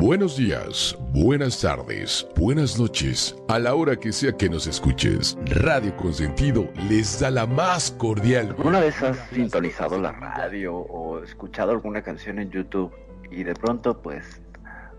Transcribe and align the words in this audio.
Buenos 0.00 0.36
días, 0.36 0.96
buenas 1.12 1.60
tardes, 1.60 2.24
buenas 2.36 2.78
noches, 2.78 3.36
a 3.48 3.58
la 3.58 3.74
hora 3.74 3.96
que 3.96 4.12
sea 4.12 4.30
que 4.30 4.48
nos 4.48 4.68
escuches. 4.68 5.36
Radio 5.46 5.96
Consentido 5.96 6.68
les 6.88 7.18
da 7.18 7.32
la 7.32 7.46
más 7.46 7.90
cordial. 7.90 8.54
¿Alguna 8.56 8.78
vez 8.78 9.02
has 9.02 9.18
sintonizado 9.30 10.00
la 10.00 10.12
radio 10.12 10.76
o 10.76 11.20
escuchado 11.24 11.72
alguna 11.72 12.02
canción 12.02 12.38
en 12.38 12.48
YouTube 12.48 12.94
y 13.32 13.42
de 13.42 13.54
pronto 13.54 14.00
pues 14.00 14.40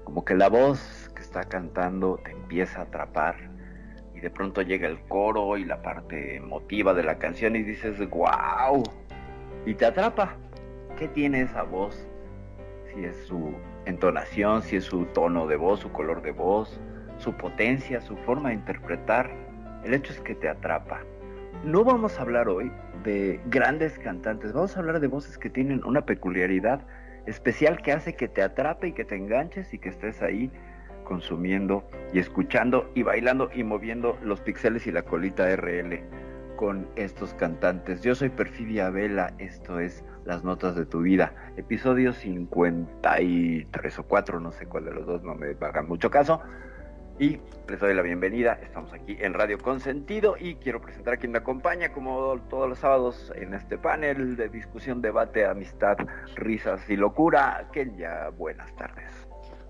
como 0.04 0.26
que 0.26 0.36
la 0.36 0.50
voz 0.50 1.10
que 1.16 1.22
está 1.22 1.46
cantando 1.46 2.20
te 2.22 2.32
empieza 2.32 2.80
a 2.80 2.84
atrapar 2.84 3.38
y 4.14 4.20
de 4.20 4.30
pronto 4.30 4.64
llega 4.64 4.90
el 4.90 5.00
coro 5.08 5.56
y 5.56 5.64
la 5.64 5.82
parte 5.82 6.36
emotiva 6.36 6.94
de 6.94 7.04
la 7.04 7.18
canción 7.20 7.56
y 7.56 7.64
dices 7.64 7.98
wow 8.10 8.84
y 9.66 9.76
te 9.76 9.86
atrapa? 9.86 10.36
¿Qué 10.98 11.08
tiene 11.08 11.44
esa 11.44 11.64
voz? 11.64 12.06
Si 12.94 13.06
es 13.06 13.16
su 13.28 13.54
entonación, 13.90 14.62
si 14.62 14.78
es 14.78 14.86
su 14.86 15.06
tono 15.06 15.48
de 15.48 15.56
voz, 15.56 15.82
su 15.82 15.92
color 15.92 16.22
de 16.22 16.32
voz, 16.32 16.80
su 17.18 17.34
potencia, 17.34 18.02
su 18.02 18.16
forma 18.18 18.50
de 18.50 18.56
interpretar. 18.56 19.30
El 19.84 19.94
hecho 19.94 20.14
es 20.14 20.20
que 20.22 20.36
te 20.36 20.50
atrapa. 20.50 21.02
No 21.64 21.84
vamos 21.84 22.18
a 22.18 22.22
hablar 22.22 22.48
hoy 22.48 22.72
de 23.04 23.40
grandes 23.48 23.98
cantantes, 24.00 24.54
vamos 24.54 24.76
a 24.76 24.80
hablar 24.80 25.00
de 25.00 25.08
voces 25.08 25.38
que 25.38 25.50
tienen 25.50 25.84
una 25.86 26.06
peculiaridad 26.06 26.82
especial 27.26 27.82
que 27.82 27.92
hace 27.92 28.16
que 28.16 28.28
te 28.28 28.42
atrape 28.42 28.90
y 28.90 28.94
que 28.94 29.06
te 29.06 29.16
enganches 29.16 29.74
y 29.74 29.78
que 29.78 29.90
estés 29.90 30.22
ahí 30.22 30.52
consumiendo 31.04 31.84
y 32.14 32.20
escuchando 32.20 32.90
y 32.96 33.04
bailando 33.04 33.50
y 33.54 33.64
moviendo 33.64 34.18
los 34.24 34.42
pixeles 34.42 34.86
y 34.88 34.92
la 34.92 35.02
colita 35.02 35.54
RL 35.56 36.02
con 36.56 36.88
estos 36.96 37.34
cantantes. 37.34 38.02
Yo 38.02 38.16
soy 38.16 38.30
Perfidia 38.30 38.90
Vela, 38.90 39.34
esto 39.38 39.80
es 39.80 40.04
Las 40.30 40.44
Notas 40.44 40.76
de 40.76 40.86
tu 40.86 41.02
Vida, 41.02 41.34
episodio 41.58 42.14
53 42.14 43.98
o 43.98 44.04
4, 44.04 44.40
no 44.40 44.52
sé 44.52 44.68
cuál 44.68 44.86
de 44.86 44.92
los 44.92 45.08
dos, 45.08 45.24
no 45.24 45.34
me 45.34 45.56
hagan 45.60 45.88
mucho 45.88 46.12
caso. 46.12 46.40
Y 47.18 47.40
les 47.68 47.80
doy 47.80 47.96
la 47.96 48.04
bienvenida, 48.04 48.60
estamos 48.62 48.94
aquí 48.94 49.18
en 49.20 49.34
Radio 49.34 49.58
Consentido 49.58 50.36
y 50.40 50.54
quiero 50.58 50.82
presentar 50.82 51.16
a 51.16 51.18
quien 51.18 51.32
me 51.32 51.40
acompaña 51.40 51.92
como 51.94 52.38
todos 52.48 52.70
los 52.70 52.78
sábados 52.78 53.34
en 53.38 53.56
este 53.56 53.80
panel 53.80 54.36
de 54.36 54.50
discusión, 54.50 55.02
debate, 55.02 55.48
amistad, 55.48 55.98
risas 56.36 56.88
y 56.88 56.96
locura. 56.96 57.68
Kenya, 57.74 58.30
buenas 58.30 58.72
tardes. 58.76 59.12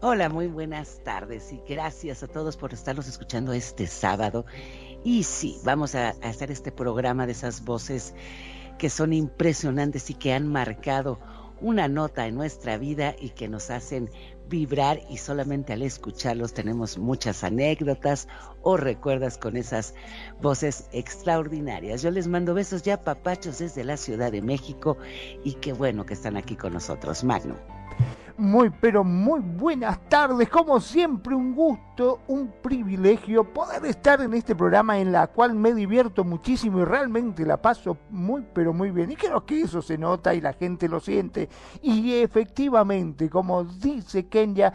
Hola, 0.02 0.28
muy 0.28 0.48
buenas 0.48 1.02
tardes 1.06 1.53
y 1.53 1.64
gracias 1.69 2.22
a 2.22 2.28
todos 2.28 2.58
por 2.58 2.74
estarnos 2.74 3.08
escuchando 3.08 3.53
este 3.53 3.88
sábado. 3.88 4.46
Y 5.06 5.24
sí, 5.24 5.58
vamos 5.64 5.96
a 5.96 6.09
hacer 6.22 6.52
este 6.52 6.74
programa 6.74 7.25
de 7.25 7.31
esas 7.31 7.64
voces 7.64 8.14
que 8.80 8.90
son 8.90 9.14
impresionantes 9.14 10.10
y 10.10 10.16
que 10.16 10.34
han 10.34 10.48
marcado 10.48 11.20
una 11.62 11.88
nota 11.88 12.26
en 12.26 12.36
nuestra 12.36 12.78
vida 12.78 13.16
y 13.20 13.30
que 13.30 13.48
nos 13.48 13.70
hacen 13.70 14.10
vibrar 14.48 15.02
y 15.10 15.18
solamente 15.18 15.74
al 15.74 15.84
escucharlos 15.84 16.54
tenemos 16.54 16.98
muchas 16.98 17.44
anécdotas 17.44 18.28
o 18.64 18.78
recuerdas 18.78 19.38
con 19.38 19.58
esas 19.58 19.94
voces 20.42 20.88
extraordinarias. 20.92 22.02
Yo 22.02 22.10
les 22.10 22.28
mando 22.28 22.56
besos 22.56 22.82
ya 22.82 23.04
papachos 23.04 23.60
desde 23.60 23.84
la 23.84 23.98
Ciudad 23.98 24.32
de 24.32 24.42
México 24.42 24.98
y 25.44 25.54
qué 25.56 25.74
bueno 25.74 26.06
que 26.06 26.16
están 26.16 26.36
aquí 26.36 26.56
con 26.56 26.74
nosotros. 26.74 27.24
Magno. 27.24 27.56
Muy, 28.40 28.70
pero 28.70 29.04
muy 29.04 29.42
buenas 29.42 30.00
tardes. 30.08 30.48
Como 30.48 30.80
siempre, 30.80 31.36
un 31.36 31.54
gusto, 31.54 32.22
un 32.30 32.54
privilegio 32.62 33.44
poder 33.44 33.86
estar 33.86 34.22
en 34.22 34.34
este 34.34 34.56
programa 34.56 34.98
en 34.98 35.12
la 35.12 35.28
cual 35.28 35.56
me 35.56 35.74
divierto 35.74 36.24
muchísimo 36.24 36.80
y 36.80 36.86
realmente 36.86 37.46
la 37.46 37.62
paso 37.62 37.98
muy, 38.10 38.46
pero 38.54 38.72
muy 38.72 38.92
bien. 38.92 39.12
Y 39.12 39.18
creo 39.18 39.46
que 39.46 39.64
eso 39.64 39.82
se 39.82 39.98
nota 39.98 40.34
y 40.34 40.40
la 40.40 40.54
gente 40.54 40.88
lo 40.88 41.02
siente. 41.02 41.50
Y 41.82 42.14
efectivamente, 42.14 43.30
como 43.30 43.66
dice 43.66 44.30
Kenya, 44.30 44.72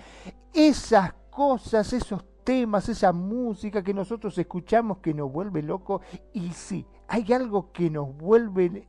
esas 0.53 1.15
cosas, 1.31 1.91
esos 1.95 2.23
temas, 2.45 2.91
esa 2.91 3.15
música 3.15 3.83
que 3.83 3.95
nosotros 3.95 4.37
escuchamos 4.37 4.99
que 4.99 5.15
nos 5.15 5.33
vuelve 5.33 5.63
loco. 5.63 6.03
Y 6.35 6.51
sí, 6.51 6.87
hay 7.09 7.33
algo 7.33 7.73
que 7.73 7.89
nos 7.89 8.15
vuelve 8.15 8.89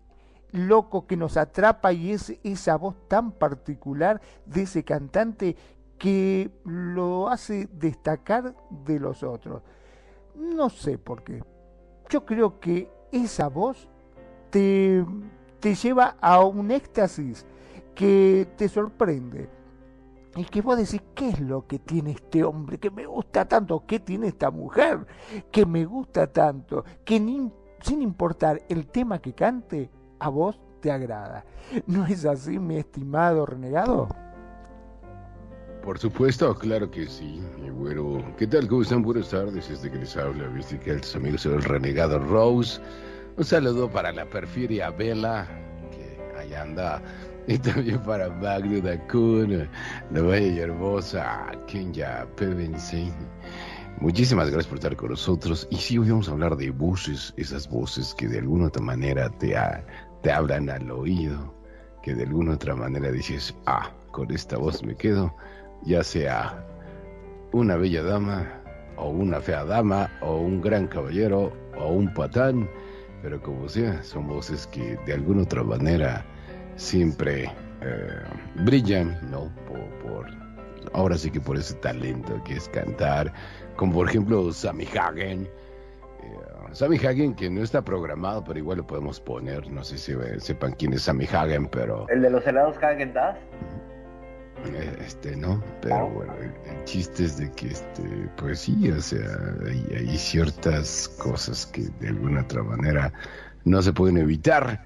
loco 0.56 1.06
que 1.06 1.18
nos 1.18 1.38
atrapa 1.38 1.94
y 1.94 2.12
es 2.12 2.38
esa 2.44 2.78
voz 2.78 2.96
tan 3.08 3.32
particular 3.32 4.22
de 4.46 4.64
ese 4.64 4.84
cantante 4.84 5.56
que 5.98 6.52
lo 6.64 7.30
hace 7.30 7.68
destacar 7.72 8.56
de 8.86 9.00
los 9.00 9.24
otros. 9.24 9.62
No 10.36 10.70
sé 10.70 10.98
por 10.98 11.24
qué. 11.24 11.44
Yo 12.10 12.26
creo 12.26 12.60
que 12.60 12.90
esa 13.12 13.48
voz 13.48 13.88
te, 14.50 15.06
te 15.60 15.76
lleva 15.76 16.18
a 16.20 16.44
un 16.44 16.72
éxtasis 16.72 17.46
que 17.94 18.48
te 18.58 18.68
sorprende. 18.68 19.50
Y 20.36 20.44
que 20.44 20.62
vos 20.62 20.78
decís, 20.78 21.02
¿qué 21.16 21.30
es 21.30 21.40
lo 21.40 21.66
que 21.66 21.80
tiene 21.80 22.12
este 22.12 22.44
hombre 22.44 22.78
que 22.78 22.92
me 22.92 23.06
gusta 23.06 23.48
tanto? 23.48 23.86
¿Qué 23.88 24.02
tiene 24.02 24.28
esta 24.28 24.52
mujer 24.52 25.08
que 25.50 25.66
me 25.66 25.86
gusta 25.86 26.28
tanto? 26.28 26.84
Que 27.06 27.16
sin 27.82 28.02
importar 28.02 28.62
el 28.68 28.88
tema 28.88 29.20
que 29.20 29.34
cante, 29.34 29.90
a 30.26 30.30
vos 30.30 30.60
te 30.82 30.92
agrada. 30.92 31.46
¿No 31.86 32.08
es 32.08 32.26
así, 32.26 32.58
mi 32.58 32.78
estimado 32.78 33.46
renegado? 33.46 34.08
Por 35.84 36.00
supuesto, 36.00 36.56
claro 36.56 36.90
que 36.90 37.06
sí, 37.06 37.40
mi 37.62 37.70
güero. 37.70 38.24
¿Qué 38.36 38.48
tal? 38.48 38.68
¿Cómo 38.68 38.82
están? 38.82 39.04
Buenas 39.04 39.30
tardes, 39.30 39.70
este 39.70 39.92
que 39.92 40.00
les 40.00 40.18
habla, 40.18 40.48
viste 40.48 40.80
que 40.80 40.96
tus 40.96 41.16
amigos 41.16 41.46
el 41.46 41.62
renegado 41.62 42.18
Rose. 42.18 42.82
Un 43.38 43.44
saludo 43.44 43.88
para 43.88 44.12
la 44.12 44.26
perfidia 44.26 44.90
Vela, 44.90 45.48
que 45.92 46.40
allá 46.40 46.64
anda. 46.64 47.02
Y 47.48 47.60
también 47.60 48.02
para 48.02 48.28
Magno 48.28 48.82
Dacun, 48.82 49.70
la 50.12 50.22
Valle 50.24 50.60
Hermosa, 50.60 51.52
Kenya 51.68 52.26
Pevense. 52.36 53.14
Muchísimas 54.02 54.50
gracias 54.50 54.68
por 54.68 54.78
estar 54.78 54.96
con 54.98 55.12
nosotros. 55.12 55.68
Y 55.72 55.78
sí, 55.78 55.98
hoy 55.98 56.10
vamos 56.10 56.28
a 56.28 56.32
hablar 56.32 56.58
de 56.58 56.70
voces, 56.70 57.34
esas 57.38 57.70
voces 57.70 58.14
que 58.16 58.28
de 58.28 58.40
alguna 58.40 58.68
otra 58.68 58.82
manera 58.82 59.30
te, 59.30 59.56
te 60.26 60.32
hablan 60.32 60.72
al 60.72 60.90
oído, 60.90 61.54
que 62.02 62.16
de 62.16 62.24
alguna 62.24 62.54
otra 62.54 62.76
manera 62.76 63.12
dices, 63.12 63.54
ah, 63.68 63.92
con 64.10 64.32
esta 64.32 64.58
voz 64.58 64.84
me 64.84 64.96
quedo, 64.96 65.32
ya 65.84 66.04
sea 66.04 66.66
una 67.52 67.76
bella 67.76 68.02
dama, 68.02 68.44
o 68.98 69.10
una 69.10 69.40
fea 69.40 69.64
dama, 69.66 70.10
o 70.22 70.38
un 70.38 70.62
gran 70.62 70.88
caballero, 70.88 71.54
o 71.78 71.90
un 71.90 72.12
patán, 72.12 72.68
pero 73.22 73.40
como 73.40 73.70
sea, 73.70 74.02
son 74.02 74.28
voces 74.28 74.66
que 74.66 74.98
de 75.06 75.14
alguna 75.14 75.44
otra 75.44 75.64
manera 75.64 76.26
siempre 76.76 77.44
eh, 77.82 78.24
brillan, 78.64 79.16
¿no? 79.30 79.52
Por, 80.02 80.26
ahora 80.94 81.20
sí 81.20 81.30
que 81.30 81.40
por 81.40 81.56
ese 81.56 81.76
talento 81.76 82.44
que 82.46 82.56
es 82.56 82.68
cantar, 82.70 83.32
como 83.76 83.94
por 83.94 84.10
ejemplo 84.10 84.52
Sammy 84.52 84.88
Hagen. 84.88 85.48
Eh, 86.76 86.78
Sammy 86.78 86.98
Hagen 86.98 87.34
que 87.34 87.50
no 87.50 87.64
está 87.64 87.84
programado, 87.84 88.44
pero 88.44 88.60
igual 88.60 88.80
lo 88.80 88.88
podemos 88.88 89.20
poner. 89.20 89.70
No 89.72 89.84
sé 89.84 89.98
si 89.98 90.14
sepan 90.40 90.74
quién 90.74 90.94
es 90.94 91.04
Sammy 91.04 91.26
Hagen, 91.26 91.68
pero. 91.68 92.08
¿El 92.10 92.22
de 92.22 92.30
los 92.30 92.46
helados 92.46 92.76
Hagen 92.84 93.14
Dazs? 93.14 93.40
Eh, 94.66 94.98
este, 95.06 95.36
no, 95.36 95.64
pero 95.82 96.10
bueno, 96.10 96.34
el, 96.42 96.84
chiste 96.86 97.26
es 97.26 97.38
de 97.38 97.52
que, 97.52 97.68
este, 97.68 98.04
pues 98.38 98.62
sí, 98.62 98.90
o 98.90 99.00
sea, 99.00 99.28
hay, 99.68 99.86
hay 99.96 100.18
ciertas 100.18 101.08
cosas 101.20 101.68
que 101.68 101.84
de 102.00 102.10
alguna 102.10 102.42
otra 102.42 102.64
manera 102.64 103.14
no 103.64 103.82
se 103.82 103.94
pueden 103.94 104.18
evitar 104.18 104.84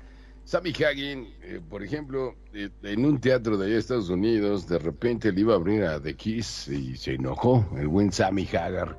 Sammy 0.49 0.71
Hagen, 0.71 1.27
eh, 1.43 1.61
por 1.69 1.83
ejemplo, 1.83 2.33
eh, 2.55 2.69
en 2.81 3.05
un 3.05 3.21
teatro 3.21 3.55
de 3.55 3.67
allá 3.67 3.75
de 3.75 3.79
Estados 3.79 4.09
Unidos, 4.09 4.67
de 4.67 4.79
repente 4.79 5.31
le 5.31 5.41
iba 5.41 5.53
a 5.53 5.57
abrir 5.57 5.83
a 5.83 6.01
The 6.01 6.15
Kiss 6.15 6.67
y 6.69 6.97
se 6.97 7.13
enojó 7.13 7.69
el 7.77 7.87
buen 7.87 8.11
Sammy 8.11 8.47
Hagar. 8.51 8.97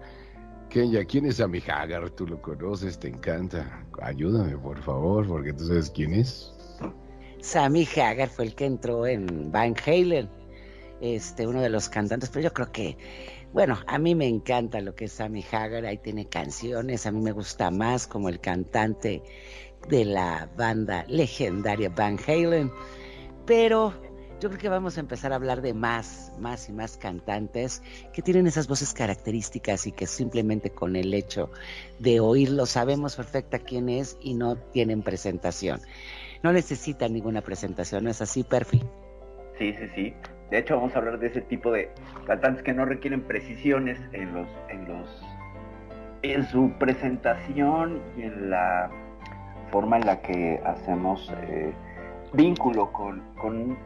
Kenya, 0.71 1.05
¿quién 1.05 1.27
es 1.27 1.37
Sammy 1.37 1.61
Hagar? 1.67 2.09
Tú 2.11 2.29
lo 2.29 2.41
conoces, 2.41 2.97
te 2.97 3.09
encanta. 3.09 3.85
Ayúdame, 4.01 4.57
por 4.57 4.81
favor, 4.81 5.27
porque 5.27 5.53
tú 5.53 5.67
sabes 5.67 5.91
quién 5.91 6.15
es. 6.15 6.53
Sammy 7.41 7.89
Hagar 7.97 8.29
fue 8.29 8.47
el 8.47 8.55
que 8.55 8.67
entró 8.67 9.05
en 9.05 9.51
Van 9.51 9.75
Halen, 9.85 10.31
este, 11.01 11.47
uno 11.47 11.61
de 11.61 11.71
los 11.71 11.89
cantantes, 11.89 12.31
pero 12.31 12.45
yo 12.45 12.53
creo 12.53 12.71
que, 12.71 12.97
bueno, 13.53 13.79
a 13.89 13.99
mí 13.99 14.15
me 14.15 14.29
encanta 14.29 14.81
lo 14.81 14.95
que 14.95 15.07
es 15.07 15.13
Sammy 15.13 15.45
Hagar, 15.51 15.85
ahí 15.87 15.99
tiene 15.99 16.29
canciones, 16.29 17.05
a 17.05 17.11
mí 17.11 17.21
me 17.21 17.33
gusta 17.33 17.73
más 17.73 18.07
como 18.07 18.29
el 18.29 18.39
cantante 18.39 19.23
de 19.89 20.05
la 20.05 20.49
banda 20.57 21.05
legendaria 21.09 21.89
Van 21.89 22.17
Halen, 22.29 22.71
pero 23.45 23.93
yo 24.41 24.49
creo 24.49 24.61
que 24.61 24.69
vamos 24.71 24.97
a 24.97 25.01
empezar 25.01 25.33
a 25.33 25.37
hablar 25.37 25.61
de 25.61 25.75
más, 25.75 26.33
más 26.41 26.71
y 26.71 26.73
más 26.73 26.97
cantantes 26.97 27.83
que 28.15 28.23
tienen 28.23 28.47
esas 28.47 28.69
voces 28.69 28.95
características 28.95 29.87
y 29.87 29.93
que 29.93 30.07
simplemente 30.07 30.71
con 30.71 30.97
el 30.97 31.13
hecho 31.13 31.51
de 31.99 32.21
oírlo 32.21 32.65
sabemos 32.65 33.17
perfecta 33.17 33.59
quién 33.59 33.91
es 33.91 34.17
y 34.23 34.33
no 34.33 34.57
tienen 34.57 35.03
presentación. 35.03 35.81
No 36.43 36.55
necesitan 36.55 37.13
ninguna 37.13 37.43
presentación, 37.43 38.05
¿no 38.05 38.11
es 38.11 38.23
así, 38.23 38.43
Perfi? 38.43 38.81
Sí, 39.59 39.75
sí, 39.75 39.89
sí. 39.95 40.15
De 40.51 40.59
hecho, 40.59 40.77
vamos 40.77 40.95
a 40.95 40.99
hablar 41.01 41.19
de 41.19 41.27
ese 41.27 41.43
tipo 41.43 41.71
de 41.71 41.91
cantantes 42.27 42.65
que 42.65 42.73
no 42.73 42.87
requieren 42.87 43.21
precisiones 43.21 44.01
en 44.13 44.33
los, 44.33 44.49
en 44.71 44.89
los, 44.89 45.23
en 46.23 46.47
su 46.47 46.73
presentación 46.79 48.01
y 48.17 48.23
en 48.23 48.49
la 48.49 48.91
forma 49.71 49.99
en 49.99 50.07
la 50.07 50.23
que 50.23 50.61
hacemos 50.65 51.31
eh, 51.43 51.75
vínculo 52.33 52.91
con, 52.91 53.23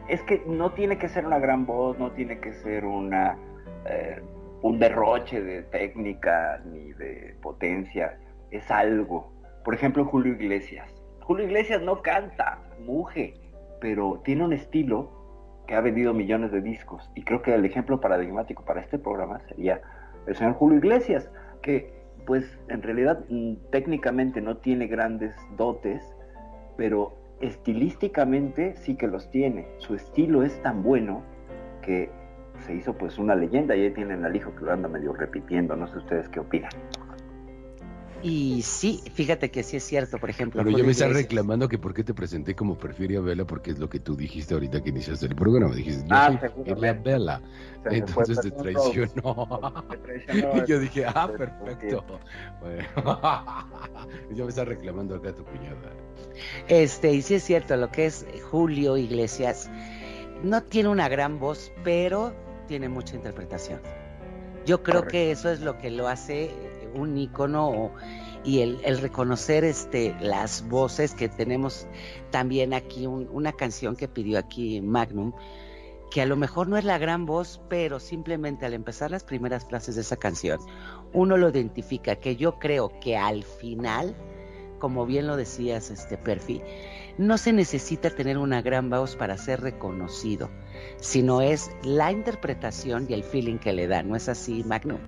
Es 0.07 0.21
que 0.23 0.43
no 0.47 0.71
tiene 0.71 0.97
que 0.97 1.07
ser 1.07 1.25
una 1.25 1.39
gran 1.39 1.65
voz, 1.65 1.97
no 1.97 2.11
tiene 2.11 2.39
que 2.39 2.53
ser 2.53 2.85
una, 2.85 3.37
eh, 3.85 4.21
un 4.61 4.79
derroche 4.79 5.41
de 5.41 5.63
técnica 5.63 6.61
ni 6.65 6.93
de 6.93 7.35
potencia, 7.41 8.17
es 8.51 8.69
algo. 8.69 9.31
Por 9.63 9.73
ejemplo, 9.73 10.05
Julio 10.05 10.33
Iglesias. 10.33 10.91
Julio 11.21 11.45
Iglesias 11.45 11.81
no 11.81 12.01
canta, 12.01 12.59
muge, 12.85 13.33
pero 13.79 14.21
tiene 14.23 14.43
un 14.43 14.53
estilo 14.53 15.09
que 15.67 15.75
ha 15.75 15.81
vendido 15.81 16.13
millones 16.13 16.51
de 16.51 16.61
discos. 16.61 17.09
Y 17.15 17.23
creo 17.23 17.41
que 17.41 17.53
el 17.53 17.65
ejemplo 17.65 17.99
paradigmático 17.99 18.63
para 18.63 18.81
este 18.81 18.99
programa 18.99 19.39
sería 19.47 19.81
el 20.27 20.35
señor 20.35 20.53
Julio 20.53 20.77
Iglesias, 20.77 21.29
que 21.61 21.93
pues 22.25 22.59
en 22.69 22.81
realidad 22.81 23.23
mm, 23.29 23.55
técnicamente 23.71 24.41
no 24.41 24.57
tiene 24.57 24.87
grandes 24.87 25.35
dotes, 25.57 26.03
pero 26.77 27.13
estilísticamente 27.41 28.75
sí 28.77 28.95
que 28.95 29.07
los 29.07 29.29
tiene. 29.29 29.67
Su 29.77 29.95
estilo 29.95 30.43
es 30.43 30.61
tan 30.61 30.83
bueno 30.83 31.23
que 31.81 32.09
se 32.59 32.73
hizo 32.75 32.93
pues 32.97 33.17
una 33.17 33.35
leyenda 33.35 33.75
y 33.75 33.81
ahí 33.81 33.91
tienen 33.91 34.25
al 34.25 34.35
hijo 34.35 34.55
que 34.55 34.65
lo 34.65 34.71
anda 34.71 34.87
medio 34.87 35.13
repitiendo. 35.13 35.75
No 35.75 35.87
sé 35.87 35.97
ustedes 35.97 36.29
qué 36.29 36.39
opinan. 36.39 36.71
Y 38.27 38.63
sí, 38.63 39.03
fíjate 39.13 39.51
que 39.51 39.61
sí 39.61 39.77
es 39.77 39.83
cierto, 39.83 40.17
por 40.17 40.31
ejemplo. 40.31 40.63
Pero 40.63 40.75
yo 40.75 40.83
me 40.83 40.93
estás 40.93 41.13
reclamando 41.13 41.69
que 41.69 41.77
por 41.77 41.93
qué 41.93 42.03
te 42.03 42.15
presenté 42.15 42.55
como 42.55 42.73
a 42.73 43.21
Vela, 43.21 43.45
porque 43.45 43.69
es 43.69 43.77
lo 43.77 43.87
que 43.87 43.99
tú 43.99 44.15
dijiste 44.15 44.55
ahorita 44.55 44.81
que 44.81 44.89
iniciaste 44.89 45.27
el 45.27 45.35
programa. 45.35 45.75
Dijiste, 45.75 46.07
yo 46.09 46.15
ah, 46.15 46.39
soy 46.39 46.93
Vela. 47.03 47.39
Entonces 47.85 48.41
te 48.41 48.49
traicionó. 48.49 49.83
y 50.33 50.67
yo 50.67 50.79
dije, 50.79 51.05
ah, 51.05 51.29
perfecto. 51.37 52.03
Bueno. 52.61 52.87
yo 54.33 54.45
me 54.45 54.49
estás 54.49 54.67
reclamando 54.67 55.17
acá 55.17 55.29
a 55.29 55.35
tu 55.35 55.43
cuñada. 55.43 55.93
Este, 56.67 57.13
y 57.13 57.21
sí 57.21 57.35
es 57.35 57.43
cierto, 57.43 57.77
lo 57.77 57.91
que 57.91 58.07
es 58.07 58.25
Julio 58.49 58.97
Iglesias 58.97 59.69
no 60.41 60.63
tiene 60.63 60.89
una 60.89 61.09
gran 61.09 61.37
voz, 61.37 61.71
pero 61.83 62.33
tiene 62.67 62.89
mucha 62.89 63.15
interpretación. 63.15 63.81
Yo 64.65 64.81
creo 64.81 65.05
que 65.05 65.29
eso 65.29 65.51
es 65.51 65.59
lo 65.59 65.77
que 65.77 65.91
lo 65.91 66.07
hace 66.07 66.49
un 66.95 67.17
icono 67.17 67.91
y 68.43 68.61
el, 68.61 68.97
reconocer 68.99 69.63
este, 69.63 70.15
las 70.21 70.67
voces 70.67 71.13
que 71.15 71.27
tenemos 71.27 71.87
también 72.31 72.73
aquí, 72.73 73.07
una 73.07 73.53
canción 73.53 73.95
que 73.95 74.07
pidió 74.07 74.37
aquí 74.37 74.81
Magnum, 74.81 75.33
que 76.11 76.21
a 76.21 76.25
lo 76.25 76.35
mejor 76.35 76.67
no 76.67 76.77
es 76.77 76.85
la 76.85 76.97
gran 76.97 77.25
voz, 77.25 77.59
pero 77.69 77.99
simplemente 77.99 78.65
al 78.65 78.73
empezar 78.73 79.11
las 79.11 79.23
primeras 79.23 79.65
frases 79.65 79.95
de 79.95 80.01
esa 80.01 80.15
canción, 80.15 80.59
uno 81.13 81.37
lo 81.37 81.49
identifica, 81.49 82.15
que 82.17 82.35
yo 82.35 82.59
creo 82.59 82.91
que 82.99 83.17
al 83.17 83.43
final, 83.43 84.15
como 84.79 85.05
bien 85.05 85.27
lo 85.27 85.35
decías, 85.37 85.89
este 85.89 86.17
Perfi, 86.17 86.61
no 87.17 87.37
se 87.37 87.53
necesita 87.53 88.09
tener 88.09 88.37
una 88.37 88.61
gran 88.61 88.89
voz 88.89 89.15
para 89.15 89.37
ser 89.37 89.61
reconocido, 89.61 90.49
sino 90.99 91.41
es 91.41 91.71
la 91.83 92.11
interpretación 92.11 93.07
y 93.09 93.13
el 93.13 93.23
feeling 93.23 93.57
que 93.57 93.73
le 93.73 93.87
da, 93.87 94.03
¿no 94.03 94.15
es 94.15 94.29
así, 94.29 94.63
Magnum? 94.63 94.99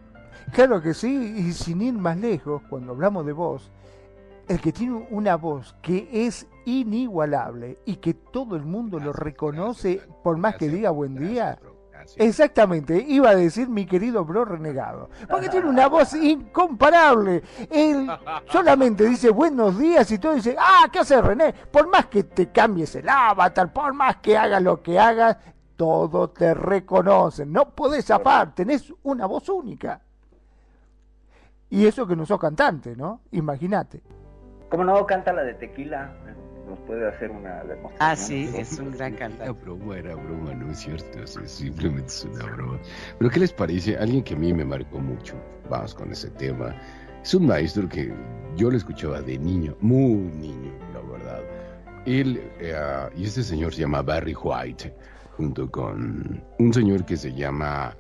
Claro 0.54 0.82
que 0.82 0.94
sí, 0.94 1.36
y 1.38 1.54
sin 1.54 1.82
ir 1.82 1.94
más 1.94 2.18
lejos, 2.18 2.62
cuando 2.70 2.94
hablamos 2.94 3.26
de 3.26 3.34
voz, 3.34 3.72
el 4.48 4.62
que 4.62 4.72
tiene 4.72 5.08
una 5.10 5.36
voz 5.36 5.76
que 5.82 6.08
es 6.12 6.48
inigualable 6.66 7.80
y 7.86 7.98
que 7.98 8.14
todo 8.14 8.56
el 8.56 8.64
mundo 8.64 9.00
lo 9.00 9.14
reconoce 9.14 10.02
por 10.24 10.38
más 10.38 10.56
que 10.56 10.70
diga 10.70 10.90
buen 10.90 11.16
día. 11.16 11.60
Exactamente, 12.16 13.04
iba 13.06 13.32
a 13.32 13.36
decir 13.36 13.68
mi 13.68 13.86
querido 13.86 14.24
bro 14.24 14.46
renegado, 14.46 15.10
porque 15.28 15.50
tiene 15.50 15.68
una 15.68 15.88
voz 15.88 16.14
incomparable. 16.16 17.44
Él 17.70 18.10
solamente 18.50 19.06
dice 19.06 19.30
buenos 19.30 19.78
días 19.78 20.10
y 20.12 20.18
todo 20.18 20.34
dice, 20.34 20.56
ah, 20.58 20.88
¿qué 20.92 21.00
hace 21.00 21.22
René? 21.22 21.54
Por 21.54 21.90
más 21.90 22.06
que 22.06 22.24
te 22.24 22.50
cambies 22.52 22.96
el 22.96 23.10
avatar, 23.10 23.74
por 23.74 23.94
más 23.94 24.18
que 24.18 24.38
hagas 24.38 24.62
lo 24.62 24.82
que 24.82 24.98
hagas, 24.98 25.38
todo 25.76 26.30
te 26.30 26.54
reconocen. 26.54 27.52
No 27.52 27.70
podés 27.72 28.06
zafar, 28.06 28.56
tenés 28.56 28.94
una 29.04 29.26
voz 29.26 29.50
única. 29.50 30.02
Y 31.70 31.86
eso 31.86 32.08
que 32.08 32.16
no 32.16 32.26
sos 32.26 32.40
cantante, 32.40 32.96
¿no? 32.96 33.22
Imagínate. 33.32 34.02
Como 34.70 34.84
no 34.84 35.06
canta 35.06 35.34
la 35.34 35.44
de 35.44 35.54
tequila, 35.54 36.14
nos 36.68 36.80
puede 36.80 37.08
hacer 37.08 37.32
una 37.32 37.64
demostración. 37.64 37.98
Ah, 38.00 38.16
sí, 38.16 38.50
es 38.56 38.80
un 38.80 38.92
gran 38.92 39.14
cantante. 39.16 39.44
Era 39.44 39.54
broma, 39.54 39.98
era 39.98 40.16
broma, 40.16 40.54
no 40.54 40.72
es 40.72 40.80
cierto, 40.80 41.26
simplemente 41.46 42.08
es 42.08 42.26
una 42.26 42.46
broma. 42.46 42.80
Pero 43.18 43.32
¿qué 43.32 43.40
les 43.40 43.54
parece? 43.54 43.98
Alguien 43.98 44.24
que 44.24 44.36
a 44.36 44.38
mí 44.38 44.54
me 44.54 44.66
marcó 44.66 45.00
mucho, 45.00 45.36
vamos 45.70 45.94
con 45.96 46.12
ese 46.12 46.30
tema, 46.32 46.76
es 47.24 47.34
un 47.34 47.48
maestro 47.48 47.88
que 47.90 48.14
yo 48.56 48.70
lo 48.70 48.78
escuchaba 48.78 49.22
de 49.22 49.38
niño, 49.38 49.76
muy 49.82 50.16
niño, 50.16 50.72
la 50.94 51.02
verdad. 51.02 51.42
Él, 52.06 52.42
eh, 52.60 53.10
y 53.16 53.26
este 53.26 53.44
señor 53.44 53.74
se 53.74 53.82
llama 53.82 54.02
Barry 54.02 54.36
White, 54.36 54.94
junto 55.36 55.70
con 55.70 56.42
un 56.58 56.74
señor 56.74 57.06
que 57.06 57.18
se 57.18 57.34
llama 57.34 57.96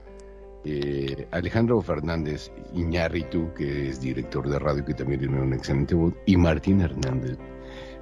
eh, 0.69 1.27
Alejandro 1.31 1.81
Fernández 1.81 2.51
Iñárritu, 2.73 3.53
que 3.53 3.87
es 3.89 4.01
director 4.01 4.49
de 4.49 4.59
radio, 4.59 4.83
que 4.83 4.93
también 4.93 5.21
tiene 5.21 5.39
una 5.39 5.55
excelente 5.55 5.95
voz, 5.95 6.13
y 6.25 6.35
Martín 6.35 6.81
Hernández. 6.81 7.37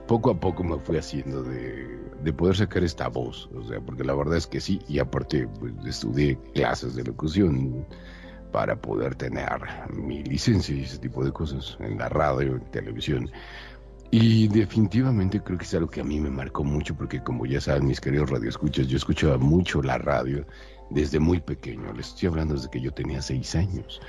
Poco 0.07 0.31
a 0.31 0.39
poco 0.39 0.63
me 0.63 0.79
fui 0.79 0.98
haciendo 0.98 1.43
de, 1.43 2.34
poder 2.34 2.55
sacar 2.55 2.84
esta 2.84 3.07
voz, 3.07 3.50
o 3.55 3.63
sea, 3.67 3.79
porque 3.81 4.03
la 4.03 4.15
verdad 4.15 4.38
es 4.38 4.48
que 4.48 4.60
sí, 4.60 4.79
y 4.88 4.98
aparte 4.98 5.48
pues, 5.60 5.74
estudié 5.86 6.39
clases 6.55 6.95
de 6.95 7.03
locución 7.03 7.86
para 8.51 8.75
poder 8.75 9.13
tener 9.13 9.62
mi 9.93 10.24
licencia 10.24 10.75
y 10.75 10.84
ese 10.84 10.98
tipo 10.98 11.24
de 11.24 11.31
cosas 11.31 11.77
en 11.79 12.00
la 12.00 12.10
radio, 12.10 12.55
en 12.55 12.72
televisión. 12.72 13.29
Y 14.10 14.48
definitivamente 14.48 15.39
creo 15.41 15.57
que 15.60 15.65
es 15.65 15.74
algo 15.75 15.89
que 15.89 16.01
a 16.01 16.03
mí 16.03 16.19
me 16.19 16.31
marcó 16.31 16.63
mucho, 16.63 16.95
porque 16.95 17.22
como 17.22 17.45
ya 17.45 17.62
saben 17.62 17.86
mis 17.86 18.01
queridos 18.01 18.31
radioescuchas, 18.31 18.88
yo 18.88 18.98
escuchaba 18.98 19.38
mucho 19.38 19.84
la 19.84 20.00
radio 20.00 20.48
desde 20.89 21.19
muy 21.19 21.39
pequeño, 21.39 21.91
les 21.93 22.07
estoy 22.07 22.29
hablando 22.29 22.53
desde 22.53 22.69
que 22.69 22.81
yo 22.81 22.91
tenía 22.91 23.21
seis 23.21 23.55
años. 23.55 24.01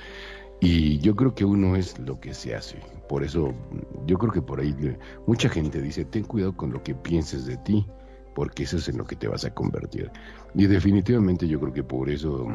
Y 0.59 0.97
yo 0.99 1.15
creo 1.15 1.35
que 1.35 1.45
uno 1.45 1.75
es 1.75 1.99
lo 1.99 2.19
que 2.19 2.33
se 2.33 2.55
hace. 2.55 2.79
Por 3.07 3.23
eso, 3.23 3.53
yo 4.07 4.17
creo 4.17 4.31
que 4.31 4.41
por 4.41 4.59
ahí 4.59 4.75
mucha 5.27 5.49
gente 5.49 5.81
dice, 5.81 6.05
ten 6.05 6.23
cuidado 6.23 6.55
con 6.55 6.71
lo 6.71 6.81
que 6.81 6.95
pienses 6.95 7.45
de 7.45 7.57
ti, 7.57 7.85
porque 8.33 8.63
eso 8.63 8.77
es 8.77 8.89
en 8.89 8.97
lo 8.97 9.05
que 9.05 9.15
te 9.15 9.27
vas 9.27 9.45
a 9.45 9.53
convertir. 9.53 10.11
Y 10.55 10.65
definitivamente 10.65 11.47
yo 11.47 11.59
creo 11.59 11.73
que 11.73 11.83
por 11.83 12.09
eso 12.09 12.47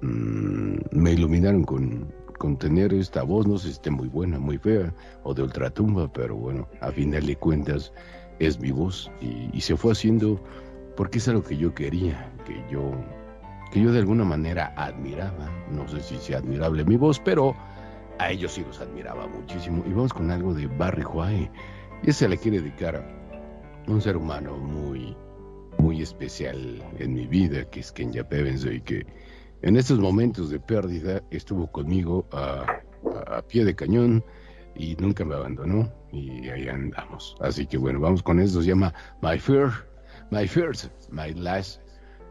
mm, 0.00 0.76
me 0.92 1.12
iluminaron 1.12 1.64
con, 1.64 2.12
con 2.38 2.58
tener 2.58 2.94
esta 2.94 3.22
voz, 3.22 3.46
no 3.46 3.58
sé 3.58 3.68
si 3.68 3.72
esté 3.74 3.90
muy 3.90 4.08
buena, 4.08 4.38
muy 4.38 4.56
fea, 4.56 4.94
o 5.22 5.34
de 5.34 5.42
ultratumba, 5.42 6.10
pero 6.12 6.36
bueno, 6.36 6.66
a 6.80 6.90
final 6.92 7.26
de 7.26 7.36
cuentas 7.36 7.92
es 8.38 8.58
mi 8.58 8.70
voz 8.70 9.10
y, 9.20 9.50
y 9.52 9.60
se 9.60 9.76
fue 9.76 9.92
haciendo 9.92 10.42
porque 10.96 11.18
es 11.18 11.28
algo 11.28 11.42
que 11.42 11.56
yo 11.56 11.74
quería, 11.74 12.32
que 12.46 12.54
yo 12.70 12.92
que 13.74 13.82
yo 13.82 13.90
de 13.90 13.98
alguna 13.98 14.24
manera 14.24 14.72
admiraba. 14.76 15.50
No 15.68 15.88
sé 15.88 16.00
si 16.00 16.16
sea 16.18 16.38
admirable 16.38 16.84
mi 16.84 16.96
voz, 16.96 17.18
pero 17.18 17.56
a 18.20 18.30
ellos 18.30 18.52
sí 18.52 18.64
los 18.64 18.80
admiraba 18.80 19.26
muchísimo. 19.26 19.82
Y 19.84 19.90
vamos 19.90 20.12
con 20.12 20.30
algo 20.30 20.54
de 20.54 20.68
Barry 20.68 21.04
White. 21.04 21.50
Y 22.04 22.12
se 22.12 22.28
le 22.28 22.38
quiere 22.38 22.60
dedicar 22.60 22.94
a 22.94 23.90
un 23.90 24.00
ser 24.00 24.16
humano 24.16 24.56
muy, 24.56 25.16
muy 25.78 26.02
especial 26.02 26.84
en 27.00 27.14
mi 27.14 27.26
vida, 27.26 27.68
que 27.68 27.80
es 27.80 27.90
Kenya 27.90 28.22
Pevenso, 28.28 28.70
y 28.70 28.80
que 28.80 29.04
en 29.62 29.76
estos 29.76 29.98
momentos 29.98 30.50
de 30.50 30.60
pérdida 30.60 31.20
estuvo 31.32 31.66
conmigo 31.66 32.28
a, 32.30 32.64
a 33.26 33.42
pie 33.42 33.64
de 33.64 33.74
cañón 33.74 34.24
y 34.76 34.94
nunca 35.00 35.24
me 35.24 35.34
abandonó 35.34 35.92
y 36.12 36.48
ahí 36.48 36.68
andamos. 36.68 37.34
Así 37.40 37.66
que 37.66 37.78
bueno, 37.78 37.98
vamos 37.98 38.22
con 38.22 38.38
esto, 38.38 38.62
se 38.62 38.68
llama 38.68 38.94
My 39.20 39.36
Fear, 39.36 39.72
My 40.30 40.46
First, 40.46 40.92
My 41.10 41.34
Last, 41.34 41.83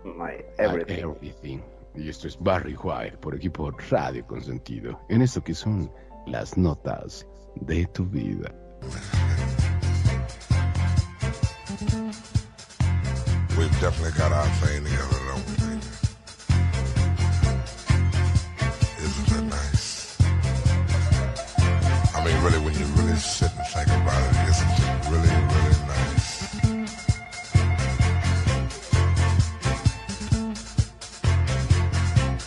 My 0.04 0.44
Everything. 0.58 1.00
everything. 1.00 1.62
Y 1.96 2.10
esto 2.10 2.28
es 2.28 2.38
Barry 2.40 2.74
White 2.76 3.18
por 3.18 3.36
equipo 3.36 3.72
Radio 3.90 4.26
Consentido, 4.26 5.00
en 5.10 5.22
esto 5.22 5.44
que 5.44 5.54
son 5.54 5.92
las 6.26 6.58
notas 6.58 7.26
de 7.56 7.86
tu 7.88 8.06
vida. 8.06 8.52
We've 13.58 13.80
definitely 13.80 14.18
got 14.18 14.32
our 14.32 14.48
thing 14.62 14.84
together, 14.84 15.20
don't 15.28 15.46
we? 15.48 15.80
Isn't 19.04 19.28
that 19.30 19.44
nice? 19.44 20.18
I 22.16 22.26
mean, 22.26 22.44
really, 22.44 22.60
when 22.66 22.74
you 22.74 22.86
really 22.98 23.16
sit 23.18 23.52
and 23.56 23.68
think 23.68 23.88
about 23.90 24.22
it, 24.24 24.36
it 24.42 24.43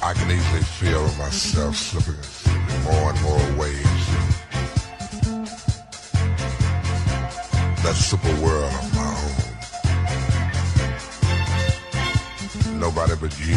I 0.07 0.15
can 0.15 0.31
easily 0.31 0.63
feel 0.63 1.03
myself 1.19 1.75
slipping 1.75 2.15
more 2.85 3.11
and 3.11 3.21
more 3.23 3.45
ways. 3.59 3.83
That 7.83 7.97
super 7.97 8.33
world 8.41 8.73
of 8.73 8.95
my 8.95 9.03
own. 12.71 12.79
Nobody 12.79 13.17
but 13.21 13.37
you 13.41 13.57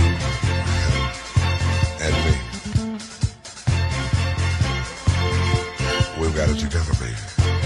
and 2.02 2.16
me. 2.26 2.34
We've 6.20 6.36
got 6.36 6.50
it 6.50 6.58
together, 6.58 6.94
baby. 6.96 7.59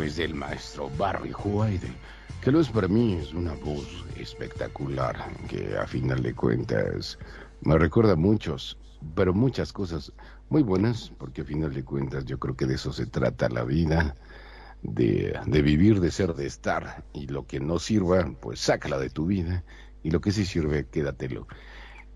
Es 0.00 0.16
del 0.16 0.34
maestro 0.34 0.88
Barry 0.96 1.32
White, 1.44 1.88
que 2.40 2.50
lo 2.50 2.60
es 2.60 2.68
para 2.68 2.88
mí, 2.88 3.14
es 3.14 3.34
una 3.34 3.52
voz 3.54 4.04
espectacular, 4.16 5.16
que 5.48 5.76
a 5.76 5.86
final 5.86 6.22
de 6.22 6.34
cuentas 6.34 7.18
me 7.62 7.76
recuerda 7.76 8.16
muchos, 8.16 8.78
pero 9.14 9.34
muchas 9.34 9.72
cosas 9.72 10.12
muy 10.48 10.62
buenas, 10.62 11.12
porque 11.18 11.42
a 11.42 11.44
final 11.44 11.74
de 11.74 11.84
cuentas 11.84 12.24
yo 12.24 12.38
creo 12.38 12.56
que 12.56 12.66
de 12.66 12.76
eso 12.76 12.92
se 12.92 13.06
trata 13.06 13.48
la 13.48 13.64
vida, 13.64 14.16
de, 14.82 15.38
de 15.46 15.62
vivir, 15.62 16.00
de 16.00 16.10
ser, 16.10 16.34
de 16.34 16.46
estar, 16.46 17.04
y 17.12 17.26
lo 17.26 17.46
que 17.46 17.60
no 17.60 17.78
sirva, 17.78 18.32
pues 18.40 18.60
sácala 18.60 18.98
de 18.98 19.10
tu 19.10 19.26
vida, 19.26 19.64
y 20.02 20.10
lo 20.10 20.20
que 20.20 20.32
sí 20.32 20.44
sirve, 20.44 20.86
quédatelo. 20.86 21.46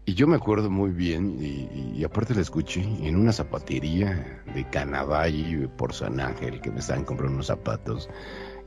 Y 0.09 0.15
yo 0.15 0.29
me 0.29 0.37
acuerdo 0.37 0.71
muy 0.71 0.91
bien, 0.93 1.37
y, 1.41 1.69
y 1.93 2.05
aparte 2.05 2.33
la 2.33 2.41
escuché 2.41 2.81
en 2.81 3.17
una 3.17 3.33
zapatería 3.33 4.41
de 4.55 4.65
Canadá 4.71 5.29
y 5.29 5.67
por 5.77 5.93
San 5.93 6.21
Ángel, 6.21 6.61
que 6.61 6.71
me 6.71 6.79
estaban 6.79 7.05
comprando 7.05 7.35
unos 7.35 7.49
zapatos. 7.49 8.09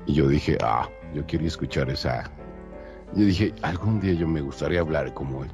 Y 0.06 0.16
yo 0.16 0.28
dije, 0.28 0.58
ah, 0.62 0.90
yo 1.14 1.26
quería 1.28 1.48
escuchar 1.48 1.90
esa. 1.90 2.30
Yo 3.16 3.24
dije, 3.24 3.54
algún 3.62 4.02
día 4.02 4.16
yo 4.16 4.28
me 4.28 4.42
gustaría 4.42 4.82
hablar 4.82 5.14
como 5.14 5.46
él. 5.46 5.52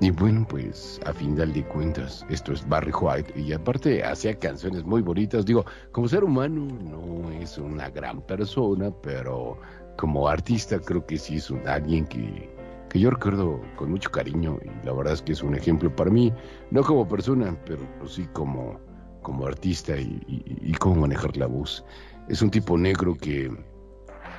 Y 0.00 0.12
bueno, 0.12 0.46
pues 0.48 1.00
a 1.06 1.12
final 1.12 1.52
de 1.52 1.64
cuentas, 1.64 2.24
esto 2.30 2.52
es 2.52 2.66
Barry 2.68 2.92
White 2.92 3.34
y 3.36 3.52
aparte 3.52 4.04
hacía 4.04 4.38
canciones 4.38 4.84
muy 4.84 5.02
bonitas. 5.02 5.44
Digo, 5.44 5.64
como 5.90 6.06
ser 6.06 6.22
humano 6.22 6.68
no 6.84 7.32
es 7.32 7.58
una 7.58 7.90
gran 7.90 8.22
persona, 8.22 8.92
pero 9.02 9.58
como 9.98 10.28
artista 10.28 10.78
creo 10.78 11.04
que 11.04 11.18
sí 11.18 11.36
es 11.36 11.50
un, 11.50 11.66
alguien 11.66 12.06
que, 12.06 12.48
que 12.90 12.98
yo 12.98 13.10
recuerdo 13.10 13.60
con 13.76 13.90
mucho 13.90 14.10
cariño 14.10 14.58
y 14.62 14.86
la 14.86 14.92
verdad 14.92 15.14
es 15.14 15.22
que 15.22 15.32
es 15.32 15.42
un 15.42 15.54
ejemplo 15.54 15.94
para 15.94 16.10
mí, 16.10 16.32
no 16.70 16.82
como 16.82 17.08
persona, 17.08 17.56
pero 17.64 17.82
sí 18.06 18.28
como, 18.32 18.78
como 19.22 19.46
artista 19.46 19.96
y, 19.96 20.20
y, 20.26 20.72
cómo 20.74 20.96
manejar 21.02 21.36
la 21.36 21.46
voz. 21.46 21.84
Es 22.28 22.42
un 22.42 22.50
tipo 22.50 22.76
negro 22.76 23.14
que, 23.14 23.50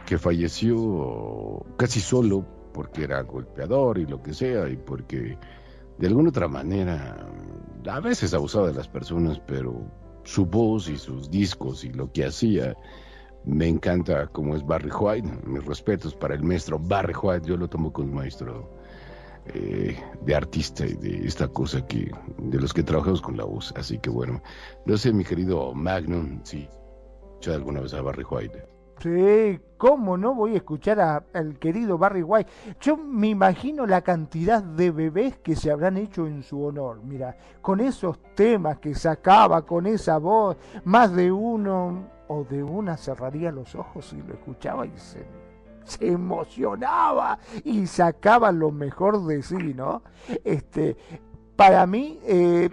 que 0.06 0.18
falleció 0.18 1.66
casi 1.78 2.02
solo 2.02 2.46
porque 2.74 3.06
era 3.06 3.22
golpeador 3.22 3.98
y 3.98 4.06
lo 4.06 4.22
que 4.22 4.34
sea, 4.34 4.70
y 4.70 4.76
porque 4.76 5.38
de 5.98 6.08
alguna 6.08 6.30
otra 6.30 6.48
manera 6.48 7.26
a 7.90 8.00
veces 8.02 8.34
abusaba 8.34 8.68
de 8.68 8.74
las 8.74 8.88
personas, 8.88 9.42
pero 9.48 9.82
su 10.24 10.46
voz 10.46 10.90
y 10.90 10.98
sus 10.98 11.32
discos 11.32 11.86
y 11.86 11.92
lo 11.94 12.12
que 12.12 12.26
hacía 12.26 12.76
me 13.46 13.68
encanta 13.68 14.28
como 14.28 14.56
es 14.56 14.66
Barry 14.66 14.92
White. 14.92 15.30
Mis 15.46 15.66
respetos 15.66 16.16
para 16.16 16.36
el 16.36 16.44
maestro 16.44 16.80
Barry 16.80 17.14
White, 17.14 17.48
yo 17.48 17.58
lo 17.58 17.68
tomo 17.68 17.92
como 17.92 18.14
maestro 18.14 18.70
eh, 19.46 19.98
de 20.22 20.36
artista 20.36 20.86
y 20.86 20.94
de 20.94 21.26
esta 21.26 21.48
cosa 21.48 21.86
que 21.88 22.12
de 22.38 22.60
los 22.60 22.74
que 22.74 22.84
trabajamos 22.84 23.22
con 23.22 23.38
la 23.38 23.44
voz. 23.44 23.74
Así 23.76 23.98
que 24.00 24.10
bueno, 24.10 24.42
no 24.86 24.98
sé, 24.98 25.12
mi 25.14 25.24
querido 25.24 25.74
Magnum, 25.74 26.42
si 26.44 26.68
escuchado 27.42 27.58
alguna 27.58 27.82
vez 27.82 27.94
a 27.96 28.02
Barry 28.02 28.24
White. 28.24 28.66
Sí, 29.02 29.60
¿cómo 29.78 30.16
no 30.16 30.36
voy 30.36 30.54
a 30.54 30.58
escuchar 30.58 31.26
al 31.34 31.58
querido 31.58 31.98
Barry 31.98 32.22
White? 32.22 32.52
Yo 32.80 32.96
me 32.98 33.30
imagino 33.30 33.88
la 33.88 34.02
cantidad 34.02 34.62
de 34.62 34.92
bebés 34.92 35.40
que 35.40 35.56
se 35.56 35.72
habrán 35.72 35.98
hecho 35.98 36.28
en 36.28 36.44
su 36.44 36.64
honor. 36.64 37.02
Mira, 37.04 37.36
con 37.62 37.80
esos 37.80 38.20
temas 38.36 38.78
que 38.78 38.94
sacaba, 38.94 39.66
con 39.66 39.88
esa 39.88 40.20
voz, 40.20 40.56
más 40.84 41.16
de 41.16 41.32
uno 41.32 42.21
o 42.32 42.46
de 42.46 42.64
una 42.64 42.96
cerraría 42.96 43.52
los 43.52 43.76
ojos 43.76 44.14
y 44.14 44.22
lo 44.22 44.34
escuchaba 44.34 44.86
y 44.86 44.94
se, 44.96 45.26
emocionaba 46.00 47.40
y 47.66 47.88
sacaba 47.88 48.54
lo 48.54 48.72
mejor 48.72 49.26
de 49.26 49.42
sí, 49.42 49.74
¿no? 49.74 50.02
Este, 50.46 50.96
para 51.58 51.86
mí, 51.86 52.20
eh, 52.24 52.70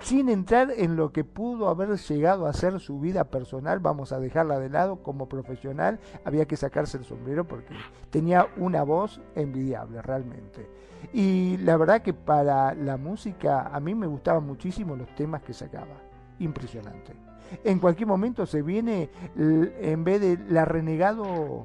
sin 0.00 0.28
entrar 0.28 0.72
en 0.76 0.96
lo 0.96 1.12
que 1.12 1.22
pudo 1.22 1.68
haber 1.68 1.96
llegado 1.96 2.46
a 2.46 2.52
ser 2.52 2.80
su 2.80 2.98
vida 2.98 3.24
personal, 3.24 3.78
vamos 3.78 4.10
a 4.10 4.18
dejarla 4.18 4.58
de 4.58 4.70
lado 4.70 5.02
como 5.04 5.28
profesional, 5.28 6.00
había 6.24 6.46
que 6.46 6.56
sacarse 6.56 6.98
el 6.98 7.04
sombrero 7.04 7.46
porque 7.46 7.76
tenía 8.10 8.48
una 8.56 8.82
voz 8.82 9.20
envidiable 9.36 10.02
realmente. 10.02 10.68
Y 11.12 11.58
la 11.58 11.76
verdad 11.76 12.02
que 12.02 12.12
para 12.12 12.74
la 12.74 12.96
música 12.96 13.68
a 13.68 13.78
mí 13.78 13.94
me 13.94 14.08
gustaban 14.08 14.44
muchísimo 14.44 14.96
los 14.96 15.14
temas 15.14 15.42
que 15.42 15.52
sacaba, 15.52 16.02
impresionante. 16.40 17.25
En 17.64 17.78
cualquier 17.78 18.08
momento 18.08 18.46
se 18.46 18.62
viene 18.62 19.10
en 19.36 20.04
vez 20.04 20.20
de 20.20 20.38
la 20.48 20.64
renegado 20.64 21.62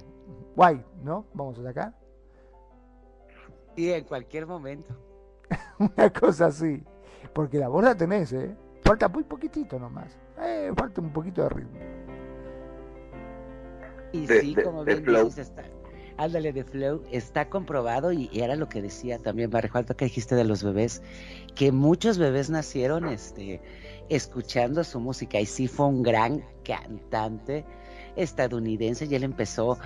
White, 0.56 0.86
¿no? 1.04 1.26
Vamos 1.34 1.58
a 1.60 1.64
sacar. 1.64 1.94
Sí, 3.76 3.92
en 3.92 4.04
cualquier 4.04 4.46
momento. 4.48 4.96
una 5.80 6.10
cosa 6.12 6.48
así. 6.48 6.84
Porque 7.34 7.58
la 7.58 7.68
voz 7.68 7.84
la 7.84 7.96
tenés, 7.96 8.34
¿eh? 8.34 8.56
Falta 8.84 9.08
muy 9.08 9.24
poquitito 9.24 9.80
nomás. 9.80 10.18
Eh, 10.42 10.72
falta 10.76 11.02
un 11.02 11.12
poquito 11.12 11.44
de 11.44 11.50
ritmo. 11.50 11.80
Y 14.12 14.28
sí, 14.28 14.56
como 14.56 14.84
bien 14.84 15.06
dices, 15.06 15.50
está, 15.50 15.64
ándale 16.18 16.52
de 16.52 16.64
flow, 16.64 17.02
está 17.12 17.50
comprobado 17.50 18.12
y, 18.12 18.30
era 18.34 18.56
lo 18.56 18.68
que 18.68 18.82
decía 18.82 19.20
también 19.20 19.50
Barrejo 19.50 19.84
que 19.86 20.06
dijiste 20.06 20.36
de 20.36 20.44
los 20.44 20.64
bebés, 20.64 21.02
que 21.56 21.72
muchos 21.72 22.18
bebés 22.18 22.50
nacieron 22.50 23.08
este, 23.08 23.62
escuchando 24.12 24.84
su 24.84 25.00
música 25.00 25.40
y 25.40 25.46
sí 25.46 25.68
fue 25.68 25.88
un 25.88 26.04
gran 26.04 26.44
cantante 26.64 27.66
estadounidense 28.18 29.06
y 29.06 29.16
él 29.16 29.24
empezó 29.24 29.78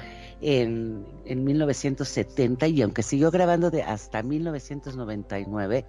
en, 0.41 1.05
en 1.25 1.43
1970 1.43 2.67
y 2.67 2.81
aunque 2.81 3.03
siguió 3.03 3.29
grabando 3.29 3.69
de 3.69 3.83
hasta 3.83 4.23
1999, 4.23 5.85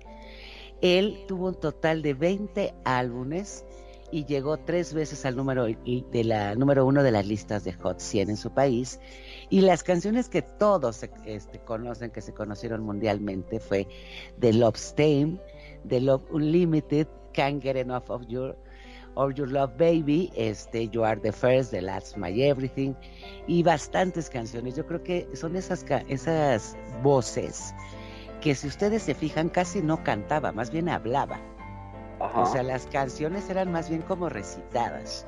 él 0.83 1.25
tuvo 1.27 1.49
un 1.49 1.55
total 1.55 2.03
de 2.03 2.13
20 2.13 2.75
álbumes 2.85 3.65
y 4.11 4.25
llegó 4.27 4.59
tres 4.59 4.93
veces 4.93 5.25
al 5.25 5.35
número 5.35 5.65
de 5.67 6.25
la 6.25 6.55
número 6.55 6.87
uno 6.87 7.03
de 7.03 7.11
las 7.11 7.27
listas 7.27 7.65
de 7.65 7.73
Hot 7.73 8.01
100 8.01 8.31
en 8.31 8.37
su 8.37 8.51
país. 8.53 9.01
Y 9.51 9.63
las 9.63 9.83
canciones 9.83 10.29
que 10.29 10.43
todos 10.43 11.03
este, 11.25 11.59
conocen, 11.61 12.11
que 12.11 12.21
se 12.21 12.33
conocieron 12.33 12.83
mundialmente, 12.83 13.59
fue 13.59 13.89
The 14.39 14.53
Love 14.53 14.77
Stain, 14.77 15.41
The 15.89 16.01
Love 16.01 16.23
Unlimited, 16.31 17.09
Can't 17.37 17.63
Get 17.63 17.77
Enough 17.77 18.11
of 18.11 18.27
Your 18.27 18.57
of 19.17 19.35
Your 19.35 19.51
Love 19.51 19.77
Baby, 19.79 20.31
este, 20.37 20.89
You 20.89 21.05
Are 21.05 21.19
the 21.19 21.33
First, 21.33 21.71
The 21.71 21.81
Last 21.81 22.17
My 22.17 22.43
Everything, 22.43 22.95
y 23.47 23.63
bastantes 23.63 24.29
canciones. 24.29 24.77
Yo 24.77 24.87
creo 24.87 25.03
que 25.03 25.27
son 25.35 25.57
esas, 25.57 25.85
esas 26.09 26.77
voces 27.03 27.75
que 28.41 28.55
si 28.55 28.69
ustedes 28.69 29.03
se 29.03 29.15
fijan 29.15 29.49
casi 29.49 29.81
no 29.81 30.03
cantaba, 30.05 30.53
más 30.53 30.71
bien 30.71 30.89
hablaba. 30.89 31.41
O 32.35 32.47
sea, 32.47 32.63
las 32.63 32.87
canciones 32.87 33.49
eran 33.51 33.73
más 33.73 33.91
bien 33.91 34.03
como 34.03 34.29
recitadas, 34.29 35.27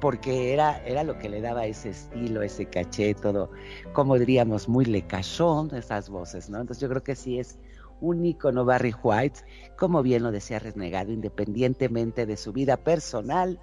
porque 0.00 0.52
era, 0.52 0.82
era 0.84 1.04
lo 1.04 1.18
que 1.18 1.28
le 1.28 1.40
daba 1.40 1.64
ese 1.66 1.90
estilo, 1.90 2.42
ese 2.42 2.66
caché, 2.66 3.14
todo, 3.14 3.50
como 3.92 4.18
diríamos, 4.18 4.68
muy 4.68 4.84
lecachón, 4.84 5.74
esas 5.74 6.10
voces, 6.10 6.50
¿no? 6.50 6.60
Entonces 6.60 6.82
yo 6.82 6.88
creo 6.88 7.02
que 7.02 7.14
sí 7.14 7.38
es 7.38 7.58
un 8.02 8.26
ícono 8.26 8.66
Barry 8.66 8.94
White, 9.02 9.40
como 9.78 10.02
bien 10.02 10.22
lo 10.22 10.30
decía 10.30 10.58
Renegado, 10.58 11.10
independientemente 11.10 12.26
de 12.26 12.36
su 12.36 12.52
vida 12.52 12.76
personal, 12.76 13.58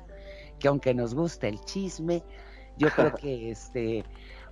que 0.57 0.67
aunque 0.67 0.95
nos 0.95 1.13
gusta 1.13 1.47
el 1.47 1.61
chisme, 1.61 2.23
yo 2.77 2.89
creo 2.95 3.13
que 3.13 3.51
este 3.51 4.03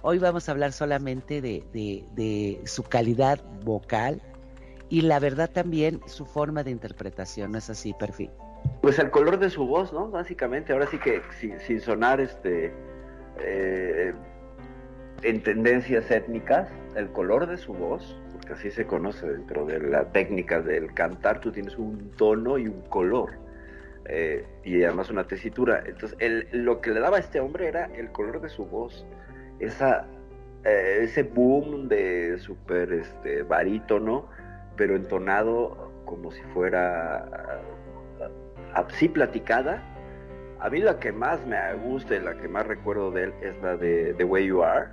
Hoy 0.03 0.19
vamos 0.19 0.47
a 0.47 0.51
hablar 0.51 0.73
solamente 0.73 1.41
de, 1.41 2.61
su 2.65 2.83
calidad 2.83 3.39
vocal 3.65 4.21
y 4.89 5.01
la 5.01 5.19
verdad 5.19 5.49
también 5.49 5.99
su 6.05 6.25
forma 6.25 6.63
de 6.63 6.71
interpretación, 6.71 7.51
¿no 7.51 7.57
es 7.57 7.69
así, 7.69 7.93
Perfil? 7.93 8.29
Pues 8.81 8.99
el 8.99 9.09
color 9.09 9.39
de 9.39 9.49
su 9.49 9.65
voz, 9.65 9.91
¿no? 9.91 10.09
Básicamente, 10.09 10.71
ahora 10.71 10.87
sí 10.87 10.99
que 10.99 11.21
sin, 11.39 11.81
sonar 11.81 12.21
este 12.21 12.71
eh, 13.39 14.13
en 15.23 15.41
tendencias 15.41 16.09
étnicas, 16.11 16.69
el 16.95 17.09
color 17.11 17.47
de 17.47 17.57
su 17.57 17.73
voz, 17.73 18.15
así 18.53 18.71
se 18.71 18.85
conoce 18.85 19.27
dentro 19.27 19.65
de 19.65 19.79
la 19.79 20.11
técnica 20.11 20.61
del 20.61 20.93
cantar, 20.93 21.39
tú 21.39 21.51
tienes 21.51 21.77
un 21.77 22.11
tono 22.17 22.57
y 22.57 22.67
un 22.67 22.81
color. 22.83 23.31
Eh, 24.05 24.45
y 24.63 24.83
además 24.83 25.09
una 25.09 25.25
tesitura. 25.25 25.83
Entonces, 25.85 26.17
lo 26.53 26.79
que 26.79 26.91
le 26.91 26.99
daba 27.01 27.17
a 27.17 27.19
este 27.19 27.39
hombre 27.39 27.67
era 27.67 27.85
el 27.85 28.11
color 28.11 28.39
de 28.41 28.49
su 28.49 28.65
voz 28.65 29.05
esa, 29.59 30.05
eh, 30.63 30.99
ese 31.01 31.23
boom 31.23 31.87
de 31.87 32.37
súper 32.39 32.93
este, 32.93 33.43
barítono, 33.43 34.29
pero 34.75 34.95
entonado 34.95 35.91
como 36.05 36.31
si 36.31 36.41
fuera 36.53 37.25
así 38.73 39.09
platicada. 39.09 39.83
A 40.59 40.69
mí 40.69 40.79
la 40.79 40.99
que 40.99 41.11
más 41.11 41.45
me 41.45 41.57
gusta 41.75 42.15
y 42.15 42.19
la 42.19 42.35
que 42.35 42.47
más 42.47 42.65
recuerdo 42.65 43.11
de 43.11 43.25
él 43.25 43.33
es 43.41 43.61
la 43.61 43.77
de 43.77 44.13
The 44.17 44.23
Way 44.23 44.47
You 44.47 44.63
Are, 44.63 44.87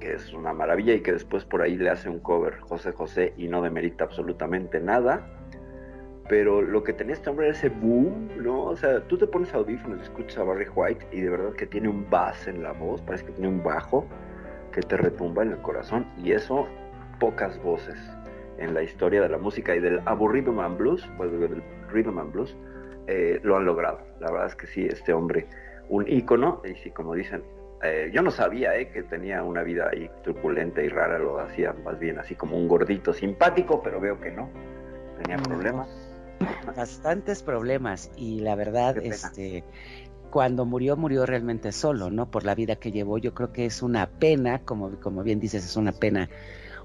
que 0.00 0.14
es 0.14 0.32
una 0.32 0.52
maravilla 0.52 0.94
y 0.94 1.00
que 1.00 1.12
después 1.12 1.44
por 1.44 1.62
ahí 1.62 1.76
le 1.76 1.90
hace 1.90 2.08
un 2.08 2.20
cover 2.20 2.58
José 2.60 2.92
José 2.92 3.34
y 3.36 3.48
no 3.48 3.62
demerita 3.62 4.04
absolutamente 4.04 4.80
nada. 4.80 5.26
Pero 6.28 6.60
lo 6.60 6.84
que 6.84 6.92
tenía 6.92 7.14
este 7.14 7.30
hombre 7.30 7.48
era 7.48 7.56
ese 7.56 7.70
boom, 7.70 8.28
¿no? 8.36 8.64
O 8.64 8.76
sea, 8.76 9.00
tú 9.08 9.16
te 9.16 9.26
pones 9.26 9.54
audífonos 9.54 10.02
escuchas 10.02 10.38
a 10.38 10.44
Barry 10.44 10.68
White 10.68 11.06
y 11.10 11.22
de 11.22 11.30
verdad 11.30 11.52
que 11.54 11.66
tiene 11.66 11.88
un 11.88 12.08
bass 12.10 12.46
en 12.46 12.62
la 12.62 12.72
voz, 12.72 13.00
parece 13.00 13.24
que 13.24 13.32
tiene 13.32 13.48
un 13.48 13.62
bajo 13.62 14.06
que 14.72 14.82
te 14.82 14.98
retumba 14.98 15.42
en 15.42 15.52
el 15.52 15.58
corazón. 15.58 16.06
Y 16.18 16.32
eso, 16.32 16.66
pocas 17.18 17.60
voces 17.62 17.98
en 18.58 18.74
la 18.74 18.82
historia 18.82 19.22
de 19.22 19.28
la 19.30 19.38
música 19.38 19.74
y 19.74 19.80
del 19.80 20.00
aburrido 20.04 20.52
man 20.52 20.76
blues, 20.76 21.08
pues 21.16 21.32
del 21.32 21.62
rhythm 21.90 22.18
and 22.18 22.32
blues, 22.32 22.54
eh, 23.06 23.40
lo 23.42 23.56
han 23.56 23.64
logrado. 23.64 24.00
La 24.20 24.30
verdad 24.30 24.48
es 24.48 24.54
que 24.54 24.66
sí, 24.66 24.84
este 24.84 25.14
hombre, 25.14 25.46
un 25.88 26.06
ícono, 26.06 26.60
y 26.64 26.74
sí, 26.74 26.90
como 26.90 27.14
dicen, 27.14 27.42
eh, 27.82 28.10
yo 28.12 28.22
no 28.22 28.30
sabía 28.30 28.76
eh, 28.76 28.90
que 28.90 29.02
tenía 29.02 29.42
una 29.42 29.62
vida 29.62 29.88
ahí 29.92 30.10
turbulenta 30.22 30.82
y 30.82 30.88
rara, 30.88 31.18
lo 31.18 31.40
hacía 31.40 31.72
más 31.84 31.98
bien 31.98 32.18
así 32.18 32.34
como 32.34 32.56
un 32.56 32.68
gordito 32.68 33.12
simpático, 33.12 33.82
pero 33.82 34.00
veo 34.00 34.20
que 34.20 34.30
no, 34.30 34.50
tenía 35.22 35.36
problemas 35.38 35.88
bastantes 36.76 37.42
problemas 37.42 38.10
y 38.16 38.40
la 38.40 38.54
verdad, 38.54 38.96
este, 38.98 39.64
cuando 40.30 40.64
murió, 40.64 40.96
murió 40.96 41.26
realmente 41.26 41.72
solo, 41.72 42.10
¿no? 42.10 42.30
Por 42.30 42.44
la 42.44 42.54
vida 42.54 42.76
que 42.76 42.92
llevó. 42.92 43.18
Yo 43.18 43.34
creo 43.34 43.52
que 43.52 43.66
es 43.66 43.82
una 43.82 44.08
pena, 44.08 44.60
como, 44.60 45.00
como 45.00 45.22
bien 45.22 45.40
dices, 45.40 45.64
es 45.64 45.76
una 45.76 45.92
pena 45.92 46.28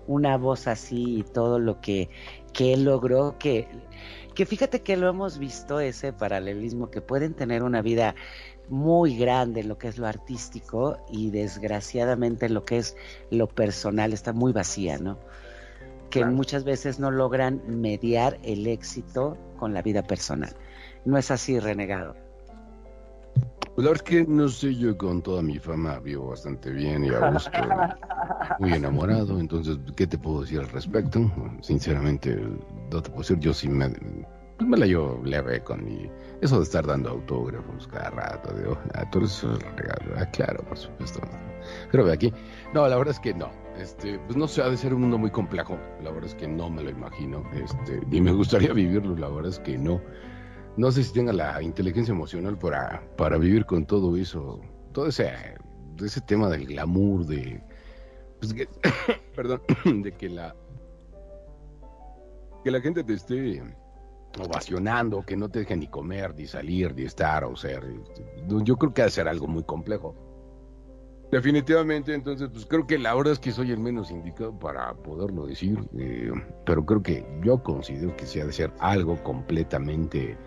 una 0.05 0.37
voz 0.37 0.67
así 0.67 1.19
y 1.19 1.23
todo 1.23 1.59
lo 1.59 1.79
que, 1.79 2.09
que 2.51 2.73
él 2.73 2.83
logró, 2.83 3.37
que, 3.37 3.67
que 4.35 4.45
fíjate 4.45 4.81
que 4.81 4.97
lo 4.97 5.07
hemos 5.07 5.37
visto 5.37 5.79
ese 5.79 6.11
paralelismo, 6.11 6.89
que 6.89 6.99
pueden 6.99 7.33
tener 7.33 7.63
una 7.63 7.81
vida 7.81 8.15
muy 8.69 9.17
grande 9.17 9.61
en 9.61 9.67
lo 9.67 9.77
que 9.77 9.87
es 9.87 9.97
lo 9.97 10.07
artístico 10.07 10.97
y 11.11 11.29
desgraciadamente 11.29 12.45
en 12.47 12.53
lo 12.53 12.65
que 12.65 12.77
es 12.77 12.95
lo 13.29 13.47
personal 13.47 14.13
está 14.13 14.33
muy 14.33 14.53
vacía, 14.53 14.97
¿no? 14.97 15.17
que 16.13 16.23
muchas 16.25 16.63
veces 16.63 16.99
no 16.99 17.09
logran 17.09 17.59
mediar 17.65 18.37
el 18.43 18.67
éxito 18.67 19.35
con 19.57 19.73
la 19.73 19.81
vida 19.81 20.03
personal. 20.03 20.55
No 21.05 21.17
es 21.17 21.31
así, 21.31 21.57
renegado. 21.57 22.15
La 23.77 23.89
verdad 23.89 23.93
es 23.95 24.01
que 24.03 24.23
no 24.25 24.47
sé, 24.47 24.75
yo 24.75 24.95
con 24.95 25.23
toda 25.23 25.41
mi 25.41 25.57
fama 25.57 25.97
vivo 25.97 26.29
bastante 26.29 26.69
bien 26.69 27.05
y 27.05 27.09
a 27.09 27.31
gusto, 27.31 27.51
muy 28.59 28.73
enamorado, 28.73 29.39
entonces, 29.39 29.79
¿qué 29.95 30.05
te 30.05 30.19
puedo 30.19 30.41
decir 30.41 30.59
al 30.59 30.69
respecto? 30.69 31.19
Sinceramente, 31.61 32.35
no 32.91 33.01
te 33.01 33.09
puedo 33.09 33.21
decir, 33.21 33.39
yo 33.39 33.51
sí 33.51 33.67
me, 33.67 33.89
pues 33.89 34.69
me 34.69 34.77
la 34.77 34.85
llevo 34.85 35.19
leve 35.25 35.63
con 35.63 35.83
mi, 35.83 36.11
eso 36.43 36.57
de 36.57 36.63
estar 36.63 36.85
dando 36.85 37.09
autógrafos 37.09 37.87
cada 37.87 38.09
rato, 38.09 38.53
digo, 38.53 38.77
ah, 38.95 39.09
tú 39.09 39.19
eres 39.19 39.43
regalo, 39.75 40.15
ah, 40.17 40.25
claro, 40.31 40.63
por 40.65 40.77
supuesto, 40.77 41.21
pero 41.91 42.03
ve 42.03 42.13
aquí, 42.13 42.33
no, 42.73 42.87
la 42.87 42.97
verdad 42.97 43.13
es 43.13 43.19
que 43.19 43.33
no, 43.33 43.49
este, 43.77 44.19
pues 44.19 44.35
no 44.35 44.47
sé, 44.47 44.61
ha 44.61 44.69
de 44.69 44.77
ser 44.77 44.93
un 44.93 45.01
mundo 45.01 45.17
muy 45.17 45.31
complejo, 45.31 45.77
la 46.01 46.11
verdad 46.11 46.29
es 46.29 46.35
que 46.35 46.47
no 46.47 46.69
me 46.69 46.83
lo 46.83 46.89
imagino, 46.89 47.43
este, 47.53 48.01
ni 48.07 48.19
me 48.19 48.33
gustaría 48.33 48.73
vivirlo, 48.73 49.15
la 49.15 49.29
verdad 49.29 49.51
es 49.51 49.59
que 49.59 49.77
no, 49.77 50.01
no 50.75 50.91
sé 50.91 51.03
si 51.03 51.13
tenga 51.13 51.31
la 51.31 51.61
inteligencia 51.61 52.11
emocional 52.11 52.57
para, 52.57 53.01
para 53.15 53.37
vivir 53.37 53.65
con 53.65 53.85
todo 53.85 54.17
eso, 54.17 54.59
todo 54.91 55.07
ese, 55.07 55.31
ese 56.03 56.21
tema 56.21 56.49
del 56.49 56.65
glamour, 56.65 57.25
de, 57.25 57.63
pues 58.39 58.53
perdón, 59.35 59.61
de 60.03 60.11
que 60.11 60.29
la, 60.29 60.55
que 62.63 62.71
la 62.71 62.81
gente 62.81 63.03
te 63.03 63.13
esté 63.13 63.61
ovacionando, 64.39 65.23
que 65.23 65.37
no 65.37 65.49
te 65.49 65.59
deje 65.59 65.75
ni 65.75 65.87
comer, 65.87 66.33
ni 66.35 66.47
salir, 66.47 66.95
ni 66.95 67.03
estar, 67.03 67.43
o 67.43 67.55
ser, 67.55 67.83
yo 68.47 68.77
creo 68.77 68.93
que 68.93 69.01
ha 69.01 69.05
de 69.05 69.11
ser 69.11 69.27
algo 69.27 69.47
muy 69.47 69.63
complejo. 69.63 70.15
Definitivamente, 71.31 72.13
entonces, 72.13 72.49
pues 72.53 72.65
creo 72.67 72.85
que 72.85 72.99
la 72.99 73.15
verdad 73.15 73.33
es 73.33 73.39
que 73.39 73.51
soy 73.51 73.71
el 73.71 73.79
menos 73.79 74.11
indicado 74.11 74.57
para 74.59 74.93
poderlo 74.93 75.47
decir, 75.47 75.79
eh, 75.97 76.31
pero 76.63 76.85
creo 76.85 77.01
que 77.01 77.25
yo 77.43 77.63
considero 77.63 78.15
que 78.15 78.27
sí 78.27 78.39
ha 78.39 78.45
de 78.45 78.53
ser 78.53 78.71
algo 78.79 79.21
completamente 79.23 80.37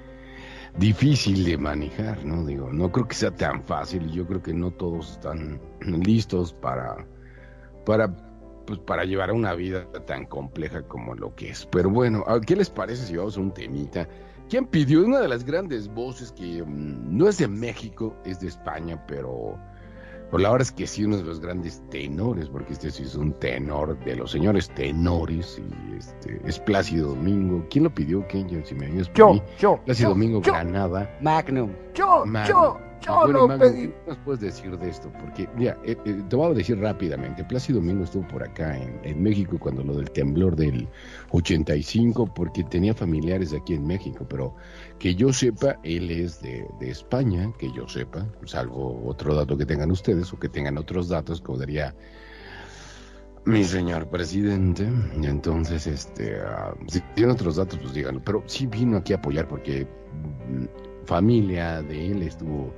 difícil 0.78 1.44
de 1.44 1.58
manejar, 1.58 2.24
¿no? 2.24 2.44
Digo, 2.44 2.72
no 2.72 2.92
creo 2.92 3.08
que 3.08 3.14
sea 3.14 3.32
tan 3.32 3.64
fácil 3.64 4.06
y 4.06 4.12
yo 4.12 4.26
creo 4.26 4.42
que 4.42 4.52
no 4.52 4.70
todos 4.70 5.12
están 5.12 5.60
listos 5.80 6.52
para, 6.52 7.04
para, 7.84 8.14
pues, 8.66 8.78
para 8.80 9.04
llevar 9.04 9.32
una 9.32 9.54
vida 9.54 9.86
tan 10.06 10.26
compleja 10.26 10.82
como 10.82 11.14
lo 11.14 11.34
que 11.34 11.50
es. 11.50 11.66
Pero 11.66 11.90
bueno, 11.90 12.24
¿qué 12.46 12.56
les 12.56 12.70
parece 12.70 13.06
si 13.06 13.16
vamos 13.16 13.36
a 13.36 13.40
un 13.40 13.52
temita? 13.52 14.08
¿Quién 14.48 14.66
pidió 14.66 15.04
una 15.04 15.20
de 15.20 15.28
las 15.28 15.44
grandes 15.44 15.88
voces 15.88 16.32
que 16.32 16.62
mm, 16.62 17.16
no 17.16 17.28
es 17.28 17.38
de 17.38 17.48
México, 17.48 18.16
es 18.24 18.40
de 18.40 18.48
España, 18.48 19.04
pero 19.06 19.58
por 20.30 20.40
la 20.40 20.50
verdad 20.50 20.66
es 20.66 20.72
que 20.72 20.86
sí, 20.86 21.04
uno 21.04 21.16
de 21.16 21.22
los 21.22 21.40
grandes 21.40 21.82
tenores, 21.90 22.48
porque 22.48 22.72
este 22.72 22.90
sí 22.90 23.04
es 23.04 23.14
un 23.14 23.32
tenor 23.34 23.98
de 24.04 24.16
los 24.16 24.30
señores 24.32 24.68
tenores, 24.70 25.58
y 25.58 25.96
este 25.96 26.40
es 26.44 26.58
Plácido 26.58 27.10
Domingo. 27.10 27.64
¿Quién 27.70 27.84
lo 27.84 27.94
pidió? 27.94 28.26
¿Quién? 28.26 28.46
Si 28.64 28.74
me 28.74 28.90
yo, 29.14 29.42
yo. 29.58 29.80
Plácido 29.84 30.10
Domingo 30.10 30.40
Granada. 30.40 31.16
Magnum. 31.20 31.72
Yo, 31.94 32.24
yo. 32.48 32.85
Yo 33.02 33.26
lo 33.26 33.46
pedí. 33.58 33.88
¿Qué 33.88 33.94
nos 34.06 34.18
puedes 34.18 34.40
decir 34.40 34.76
de 34.78 34.88
esto? 34.88 35.12
Porque, 35.20 35.48
mira, 35.56 35.78
eh, 35.84 35.96
eh, 36.04 36.22
te 36.28 36.36
voy 36.36 36.50
a 36.50 36.54
decir 36.54 36.78
rápidamente. 36.78 37.44
Plácido 37.44 37.80
Domingo 37.80 38.04
estuvo 38.04 38.26
por 38.28 38.42
acá 38.42 38.76
en, 38.76 39.00
en, 39.04 39.22
México 39.22 39.58
cuando 39.58 39.84
lo 39.84 39.94
del 39.94 40.10
temblor 40.10 40.56
del 40.56 40.88
85, 41.30 42.32
porque 42.34 42.64
tenía 42.64 42.94
familiares 42.94 43.52
aquí 43.52 43.74
en 43.74 43.86
México, 43.86 44.26
pero 44.28 44.54
que 44.98 45.14
yo 45.14 45.32
sepa, 45.32 45.78
él 45.82 46.10
es 46.10 46.40
de, 46.40 46.66
de 46.80 46.90
España, 46.90 47.52
que 47.58 47.70
yo 47.72 47.88
sepa, 47.88 48.26
salvo 48.44 49.02
otro 49.06 49.34
dato 49.34 49.56
que 49.56 49.66
tengan 49.66 49.90
ustedes 49.90 50.32
o 50.32 50.38
que 50.38 50.48
tengan 50.48 50.78
otros 50.78 51.08
datos, 51.08 51.40
como 51.40 51.58
diría 51.58 51.94
mi 53.46 53.62
señor 53.64 54.08
presidente. 54.08 54.88
Entonces, 55.22 55.86
este, 55.86 56.40
uh, 56.40 56.74
si 56.88 57.00
tienen 57.14 57.34
otros 57.34 57.56
datos, 57.56 57.78
pues 57.78 57.94
díganlo. 57.94 58.20
Pero 58.22 58.42
sí 58.46 58.66
vino 58.66 58.98
aquí 58.98 59.12
a 59.12 59.16
apoyar 59.16 59.48
porque 59.48 59.86
mm, 60.48 61.06
familia 61.06 61.80
de 61.82 62.10
él 62.10 62.22
estuvo 62.22 62.74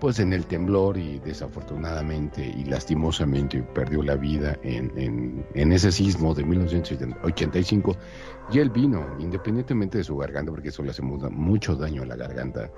pues 0.00 0.18
en 0.18 0.32
el 0.32 0.44
temblor 0.46 0.98
y 0.98 1.18
desafortunadamente 1.20 2.44
y 2.44 2.64
lastimosamente 2.64 3.62
perdió 3.62 4.02
la 4.02 4.16
vida 4.16 4.58
en, 4.62 5.44
en, 5.54 5.72
ese 5.72 5.90
sismo 5.90 6.34
de 6.34 6.44
1985 6.44 7.96
y 8.52 8.58
él 8.58 8.70
vino, 8.70 9.06
independientemente 9.18 9.98
de 9.98 10.04
su 10.04 10.16
garganta, 10.16 10.52
porque 10.52 10.68
eso 10.68 10.82
le 10.82 10.90
hace 10.90 11.02
mucho 11.02 11.74
daño 11.74 12.02
a 12.02 12.06
la 12.06 12.16
garganta, 12.16 12.70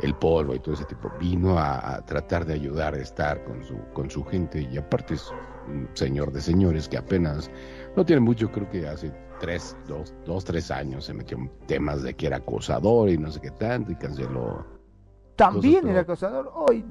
el 0.00 0.14
polvo 0.14 0.54
y 0.54 0.58
todo 0.58 0.74
ese 0.74 0.84
tipo, 0.84 1.10
vino 1.20 1.58
a, 1.58 1.96
a 1.96 2.04
tratar 2.04 2.44
de 2.44 2.54
ayudar 2.54 2.94
a 2.94 2.98
estar 2.98 3.42
con 3.44 3.64
su, 3.64 3.78
con 3.92 4.10
su 4.10 4.24
gente 4.24 4.60
y 4.60 4.76
aparte 4.76 5.14
es 5.14 5.32
un 5.68 5.88
señor 5.94 6.32
de 6.32 6.40
señores 6.40 6.88
que 6.88 6.98
apenas, 6.98 7.50
no 7.96 8.04
tiene 8.04 8.20
mucho, 8.20 8.50
creo 8.50 8.68
que 8.68 8.86
hace 8.86 9.12
tres, 9.40 9.76
dos, 9.86 10.12
dos, 10.26 10.44
tres 10.44 10.70
años 10.70 11.06
se 11.06 11.14
metió 11.14 11.38
en 11.38 11.50
temas 11.66 12.02
de 12.02 12.14
que 12.14 12.26
era 12.26 12.38
acosador 12.38 13.08
y 13.08 13.18
no 13.18 13.30
sé 13.30 13.40
qué 13.40 13.50
tanto 13.50 13.92
y 13.92 13.96
canceló 13.96 14.73
también 15.36 15.88
era 15.88 16.00
acosador. 16.00 16.50
hoy 16.54 16.84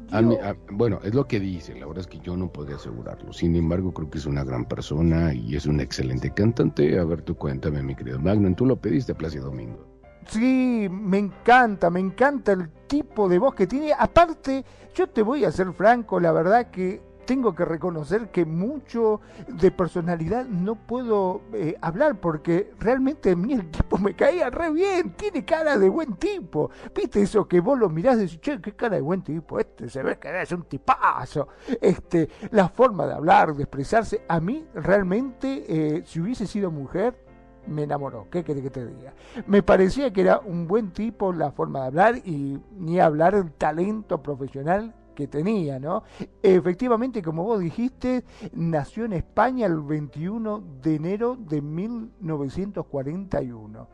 bueno, 0.71 0.99
es 1.03 1.13
lo 1.13 1.25
que 1.27 1.39
dice, 1.39 1.73
la 1.75 1.85
verdad 1.85 2.01
es 2.01 2.07
que 2.07 2.19
yo 2.19 2.35
no 2.35 2.51
podría 2.51 2.75
asegurarlo. 2.75 3.31
Sin 3.33 3.55
embargo, 3.55 3.93
creo 3.93 4.09
que 4.09 4.17
es 4.17 4.25
una 4.25 4.43
gran 4.43 4.65
persona 4.65 5.33
y 5.33 5.55
es 5.55 5.65
un 5.65 5.79
excelente 5.79 6.31
cantante. 6.31 6.99
A 6.99 7.05
ver, 7.05 7.21
tú 7.21 7.35
cuéntame, 7.35 7.81
mi 7.81 7.95
querido 7.95 8.19
Magnum, 8.19 8.55
tú 8.55 8.65
lo 8.65 8.75
pediste, 8.75 9.15
Plácido 9.15 9.45
Domingo. 9.45 9.85
Sí, 10.27 10.87
me 10.89 11.17
encanta, 11.17 11.89
me 11.89 11.99
encanta 11.99 12.53
el 12.53 12.69
tipo 12.87 13.27
de 13.27 13.39
voz 13.39 13.55
que 13.55 13.67
tiene. 13.67 13.91
Aparte, 13.97 14.63
yo 14.93 15.07
te 15.07 15.21
voy 15.21 15.45
a 15.45 15.51
ser 15.51 15.73
franco, 15.73 16.19
la 16.19 16.31
verdad 16.31 16.69
que 16.69 17.01
tengo 17.25 17.55
que 17.55 17.65
reconocer 17.65 18.29
que 18.29 18.45
mucho 18.45 19.21
de 19.47 19.71
personalidad 19.71 20.45
no 20.45 20.75
puedo 20.75 21.41
eh, 21.53 21.75
hablar 21.81 22.19
porque 22.19 22.71
realmente 22.79 23.31
a 23.31 23.35
mí 23.35 23.53
el 23.53 23.69
tipo 23.71 23.97
me 23.97 24.15
caía 24.15 24.49
re 24.49 24.71
bien, 24.71 25.13
tiene 25.13 25.43
cara 25.45 25.77
de 25.77 25.89
buen 25.89 26.15
tipo. 26.15 26.69
¿Viste 26.95 27.21
eso 27.21 27.47
que 27.47 27.59
vos 27.59 27.77
lo 27.77 27.89
mirás 27.89 28.17
y 28.17 28.21
decís, 28.21 28.41
che, 28.41 28.61
qué 28.61 28.73
cara 28.75 28.95
de 28.95 29.01
buen 29.01 29.21
tipo, 29.23 29.59
este 29.59 29.89
se 29.89 30.03
ve 30.03 30.17
que 30.17 30.41
es 30.41 30.51
un 30.51 30.63
tipazo? 30.63 31.47
Este, 31.81 32.29
la 32.51 32.69
forma 32.69 33.05
de 33.05 33.13
hablar, 33.13 33.53
de 33.55 33.63
expresarse, 33.63 34.23
a 34.27 34.39
mí 34.39 34.65
realmente, 34.73 35.65
eh, 35.67 36.03
si 36.05 36.19
hubiese 36.19 36.47
sido 36.47 36.71
mujer, 36.71 37.23
me 37.67 37.83
enamoró. 37.83 38.27
¿Qué 38.29 38.43
querés 38.43 38.63
que 38.63 38.69
te 38.69 38.85
diga? 38.85 39.13
Me 39.47 39.63
parecía 39.63 40.11
que 40.11 40.21
era 40.21 40.39
un 40.39 40.67
buen 40.67 40.91
tipo 40.91 41.31
la 41.31 41.51
forma 41.51 41.81
de 41.81 41.85
hablar 41.87 42.17
y 42.17 42.59
ni 42.77 42.99
hablar 42.99 43.35
el 43.35 43.51
talento 43.53 44.21
profesional 44.21 44.93
que 45.13 45.27
tenía, 45.27 45.79
¿no? 45.79 46.03
Efectivamente, 46.41 47.21
como 47.21 47.43
vos 47.43 47.59
dijiste, 47.59 48.23
nació 48.53 49.05
en 49.05 49.13
España 49.13 49.65
el 49.65 49.79
21 49.79 50.63
de 50.81 50.95
enero 50.95 51.37
de 51.37 51.61
1941. 51.61 53.87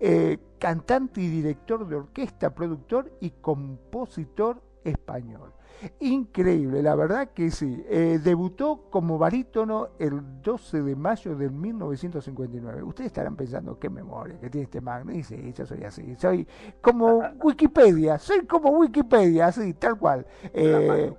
Eh, 0.00 0.38
cantante 0.58 1.20
y 1.20 1.28
director 1.28 1.88
de 1.88 1.96
orquesta, 1.96 2.54
productor 2.54 3.10
y 3.20 3.30
compositor 3.30 4.62
español. 4.84 5.52
Increíble, 6.00 6.82
la 6.82 6.94
verdad 6.94 7.30
que 7.32 7.50
sí. 7.50 7.84
Eh, 7.88 8.20
debutó 8.22 8.88
como 8.90 9.18
barítono 9.18 9.88
el 9.98 10.40
12 10.42 10.82
de 10.82 10.96
mayo 10.96 11.36
de 11.36 11.48
1959. 11.48 12.82
Ustedes 12.82 13.08
estarán 13.08 13.36
pensando, 13.36 13.78
qué 13.78 13.88
memoria 13.88 14.38
que 14.40 14.50
tiene 14.50 14.64
este 14.64 14.80
magno. 14.80 15.12
Y 15.12 15.22
sí, 15.22 15.52
yo 15.56 15.66
soy 15.66 15.84
así. 15.84 16.14
Soy 16.16 16.46
como 16.80 17.22
Wikipedia, 17.40 18.18
soy 18.18 18.46
como 18.46 18.70
Wikipedia, 18.70 19.46
así, 19.46 19.74
tal 19.74 19.98
cual. 19.98 20.26
Eh, 20.52 21.12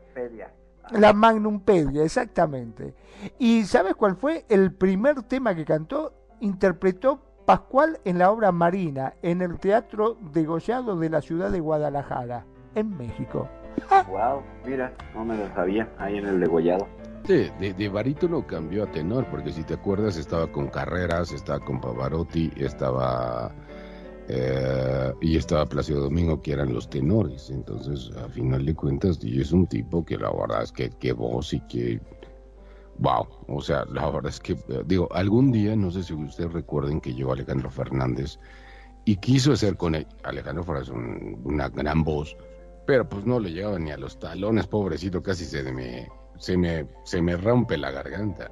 la 0.92 1.14
Magnumpedia, 1.14 2.04
exactamente. 2.04 2.96
¿Y 3.38 3.64
sabes 3.66 3.96
cuál 3.96 4.16
fue 4.16 4.46
el 4.50 4.74
primer 4.74 5.24
tema 5.24 5.56
que 5.56 5.66
cantó? 5.66 6.14
Interpretó 6.40 7.22
Pascual 7.46 8.00
en 8.06 8.20
la 8.20 8.32
obra 8.32 8.52
Marina, 8.52 9.16
en 9.22 9.42
el 9.42 9.58
Teatro 9.58 10.18
Degollado 10.34 10.96
de 10.98 11.10
la 11.10 11.22
ciudad 11.22 11.50
de 11.50 11.60
Guadalajara, 11.60 12.46
en 12.76 12.96
México. 12.96 13.50
Wow, 14.08 14.44
mira, 14.66 14.94
no 15.14 15.26
me 15.26 15.38
lo 15.38 15.48
sabía, 15.54 15.88
ahí 15.98 16.18
en 16.18 16.26
el 16.26 16.40
degollado. 16.40 16.88
Sí, 17.26 17.50
de, 17.60 17.74
de 17.74 17.90
barítono 17.90 18.46
cambió 18.46 18.84
a 18.84 18.92
tenor, 18.92 19.26
porque 19.30 19.52
si 19.52 19.64
te 19.64 19.76
acuerdas 19.76 20.18
estaba 20.18 20.52
con 20.52 20.68
Carreras, 20.68 21.32
estaba 21.32 21.60
con 21.60 21.80
Pavarotti, 21.80 22.52
estaba 22.58 23.54
eh, 24.28 25.12
y 25.22 25.38
estaba 25.38 25.66
Plácido 25.66 26.02
Domingo, 26.02 26.42
que 26.42 26.54
eran 26.54 26.74
los 26.74 26.90
tenores. 26.90 27.50
Entonces, 27.50 28.16
a 28.18 28.30
final 28.30 28.66
de 28.66 28.76
cuentas, 28.76 29.20
es 29.24 29.52
un 29.52 29.68
tipo 29.68 30.06
que 30.06 30.18
la 30.18 30.32
verdad 30.32 30.64
es 30.64 30.72
que, 30.72 30.90
que 30.92 31.14
voz 31.14 31.54
y 31.54 31.60
que 31.62 32.00
wow, 33.00 33.26
o 33.48 33.62
sea, 33.62 33.86
la 33.86 34.10
verdad 34.10 34.28
es 34.28 34.40
que, 34.40 34.56
digo, 34.86 35.08
algún 35.14 35.52
día, 35.52 35.76
no 35.76 35.90
sé 35.90 36.04
si 36.04 36.14
ustedes 36.14 36.52
recuerden 36.54 37.00
que 37.02 37.14
llegó 37.14 37.34
Alejandro 37.34 37.70
Fernández 37.70 38.38
y 39.06 39.16
quiso 39.16 39.54
hacer 39.54 39.78
con 39.78 39.96
él, 39.96 40.06
Alejandro 40.24 40.64
Fernández 40.64 40.90
una 41.44 41.70
gran 41.70 42.04
voz, 42.04 42.36
pero 42.90 43.08
pues 43.08 43.24
no 43.24 43.40
le 43.40 43.52
llegaba 43.52 43.78
ni 43.78 43.92
a 43.92 43.98
los 43.98 44.18
talones, 44.18 44.66
pobrecito, 44.66 45.22
casi 45.22 45.46
se 45.46 45.62
me, 45.72 46.10
se 46.40 46.58
me, 46.58 46.88
se 47.04 47.22
me 47.22 47.38
rompe 47.38 47.78
la 47.78 47.92
garganta. 47.92 48.50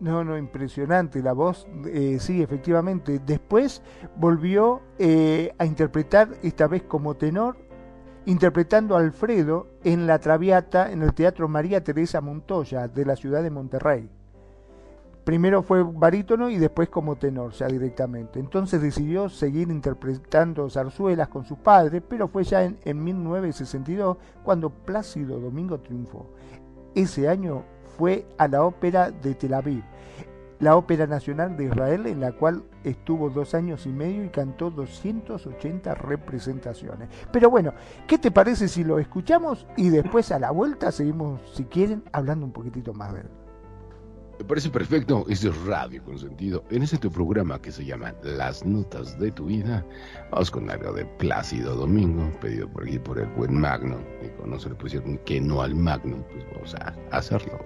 No, 0.00 0.24
no, 0.24 0.36
impresionante 0.36 1.22
la 1.22 1.32
voz, 1.32 1.64
eh, 1.86 2.16
sí, 2.18 2.42
efectivamente. 2.42 3.20
Después 3.24 3.82
volvió 4.16 4.82
eh, 4.98 5.54
a 5.58 5.64
interpretar, 5.64 6.30
esta 6.42 6.66
vez 6.66 6.82
como 6.82 7.14
tenor, 7.14 7.56
interpretando 8.26 8.96
a 8.96 8.98
Alfredo 8.98 9.68
en 9.84 10.08
La 10.08 10.18
Traviata 10.18 10.90
en 10.90 11.02
el 11.02 11.14
Teatro 11.14 11.46
María 11.46 11.84
Teresa 11.84 12.20
Montoya 12.20 12.88
de 12.88 13.04
la 13.04 13.14
ciudad 13.14 13.44
de 13.44 13.50
Monterrey. 13.50 14.10
Primero 15.24 15.62
fue 15.62 15.82
barítono 15.82 16.50
y 16.50 16.58
después 16.58 16.88
como 16.88 17.16
tenor, 17.16 17.52
ya 17.52 17.66
directamente. 17.66 18.38
Entonces 18.38 18.80
decidió 18.80 19.28
seguir 19.28 19.70
interpretando 19.70 20.68
zarzuelas 20.68 21.28
con 21.28 21.44
su 21.44 21.56
padre, 21.56 22.00
pero 22.00 22.28
fue 22.28 22.44
ya 22.44 22.62
en 22.62 23.04
1962 23.04 24.18
cuando 24.42 24.70
Plácido 24.70 25.40
Domingo 25.40 25.80
triunfó. 25.80 26.30
Ese 26.94 27.28
año 27.28 27.64
fue 27.98 28.26
a 28.38 28.48
la 28.48 28.64
ópera 28.64 29.10
de 29.10 29.34
Tel 29.34 29.54
Aviv, 29.54 29.82
la 30.60 30.76
Ópera 30.76 31.06
Nacional 31.06 31.56
de 31.56 31.64
Israel, 31.64 32.06
en 32.06 32.20
la 32.20 32.32
cual 32.32 32.62
estuvo 32.84 33.30
dos 33.30 33.54
años 33.54 33.86
y 33.86 33.90
medio 33.90 34.24
y 34.24 34.28
cantó 34.28 34.70
280 34.70 35.94
representaciones. 35.94 37.08
Pero 37.32 37.50
bueno, 37.50 37.72
¿qué 38.06 38.18
te 38.18 38.30
parece 38.30 38.68
si 38.68 38.84
lo 38.84 38.98
escuchamos 38.98 39.66
y 39.76 39.90
después 39.90 40.30
a 40.32 40.38
la 40.38 40.50
vuelta 40.50 40.92
seguimos, 40.92 41.40
si 41.52 41.64
quieren, 41.64 42.04
hablando 42.12 42.46
un 42.46 42.52
poquitito 42.52 42.94
más 42.94 43.12
de 43.12 43.20
él? 43.20 43.43
Me 44.44 44.48
parece 44.48 44.68
perfecto, 44.68 45.24
esto 45.30 45.48
es 45.48 45.64
Radio 45.64 46.04
con 46.04 46.18
sentido. 46.18 46.62
En 46.68 46.82
ese 46.82 46.98
tu 46.98 47.10
programa 47.10 47.58
que 47.62 47.72
se 47.72 47.82
llama 47.82 48.14
Las 48.22 48.62
Notas 48.62 49.18
de 49.18 49.30
tu 49.30 49.46
Vida, 49.46 49.82
vamos 50.30 50.50
con 50.50 50.68
algo 50.68 50.92
de 50.92 51.06
Plácido 51.06 51.74
Domingo, 51.74 52.30
pedido 52.42 52.68
por 52.68 52.82
aquí 52.82 52.98
por 52.98 53.18
el 53.18 53.26
buen 53.28 53.58
Magno. 53.58 53.96
Y 54.20 54.60
se 54.60 54.68
le 54.68 54.74
pusieron 54.74 55.16
que 55.24 55.40
no 55.40 55.62
al 55.62 55.74
Magno, 55.74 56.22
pues 56.30 56.44
vamos 56.52 56.74
a 56.74 56.94
hacerlo. 57.16 57.58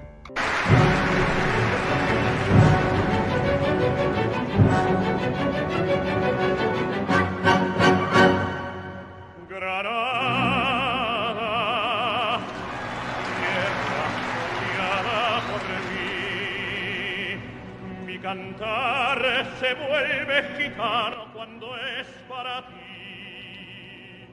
cantar 18.28 19.20
se 19.58 19.72
vuelve 19.72 20.36
gitano 20.58 21.32
cuando 21.32 21.74
es 21.78 22.06
para 22.28 22.60
ti. 22.68 24.28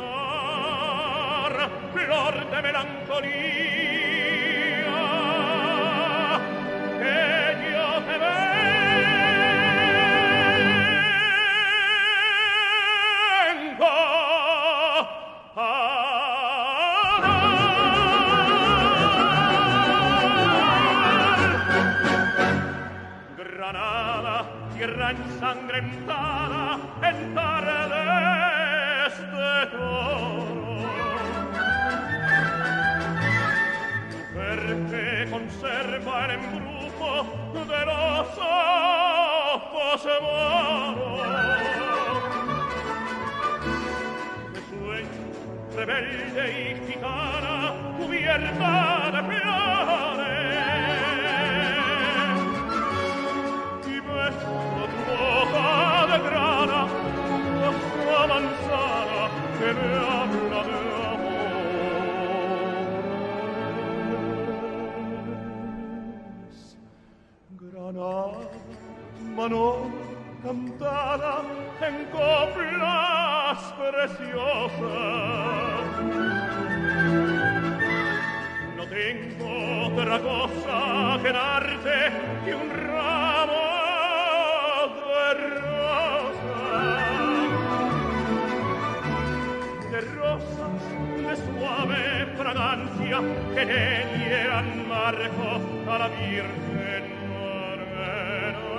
flor 1.93 2.35
de 2.49 2.61
melancolía, 2.63 4.16
dar. 23.73 23.77
Granada, 23.77 24.45
tierra 24.73 25.11
ensangrentada 25.11 26.79
en 27.01 27.35
tardes 27.35 29.13
de 29.19 29.65
toro. 29.71 30.71
Mujer 34.33 34.61
que 34.89 35.29
conserva 35.29 36.25
el 36.25 36.31
embrujo 36.31 37.11
de 37.53 37.81
los 37.85 38.27
ojos 39.49 40.01
moros. 40.21 41.27
De 44.53 44.61
sueño 44.69 45.25
rebelde 45.75 46.43
y 46.61 46.91
gitana 46.91 47.55
cubierta 47.97 49.11
de 49.11 49.21
flores 49.23 50.26
otra 79.97 80.19
cosa 80.19 81.19
que 81.21 81.31
darte 81.31 82.11
que 82.45 82.55
un 82.55 82.69
ramo 82.69 83.56
fragancia 92.47 93.19
marco 94.87 95.59
a 95.91 95.97
la 95.97 96.07
Virgen 96.07 97.03
Morena. 97.27 98.77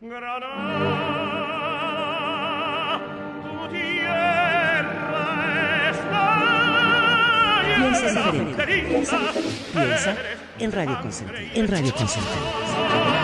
Granada, 0.00 1.00
tu 3.42 3.68
tierra 3.70 5.26
Piensa 7.76 8.06
diferente, 8.08 8.62
piensa 8.88 9.18
piensa 9.72 10.16
en 10.60 10.72
Radio 10.72 11.00
Consentido, 11.00 11.38
en 11.54 11.68
Radio 11.68 11.92
Consentido. 11.92 13.17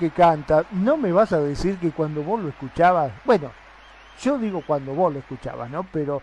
Que 0.00 0.10
canta. 0.10 0.64
No 0.72 0.96
me 0.96 1.12
vas 1.12 1.32
a 1.32 1.40
decir 1.40 1.78
que 1.78 1.92
cuando 1.92 2.22
vos 2.22 2.40
lo 2.40 2.48
escuchabas, 2.48 3.12
bueno, 3.26 3.50
yo 4.22 4.38
digo 4.38 4.62
cuando 4.66 4.94
vos 4.94 5.12
lo 5.12 5.18
escuchabas, 5.18 5.70
¿no? 5.70 5.86
Pero 5.92 6.22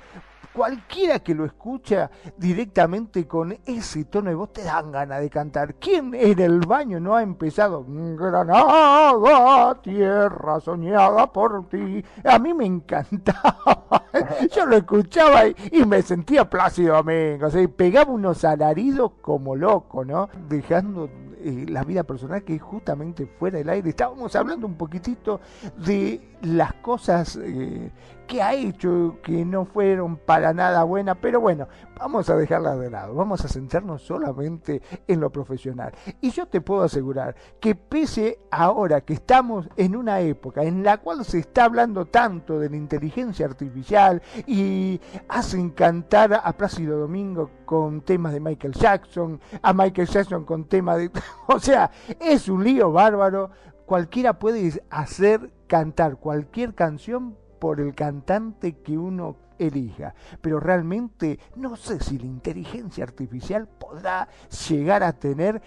cualquiera 0.51 1.19
que 1.19 1.35
lo 1.35 1.45
escucha 1.45 2.09
directamente 2.35 3.27
con 3.27 3.55
ese 3.63 4.05
tono 4.05 4.29
de 4.29 4.35
voz 4.35 4.53
te 4.53 4.63
dan 4.63 4.91
ganas 4.91 5.21
de 5.21 5.29
cantar. 5.29 5.75
¿Quién 5.75 6.15
en 6.15 6.39
el 6.39 6.61
baño 6.61 6.99
no 6.99 7.15
ha 7.15 7.21
empezado? 7.21 7.85
Granada, 7.87 9.79
tierra 9.83 10.59
soñada 10.59 11.31
por 11.31 11.69
ti. 11.69 12.03
A 12.23 12.39
mí 12.39 12.55
me 12.55 12.65
encantaba. 12.65 14.07
Yo 14.55 14.65
lo 14.65 14.77
escuchaba 14.77 15.45
y, 15.47 15.55
y 15.71 15.85
me 15.85 16.01
sentía 16.01 16.49
Plácido 16.49 16.95
Domingo. 16.95 17.45
O 17.45 17.51
sea, 17.51 17.61
y 17.61 17.67
pegaba 17.67 18.11
unos 18.11 18.43
alaridos 18.43 19.11
como 19.21 19.55
loco, 19.55 20.03
¿no? 20.03 20.29
Dejando 20.49 21.07
eh, 21.47 21.65
la 21.69 21.85
vida 21.85 22.03
personal 22.03 22.43
que 22.43 22.59
justamente 22.59 23.25
fuera 23.25 23.57
del 23.57 23.69
aire. 23.69 23.89
Estábamos 23.89 24.35
hablando 24.35 24.67
un 24.67 24.75
poquitito 24.75 25.39
de 25.77 26.19
las 26.41 26.73
cosas 26.73 27.39
eh, 27.41 27.89
que 28.27 28.41
ha 28.41 28.53
hecho 28.53 29.17
que 29.23 29.45
no 29.45 29.65
fueron 29.65 30.17
para 30.17 30.53
nada 30.53 30.83
buenas, 30.83 31.17
pero 31.21 31.39
bueno, 31.39 31.67
vamos 31.97 32.29
a 32.29 32.35
dejarla 32.35 32.75
de 32.75 32.91
lado, 32.91 33.15
vamos 33.15 33.43
a 33.43 33.47
centrarnos 33.47 34.01
solamente 34.01 34.81
en 35.07 35.19
lo 35.19 35.31
profesional. 35.31 35.93
Y 36.21 36.31
yo 36.31 36.45
te 36.45 36.61
puedo 36.61 36.83
asegurar 36.83 37.35
que 37.59 37.73
pese 37.73 38.39
ahora 38.51 39.01
que 39.01 39.13
estamos 39.13 39.69
en 39.77 39.95
una 39.95 40.19
época 40.19 40.63
en 40.63 40.83
la 40.83 40.97
cual 40.97 41.23
se 41.25 41.39
está 41.39 41.65
hablando 41.65 42.05
tanto 42.05 42.59
de 42.59 42.69
la 42.69 42.75
inteligencia 42.75 43.45
artificial 43.45 44.21
y 44.45 44.99
hacen 45.29 45.71
cantar 45.71 46.41
a 46.43 46.53
Plácido 46.53 46.99
Domingo 46.99 47.49
con 47.65 48.01
temas 48.01 48.33
de 48.33 48.39
Michael 48.39 48.73
Jackson, 48.73 49.39
a 49.61 49.73
Michael 49.73 50.07
Jackson 50.07 50.43
con 50.43 50.65
temas 50.65 50.97
de... 50.97 51.11
O 51.47 51.59
sea, 51.59 51.89
es 52.19 52.49
un 52.49 52.63
lío 52.63 52.91
bárbaro. 52.91 53.51
Cualquiera 53.85 54.37
puede 54.37 54.83
hacer 54.89 55.49
cantar 55.67 56.17
cualquier 56.17 56.75
canción 56.75 57.37
por 57.59 57.79
el 57.79 57.93
cantante 57.95 58.73
que 58.77 58.97
uno 58.97 59.35
elija. 59.59 60.13
Pero 60.41 60.59
realmente 60.59 61.39
no 61.55 61.75
sé 61.75 61.99
si 61.99 62.17
la 62.17 62.25
inteligencia 62.25 63.03
artificial 63.03 63.67
podrá 63.67 64.27
llegar 64.69 65.03
a 65.03 65.13
tener 65.13 65.61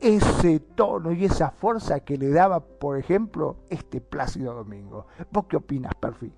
ese 0.00 0.60
tono 0.60 1.12
y 1.12 1.26
esa 1.26 1.50
fuerza 1.50 2.00
que 2.00 2.16
le 2.16 2.30
daba, 2.30 2.60
por 2.60 2.98
ejemplo, 2.98 3.56
este 3.68 4.00
Plácido 4.00 4.54
Domingo. 4.54 5.06
¿Vos 5.30 5.44
qué 5.46 5.56
opinas, 5.56 5.94
Perfil? 5.94 6.32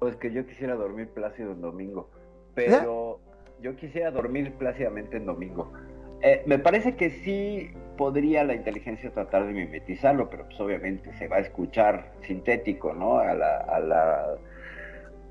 Pues 0.00 0.16
que 0.16 0.32
yo 0.32 0.44
quisiera 0.46 0.74
dormir 0.74 1.08
plácido 1.10 1.52
en 1.52 1.60
domingo, 1.60 2.10
pero 2.54 3.20
yo 3.60 3.76
quisiera 3.76 4.10
dormir 4.10 4.52
plácidamente 4.54 5.16
en 5.16 5.26
domingo. 5.26 5.72
Eh, 6.22 6.42
me 6.46 6.58
parece 6.58 6.96
que 6.96 7.10
sí 7.10 7.70
podría 7.96 8.44
la 8.44 8.54
inteligencia 8.54 9.10
tratar 9.10 9.46
de 9.46 9.52
mimetizarlo, 9.52 10.28
pero 10.30 10.44
pues 10.46 10.60
obviamente 10.60 11.12
se 11.14 11.28
va 11.28 11.36
a 11.36 11.40
escuchar 11.40 12.12
sintético, 12.22 12.92
¿no? 12.92 13.18
A 13.18 13.34
la, 13.34 13.56
a 13.58 13.80
la, 13.80 14.26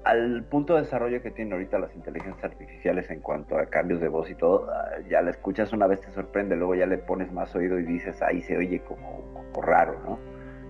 al 0.04 0.43
punto 0.45 0.76
de 0.76 0.82
desarrollo 0.82 1.21
que 1.21 1.32
tienen 1.32 1.54
ahorita 1.54 1.78
las 1.80 1.95
inteligencias 1.95 2.43
artificiales 2.43 3.10
en 3.12 3.19
cuanto 3.19 3.58
a 3.58 3.65
cambios 3.67 4.02
de 4.02 4.08
voz 4.08 4.30
y 4.30 4.36
todo, 4.36 4.69
ah, 4.71 5.00
ya 5.10 5.21
la 5.21 5.32
escuchas 5.32 5.74
una 5.74 5.88
vez 5.88 6.02
te 6.02 6.12
sorprende, 6.12 6.56
luego 6.56 6.76
ya 6.76 6.86
le 6.86 6.97
pones 6.97 7.32
más 7.32 7.56
oído 7.56 7.80
y 7.80 7.84
dices, 7.84 8.21
ahí 8.21 8.41
se 8.41 8.58
oye 8.58 8.80
como, 8.82 9.21
como 9.34 9.62
raro, 9.62 10.00
¿no? 10.06 10.19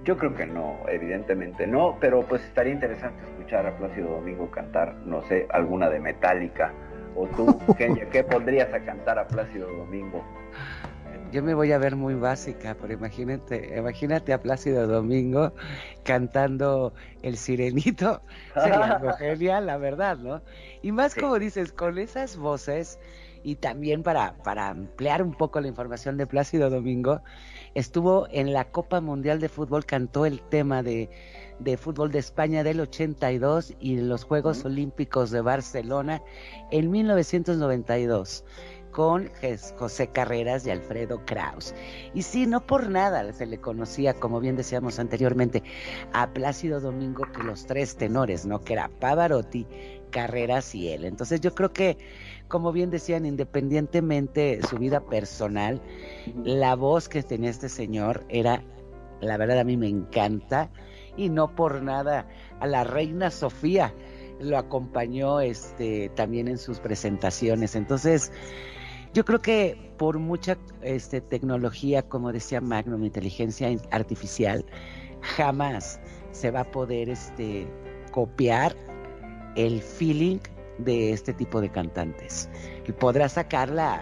Yo 0.04 0.18
creo 0.18 0.34
que 0.34 0.48
no, 0.48 0.78
evidentemente 0.88 1.68
no, 1.68 1.98
pero 2.00 2.24
pues 2.24 2.44
estaría 2.44 2.74
interesante 2.74 3.24
escuchar 3.24 3.68
a 3.68 3.78
Plácido 3.78 4.10
Domingo 4.10 4.50
cantar, 4.50 4.96
no 5.06 5.22
sé, 5.24 5.48
alguna 5.52 5.90
de 5.90 6.00
Metallica. 6.00 6.74
O 7.16 7.28
tú, 7.28 7.60
Kenya, 7.78 8.06
¿qué 8.10 8.24
pondrías 8.24 8.74
a 8.74 8.80
cantar 8.80 9.20
a 9.20 9.28
Plácido 9.28 9.68
Domingo? 9.68 10.24
Yo 11.32 11.42
me 11.42 11.54
voy 11.54 11.72
a 11.72 11.78
ver 11.78 11.96
muy 11.96 12.16
básica, 12.16 12.76
pero 12.80 12.92
imagínate, 12.92 13.78
imagínate 13.78 14.34
a 14.34 14.42
Plácido 14.42 14.86
Domingo 14.86 15.54
cantando 16.04 16.94
El 17.22 17.38
Sirenito. 17.38 18.22
Sería 18.54 18.96
algo 18.96 19.14
genial, 19.14 19.66
la 19.68 19.78
verdad, 19.78 20.18
¿no? 20.18 20.42
Y 20.82 20.92
más 20.92 21.16
como 21.16 21.40
dices, 21.40 21.72
con 21.72 21.98
esas 21.98 22.36
voces, 22.36 23.00
y 23.44 23.56
también 23.56 24.04
para, 24.04 24.34
para 24.44 24.68
ampliar 24.68 25.24
un 25.24 25.34
poco 25.34 25.62
la 25.62 25.70
información 25.70 26.18
de 26.18 26.28
Plácido 26.28 26.70
Domingo, 26.70 27.22
estuvo 27.76 28.28
en 28.32 28.52
la 28.52 28.66
Copa 28.66 29.00
Mundial 29.00 29.40
de 29.40 29.48
Fútbol, 29.48 29.86
cantó 29.86 30.26
el 30.26 30.42
tema 30.42 30.84
de, 30.84 31.10
de 31.60 31.78
fútbol 31.78 32.12
de 32.12 32.20
España 32.20 32.64
del 32.64 32.82
82 32.82 33.74
y 33.80 33.98
los 33.98 34.26
Juegos 34.26 34.66
Olímpicos 34.66 35.32
de 35.32 35.40
Barcelona 35.40 36.22
en 36.72 36.92
1992 36.92 38.44
con 38.92 39.30
José 39.78 40.08
Carreras 40.08 40.66
y 40.66 40.72
Alfredo 40.72 41.26
Kraus. 41.26 41.74
Y 42.14 42.22
sí, 42.24 42.46
no 42.46 42.66
por 42.66 42.90
nada 42.90 43.32
se 43.34 43.46
le 43.46 43.60
conocía, 43.60 44.14
como 44.14 44.40
bien 44.40 44.56
decíamos 44.56 45.00
anteriormente, 45.00 45.64
a 46.14 46.32
Plácido 46.32 46.80
Domingo 46.80 47.24
que 47.32 47.44
los 47.44 47.66
tres 47.66 47.96
tenores, 47.96 48.46
¿no? 48.46 48.62
Que 48.62 48.74
era 48.74 48.90
Pavarotti, 49.00 49.66
Carreras 50.12 50.76
y 50.76 50.90
él. 50.90 51.06
Entonces 51.06 51.42
yo 51.42 51.56
creo 51.56 51.72
que, 51.72 51.98
como 52.48 52.72
bien 52.72 52.90
decían, 52.90 53.26
independientemente 53.26 54.58
de 54.58 54.68
su 54.68 54.78
vida 54.78 55.02
personal, 55.02 55.82
la 56.44 56.76
voz 56.76 57.10
que 57.10 57.24
tenía 57.24 57.50
este 57.50 57.70
señor 57.70 58.26
era, 58.30 58.64
la 59.22 59.38
verdad 59.38 59.60
a 59.60 59.64
mí 59.64 59.78
me 59.78 59.88
encanta, 59.88 60.70
y 61.18 61.30
no 61.30 61.56
por 61.56 61.82
nada 61.82 62.28
a 62.60 62.68
la 62.68 62.84
reina 62.84 63.32
Sofía 63.32 63.94
lo 64.40 64.58
acompañó 64.58 65.40
este 65.40 66.10
también 66.16 66.48
en 66.48 66.58
sus 66.58 66.80
presentaciones. 66.80 67.76
Entonces, 67.76 68.32
yo 69.14 69.26
creo 69.26 69.42
que 69.42 69.78
por 69.98 70.18
mucha 70.20 70.58
este, 70.82 71.22
tecnología, 71.22 72.02
como 72.02 72.32
decía 72.32 72.62
Magnum, 72.62 73.04
inteligencia 73.04 73.70
artificial, 73.92 74.66
jamás 75.22 76.00
se 76.32 76.50
va 76.50 76.62
a 76.62 76.72
poder 76.72 77.10
este, 77.10 77.68
copiar 78.12 78.76
el 79.56 79.82
feeling 79.82 80.40
de 80.78 81.12
este 81.12 81.34
tipo 81.34 81.62
de 81.62 81.70
cantantes. 81.70 82.50
Podrá 83.00 83.30
sacar 83.30 83.70
la, 83.70 84.02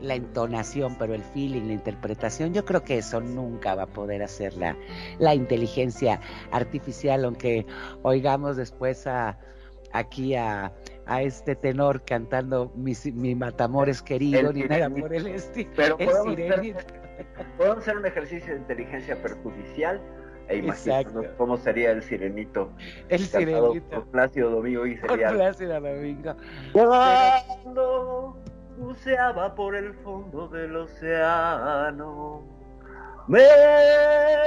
entonación, 0.00 0.96
pero 0.98 1.14
el 1.14 1.22
feeling, 1.22 1.62
la 1.66 1.72
interpretación, 1.72 2.52
yo 2.54 2.64
creo 2.64 2.82
que 2.82 2.98
eso 2.98 3.20
nunca 3.20 3.74
va 3.74 3.84
a 3.84 3.86
poder 3.86 4.22
hacer 4.22 4.54
la, 4.56 5.34
inteligencia 5.34 6.20
artificial, 6.52 7.24
aunque 7.24 7.66
oigamos 8.02 8.56
después 8.56 9.06
aquí 9.92 10.34
a 10.34 10.72
a 11.08 11.22
este 11.22 11.56
tenor 11.56 12.02
cantando 12.04 12.70
mi, 12.76 12.92
mi 13.14 13.34
Matamores 13.34 14.02
querido, 14.02 14.52
ni 14.52 14.62
nada 14.62 14.90
por 14.90 15.12
el 15.12 15.26
estilo. 15.26 15.70
Pero 15.74 15.96
podemos 15.96 16.38
hacer, 16.38 16.76
podemos 17.56 17.78
hacer, 17.78 17.96
un 17.96 18.06
ejercicio 18.06 18.52
de 18.52 18.60
inteligencia 18.60 19.20
perjudicial 19.20 20.00
e 20.48 20.58
imaginarnos 20.58 21.26
cómo 21.38 21.56
sería 21.56 21.92
el 21.92 22.02
sirenito. 22.02 22.70
El 23.08 23.20
sirenito. 23.20 23.88
Por 23.90 24.06
Plácido 24.08 24.50
Domingo 24.50 24.86
y 24.86 24.98
sería. 24.98 25.28
Por 25.28 25.36
Plácido 25.36 25.80
Domingo. 25.80 26.34
Cuando 26.72 28.36
buceaba 28.76 29.54
por 29.54 29.74
el 29.74 29.94
fondo 29.94 30.46
del 30.48 30.76
océano, 30.76 32.42
me 33.28 33.46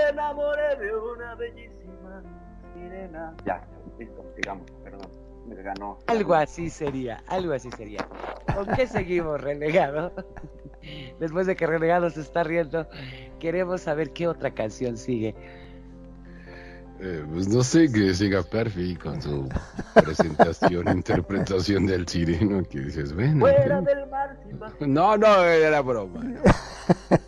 enamoré 0.10 0.76
de 0.76 0.96
una 0.96 1.34
bellísima 1.36 2.22
sirena. 2.74 3.36
Ya, 3.46 3.64
listo, 3.98 4.24
digamos, 4.38 4.66
ganó. 5.56 6.00
Algo 6.08 6.34
así 6.34 6.70
sería, 6.70 7.24
algo 7.28 7.54
así 7.54 7.70
sería. 7.72 8.08
¿Con 8.54 8.68
qué 8.76 8.88
seguimos, 8.88 9.42
relegado? 9.42 10.12
Después 11.20 11.48
de 11.48 11.56
que 11.56 11.68
relegado 11.68 12.10
se 12.10 12.22
está 12.22 12.44
riendo, 12.44 12.88
queremos 13.40 13.82
saber 13.82 14.12
qué 14.12 14.28
otra 14.28 14.52
canción 14.52 14.98
sigue. 14.98 15.36
Eh, 17.04 17.26
pues 17.34 17.48
no 17.48 17.64
sé 17.64 17.92
que 17.92 18.14
siga 18.14 18.44
Perfi 18.44 18.96
con 18.96 19.20
su 19.20 19.50
presentación, 19.96 20.88
interpretación 20.96 21.88
del 21.88 22.08
sireno 22.08 22.64
que 22.64 22.80
dices, 22.80 23.16
bueno. 23.16 23.40
Fuera 23.40 23.82
del 23.82 24.08
mar, 24.08 24.40
No, 24.82 25.18
no, 25.18 25.44
era 25.44 25.82
broma. 25.82 26.22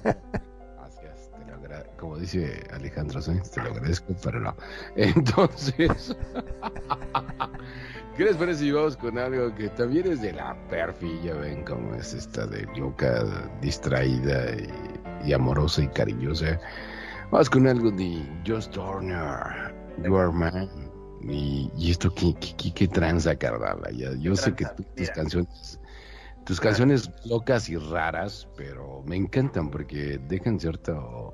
Gracias, 0.03 1.31
te 1.31 1.69
lo 1.69 1.97
como 1.97 2.19
dice 2.19 2.63
Alejandro 2.71 3.19
Sáenz, 3.19 3.49
te 3.49 3.63
lo 3.63 3.71
agradezco, 3.71 4.13
pero 4.23 4.41
no. 4.41 4.55
Entonces, 4.95 6.15
¿Qué 8.15 8.25
les 8.25 8.37
parece 8.37 8.59
si 8.59 8.71
vamos 8.71 8.95
con 8.95 9.17
algo 9.17 9.55
que 9.55 9.69
también 9.69 10.05
es 10.05 10.21
de 10.21 10.33
la 10.33 10.55
perfi? 10.69 11.19
Ya 11.23 11.33
ven 11.33 11.63
cómo 11.63 11.95
es 11.95 12.13
esta 12.13 12.45
de 12.45 12.63
loca, 12.77 13.49
distraída 13.59 14.51
y, 15.25 15.33
amorosa 15.33 15.81
y 15.81 15.87
cariñosa. 15.87 16.59
Vamos 17.31 17.49
con 17.49 17.65
algo 17.65 17.89
de 17.89 18.23
Just 18.45 18.71
Turner, 18.71 19.73
Your 20.03 20.31
Man. 20.31 20.69
Y, 21.23 21.71
esto, 21.89 22.13
¿qué, 22.13 22.35
qué, 22.35 22.71
qué, 22.71 22.87
tranza, 22.87 23.35
Cardala? 23.35 23.89
yo 23.89 24.35
sé 24.35 24.53
que 24.53 24.65
tus 24.95 25.09
canciones, 25.09 25.79
tus 26.45 26.59
canciones 26.59 27.09
locas 27.25 27.67
y 27.67 27.77
raras, 27.77 28.47
pero 28.55 29.01
me 29.07 29.15
encantan 29.15 29.71
porque 29.71 30.19
dejan 30.27 30.59
cierto, 30.59 31.33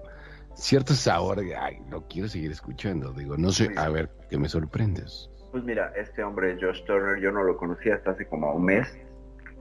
cierto 0.54 0.94
sabor. 0.94 1.42
Ay, 1.60 1.80
lo 1.90 2.08
quiero 2.08 2.30
seguir 2.30 2.52
escuchando. 2.52 3.12
Digo, 3.12 3.36
no 3.36 3.52
sé, 3.52 3.70
a 3.76 3.90
ver, 3.90 4.10
que 4.30 4.38
me 4.38 4.48
sorprendes. 4.48 5.29
Pues 5.52 5.64
mira, 5.64 5.92
este 5.96 6.24
hombre, 6.24 6.58
Josh 6.62 6.84
Turner, 6.86 7.20
yo 7.20 7.32
no 7.32 7.44
lo 7.44 7.58
conocía 7.58 7.96
hasta 7.96 8.12
hace 8.12 8.28
como 8.28 8.54
un 8.54 8.66
mes. 8.66 8.88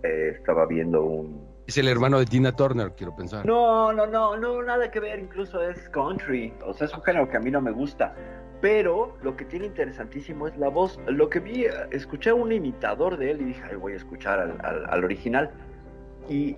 Eh, 0.02 0.32
estaba 0.36 0.66
viendo 0.66 1.02
un... 1.02 1.46
Es 1.66 1.76
el 1.78 1.88
hermano 1.88 2.18
de 2.18 2.26
Tina 2.26 2.52
Turner, 2.52 2.92
quiero 2.96 3.14
pensar. 3.16 3.44
No, 3.44 3.92
no, 3.92 4.06
no, 4.06 4.36
no, 4.36 4.62
nada 4.62 4.90
que 4.90 5.00
ver, 5.00 5.18
incluso 5.18 5.62
es 5.62 5.88
country. 5.90 6.52
O 6.64 6.72
sea, 6.72 6.86
es 6.86 6.94
un 6.94 7.02
género 7.02 7.28
que 7.28 7.36
a 7.36 7.40
mí 7.40 7.50
no 7.50 7.60
me 7.60 7.70
gusta. 7.70 8.14
Pero 8.60 9.16
lo 9.22 9.36
que 9.36 9.44
tiene 9.44 9.66
interesantísimo 9.66 10.48
es 10.48 10.56
la 10.56 10.68
voz. 10.68 10.98
Lo 11.06 11.28
que 11.28 11.40
vi, 11.40 11.66
escuché 11.90 12.30
a 12.30 12.34
un 12.34 12.52
imitador 12.52 13.16
de 13.16 13.30
él 13.30 13.40
y 13.42 13.44
dije, 13.46 13.62
Ay, 13.70 13.76
voy 13.76 13.92
a 13.92 13.96
escuchar 13.96 14.40
al, 14.40 14.86
al, 14.88 15.04
original. 15.04 15.50
Y 16.28 16.56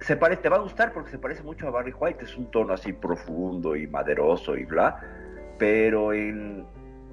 se 0.00 0.16
pare, 0.16 0.36
te 0.36 0.48
va 0.48 0.56
a 0.56 0.60
gustar 0.60 0.92
porque 0.92 1.10
se 1.10 1.18
parece 1.18 1.42
mucho 1.42 1.66
a 1.66 1.70
Barry 1.70 1.92
White. 1.92 2.24
Es 2.24 2.36
un 2.36 2.50
tono 2.50 2.74
así 2.74 2.92
profundo 2.92 3.74
y 3.74 3.86
maderoso 3.86 4.56
y 4.56 4.64
bla. 4.64 5.00
Pero 5.58 6.12
en, 6.12 6.66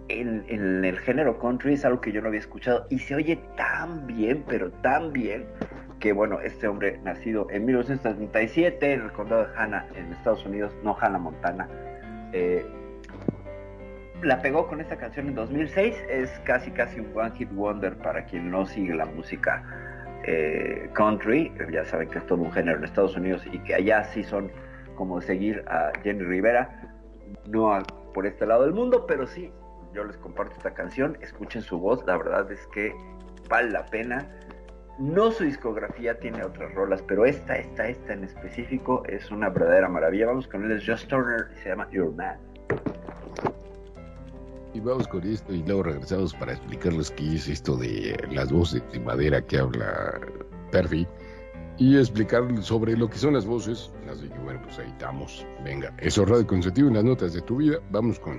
en, 0.10 0.84
el 0.84 0.98
género 1.00 1.40
country 1.40 1.74
es 1.74 1.86
algo 1.86 2.02
que 2.02 2.12
yo 2.12 2.22
no 2.22 2.28
había 2.28 2.40
escuchado 2.40 2.86
y 2.90 3.00
se 3.00 3.16
oye 3.16 3.40
tan 3.56 4.08
bien, 4.08 4.44
pero 4.48 4.72
tan 4.72 5.14
bien, 5.14 5.46
que 6.00 6.14
bueno, 6.14 6.42
este 6.42 6.68
hombre 6.68 7.00
nacido 7.04 7.48
en 7.52 7.66
1937 7.66 8.94
en 8.94 9.02
el 9.02 9.12
condado 9.12 9.48
de 9.48 9.58
Hanna, 9.58 9.86
en 9.96 10.12
Estados 10.14 10.46
Unidos, 10.46 10.74
no 10.84 10.98
Hanna, 11.00 11.20
Montana, 11.20 11.68
eh, 12.34 12.66
la 14.24 14.42
pegó 14.42 14.68
con 14.68 14.82
esta 14.82 14.98
canción 14.98 15.28
en 15.28 15.36
2006. 15.36 15.96
Es 16.10 16.30
casi, 16.44 16.72
casi 16.72 17.00
un 17.00 17.18
one 17.18 17.32
hit 17.38 17.50
wonder 17.54 17.96
para 17.98 18.26
quien 18.26 18.52
no 18.52 18.66
sigue 18.66 18.94
la 18.94 19.06
música 19.06 19.64
eh, 20.26 20.90
country. 20.94 21.52
Ya 21.72 21.86
saben 21.86 22.10
que 22.10 22.18
es 22.20 22.26
todo 22.26 22.42
un 22.42 22.52
género 22.52 22.78
en 22.78 22.84
Estados 22.84 23.16
Unidos 23.16 23.46
y 23.52 23.60
que 23.60 23.76
allá 23.76 24.04
sí 24.06 24.24
son 24.24 24.52
como 24.96 25.22
seguir 25.22 25.64
a 25.68 25.92
Jenny 26.04 26.24
Rivera. 26.24 26.70
No 27.48 27.80
por 28.14 28.26
este 28.26 28.46
lado 28.46 28.64
del 28.64 28.74
mundo, 28.74 29.06
pero 29.08 29.28
sí, 29.28 29.52
yo 29.94 30.04
les 30.04 30.18
comparto 30.18 30.56
esta 30.56 30.74
canción. 30.74 31.18
Escuchen 31.22 31.62
su 31.62 31.80
voz. 31.80 32.04
La 32.06 32.18
verdad 32.18 32.52
es 32.52 32.66
que 32.68 32.94
vale 33.50 33.72
la 33.72 33.86
pena. 33.86 34.28
No 35.00 35.32
su 35.32 35.46
discografía 35.46 36.20
tiene 36.20 36.44
otras 36.44 36.74
rolas, 36.76 37.02
pero 37.08 37.26
esta, 37.26 37.56
esta, 37.56 37.88
esta 37.88 38.14
en 38.14 38.26
específico 38.26 39.04
es 39.08 39.32
una 39.32 39.50
verdadera 39.50 39.88
maravilla. 39.88 40.28
Vamos 40.28 40.48
con 40.48 40.66
él, 40.66 40.74
es 40.74 40.86
Just 40.86 41.08
Turner 41.08 41.48
y 41.56 41.60
se 41.62 41.70
llama 41.70 41.90
Your 41.90 42.14
Man. 42.14 42.38
Y 44.74 44.82
vamos 44.82 45.08
con 45.08 45.26
esto 45.26 45.54
y 45.54 45.64
luego 45.64 45.84
regresamos 45.84 46.34
para 46.36 46.52
explicarles 46.52 47.12
qué 47.12 47.36
es 47.36 47.48
esto 47.48 47.76
de 47.78 48.16
las 48.30 48.52
voces 48.52 48.84
de 48.92 49.00
madera 49.00 49.42
que 49.42 49.58
habla 49.58 50.20
Perfi 50.72 51.08
y 51.78 51.98
explicar 51.98 52.44
sobre 52.62 52.96
lo 52.96 53.10
que 53.10 53.18
son 53.18 53.34
las 53.34 53.46
voces. 53.46 53.92
Así 54.12 54.28
que 54.28 54.38
bueno, 54.40 54.62
pues 54.64 54.78
ahí 54.80 54.90
estamos. 54.90 55.46
Venga, 55.64 55.94
eso 56.00 56.26
Radio 56.26 56.46
Consentido 56.46 56.90
en 56.90 56.96
las 56.96 57.04
notas 57.06 57.34
de 57.34 57.42
tu 57.42 57.56
vida. 57.56 57.78
Vamos 57.90 58.20
con 58.20 58.38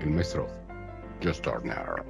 el 0.00 0.10
maestro 0.10 0.46
Just 1.20 1.42
Turner. 1.42 2.04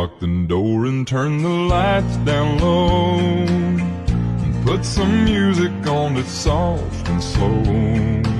lock 0.00 0.18
the 0.20 0.46
door 0.46 0.86
and 0.86 1.06
turn 1.06 1.42
the 1.42 1.48
lights 1.48 2.16
down 2.18 2.58
low. 2.58 3.26
Put 4.64 4.84
some 4.84 5.24
music 5.24 5.72
on 5.86 6.14
that's 6.14 6.30
soft 6.30 7.08
and 7.08 7.22
slow. 7.22 8.39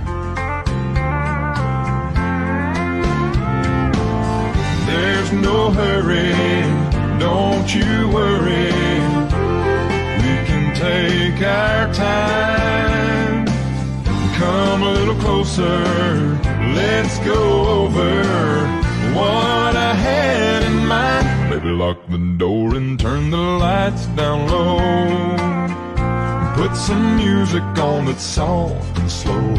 No 5.33 5.71
hurry, 5.71 6.33
don't 7.17 7.73
you 7.73 8.09
worry. 8.09 8.71
We 10.21 10.33
can 10.45 10.75
take 10.75 11.41
our 11.41 11.93
time. 11.93 13.45
Come 14.35 14.83
a 14.83 14.91
little 14.91 15.15
closer, 15.15 15.79
let's 16.75 17.17
go 17.19 17.65
over 17.79 18.23
what 19.15 19.75
I 19.77 19.93
had 19.93 20.63
in 20.63 20.85
mind. 20.85 21.49
Baby, 21.49 21.69
lock 21.69 21.97
the 22.09 22.17
door 22.37 22.75
and 22.75 22.99
turn 22.99 23.29
the 23.29 23.37
lights 23.37 24.07
down 24.07 24.49
low. 24.49 24.79
Put 26.55 26.75
some 26.75 27.15
music 27.15 27.63
on 27.77 28.05
that's 28.05 28.23
soft 28.23 28.99
and 28.99 29.09
slow. 29.09 29.55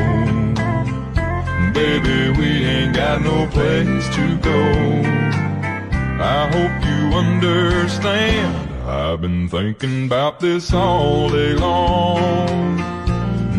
Baby, 1.73 2.39
we 2.39 2.65
ain't 2.65 2.95
got 2.95 3.23
no 3.23 3.47
place 3.47 4.07
to 4.17 4.37
go. 4.39 5.52
I 6.25 6.47
hope 6.47 6.85
you 6.87 7.19
understand. 7.19 8.71
I've 8.89 9.21
been 9.21 9.49
thinking 9.49 10.07
about 10.07 10.39
this 10.39 10.73
all 10.73 11.29
day 11.29 11.55
long. 11.55 12.77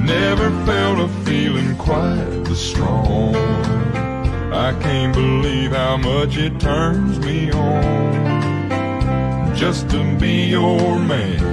Never 0.06 0.50
felt 0.66 1.00
a 1.00 1.10
feeling 1.26 1.76
quite 1.76 2.46
this 2.46 2.70
strong. 2.70 3.36
I 4.54 4.72
can't 4.82 5.14
believe 5.14 5.72
how 5.72 5.98
much 5.98 6.38
it 6.38 6.58
turns 6.60 7.20
me 7.20 7.52
on 7.52 9.54
just 9.54 9.90
to 9.90 10.18
be 10.18 10.46
your 10.46 11.00
man. 11.00 11.53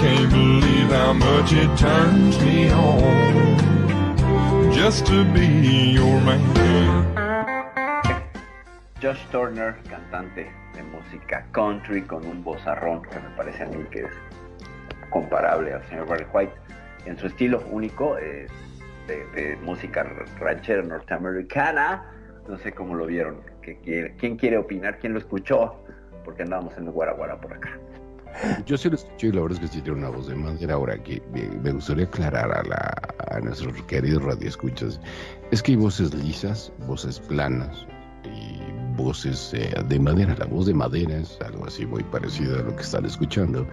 Can't 0.00 0.30
believe 0.30 0.88
how 0.88 1.12
much 1.12 1.52
it 1.52 1.68
turns 1.76 2.38
me 2.40 2.70
on 2.70 4.72
just 4.72 5.04
to 5.04 5.24
be 5.34 5.46
your 5.92 6.18
man. 6.22 6.40
Josh 9.02 9.20
Turner, 9.30 9.76
cantante 9.90 10.50
de 10.74 10.82
música 10.84 11.44
country 11.52 12.00
con 12.00 12.24
un 12.24 12.42
vozarrón 12.42 13.02
que 13.02 13.20
me 13.20 13.28
parece 13.36 13.64
a 13.64 13.66
mí 13.66 13.84
que 13.90 14.04
es 14.04 14.12
comparable 15.10 15.74
al 15.74 15.86
señor 15.88 16.06
Barry 16.06 16.26
White 16.32 16.54
en 17.04 17.18
su 17.18 17.26
estilo 17.26 17.62
único 17.70 18.16
eh, 18.16 18.46
de, 19.06 19.58
música 19.62 20.02
ranchera 20.38 20.82
norteamericana. 20.82 22.10
No 22.48 22.56
sé 22.56 22.72
cómo 22.72 22.94
lo 22.94 23.04
vieron. 23.04 23.42
¿Quién 23.60 24.38
quiere 24.38 24.56
opinar? 24.56 24.98
¿Quién 24.98 25.12
lo 25.12 25.18
escuchó? 25.18 25.84
Porque 26.24 26.42
andábamos 26.42 26.74
en 26.78 26.90
Guaraguara 26.90 27.38
por 27.38 27.52
acá. 27.52 27.78
Yo 28.66 28.76
sí 28.76 28.88
lo 28.88 28.96
escuché 28.96 29.28
y 29.28 29.32
la 29.32 29.42
verdad 29.42 29.58
es 29.62 29.70
que 29.70 29.76
sí 29.76 29.82
tiene 29.82 29.98
una 29.98 30.10
voz 30.10 30.28
de 30.28 30.34
madera. 30.34 30.74
Ahora 30.74 31.02
que 31.02 31.22
me 31.62 31.72
gustaría 31.72 32.04
aclarar 32.04 32.50
a, 32.52 32.62
la, 32.62 32.92
a 33.30 33.40
nuestros 33.40 33.82
queridos 33.84 34.22
radioescuchas, 34.22 35.00
es 35.50 35.62
que 35.62 35.72
hay 35.72 35.76
voces 35.76 36.14
lisas, 36.14 36.72
voces 36.86 37.20
planas, 37.20 37.86
y 38.24 38.96
voces 38.96 39.52
eh, 39.54 39.72
de 39.88 39.98
madera. 39.98 40.34
La 40.38 40.46
voz 40.46 40.66
de 40.66 40.74
madera 40.74 41.18
es 41.18 41.38
algo 41.40 41.66
así 41.66 41.86
muy 41.86 42.02
parecido 42.04 42.58
a 42.58 42.62
lo 42.62 42.76
que 42.76 42.82
están 42.82 43.04
escuchando, 43.06 43.66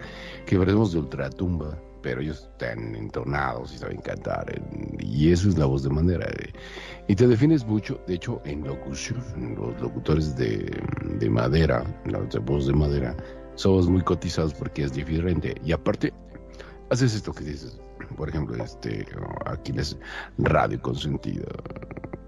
que 0.45 0.57
veremos 0.57 0.93
de 0.93 0.99
ultratumba, 0.99 1.77
pero 2.01 2.21
ellos 2.21 2.47
están 2.51 2.95
entonados 2.95 3.73
y 3.73 3.77
saben 3.77 3.99
cantar, 3.99 4.61
y 4.99 5.31
eso 5.31 5.49
es 5.49 5.57
la 5.57 5.65
voz 5.65 5.83
de 5.83 5.89
madera. 5.89 6.27
Eh. 6.27 6.53
Y 7.07 7.15
te 7.15 7.27
defines 7.27 7.65
mucho, 7.65 7.99
de 8.07 8.15
hecho, 8.15 8.41
en 8.45 8.63
locución, 8.63 9.55
los 9.57 9.79
locutores 9.81 10.35
de, 10.35 10.81
de 11.19 11.29
madera, 11.29 11.83
de 12.05 12.39
voz 12.39 12.67
de 12.67 12.73
madera, 12.73 13.15
somos 13.57 13.89
muy 13.89 14.01
cotizados 14.01 14.53
porque 14.53 14.83
es 14.83 14.93
diferente. 14.93 15.55
Y 15.65 15.73
aparte, 15.73 16.13
haces 16.89 17.13
esto 17.15 17.33
que 17.33 17.43
dices, 17.43 17.79
por 18.15 18.29
ejemplo, 18.29 18.55
este, 18.63 19.05
aquí 19.45 19.73
les 19.73 19.97
radio 20.37 20.81
consentido 20.81 21.45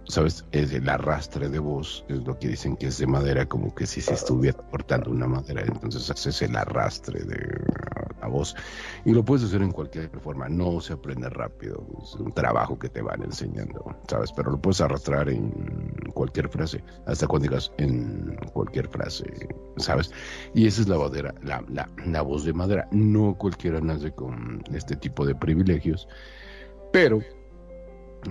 ¿sabes? 0.09 0.43
Es 0.51 0.73
el 0.73 0.89
arrastre 0.89 1.49
de 1.49 1.59
voz, 1.59 2.03
es 2.09 2.25
lo 2.25 2.37
que 2.37 2.49
dicen 2.49 2.75
que 2.75 2.87
es 2.87 2.97
de 2.97 3.05
madera, 3.05 3.45
como 3.45 3.73
que 3.73 3.85
si 3.85 4.01
se 4.01 4.15
estuviera 4.15 4.57
cortando 4.57 5.11
una 5.11 5.27
madera, 5.27 5.63
entonces 5.65 6.09
haces 6.09 6.41
el 6.41 6.55
arrastre 6.55 7.23
de 7.23 7.37
la 8.19 8.27
voz. 8.27 8.55
Y 9.05 9.13
lo 9.13 9.23
puedes 9.23 9.45
hacer 9.45 9.61
en 9.61 9.71
cualquier 9.71 10.09
forma, 10.19 10.49
no 10.49 10.81
se 10.81 10.93
aprende 10.93 11.29
rápido, 11.29 11.85
es 12.01 12.15
un 12.15 12.31
trabajo 12.31 12.77
que 12.79 12.89
te 12.89 13.03
van 13.03 13.21
enseñando, 13.21 13.85
¿sabes? 14.07 14.31
Pero 14.31 14.51
lo 14.51 14.59
puedes 14.59 14.81
arrastrar 14.81 15.29
en 15.29 15.51
cualquier 16.15 16.49
frase, 16.49 16.83
hasta 17.05 17.27
cuando 17.27 17.47
digas 17.47 17.71
en 17.77 18.35
cualquier 18.51 18.87
frase, 18.87 19.25
¿sabes? 19.77 20.11
Y 20.55 20.65
esa 20.65 20.81
es 20.81 20.87
la, 20.87 20.97
madera, 20.97 21.35
la, 21.43 21.63
la, 21.69 21.87
la 22.07 22.21
voz 22.23 22.45
de 22.45 22.53
madera. 22.53 22.87
No 22.91 23.35
cualquiera 23.37 23.79
nace 23.79 24.11
con 24.11 24.63
este 24.73 24.95
tipo 24.95 25.23
de 25.23 25.35
privilegios, 25.35 26.07
pero 26.91 27.21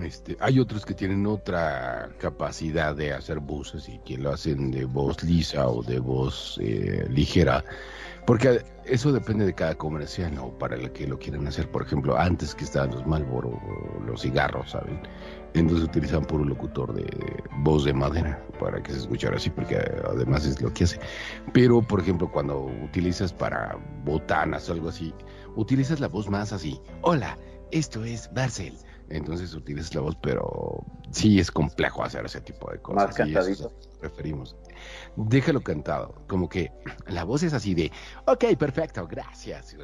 este, 0.01 0.37
hay 0.39 0.59
otros 0.59 0.85
que 0.85 0.93
tienen 0.93 1.25
otra 1.25 2.09
capacidad 2.19 2.95
de 2.95 3.13
hacer 3.13 3.39
voces 3.39 3.89
y 3.89 3.99
que 3.99 4.17
lo 4.17 4.31
hacen 4.31 4.71
de 4.71 4.85
voz 4.85 5.23
lisa 5.23 5.67
o 5.67 5.81
de 5.81 5.99
voz 5.99 6.59
eh, 6.61 7.07
ligera, 7.09 7.63
porque 8.25 8.63
eso 8.85 9.11
depende 9.11 9.45
de 9.45 9.53
cada 9.53 9.75
comercial 9.75 10.37
o 10.37 10.57
para 10.57 10.75
el 10.75 10.91
que 10.91 11.07
lo 11.07 11.17
quieran 11.17 11.47
hacer. 11.47 11.69
Por 11.71 11.81
ejemplo, 11.81 12.17
antes 12.17 12.53
que 12.53 12.65
estaban 12.65 12.91
los 12.91 13.05
Marlboro, 13.07 13.59
los 14.05 14.21
cigarros, 14.21 14.71
¿saben? 14.71 15.01
Entonces 15.55 15.87
utilizan 15.87 16.23
puro 16.23 16.45
locutor 16.45 16.93
de, 16.93 17.03
de, 17.03 17.43
voz 17.63 17.83
de 17.83 17.93
madera 17.93 18.43
para 18.59 18.81
que 18.83 18.91
se 18.91 18.99
escuchara 18.99 19.37
así, 19.37 19.49
porque 19.49 19.77
además 20.07 20.45
es 20.45 20.61
lo 20.61 20.71
que 20.71 20.83
hace. 20.83 20.99
Pero, 21.53 21.81
por 21.81 21.99
ejemplo, 21.99 22.31
cuando 22.31 22.65
utilizas 22.83 23.33
para 23.33 23.75
botanas 24.05 24.69
o 24.69 24.73
algo 24.73 24.89
así, 24.89 25.11
utilizas 25.55 25.99
la 25.99 26.07
voz 26.07 26.29
más 26.29 26.53
así. 26.53 26.79
Hola, 27.01 27.35
esto 27.71 28.03
es 28.03 28.31
Barcel 28.31 28.77
entonces 29.09 29.53
utilizas 29.53 29.93
la 29.95 30.01
voz, 30.01 30.15
pero 30.21 30.85
sí 31.11 31.39
es 31.39 31.51
complejo 31.51 32.03
hacer 32.03 32.25
ese 32.25 32.41
tipo 32.41 32.71
de 32.71 32.79
cosas. 32.79 33.07
Más 33.07 33.15
cantadito. 33.15 33.71
preferimos. 33.99 34.55
Déjalo 35.15 35.61
cantado, 35.61 36.23
como 36.27 36.47
que 36.47 36.71
la 37.07 37.23
voz 37.23 37.43
es 37.43 37.53
así 37.53 37.73
de, 37.73 37.91
ok, 38.25 38.55
perfecto, 38.57 39.07
gracias. 39.07 39.75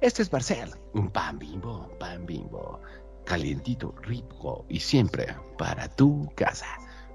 Esto 0.00 0.22
es 0.22 0.32
Marcel, 0.32 0.70
un 0.92 1.10
pan 1.10 1.38
bimbo, 1.38 1.90
pan 1.98 2.26
bimbo, 2.26 2.80
calientito, 3.24 3.94
rico 4.02 4.66
y 4.68 4.80
siempre 4.80 5.26
para 5.56 5.88
tu 5.88 6.30
casa 6.34 6.66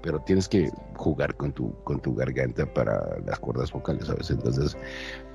pero 0.02 0.20
tienes 0.20 0.48
que 0.48 0.70
jugar 0.96 1.36
con 1.36 1.52
tu, 1.52 1.74
con 1.84 2.00
tu 2.00 2.14
garganta 2.14 2.72
para 2.72 3.18
las 3.26 3.38
cuerdas 3.38 3.70
vocales, 3.72 4.06
¿sabes? 4.06 4.30
Entonces, 4.30 4.76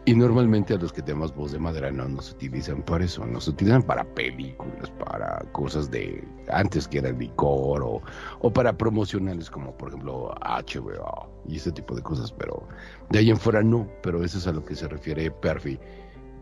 y 0.06 0.14
normalmente 0.14 0.74
a 0.74 0.78
los 0.78 0.94
que 0.94 1.02
tenemos 1.02 1.34
voz 1.34 1.52
de 1.52 1.60
madera 1.60 1.92
no 1.92 2.08
nos 2.08 2.32
utilizan 2.32 2.84
para 2.84 3.06
eso, 3.06 3.26
nos 3.26 3.48
utilizan 3.48 3.82
para 3.82 4.04
películas, 4.04 4.92
para 5.00 5.40
cosas 5.52 5.90
de 5.90 6.24
antes 6.50 6.88
que 6.88 7.00
era 7.00 7.10
el 7.10 7.18
licor 7.18 7.82
o, 7.82 8.02
o 8.40 8.54
para 8.54 8.78
promocionales 8.78 9.50
como 9.50 9.76
por 9.78 9.90
ejemplo 9.90 10.36
HBO 10.42 11.28
y 11.48 11.56
ese 11.58 11.72
tipo 11.72 11.96
de 11.96 12.04
cosas, 12.04 12.32
pero 12.32 12.68
de 13.10 13.20
ahí 13.20 13.32
en 13.32 13.38
fuera 13.38 13.64
no, 13.64 13.88
pero 14.04 14.24
eso 14.24 14.38
es 14.38 14.48
a 14.48 14.52
lo 14.52 14.64
que 14.64 14.76
se 14.76 14.88
refiere 14.88 15.32
Perfi 15.32 15.80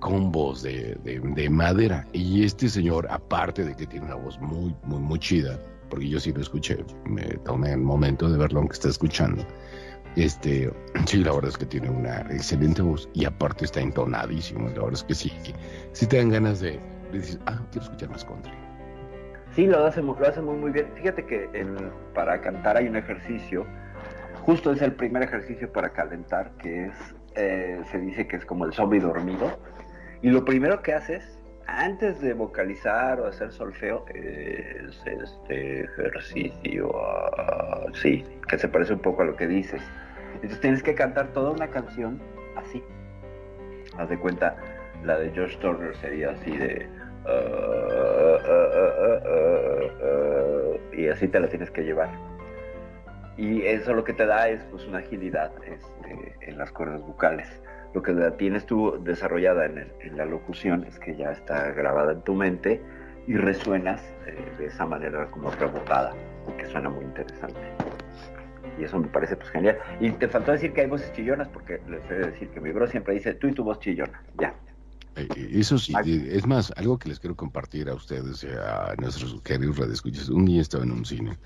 con 0.04 0.34
voz 0.34 0.62
de, 0.62 0.98
de, 1.06 1.22
de 1.22 1.50
madera. 1.50 2.06
Y 2.12 2.44
este 2.44 2.68
señor, 2.68 3.08
aparte 3.10 3.64
de 3.64 3.74
que 3.74 3.88
tiene 3.88 4.08
una 4.08 4.16
voz 4.16 4.38
muy, 4.42 4.76
muy, 4.84 5.00
muy 5.00 5.18
chida, 5.18 5.58
porque 5.90 6.10
yo 6.10 6.20
sí 6.20 6.34
lo 6.34 6.42
escuché, 6.42 6.84
me 7.06 7.24
tomé 7.46 7.72
el 7.72 7.80
momento 7.80 8.30
de 8.30 8.38
verlo 8.38 8.60
aunque 8.60 8.74
está 8.74 8.90
escuchando. 8.90 9.46
Este, 10.16 10.72
sí, 11.06 11.24
la 11.24 11.34
verdad 11.34 11.50
es 11.50 11.58
que 11.58 11.66
tiene 11.66 11.90
una 11.90 12.22
excelente 12.30 12.82
voz 12.82 13.10
y 13.14 13.26
aparte 13.26 13.66
está 13.66 13.82
entonadísimo. 13.82 14.68
La 14.70 14.76
verdad 14.76 14.94
es 14.94 15.04
que 15.04 15.16
sí, 15.16 15.32
sí 15.94 16.08
te 16.08 16.18
dan 16.18 16.30
ganas 16.30 16.60
de, 16.60 16.80
de 17.12 17.20
decir, 17.20 17.40
ah, 17.48 17.60
quiero 17.72 17.86
escuchar 17.86 18.10
más 18.10 18.24
country. 18.24 18.54
Sí, 19.56 19.68
lo 19.68 19.86
hace, 19.86 20.02
lo 20.02 20.18
hace 20.28 20.42
muy, 20.42 20.72
bien. 20.72 20.88
Fíjate 20.96 21.26
que 21.26 21.48
para 22.16 22.42
cantar 22.42 22.78
hay 22.78 22.88
un 22.88 22.96
ejercicio, 22.96 23.66
justo 24.42 24.72
es 24.72 24.82
el 24.82 24.94
primer 24.94 25.22
ejercicio 25.24 25.72
para 25.72 25.90
calentar, 25.90 26.52
que 26.58 26.86
es, 26.86 26.96
eh, 27.36 27.80
se 27.92 28.00
dice 28.00 28.28
que 28.28 28.38
es 28.38 28.46
como 28.46 28.66
el 28.66 28.74
zombie 28.74 29.00
dormido. 29.00 29.58
Y 30.24 30.30
lo 30.30 30.44
primero 30.44 30.82
que 30.82 30.94
haces 30.94 31.38
antes 31.68 32.20
de 32.22 32.34
vocalizar 32.34 33.20
o 33.20 33.28
hacer 33.28 33.52
solfeo 33.52 34.06
es 34.14 34.96
este 35.06 35.84
ejercicio, 35.84 36.90
uh, 36.90 37.94
sí, 37.94 38.26
que 38.48 38.58
se 38.58 38.68
parece 38.68 38.94
un 38.94 39.00
poco 39.00 39.22
a 39.22 39.26
lo 39.26 39.36
que 39.36 39.48
dices. 39.48 39.82
Entonces 40.44 40.62
tienes 40.62 40.84
que 40.84 40.94
cantar 40.94 41.34
toda 41.34 41.52
una 41.52 41.70
canción 41.70 42.22
así. 42.56 42.84
Haz 43.98 44.10
de 44.10 44.20
cuenta, 44.20 44.56
la 45.04 45.18
de 45.18 45.32
George 45.32 45.58
Turner 45.58 45.96
sería 45.98 46.32
así 46.32 46.56
de... 46.58 46.88
Uh, 47.26 48.34
y 50.96 51.08
así 51.08 51.28
te 51.28 51.40
la 51.40 51.48
tienes 51.48 51.72
que 51.72 51.84
llevar. 51.84 52.10
Y 53.38 53.64
eso 53.64 53.94
lo 53.94 54.04
que 54.04 54.14
te 54.14 54.26
da 54.26 54.50
es 54.50 54.62
pues 54.66 54.86
una 54.86 55.00
agilidad 55.00 55.52
este, 55.66 56.36
en 56.42 56.58
las 56.58 56.72
cuerdas 56.72 57.02
vocales 57.02 57.48
lo 57.94 58.02
que 58.02 58.12
la 58.12 58.32
tienes 58.38 58.66
tú 58.66 59.00
desarrollada 59.04 59.66
en, 59.66 59.78
el, 59.78 59.92
en, 60.02 60.18
la 60.18 60.26
locución 60.26 60.84
es 60.86 61.00
que 61.00 61.16
ya 61.16 61.32
está 61.32 61.72
grabada 61.72 62.14
en 62.14 62.22
tu 62.24 62.34
mente 62.34 62.82
y 63.28 63.38
resuenas 63.38 64.02
eh, 64.26 64.36
de 64.58 64.66
esa 64.66 64.86
manera 64.86 65.30
como 65.30 65.52
rebocada, 65.52 66.12
que 66.58 66.66
suena 66.66 66.90
muy 66.90 67.06
interesante. 67.06 67.83
Y 68.80 68.84
eso 68.84 69.00
me 69.00 69.08
parece 69.08 69.36
pues 69.36 69.50
genial. 69.50 69.78
Y 70.00 70.12
te 70.12 70.28
faltó 70.28 70.52
decir 70.52 70.74
que 70.74 70.82
hay 70.82 70.88
voces 70.88 71.12
chillonas, 71.14 71.48
porque 71.50 71.80
les 71.90 72.04
he 72.10 72.14
de 72.14 72.32
decir 72.32 72.50
que 72.50 72.60
mi 72.60 72.72
bro 72.72 72.88
siempre 72.88 73.14
dice, 73.14 73.34
tú 73.36 73.48
y 73.48 73.54
tu 73.54 73.64
voz 73.64 73.80
chillona, 73.80 74.22
ya. 74.40 74.54
Eh, 75.16 75.28
eso 75.52 75.78
sí, 75.78 75.94
es 76.06 76.48
más, 76.48 76.74
algo 76.76 76.98
que 76.98 77.10
les 77.10 77.20
quiero 77.20 77.36
compartir 77.36 77.88
a 77.90 77.94
ustedes, 77.94 78.44
a 78.46 78.96
nuestros 78.98 79.40
queridos 79.42 79.78
radioescuchas. 79.78 80.30
Un 80.30 80.46
día 80.46 80.62
estaba 80.62 80.84
en 80.84 80.92
un 80.92 81.06
cine 81.06 81.38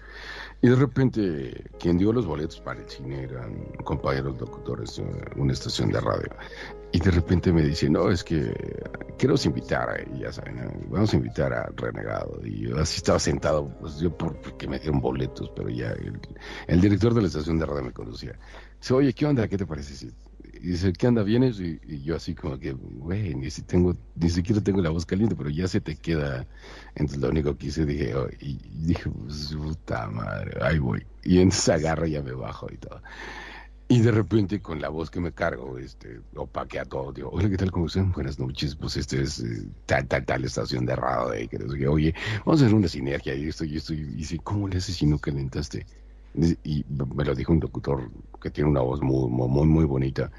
y 0.62 0.70
de 0.70 0.76
repente 0.76 1.66
quien 1.80 1.98
dio 1.98 2.14
los 2.14 2.26
boletos 2.26 2.60
para 2.62 2.80
el 2.80 2.90
cine 2.90 3.24
eran 3.24 3.66
compañeros 3.84 4.40
locutores 4.40 4.96
de 4.96 5.04
una 5.36 5.54
estación 5.54 5.92
de 5.92 6.00
radio. 6.00 6.30
Y 6.92 7.00
de 7.00 7.12
repente 7.12 7.52
me 7.52 7.62
dice, 7.62 7.90
no, 7.90 8.10
es 8.10 8.24
que 8.24 8.54
quiero 9.18 9.36
invitar, 9.44 10.08
y 10.14 10.20
ya 10.20 10.32
saben, 10.32 10.88
vamos 10.90 11.14
a 11.14 11.18
invitar 11.18 11.54
a 11.54 11.70
Renegado. 11.76 12.40
Y 12.44 12.70
yo 12.70 12.78
así 12.80 12.98
estaba 12.98 13.20
sentado, 13.20 13.68
pues 13.80 14.00
yo 14.00 14.16
porque 14.18 14.68
me 14.68 14.80
dieron 14.80 15.02
boletos, 15.02 15.52
pero 15.56 15.70
ya 15.70 15.94
el, 16.68 16.82
director 16.82 17.14
de 17.14 17.22
la 17.22 17.28
estación 17.28 17.60
de 17.60 17.66
radio 17.66 17.84
me 17.84 17.92
conocía. 17.92 18.40
Dice, 18.80 18.94
oye, 18.94 19.14
¿qué 19.14 19.26
onda? 19.26 19.48
¿Qué 19.48 19.58
te 19.58 19.66
parece 19.66 20.08
y 20.62 20.72
dice, 20.72 20.94
¿qué 20.94 21.08
anda? 21.08 21.24
¿Vienes? 21.24 21.60
Y, 21.60 22.02
yo 22.04 22.16
así 22.16 22.34
como 22.34 22.58
que, 22.58 22.72
güey, 22.74 23.36
ni, 23.36 23.50
si 23.50 23.62
tengo, 23.62 23.96
ni 24.16 24.30
siquiera 24.30 24.62
tengo 24.62 24.82
la 24.82 24.90
voz 24.90 25.06
caliente, 25.06 25.36
pero 25.36 25.50
ya 25.50 25.68
se 25.68 25.82
te 25.82 25.96
queda. 25.96 26.46
Entonces 26.96 27.20
lo 27.20 27.30
único 27.30 27.56
que 27.58 27.68
hice, 27.68 27.86
dije, 27.86 28.16
oh, 28.16 28.28
y, 28.40 28.60
y 28.64 28.86
dije, 28.88 29.10
pues, 29.10 29.56
puta 29.56 30.08
madre, 30.08 30.58
ahí 30.62 30.80
voy. 30.80 31.06
Y 31.24 31.40
entonces 31.40 31.70
agarro 31.70 32.08
y 32.08 32.12
ya 32.12 32.24
me 32.24 32.34
bajo 32.34 32.68
y 32.72 32.78
todo. 32.78 33.02
Y 33.90 34.02
de 34.02 34.12
repente 34.12 34.62
con 34.62 34.82
la 34.82 34.90
voz 34.90 35.10
que 35.10 35.22
me 35.22 35.32
cargo, 35.32 35.78
este, 35.78 36.20
opaquea 36.36 36.84
todo, 36.84 37.14
digo, 37.14 37.30
hola, 37.32 37.50
¿qué 37.50 37.56
tal? 37.56 37.72
¿Cómo 37.72 37.86
están? 37.86 38.12
Buenas 38.12 38.38
noches, 38.38 38.76
pues 38.76 38.98
este 38.98 39.22
es 39.22 39.40
eh, 39.40 39.66
tal, 39.86 40.06
tal, 40.08 40.26
tal 40.26 40.44
estación 40.44 40.86
de 40.86 40.96
radio, 40.96 41.34
eh, 41.34 41.48
que, 41.48 41.58
que, 41.58 41.88
oye, 41.88 42.14
vamos 42.46 42.62
a 42.62 42.66
hacer 42.66 42.76
una 42.76 42.90
sinergia 42.90 43.34
y 43.34 43.48
esto 43.48 43.64
y 43.64 43.78
esto, 43.78 43.94
y 43.94 44.04
dice, 44.04 44.40
¿cómo 44.44 44.68
le 44.68 44.78
haces 44.78 44.98
si 44.98 45.06
no 45.06 45.18
calentaste? 45.18 45.86
y 46.64 46.86
me 47.16 47.26
lo 47.26 47.34
dijo 47.34 47.52
un 47.52 47.60
locutor 47.60 48.12
que 48.40 48.52
tiene 48.52 48.70
una 48.70 48.82
voz 48.82 49.02
muy, 49.02 49.28
muy, 49.28 49.66
muy 49.66 49.86
bonita. 49.86 50.30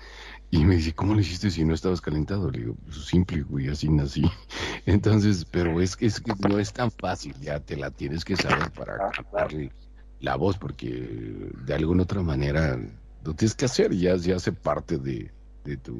Y 0.50 0.64
me 0.64 0.76
dice, 0.76 0.92
¿cómo 0.94 1.14
lo 1.14 1.20
hiciste 1.20 1.50
si 1.50 1.64
no 1.64 1.74
estabas 1.74 2.00
calentado? 2.00 2.50
Le 2.50 2.60
digo, 2.60 2.76
pues 2.84 3.04
simple, 3.04 3.42
güey, 3.42 3.68
así 3.68 3.88
nací. 3.88 4.22
Entonces, 4.86 5.44
pero 5.44 5.80
es 5.80 5.96
que, 5.96 6.06
es 6.06 6.20
que 6.20 6.32
no 6.48 6.58
es 6.58 6.72
tan 6.72 6.90
fácil, 6.90 7.34
ya 7.40 7.58
te 7.58 7.76
la 7.76 7.90
tienes 7.90 8.24
que 8.24 8.36
saber 8.36 8.70
para 8.70 9.10
cantarle 9.10 9.72
la 10.20 10.36
voz, 10.36 10.56
porque 10.56 11.50
de 11.66 11.74
alguna 11.74 12.04
otra 12.04 12.22
manera 12.22 12.78
lo 13.28 13.34
tienes 13.34 13.54
que 13.54 13.66
hacer, 13.66 13.94
ya, 13.94 14.16
ya 14.16 14.36
hace 14.36 14.52
parte 14.52 14.96
de, 14.96 15.30
de 15.62 15.76
tu 15.76 15.94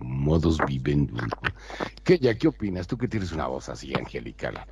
modus 0.00 0.58
vivendi. 0.66 1.14
¿Qué, 2.02 2.18
ya, 2.18 2.36
¿Qué 2.36 2.48
opinas? 2.48 2.88
Tú 2.88 2.98
que 2.98 3.06
tienes 3.06 3.30
una 3.30 3.46
voz 3.46 3.68
así 3.68 3.94
angelical. 3.96 4.66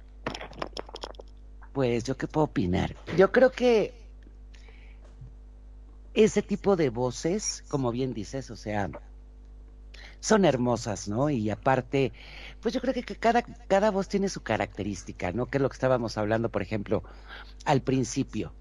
Pues 1.73 2.03
yo 2.03 2.17
qué 2.17 2.27
puedo 2.27 2.47
opinar. 2.47 2.97
Yo 3.17 3.31
creo 3.31 3.53
que 3.53 3.95
ese 6.13 6.43
tipo 6.43 6.75
de 6.75 6.91
voces, 6.91 7.63
como 7.69 7.93
bien 7.93 8.13
dices, 8.13 8.51
o 8.51 8.57
sea, 8.57 8.91
son 10.19 10.45
hermosas, 10.45 11.07
¿no? 11.07 11.31
Y 11.31 11.49
aparte, 11.49 12.13
pues 12.61 12.75
yo 12.75 12.81
creo 12.81 12.93
que 12.93 13.05
cada, 13.05 13.43
cada 13.43 13.93
voz 13.93 14.09
tiene 14.09 14.29
su 14.29 14.43
característica, 14.43 15.31
¿no? 15.31 15.47
Que 15.47 15.59
es 15.59 15.63
lo 15.63 15.69
que 15.69 15.75
estábamos 15.75 16.19
hablando, 16.19 16.49
por 16.49 16.63
ejemplo, 16.63 17.05
al 17.65 17.83
principio. 17.83 18.53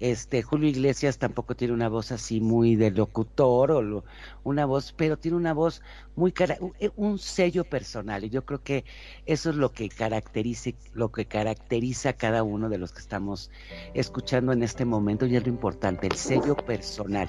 Este, 0.00 0.42
Julio 0.42 0.68
Iglesias 0.68 1.18
tampoco 1.18 1.56
tiene 1.56 1.74
una 1.74 1.88
voz 1.88 2.12
así 2.12 2.40
muy 2.40 2.76
de 2.76 2.92
locutor 2.92 3.72
o 3.72 3.82
lo, 3.82 4.04
una 4.44 4.64
voz, 4.64 4.92
pero 4.92 5.18
tiene 5.18 5.36
una 5.36 5.52
voz 5.52 5.82
muy 6.14 6.32
eh, 6.78 6.90
un 6.94 7.18
sello 7.18 7.64
personal 7.64 8.24
y 8.24 8.30
yo 8.30 8.44
creo 8.44 8.62
que 8.62 8.84
eso 9.26 9.50
es 9.50 9.56
lo 9.56 9.72
que 9.72 9.88
caracteriza 9.88 10.70
lo 10.94 11.10
que 11.10 11.26
caracteriza 11.26 12.10
a 12.10 12.12
cada 12.12 12.44
uno 12.44 12.68
de 12.68 12.78
los 12.78 12.92
que 12.92 13.00
estamos 13.00 13.50
escuchando 13.92 14.52
en 14.52 14.62
este 14.62 14.84
momento 14.84 15.26
y 15.26 15.34
es 15.34 15.42
lo 15.42 15.48
importante, 15.48 16.06
el 16.06 16.14
sello 16.14 16.56
personal. 16.56 17.28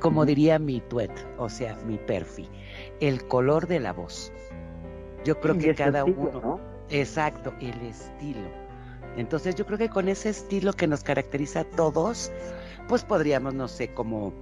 Como 0.00 0.24
diría 0.24 0.58
mi 0.58 0.80
tuet, 0.80 1.12
o 1.38 1.50
sea, 1.50 1.76
mi 1.86 1.98
perfi, 1.98 2.48
el 3.00 3.26
color 3.26 3.66
de 3.66 3.80
la 3.80 3.92
voz. 3.92 4.32
Yo 5.24 5.38
creo 5.40 5.58
que 5.58 5.74
cada 5.74 6.00
estilo, 6.00 6.30
uno 6.30 6.40
¿no? 6.40 6.60
Exacto, 6.88 7.52
el 7.60 7.78
estilo 7.82 8.65
Entonces 9.16 9.54
yo 9.54 9.66
creo 9.66 9.78
que 9.78 9.88
con 9.88 10.08
ese 10.08 10.28
estilo 10.28 10.72
que 10.72 10.86
nos 10.86 11.02
caracteriza 11.02 11.60
a 11.60 11.64
todos, 11.64 12.30
pues 12.88 13.04
podríamos, 13.04 13.54
no 13.54 13.68
sé, 13.68 13.92
como 13.94 14.32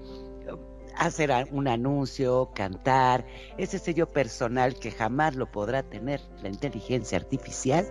hacer 0.97 1.31
un 1.51 1.68
anuncio, 1.68 2.51
cantar, 2.55 3.25
ese 3.59 3.79
sello 3.79 4.09
personal 4.11 4.75
que 4.75 4.91
jamás 4.91 5.35
lo 5.35 5.51
podrá 5.51 5.83
tener 5.83 6.20
la 6.43 6.49
inteligencia 6.49 7.18
artificial, 7.18 7.87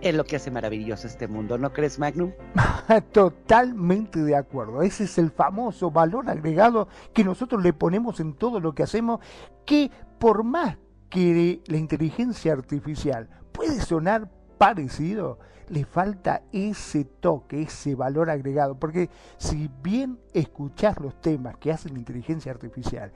es 0.00 0.14
lo 0.14 0.24
que 0.24 0.36
hace 0.36 0.50
maravilloso 0.50 1.06
este 1.06 1.28
mundo, 1.28 1.58
¿no 1.58 1.72
crees, 1.72 1.98
Magnum? 1.98 2.32
Totalmente 3.12 4.20
de 4.20 4.34
acuerdo. 4.34 4.82
Ese 4.82 5.04
es 5.04 5.18
el 5.18 5.30
famoso 5.30 5.90
valor 5.90 6.30
agregado 6.30 6.88
que 7.12 7.22
nosotros 7.22 7.62
le 7.62 7.72
ponemos 7.72 8.18
en 8.20 8.34
todo 8.34 8.60
lo 8.60 8.74
que 8.74 8.82
hacemos, 8.82 9.20
que 9.66 9.90
por 10.18 10.42
más 10.42 10.78
que 11.10 11.60
la 11.66 11.76
inteligencia 11.76 12.52
artificial 12.52 13.28
puede 13.52 13.80
sonar 13.80 14.30
parecido, 14.56 15.38
le 15.70 15.84
falta 15.84 16.42
ese 16.52 17.04
toque, 17.04 17.62
ese 17.62 17.94
valor 17.94 18.28
agregado. 18.28 18.78
Porque 18.78 19.08
si 19.38 19.70
bien 19.82 20.18
escuchás 20.34 21.00
los 21.00 21.20
temas 21.20 21.56
que 21.56 21.72
hace 21.72 21.88
la 21.88 21.98
inteligencia 21.98 22.52
artificial 22.52 23.12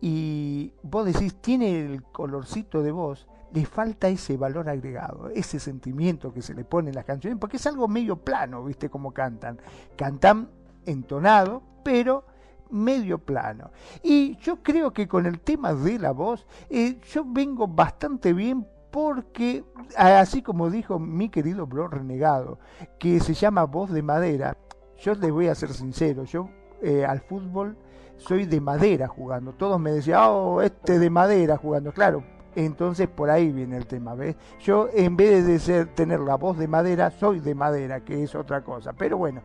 y 0.00 0.72
vos 0.82 1.06
decís, 1.06 1.34
tiene 1.40 1.80
el 1.80 2.02
colorcito 2.02 2.82
de 2.82 2.92
voz, 2.92 3.26
le 3.52 3.66
falta 3.66 4.08
ese 4.08 4.36
valor 4.36 4.68
agregado, 4.68 5.28
ese 5.30 5.58
sentimiento 5.58 6.32
que 6.32 6.42
se 6.42 6.54
le 6.54 6.64
pone 6.64 6.90
en 6.90 6.94
las 6.94 7.04
canciones, 7.04 7.38
porque 7.38 7.56
es 7.56 7.66
algo 7.66 7.88
medio 7.88 8.16
plano, 8.16 8.64
¿viste? 8.64 8.88
Como 8.88 9.12
cantan. 9.12 9.58
Cantan 9.96 10.48
entonado, 10.86 11.62
pero 11.82 12.24
medio 12.70 13.18
plano. 13.18 13.70
Y 14.02 14.36
yo 14.36 14.62
creo 14.62 14.92
que 14.92 15.08
con 15.08 15.26
el 15.26 15.40
tema 15.40 15.74
de 15.74 15.98
la 15.98 16.12
voz, 16.12 16.46
eh, 16.68 17.00
yo 17.12 17.24
vengo 17.26 17.66
bastante 17.66 18.32
bien 18.32 18.66
porque, 18.90 19.64
así 19.96 20.42
como 20.42 20.70
dijo 20.70 20.98
mi 20.98 21.28
querido 21.28 21.66
bro 21.66 21.88
renegado, 21.88 22.58
que 22.98 23.20
se 23.20 23.34
llama 23.34 23.64
voz 23.64 23.90
de 23.90 24.02
madera, 24.02 24.56
yo 24.98 25.14
les 25.14 25.30
voy 25.30 25.48
a 25.48 25.54
ser 25.54 25.72
sincero, 25.72 26.24
yo 26.24 26.50
eh, 26.82 27.04
al 27.04 27.20
fútbol 27.20 27.76
soy 28.16 28.46
de 28.46 28.60
madera 28.60 29.08
jugando. 29.08 29.52
Todos 29.52 29.80
me 29.80 29.92
decían, 29.92 30.20
oh, 30.24 30.60
este 30.60 30.98
de 30.98 31.10
madera 31.10 31.56
jugando. 31.56 31.92
Claro, 31.92 32.22
entonces 32.54 33.08
por 33.08 33.30
ahí 33.30 33.52
viene 33.52 33.76
el 33.76 33.86
tema, 33.86 34.14
¿ves? 34.14 34.36
Yo 34.60 34.88
en 34.92 35.16
vez 35.16 35.46
de 35.46 35.58
ser, 35.58 35.94
tener 35.94 36.20
la 36.20 36.36
voz 36.36 36.58
de 36.58 36.68
madera, 36.68 37.10
soy 37.10 37.40
de 37.40 37.54
madera, 37.54 38.00
que 38.00 38.22
es 38.22 38.34
otra 38.34 38.62
cosa. 38.62 38.92
Pero 38.92 39.16
bueno, 39.16 39.42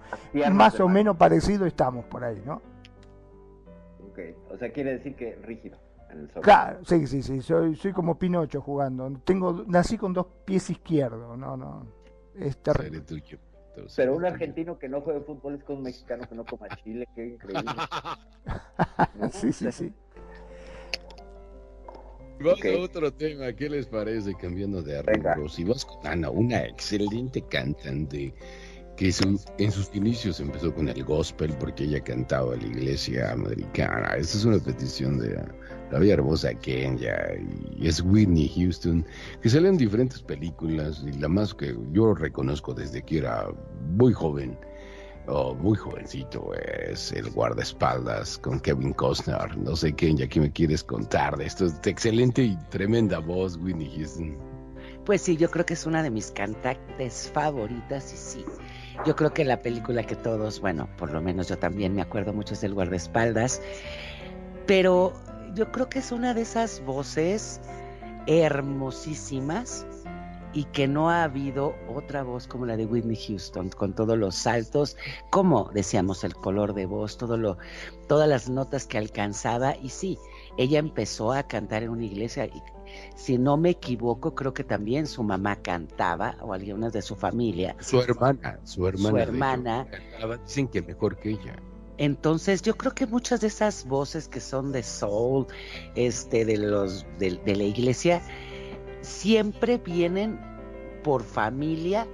más 0.51 0.79
o 0.79 0.87
menos 0.87 1.15
parecido 1.15 1.65
estamos 1.65 2.05
por 2.05 2.23
ahí, 2.23 2.41
¿no? 2.45 2.61
Ok, 4.09 4.19
o 4.51 4.57
sea, 4.57 4.71
quiere 4.71 4.93
decir 4.93 5.15
que 5.15 5.35
rígido. 5.35 5.77
Claro, 6.41 6.79
sí, 6.85 7.07
sí, 7.07 7.21
sí, 7.21 7.41
soy, 7.41 7.75
soy 7.75 7.91
como 7.91 8.17
Pinocho 8.17 8.61
jugando. 8.61 9.11
Tengo, 9.23 9.65
nací 9.67 9.97
con 9.97 10.13
dos 10.13 10.27
pies 10.45 10.69
izquierdos, 10.69 11.37
no, 11.37 11.57
no. 11.57 11.87
Es 12.37 12.57
terrible. 12.57 13.01
Pero 13.95 14.15
un 14.15 14.25
argentino 14.25 14.79
que 14.79 14.87
no 14.87 15.01
juegue 15.01 15.21
fútbol 15.21 15.55
es 15.55 15.63
con 15.63 15.77
un 15.77 15.83
mexicano 15.83 16.27
que 16.27 16.35
no 16.35 16.45
coma 16.45 16.67
chile, 16.83 17.07
qué 17.15 17.27
increíble. 17.27 17.71
sí, 19.31 19.51
sí, 19.51 19.71
sí. 19.71 19.93
Vamos 22.39 22.65
a 22.65 22.79
otro 22.81 23.13
tema, 23.13 23.53
¿qué 23.53 23.69
les 23.69 23.85
parece? 23.85 24.35
Cambiando 24.35 24.81
de 24.81 24.99
arreglos. 24.99 25.57
Y 25.57 25.63
vas 25.63 25.85
con 25.85 26.05
Ana, 26.05 26.29
una 26.29 26.65
excelente 26.65 27.41
cantante 27.41 28.33
que 28.95 29.11
en 29.57 29.71
sus 29.71 29.89
inicios 29.93 30.39
empezó 30.39 30.73
con 30.73 30.87
el 30.87 31.03
gospel 31.03 31.53
porque 31.59 31.83
ella 31.83 31.99
cantaba 32.01 32.53
en 32.55 32.61
la 32.61 32.67
iglesia 32.67 33.31
americana. 33.31 34.15
Esta 34.17 34.37
es 34.37 34.45
una 34.45 34.59
petición 34.59 35.17
de 35.17 35.35
la 35.91 35.99
bella 35.99 36.13
hermosa 36.13 36.53
Kenya 36.53 37.15
y 37.77 37.87
es 37.87 38.01
Whitney 38.01 38.51
Houston, 38.55 39.05
que 39.41 39.49
sale 39.49 39.69
en 39.69 39.77
diferentes 39.77 40.21
películas 40.21 41.03
y 41.05 41.11
la 41.19 41.27
más 41.27 41.53
que 41.53 41.75
yo 41.91 42.13
reconozco 42.13 42.73
desde 42.73 43.01
que 43.01 43.19
era 43.19 43.47
muy 43.97 44.13
joven, 44.13 44.57
o 45.27 45.55
muy 45.55 45.75
jovencito, 45.75 46.53
es 46.53 47.11
el 47.11 47.29
guardaespaldas 47.31 48.37
con 48.37 48.59
Kevin 48.59 48.93
Costner. 48.93 49.57
No 49.57 49.75
sé, 49.75 49.93
Kenya, 49.93 50.27
¿qué 50.27 50.39
me 50.39 50.51
quieres 50.51 50.83
contar 50.83 51.35
de 51.37 51.45
esto? 51.45 51.65
Es 51.65 51.79
excelente 51.83 52.43
y 52.43 52.55
tremenda 52.69 53.19
voz, 53.19 53.57
Whitney 53.57 53.91
Houston. 53.97 54.37
Pues 55.03 55.21
sí, 55.21 55.37
yo 55.37 55.49
creo 55.49 55.65
que 55.65 55.73
es 55.73 55.85
una 55.85 56.03
de 56.03 56.09
mis 56.11 56.31
cantantes 56.31 57.29
favoritas 57.33 58.13
y 58.13 58.17
sí. 58.17 58.45
Yo 59.05 59.15
creo 59.15 59.33
que 59.33 59.45
la 59.45 59.61
película 59.61 60.03
que 60.03 60.15
todos, 60.15 60.59
bueno, 60.61 60.87
por 60.97 61.11
lo 61.11 61.21
menos 61.21 61.47
yo 61.49 61.57
también 61.57 61.93
me 61.93 62.01
acuerdo 62.01 62.33
mucho 62.33 62.53
es 62.53 62.61
del 62.61 62.73
guardaespaldas, 62.73 63.61
pero 64.65 65.13
yo 65.53 65.71
creo 65.71 65.89
que 65.89 65.99
es 65.99 66.11
una 66.11 66.33
de 66.33 66.41
esas 66.41 66.83
voces 66.85 67.61
hermosísimas 68.27 69.85
y 70.55 70.63
que 70.65 70.87
no 70.87 71.09
ha 71.09 71.23
habido 71.23 71.75
otra 71.93 72.23
voz 72.23 72.47
como 72.47 72.65
la 72.65 72.77
de 72.77 72.85
Whitney 72.85 73.17
Houston, 73.27 73.69
con 73.69 73.93
todos 73.93 74.17
los 74.17 74.35
saltos, 74.35 74.95
como 75.29 75.69
decíamos, 75.73 76.23
el 76.23 76.33
color 76.33 76.73
de 76.73 76.85
voz, 76.85 77.17
todo 77.17 77.37
lo, 77.37 77.57
todas 78.07 78.29
las 78.29 78.49
notas 78.49 78.87
que 78.87 78.97
alcanzaba. 78.97 79.75
Y 79.75 79.89
sí, 79.89 80.17
ella 80.57 80.79
empezó 80.79 81.33
a 81.33 81.43
cantar 81.43 81.83
en 81.83 81.89
una 81.89 82.05
iglesia 82.05 82.45
y 82.45 82.63
si 83.15 83.37
no 83.37 83.57
me 83.57 83.71
equivoco, 83.71 84.35
creo 84.35 84.53
que 84.53 84.63
también 84.63 85.07
su 85.07 85.23
mamá 85.23 85.57
cantaba 85.57 86.37
o 86.41 86.53
algunas 86.53 86.93
de 86.93 87.01
su 87.01 87.15
familia. 87.15 87.75
Su 87.79 88.01
hermana, 88.01 88.59
su 88.63 88.87
hermana. 88.87 89.09
Su 89.09 89.17
hermana. 89.17 89.87
dicen 90.45 90.67
que 90.67 90.81
mejor 90.81 91.17
que 91.17 91.31
ella. 91.31 91.55
Entonces 91.97 92.61
yo 92.61 92.75
creo 92.75 92.93
que 92.93 93.05
muchas 93.05 93.41
de 93.41 93.47
esas 93.47 93.85
voces 93.85 94.27
que 94.27 94.39
son 94.39 94.71
de 94.71 94.83
soul, 94.83 95.47
este, 95.95 96.43
de 96.43 96.57
los, 96.57 97.05
de, 97.19 97.55
la 97.55 97.63
iglesia, 97.63 98.21
siempre 99.01 99.77
vienen 99.77 100.39
por 101.03 101.23
familia 101.23 102.07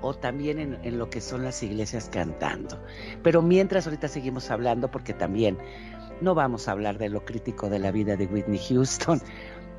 o 0.00 0.14
también 0.14 0.58
en, 0.58 0.78
en, 0.82 0.98
lo 0.98 1.08
que 1.08 1.20
son 1.20 1.44
las 1.44 1.62
iglesias 1.62 2.08
cantando. 2.12 2.82
Pero 3.22 3.42
mientras 3.42 3.86
ahorita 3.86 4.08
seguimos 4.08 4.50
hablando, 4.50 4.90
porque 4.90 5.14
también 5.14 5.56
no 6.20 6.34
vamos 6.34 6.66
a 6.66 6.72
hablar 6.72 6.98
de 6.98 7.08
lo 7.08 7.24
crítico 7.24 7.68
de 7.68 7.78
la 7.78 7.92
vida 7.92 8.16
de 8.16 8.26
Whitney 8.26 8.60
Houston, 8.68 9.20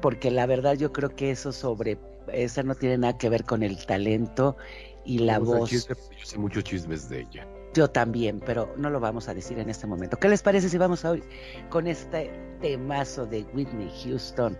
porque 0.03 0.29
la 0.29 0.45
verdad 0.45 0.73
yo 0.73 0.91
creo 0.91 1.15
que 1.15 1.31
eso 1.31 1.53
sobre, 1.53 1.97
esa 2.27 2.61
no 2.61 2.75
tiene 2.75 2.97
nada 2.97 3.17
que 3.17 3.29
ver 3.29 3.45
con 3.45 3.63
el 3.63 3.85
talento 3.85 4.57
y 5.05 5.19
la 5.19 5.39
voz. 5.39 5.71
yo 5.71 5.79
sé 5.79 6.37
muchos 6.37 6.65
chismes 6.65 7.07
de 7.07 7.21
ella. 7.21 7.47
Yo 7.73 7.89
también, 7.89 8.41
pero 8.45 8.69
no 8.75 8.89
lo 8.89 8.99
vamos 8.99 9.29
a 9.29 9.33
decir 9.33 9.59
en 9.59 9.69
este 9.69 9.87
momento. 9.87 10.17
¿Qué 10.17 10.27
les 10.27 10.43
parece 10.43 10.67
si 10.67 10.77
vamos 10.77 11.05
hoy 11.05 11.23
con 11.69 11.87
este 11.87 12.29
temazo 12.59 13.25
de 13.25 13.45
Whitney 13.53 13.89
Houston? 14.03 14.57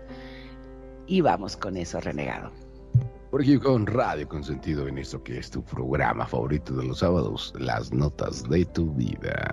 Y 1.06 1.20
vamos 1.20 1.58
con 1.58 1.76
eso, 1.76 2.00
renegado. 2.00 2.50
Por 3.30 3.42
aquí 3.42 3.58
con 3.58 3.86
Radio 3.86 4.26
Consentido 4.26 4.88
en 4.88 4.96
esto 4.96 5.22
que 5.22 5.36
es 5.36 5.50
tu 5.50 5.62
programa 5.62 6.26
favorito 6.26 6.74
de 6.74 6.86
los 6.86 7.00
sábados, 7.00 7.52
las 7.58 7.92
notas 7.92 8.48
de 8.48 8.64
tu 8.64 8.90
vida. 8.94 9.52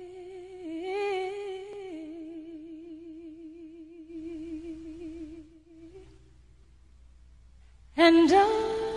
And 7.97 8.31
I 8.33 8.90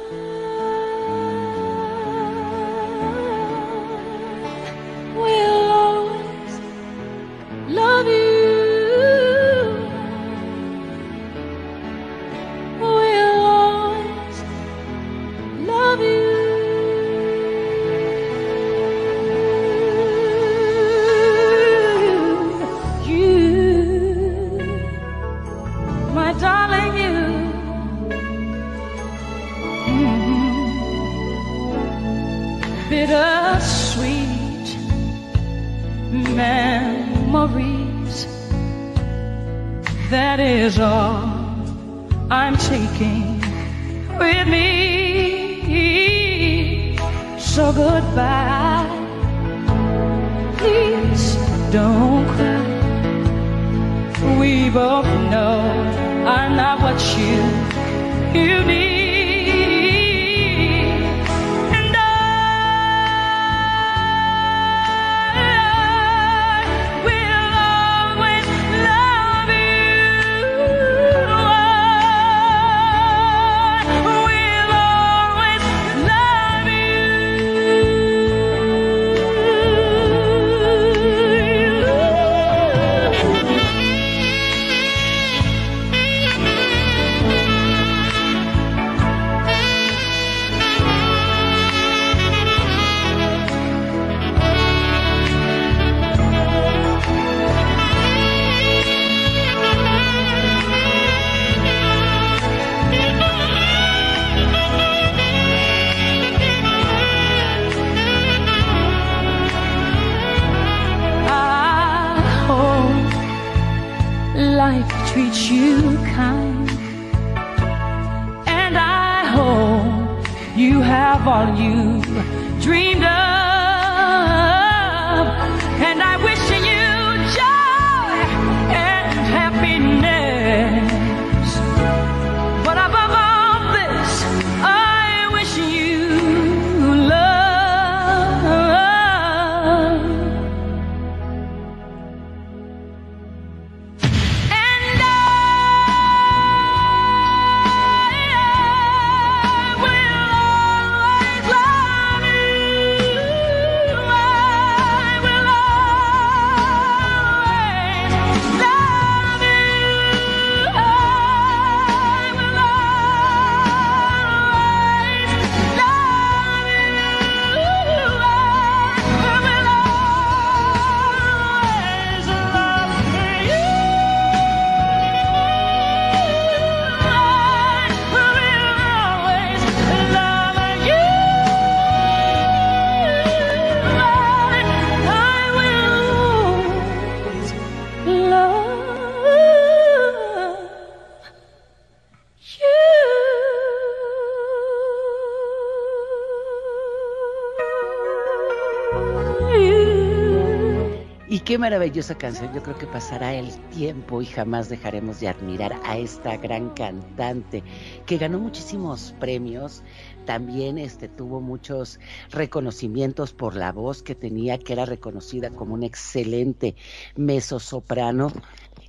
maravillosa 201.64 202.14
canción. 202.14 202.52
Yo 202.52 202.62
creo 202.62 202.76
que 202.76 202.86
pasará 202.86 203.32
el 203.32 203.50
tiempo 203.70 204.20
y 204.20 204.26
jamás 204.26 204.68
dejaremos 204.68 205.20
de 205.20 205.28
admirar 205.28 205.80
a 205.82 205.96
esta 205.96 206.36
gran 206.36 206.68
cantante 206.74 207.62
que 208.04 208.18
ganó 208.18 208.38
muchísimos 208.38 209.14
premios. 209.18 209.82
También 210.26 210.76
este, 210.76 211.08
tuvo 211.08 211.40
muchos 211.40 211.98
reconocimientos 212.30 213.32
por 213.32 213.56
la 213.56 213.72
voz 213.72 214.02
que 214.02 214.14
tenía, 214.14 214.58
que 214.58 214.74
era 214.74 214.84
reconocida 214.84 215.48
como 215.48 215.72
un 215.72 215.84
excelente 215.84 216.76
mezzosoprano. 217.16 218.30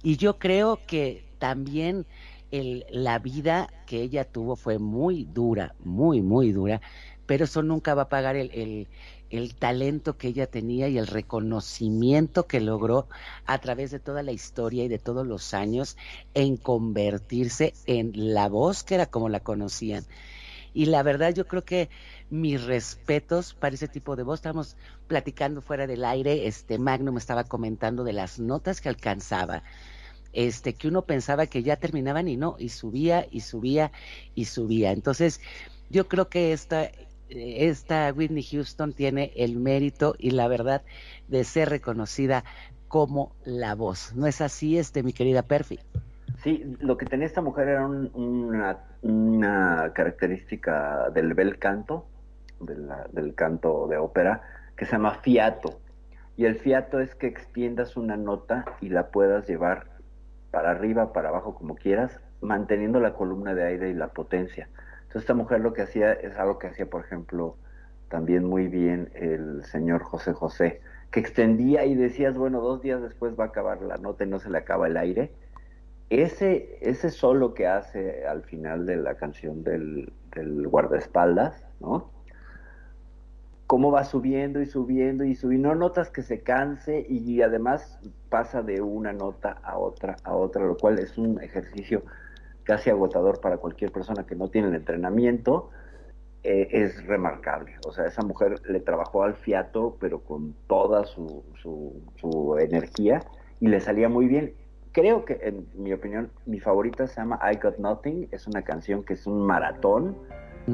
Y 0.03 0.17
yo 0.17 0.37
creo 0.37 0.81
que 0.85 1.23
también 1.39 2.05
la 2.51 3.19
vida 3.19 3.69
que 3.87 4.01
ella 4.01 4.25
tuvo 4.25 4.57
fue 4.57 4.79
muy 4.79 5.23
dura, 5.23 5.75
muy, 5.79 6.21
muy 6.21 6.51
dura, 6.51 6.81
pero 7.25 7.45
eso 7.45 7.63
nunca 7.63 7.95
va 7.95 8.03
a 8.03 8.09
pagar 8.09 8.35
el- 8.35 8.89
el 9.29 9.55
talento 9.55 10.17
que 10.17 10.29
ella 10.29 10.47
tenía 10.47 10.87
y 10.87 10.97
el 10.97 11.07
reconocimiento 11.07 12.47
que 12.47 12.59
logró 12.59 13.07
a 13.45 13.57
través 13.59 13.91
de 13.91 13.99
toda 13.99 14.23
la 14.23 14.31
historia 14.31 14.83
y 14.83 14.87
de 14.87 14.99
todos 14.99 15.25
los 15.25 15.53
años 15.53 15.97
en 16.33 16.57
convertirse 16.57 17.73
en 17.85 18.11
la 18.33 18.49
voz 18.49 18.83
que 18.83 18.95
era 18.95 19.05
como 19.05 19.29
la 19.29 19.39
conocían. 19.39 20.05
Y 20.73 20.87
la 20.87 21.03
verdad 21.03 21.33
yo 21.33 21.47
creo 21.47 21.63
que 21.63 21.89
mis 22.29 22.63
respetos 22.63 23.53
para 23.53 23.75
ese 23.75 23.87
tipo 23.87 24.15
de 24.15 24.23
voz, 24.23 24.39
estábamos 24.39 24.75
platicando 25.07 25.61
fuera 25.61 25.87
del 25.87 26.03
aire, 26.03 26.47
este 26.47 26.77
Magno 26.77 27.11
me 27.11 27.19
estaba 27.19 27.45
comentando 27.45 28.03
de 28.03 28.13
las 28.13 28.39
notas 28.39 28.81
que 28.81 28.89
alcanzaba 28.89 29.63
este, 30.35 30.73
que 30.73 30.89
uno 30.89 31.03
pensaba 31.03 31.47
que 31.47 31.63
ya 31.63 31.77
terminaban 31.77 32.27
y 32.27 32.35
no, 32.35 32.57
y 32.59 32.69
subía 32.69 33.25
y 33.31 33.39
subía 33.39 33.91
y 34.35 34.45
subía. 34.45 34.91
Entonces, 34.91 35.39
yo 35.89 36.07
creo 36.07 36.29
que 36.29 36.51
esta, 36.51 36.91
esta 37.29 38.13
Whitney 38.15 38.43
Houston 38.43 38.93
tiene 38.93 39.31
el 39.35 39.57
mérito 39.57 40.15
y 40.17 40.31
la 40.31 40.47
verdad 40.47 40.83
de 41.27 41.43
ser 41.43 41.69
reconocida 41.69 42.43
como 42.87 43.35
la 43.45 43.75
voz. 43.75 44.13
¿No 44.15 44.27
es 44.27 44.41
así, 44.41 44.77
este, 44.77 45.03
mi 45.03 45.13
querida 45.13 45.41
Perfi? 45.41 45.79
Sí, 46.43 46.75
lo 46.79 46.97
que 46.97 47.05
tenía 47.05 47.25
esta 47.25 47.41
mujer 47.41 47.67
era 47.69 47.85
un- 47.85 48.11
una, 49.01 49.91
característica 49.93 51.09
del 51.11 51.33
bel 51.33 51.57
canto, 51.59 52.05
del 52.59 53.35
canto 53.35 53.87
de 53.87 53.97
ópera, 53.97 54.41
que 54.75 54.85
se 54.85 54.93
llama 54.93 55.15
fiato. 55.15 55.79
Y 56.37 56.45
el 56.45 56.55
fiato 56.55 56.99
es 56.99 57.15
que 57.15 57.27
extiendas 57.27 57.97
una 57.97 58.17
nota 58.17 58.65
y 58.81 58.89
la 58.89 59.07
puedas 59.07 59.47
llevar 59.47 59.87
para 60.51 60.71
arriba, 60.71 61.13
para 61.13 61.29
abajo, 61.29 61.55
como 61.55 61.75
quieras, 61.75 62.19
manteniendo 62.41 62.99
la 62.99 63.13
columna 63.13 63.53
de 63.55 63.63
aire 63.63 63.89
y 63.89 63.93
la 63.93 64.07
potencia. 64.07 64.69
Entonces 65.15 65.29
esta 65.29 65.33
mujer 65.33 65.61
lo 65.61 65.71
que 65.71 65.81
hacía 65.81 66.11
es 66.11 66.35
algo 66.35 66.59
que 66.59 66.67
hacía, 66.67 66.89
por 66.89 67.05
ejemplo, 67.05 67.55
también 68.09 68.43
muy 68.43 68.67
bien 68.67 69.11
el 69.13 69.63
señor 69.63 70.03
José 70.03 70.33
José, 70.33 70.81
que 71.09 71.21
extendía 71.21 71.85
y 71.85 71.95
decías, 71.95 72.37
bueno, 72.37 72.59
dos 72.59 72.81
días 72.81 73.01
después 73.01 73.33
va 73.39 73.45
a 73.45 73.47
acabar 73.47 73.81
la 73.81 73.95
nota 73.95 74.25
y 74.25 74.27
no 74.27 74.39
se 74.39 74.49
le 74.49 74.57
acaba 74.57 74.87
el 74.87 74.97
aire. 74.97 75.31
Ese, 76.09 76.79
ese 76.81 77.11
solo 77.11 77.53
que 77.53 77.65
hace 77.65 78.27
al 78.27 78.43
final 78.43 78.85
de 78.85 78.97
la 78.97 79.15
canción 79.15 79.63
del, 79.63 80.11
del 80.35 80.67
guardaespaldas, 80.67 81.63
¿no? 81.79 82.11
Cómo 83.67 83.93
va 83.93 84.03
subiendo 84.03 84.61
y 84.61 84.65
subiendo 84.65 85.23
y 85.23 85.33
subiendo, 85.35 85.69
no 85.69 85.75
notas 85.75 86.09
que 86.09 86.23
se 86.23 86.41
canse 86.41 87.05
y 87.07 87.41
además 87.41 88.01
pasa 88.27 88.61
de 88.63 88.81
una 88.81 89.13
nota 89.13 89.61
a 89.63 89.77
otra 89.77 90.17
a 90.25 90.35
otra, 90.35 90.65
lo 90.65 90.75
cual 90.75 90.99
es 90.99 91.17
un 91.17 91.41
ejercicio 91.41 92.03
casi 92.65 92.89
agotador 92.89 93.39
para 93.39 93.57
cualquier 93.57 93.91
persona 93.91 94.25
que 94.25 94.35
no 94.35 94.49
tiene 94.49 94.67
el 94.67 94.75
entrenamiento, 94.75 95.69
eh, 96.43 96.67
es 96.71 97.05
remarcable. 97.07 97.75
O 97.87 97.91
sea, 97.91 98.05
esa 98.05 98.21
mujer 98.21 98.61
le 98.67 98.79
trabajó 98.79 99.23
al 99.23 99.35
fiato, 99.35 99.97
pero 99.99 100.19
con 100.21 100.53
toda 100.67 101.05
su, 101.05 101.43
su, 101.61 102.03
su 102.17 102.57
energía 102.59 103.21
y 103.59 103.67
le 103.67 103.79
salía 103.79 104.09
muy 104.09 104.27
bien. 104.27 104.53
Creo 104.91 105.25
que, 105.25 105.39
en 105.41 105.67
mi 105.73 105.93
opinión, 105.93 106.31
mi 106.45 106.59
favorita 106.59 107.07
se 107.07 107.15
llama 107.15 107.39
I 107.51 107.57
Got 107.57 107.77
Nothing. 107.77 108.27
Es 108.31 108.47
una 108.47 108.61
canción 108.61 109.03
que 109.03 109.13
es 109.13 109.25
un 109.25 109.45
maratón. 109.45 110.17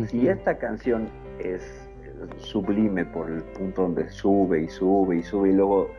Si 0.07 0.27
esta 0.27 0.57
canción 0.57 1.09
es 1.39 1.89
sublime 2.37 3.05
por 3.05 3.29
el 3.29 3.43
punto 3.43 3.83
donde 3.83 4.09
sube 4.09 4.61
y 4.61 4.67
sube 4.67 5.17
y 5.17 5.23
sube 5.23 5.49
y 5.49 5.53
luego 5.53 5.89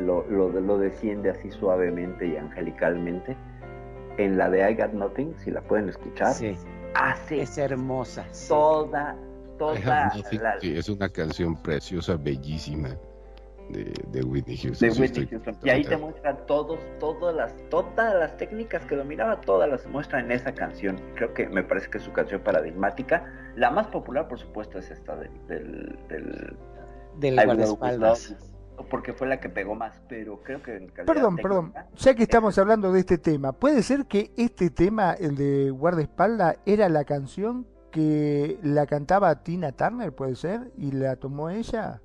lo, 0.00 0.26
lo, 0.28 0.48
lo 0.48 0.78
desciende 0.78 1.30
así 1.30 1.50
suavemente 1.50 2.26
y 2.26 2.36
angelicalmente, 2.36 3.36
en 4.18 4.38
la 4.38 4.48
de 4.50 4.70
I 4.70 4.74
Got 4.74 4.92
Nothing, 4.92 5.34
si 5.44 5.50
la 5.50 5.60
pueden 5.62 5.88
escuchar, 5.88 6.32
Sí, 6.34 6.54
hace 6.94 7.42
es 7.42 7.58
hermosa. 7.58 8.26
sí. 8.32 8.48
toda, 8.48 9.16
toda 9.58 10.10
Nothing, 10.14 10.42
la, 10.42 10.60
sí, 10.60 10.76
es 10.76 10.88
una 10.88 11.08
canción 11.08 11.60
preciosa, 11.62 12.16
bellísima 12.16 12.90
de, 13.70 13.92
de 14.12 14.20
Whitney 14.22 14.56
Houston. 14.56 14.88
de 14.88 14.94
sí, 14.94 15.00
Whitney 15.02 15.22
estoy 15.24 15.38
Houston. 15.38 15.56
Y 15.64 15.70
ahí 15.70 15.82
te 15.82 15.90
totalmente- 15.90 15.96
muestra 16.22 16.46
todos, 16.46 16.78
todas 17.00 17.34
las, 17.34 17.52
todas 17.68 18.14
las 18.14 18.36
técnicas 18.36 18.84
que 18.86 18.94
dominaba, 18.96 19.40
todas 19.40 19.68
las 19.68 19.86
muestra 19.86 20.20
en 20.20 20.30
esa 20.30 20.52
canción. 20.54 21.00
Creo 21.16 21.34
que 21.34 21.48
me 21.48 21.62
parece 21.64 21.90
que 21.90 21.98
es 21.98 22.04
su 22.04 22.12
canción 22.12 22.40
paradigmática. 22.42 23.24
La 23.56 23.70
más 23.70 23.88
popular, 23.88 24.28
por 24.28 24.38
supuesto, 24.38 24.78
es 24.78 24.90
esta 24.90 25.16
del, 25.16 25.30
del, 25.48 25.98
del 26.08 26.56
Del 27.18 27.34
I 27.34 27.38
Will 27.38 27.50
Always 27.50 27.70
guardaespaldas. 27.78 28.36
Porque 28.90 29.12
fue 29.12 29.26
la 29.26 29.40
que 29.40 29.48
pegó 29.48 29.74
más, 29.74 30.00
pero 30.08 30.42
creo 30.42 30.62
que 30.62 30.76
en 30.76 30.86
Perdón, 30.88 31.36
perdón. 31.36 31.72
Ya 31.96 32.14
que 32.14 32.22
estamos 32.24 32.56
hablando 32.58 32.92
de 32.92 33.00
este 33.00 33.18
tema, 33.18 33.52
¿puede 33.52 33.82
ser 33.82 34.06
que 34.06 34.32
este 34.36 34.70
tema, 34.70 35.12
el 35.14 35.36
de 35.36 35.70
guardaespaldas, 35.70 36.58
era 36.66 36.88
la 36.88 37.04
canción 37.04 37.66
que 37.90 38.58
la 38.62 38.86
cantaba 38.86 39.42
Tina 39.42 39.72
Turner, 39.72 40.12
puede 40.14 40.36
ser? 40.36 40.72
¿Y 40.76 40.92
la 40.92 41.16
tomó 41.16 41.48
ella? 41.50 42.02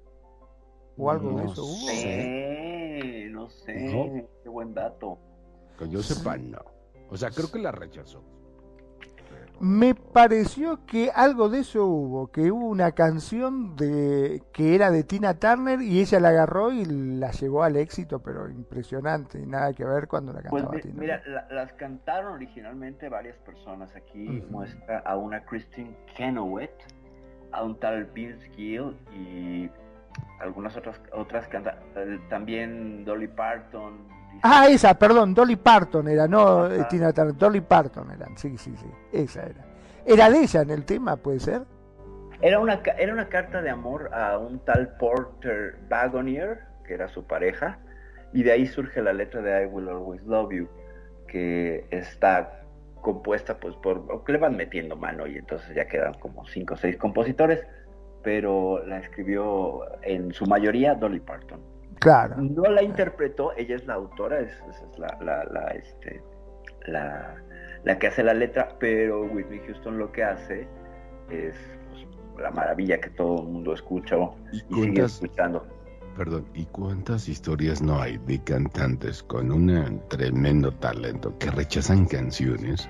¿O 0.97 1.11
algo 1.11 1.29
de 1.37 1.45
No 1.45 1.51
eso 1.51 1.63
hubo? 1.65 1.87
sé, 1.89 3.27
no 3.31 3.49
sé, 3.49 3.73
No. 3.93 4.27
qué 4.43 4.49
buen 4.49 4.73
dato. 4.73 5.17
Que 5.77 5.89
yo 5.89 6.01
sepa, 6.01 6.37
no. 6.37 6.59
O 7.09 7.17
sea, 7.17 7.29
creo 7.31 7.51
que 7.51 7.59
la 7.59 7.71
rechazó. 7.71 8.23
Me 9.61 9.93
pareció 9.93 10.85
que 10.87 11.11
algo 11.13 11.47
de 11.47 11.59
eso 11.59 11.85
hubo, 11.85 12.31
que 12.31 12.51
hubo 12.51 12.65
una 12.67 12.93
canción 12.93 13.75
de 13.75 14.41
que 14.53 14.73
era 14.73 14.89
de 14.89 15.03
Tina 15.03 15.35
Turner 15.35 15.81
y 15.81 15.99
ella 15.99 16.19
la 16.19 16.29
agarró 16.29 16.71
y 16.71 16.83
la 16.85 17.29
llevó 17.31 17.61
al 17.63 17.75
éxito, 17.75 18.19
pero 18.23 18.49
impresionante, 18.49 19.39
y 19.39 19.45
nada 19.45 19.71
que 19.73 19.85
ver 19.85 20.07
cuando 20.07 20.33
la 20.33 20.41
Pues 20.41 20.63
cantaba 20.63 20.81
Tina. 20.81 20.99
mira, 20.99 21.21
la- 21.27 21.47
las 21.51 21.73
cantaron 21.73 22.33
originalmente 22.33 23.07
varias 23.07 23.37
personas. 23.37 23.95
Aquí 23.95 24.43
muestra 24.49 24.99
a 25.05 25.15
una 25.15 25.43
Christine 25.45 25.95
Kenoweth, 26.17 26.71
a 27.51 27.63
un 27.63 27.79
tal 27.79 28.05
Vince 28.05 28.49
Gill 28.55 28.97
y 29.15 29.69
algunas 30.39 30.75
otras 30.75 30.99
otras 31.13 31.47
canta 31.49 31.77
eh, 31.95 32.19
también 32.29 33.05
Dolly 33.05 33.27
Parton. 33.27 34.20
Ah, 34.43 34.67
esa, 34.69 34.97
perdón, 34.97 35.33
Dolly 35.33 35.55
Parton 35.55 36.07
era, 36.07 36.27
no 36.27 36.65
Ajá. 36.65 36.87
Tina 36.87 37.13
Turner, 37.13 37.35
Dolly 37.35 37.61
Parton 37.61 38.11
eran, 38.11 38.37
sí, 38.37 38.57
sí, 38.57 38.73
sí, 38.75 38.87
esa 39.11 39.43
era. 39.43 39.65
¿Era 40.05 40.29
de 40.29 40.39
ella 40.39 40.61
en 40.61 40.69
el 40.71 40.83
tema, 40.85 41.15
puede 41.15 41.39
ser? 41.39 41.63
Era 42.41 42.59
una 42.59 42.81
era 42.97 43.13
una 43.13 43.29
carta 43.29 43.61
de 43.61 43.69
amor 43.69 44.09
a 44.13 44.37
un 44.39 44.59
tal 44.65 44.95
Porter 44.97 45.77
Wagonier, 45.89 46.59
que 46.87 46.95
era 46.95 47.07
su 47.07 47.23
pareja, 47.25 47.77
y 48.33 48.41
de 48.41 48.51
ahí 48.51 48.65
surge 48.65 49.01
la 49.01 49.13
letra 49.13 49.41
de 49.41 49.63
I 49.63 49.65
Will 49.67 49.89
Always 49.89 50.23
Love 50.23 50.53
You, 50.53 50.69
que 51.27 51.85
está 51.91 52.61
compuesta 53.01 53.59
pues 53.59 53.75
por 53.75 54.23
que 54.23 54.31
le 54.31 54.37
van 54.37 54.55
metiendo 54.55 54.95
mano 54.95 55.27
y 55.27 55.37
entonces 55.37 55.75
ya 55.75 55.87
quedan 55.87 56.13
como 56.15 56.45
cinco 56.45 56.75
o 56.75 56.77
seis 56.77 56.97
compositores, 56.97 57.65
pero 58.23 58.85
la 58.85 58.99
escribió 58.99 59.81
en 60.03 60.31
su 60.33 60.45
mayoría 60.45 60.95
Dolly 60.95 61.19
Parton. 61.19 61.70
Claro. 62.01 62.37
No 62.37 62.63
la 62.63 62.83
interpretó, 62.83 63.53
ella 63.57 63.75
es 63.75 63.85
la 63.85 63.93
autora, 63.95 64.39
es, 64.41 64.51
es- 64.69 64.81
es 64.91 64.99
la, 64.99 65.17
la, 65.21 65.45
la, 65.45 65.67
este, 65.71 66.25
la, 66.87 67.35
la 67.83 67.99
que 67.99 68.07
hace 68.07 68.23
la 68.23 68.33
letra, 68.33 68.77
pero 68.79 69.25
Whitney 69.25 69.61
Houston 69.67 69.97
lo 69.99 70.11
que 70.11 70.23
hace 70.23 70.71
es 71.29 71.55
pues, 71.89 72.07
la 72.37 72.51
maravilla 72.51 72.99
que 72.99 73.11
todo 73.11 73.41
el 73.43 73.49
mundo 73.49 73.73
escucha 73.73 74.17
¿Y 74.51 74.63
y 74.69 74.75
sigue 74.81 75.03
cuántas, 75.03 75.13
escuchando. 75.13 75.67
perdón, 76.15 76.49
¿y 76.53 76.65
cuántas 76.67 77.27
historias 77.29 77.81
no 77.81 78.01
hay 78.01 78.17
de 78.19 78.43
cantantes 78.43 79.23
con 79.23 79.51
un 79.51 80.01
tremendo 80.09 80.73
talento 80.79 81.37
que 81.39 81.51
rechazan 81.51 82.05
canciones 82.07 82.89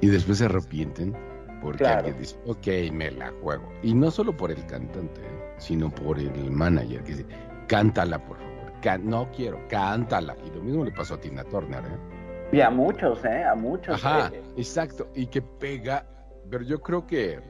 y 0.00 0.08
después 0.08 0.38
se 0.38 0.46
arrepienten 0.46 1.16
porque 1.60 1.78
Claro. 1.78 1.98
alguien 1.98 2.18
dice, 2.18 2.36
ok, 2.46 2.92
me 2.92 3.10
la 3.12 3.30
juego? 3.42 3.78
Y 3.82 3.94
no 3.94 4.10
solo 4.10 4.36
por 4.36 4.50
el 4.50 4.66
cantante, 4.66 5.20
sino 5.58 5.94
por 5.94 6.18
el 6.18 6.50
manager 6.50 7.04
que 7.04 7.12
dice, 7.12 7.26
cántala 7.66 8.18
por 8.24 8.38
favor, 8.38 8.72
Can- 8.80 9.08
no 9.08 9.30
quiero, 9.32 9.66
cántala. 9.68 10.36
Y 10.44 10.50
lo 10.50 10.62
mismo 10.62 10.84
le 10.84 10.92
pasó 10.92 11.14
a 11.14 11.20
Tina 11.20 11.44
Turner, 11.44 11.84
¿eh? 11.84 11.98
Y 12.52 12.60
a 12.60 12.70
muchos, 12.70 13.24
¿eh? 13.24 13.44
A 13.44 13.54
muchos. 13.54 13.94
Ajá, 13.94 14.30
eh, 14.32 14.42
exacto, 14.56 15.08
y 15.14 15.26
que 15.26 15.42
pega, 15.42 16.06
pero 16.48 16.62
yo 16.64 16.80
creo 16.80 17.06
que, 17.06 17.40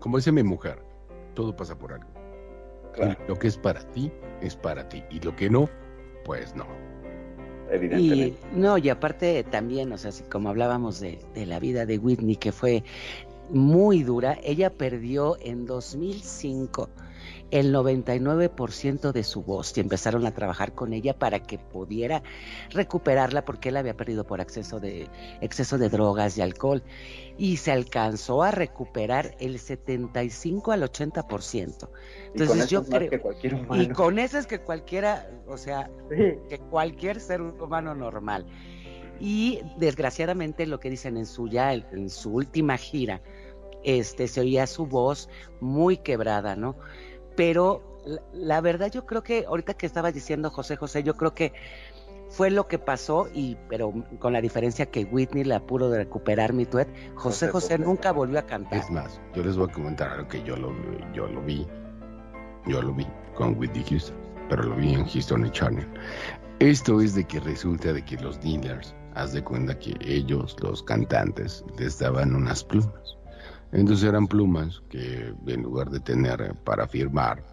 como 0.00 0.16
dice 0.18 0.32
mi 0.32 0.42
mujer, 0.42 0.82
todo 1.34 1.54
pasa 1.56 1.76
por 1.78 1.92
algo. 1.92 2.10
claro, 2.92 3.16
Y 3.24 3.28
lo 3.28 3.38
que 3.38 3.48
es 3.48 3.56
para 3.58 3.80
ti, 3.92 4.12
es 4.40 4.56
para 4.56 4.88
ti, 4.88 5.04
y 5.10 5.20
lo 5.20 5.34
que 5.34 5.48
no, 5.50 5.68
pues 6.24 6.54
no. 6.54 6.66
Y 7.70 7.74
evidentemente. 7.74 8.38
no, 8.52 8.78
y 8.78 8.88
aparte 8.88 9.44
también, 9.44 9.92
o 9.92 9.98
sea, 9.98 10.12
si 10.12 10.24
como 10.24 10.48
hablábamos 10.48 11.00
de, 11.00 11.18
de 11.34 11.46
la 11.46 11.58
vida 11.58 11.86
de 11.86 11.98
Whitney, 11.98 12.36
que 12.36 12.52
fue 12.52 12.84
muy 13.50 14.02
dura, 14.02 14.38
ella 14.42 14.70
perdió 14.70 15.36
en 15.40 15.66
2005 15.66 16.90
el 17.50 17.74
99% 17.74 19.12
de 19.12 19.24
su 19.24 19.42
voz 19.42 19.76
y 19.76 19.80
empezaron 19.80 20.26
a 20.26 20.32
trabajar 20.34 20.72
con 20.74 20.92
ella 20.92 21.18
para 21.18 21.40
que 21.40 21.58
pudiera 21.58 22.22
recuperarla 22.70 23.44
porque 23.44 23.70
él 23.70 23.76
había 23.76 23.96
perdido 23.96 24.24
por 24.26 24.40
exceso 24.40 24.80
de, 24.80 25.08
exceso 25.40 25.78
de 25.78 25.88
drogas 25.88 26.36
y 26.38 26.42
alcohol 26.42 26.82
y 27.38 27.56
se 27.56 27.72
alcanzó 27.72 28.42
a 28.42 28.50
recuperar 28.50 29.34
el 29.40 29.58
75 29.58 30.72
al 30.72 30.82
80%. 30.82 31.88
Y 32.34 32.38
con 32.38 32.42
Entonces 32.42 32.56
eso 32.56 32.66
yo 32.68 32.84
creo, 32.84 33.10
que 33.10 33.20
cualquier 33.20 33.54
humano. 33.54 33.82
y 33.82 33.88
con 33.88 34.18
eso 34.18 34.38
es 34.38 34.46
que 34.46 34.60
cualquiera, 34.60 35.30
o 35.46 35.56
sea, 35.56 35.90
Sí. 36.10 36.34
que 36.48 36.58
cualquier 36.58 37.20
ser 37.20 37.40
humano 37.40 37.94
normal. 37.94 38.46
Y 39.20 39.60
desgraciadamente 39.78 40.66
lo 40.66 40.78
que 40.78 40.90
dicen 40.90 41.16
en 41.16 41.26
su 41.26 41.48
ya 41.48 41.72
en 41.74 42.08
su 42.10 42.32
última 42.34 42.76
gira, 42.76 43.20
este 43.84 44.28
se 44.28 44.40
oía 44.40 44.66
su 44.66 44.86
voz 44.86 45.28
muy 45.60 45.96
quebrada, 45.96 46.56
¿no? 46.56 46.76
Pero 47.38 48.00
la, 48.04 48.20
la 48.32 48.60
verdad 48.60 48.90
yo 48.90 49.06
creo 49.06 49.22
que 49.22 49.44
ahorita 49.46 49.74
que 49.74 49.86
estaba 49.86 50.10
diciendo 50.10 50.50
José 50.50 50.74
José, 50.74 51.04
yo 51.04 51.14
creo 51.14 51.34
que 51.34 51.52
fue 52.30 52.50
lo 52.50 52.66
que 52.66 52.80
pasó 52.80 53.28
y 53.32 53.56
pero 53.68 53.94
con 54.18 54.32
la 54.32 54.40
diferencia 54.40 54.86
que 54.86 55.04
Whitney 55.04 55.44
la 55.44 55.60
pudo 55.60 55.94
recuperar 55.94 56.52
mi 56.52 56.66
tuet, 56.66 56.88
José 57.14 57.46
José 57.46 57.48
José 57.48 57.76
José. 57.76 57.78
nunca 57.78 58.10
volvió 58.10 58.40
a 58.40 58.42
cantar. 58.42 58.80
Es 58.80 58.90
más, 58.90 59.20
yo 59.36 59.44
les 59.44 59.56
voy 59.56 59.68
a 59.70 59.72
comentar 59.72 60.10
algo 60.10 60.26
que 60.26 60.42
yo 60.42 60.56
lo, 60.56 60.72
yo 61.12 61.28
lo 61.28 61.40
vi, 61.42 61.64
yo 62.66 62.82
lo 62.82 62.92
vi 62.92 63.06
con 63.36 63.56
Whitney 63.56 63.84
Houston, 63.88 64.16
pero 64.48 64.64
lo 64.64 64.74
vi 64.74 64.94
en 64.94 65.06
History 65.06 65.48
Channel. 65.52 65.86
Esto 66.58 67.00
es 67.00 67.14
de 67.14 67.24
que 67.24 67.38
resulta 67.38 67.92
de 67.92 68.04
que 68.04 68.16
los 68.16 68.40
dealers, 68.40 68.96
haz 69.14 69.32
de 69.32 69.44
cuenta 69.44 69.78
que 69.78 69.94
ellos, 70.00 70.56
los 70.60 70.82
cantantes, 70.82 71.64
les 71.78 72.00
daban 72.00 72.34
unas 72.34 72.64
plumas. 72.64 73.17
Entonces 73.72 74.08
eran 74.08 74.26
plumas 74.26 74.82
que 74.88 75.34
en 75.46 75.62
lugar 75.62 75.90
de 75.90 76.00
tener 76.00 76.54
para 76.64 76.88
firmar, 76.88 77.44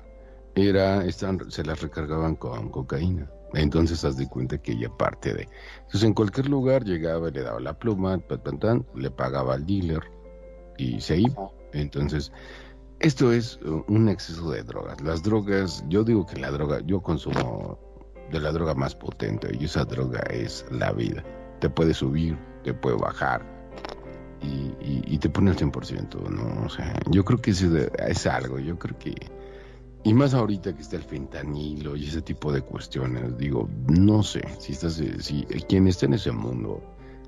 era, 0.55 1.03
están, 1.03 1.51
se 1.51 1.63
las 1.63 1.81
recargaban 1.81 2.35
con 2.35 2.69
cocaína. 2.69 3.29
Entonces 3.53 4.03
haz 4.05 4.17
de 4.17 4.27
cuenta 4.27 4.57
que 4.57 4.73
ella 4.73 4.89
parte 4.89 5.33
de... 5.33 5.47
Entonces 5.79 6.03
en 6.03 6.13
cualquier 6.13 6.47
lugar 6.47 6.83
llegaba 6.83 7.29
le 7.29 7.41
daba 7.41 7.59
la 7.59 7.77
pluma, 7.77 8.17
tan, 8.19 8.41
tan, 8.43 8.59
tan, 8.59 8.85
le 8.95 9.11
pagaba 9.11 9.55
al 9.55 9.65
dealer 9.65 10.01
y 10.77 10.99
se 11.01 11.17
iba. 11.17 11.51
Entonces, 11.73 12.31
esto 12.99 13.31
es 13.31 13.59
uh, 13.65 13.83
un 13.87 14.09
exceso 14.09 14.49
de 14.51 14.63
drogas. 14.63 15.01
Las 15.01 15.23
drogas, 15.23 15.83
yo 15.89 16.03
digo 16.03 16.25
que 16.25 16.39
la 16.39 16.51
droga, 16.51 16.79
yo 16.85 17.01
consumo 17.01 17.77
de 18.31 18.39
la 18.39 18.51
droga 18.51 18.73
más 18.73 18.95
potente 18.95 19.49
y 19.59 19.65
esa 19.65 19.85
droga 19.85 20.21
es 20.29 20.65
la 20.71 20.91
vida. 20.91 21.23
Te 21.59 21.69
puede 21.69 21.93
subir, 21.93 22.37
te 22.63 22.73
puede 22.73 22.97
bajar 22.97 23.54
y, 24.45 24.75
y- 24.85 25.03
y 25.05 25.17
te 25.17 25.29
pone 25.29 25.51
al 25.51 25.57
100%, 25.57 26.29
¿no? 26.29 26.65
O 26.65 26.69
sea, 26.69 26.93
yo 27.11 27.23
creo 27.25 27.39
que 27.41 27.51
de- 27.53 27.91
es 28.07 28.25
algo, 28.27 28.59
yo 28.59 28.77
creo 28.77 28.97
que... 28.99 29.13
Y 30.03 30.13
más 30.13 30.33
ahorita 30.35 30.75
que 30.75 30.81
está 30.83 30.97
el 30.97 31.03
fentanilo 31.03 31.95
y 31.95 32.05
ese 32.05 32.21
tipo 32.21 32.51
de 32.51 32.61
cuestiones, 32.61 33.35
digo, 33.37 33.67
no 33.87 34.21
sé, 34.21 34.43
si 34.59 34.73
estás, 34.73 34.99
eh, 34.99 35.15
si 35.19 35.43
quien 35.67 35.87
está 35.87 36.05
en 36.05 36.13
ese 36.13 36.31
mundo, 36.31 36.79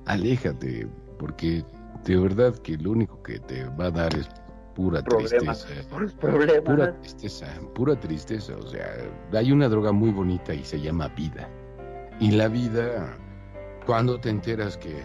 aléjate, 0.06 0.88
porque 1.18 1.64
de 2.06 2.16
verdad 2.18 2.56
que 2.60 2.78
lo 2.78 2.92
único 2.92 3.22
que 3.24 3.40
te 3.40 3.64
va 3.70 3.86
a 3.86 3.92
dar 3.92 4.16
es 4.16 4.28
pura 4.76 5.02
Problemas. 5.02 5.66
tristeza. 5.66 5.90
Problemas. 6.20 6.62
Pura 6.64 7.02
tristeza, 7.02 7.48
pura 7.74 8.00
tristeza. 8.00 8.56
O 8.56 8.68
sea, 8.68 8.86
hay 9.34 9.52
una 9.52 9.68
droga 9.70 9.92
muy 9.92 10.12
bonita 10.12 10.54
y 10.54 10.64
se 10.64 10.80
llama 10.80 11.08
vida. 11.10 11.50
Y 12.20 12.30
la 12.32 12.48
vida, 12.48 13.18
cuando 13.88 14.20
te 14.20 14.30
enteras 14.30 14.78
que 14.78 15.02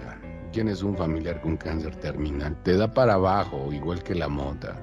tienes 0.52 0.82
un 0.82 0.96
familiar 0.96 1.40
con 1.40 1.56
cáncer 1.56 1.96
terminal, 1.96 2.62
te 2.62 2.76
da 2.76 2.92
para 2.92 3.14
abajo, 3.14 3.72
igual 3.72 4.02
que 4.02 4.14
la 4.14 4.28
mota. 4.28 4.76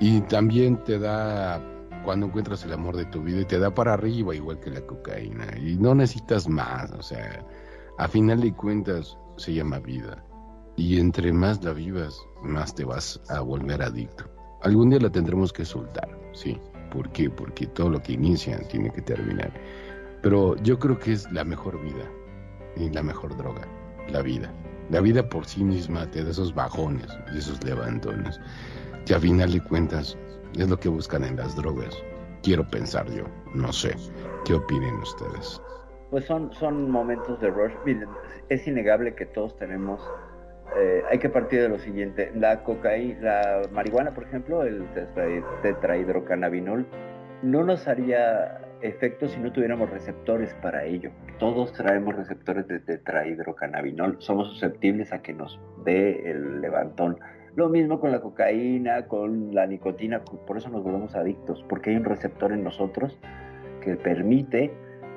Y 0.00 0.20
también 0.22 0.82
te 0.84 0.98
da 0.98 1.62
cuando 2.04 2.26
encuentras 2.26 2.64
el 2.64 2.72
amor 2.72 2.96
de 2.96 3.04
tu 3.06 3.22
vida 3.22 3.40
y 3.40 3.44
te 3.44 3.58
da 3.58 3.72
para 3.72 3.94
arriba, 3.94 4.34
igual 4.34 4.58
que 4.60 4.70
la 4.70 4.80
cocaína. 4.80 5.46
Y 5.58 5.76
no 5.76 5.94
necesitas 5.94 6.48
más. 6.48 6.90
O 6.92 7.02
sea, 7.02 7.44
a 7.98 8.08
final 8.08 8.40
de 8.40 8.52
cuentas, 8.52 9.16
se 9.36 9.54
llama 9.54 9.78
vida. 9.78 10.24
Y 10.76 10.98
entre 11.00 11.32
más 11.32 11.62
la 11.64 11.72
vivas, 11.72 12.18
más 12.42 12.74
te 12.74 12.84
vas 12.84 13.20
a 13.28 13.40
volver 13.40 13.82
adicto. 13.82 14.24
Algún 14.62 14.90
día 14.90 15.00
la 15.00 15.10
tendremos 15.10 15.52
que 15.52 15.64
soltar, 15.64 16.08
sí. 16.32 16.58
¿Por 16.90 17.10
qué? 17.10 17.28
Porque 17.30 17.66
todo 17.66 17.90
lo 17.90 18.00
que 18.00 18.12
inicia 18.12 18.58
tiene 18.68 18.90
que 18.90 19.02
terminar. 19.02 19.52
Pero 20.22 20.56
yo 20.62 20.78
creo 20.78 20.98
que 20.98 21.12
es 21.12 21.30
la 21.32 21.44
mejor 21.44 21.80
vida 21.82 22.04
y 22.76 22.90
la 22.90 23.02
mejor 23.02 23.36
droga. 23.36 23.66
la 24.08 24.22
vida. 24.22 24.52
La 24.90 25.00
vida 25.00 25.28
por 25.28 25.44
sí 25.44 25.64
misma 25.64 26.10
te 26.10 26.22
da 26.22 26.30
esos 26.30 26.54
bajones 26.54 27.06
y 27.34 27.38
esos 27.38 27.62
levantones. 27.64 28.40
Que 29.04 29.14
a 29.14 29.20
final 29.20 29.52
de 29.52 29.60
cuentas 29.60 30.16
es 30.56 30.68
lo 30.68 30.78
que 30.78 30.88
buscan 30.88 31.24
en 31.24 31.36
las 31.36 31.56
drogas. 31.56 31.96
Quiero 32.42 32.68
pensar 32.68 33.06
yo, 33.10 33.24
no 33.54 33.72
sé. 33.72 33.96
¿Qué 34.44 34.54
opinen 34.54 34.94
ustedes? 34.96 35.60
Pues 36.10 36.24
son, 36.24 36.52
son 36.54 36.88
momentos 36.90 37.40
de 37.40 37.50
rush. 37.50 37.72
Es 38.48 38.66
innegable 38.66 39.14
que 39.14 39.26
todos 39.26 39.56
tenemos. 39.58 40.00
eh, 40.78 41.02
hay 41.10 41.18
que 41.18 41.28
partir 41.28 41.62
de 41.62 41.68
lo 41.68 41.78
siguiente: 41.78 42.30
la 42.36 42.62
cocaína, 42.62 43.20
la 43.20 43.62
marihuana, 43.72 44.14
por 44.14 44.24
ejemplo, 44.24 44.62
el 44.62 44.84
tetra- 44.94 45.44
tetrahidrocannabinol, 45.62 46.86
no 47.42 47.64
nos 47.64 47.88
haría 47.88 48.60
efecto 48.86 49.28
si 49.28 49.38
no 49.38 49.52
tuviéramos 49.52 49.90
receptores 49.90 50.54
para 50.54 50.84
ello. 50.84 51.10
Todos 51.38 51.72
traemos 51.72 52.16
receptores 52.16 52.66
de 52.68 52.80
tetrahidrocannabinol. 52.80 54.16
Somos 54.20 54.48
susceptibles 54.48 55.12
a 55.12 55.22
que 55.22 55.32
nos 55.32 55.60
dé 55.84 56.30
el 56.30 56.60
levantón. 56.60 57.18
Lo 57.54 57.68
mismo 57.68 58.00
con 58.00 58.12
la 58.12 58.20
cocaína, 58.20 59.06
con 59.06 59.54
la 59.54 59.66
nicotina, 59.66 60.22
por 60.22 60.58
eso 60.58 60.68
nos 60.68 60.82
volvemos 60.82 61.14
adictos, 61.14 61.64
porque 61.68 61.90
hay 61.90 61.96
un 61.96 62.04
receptor 62.04 62.52
en 62.52 62.62
nosotros 62.62 63.18
que 63.80 63.96
permite 63.96 64.72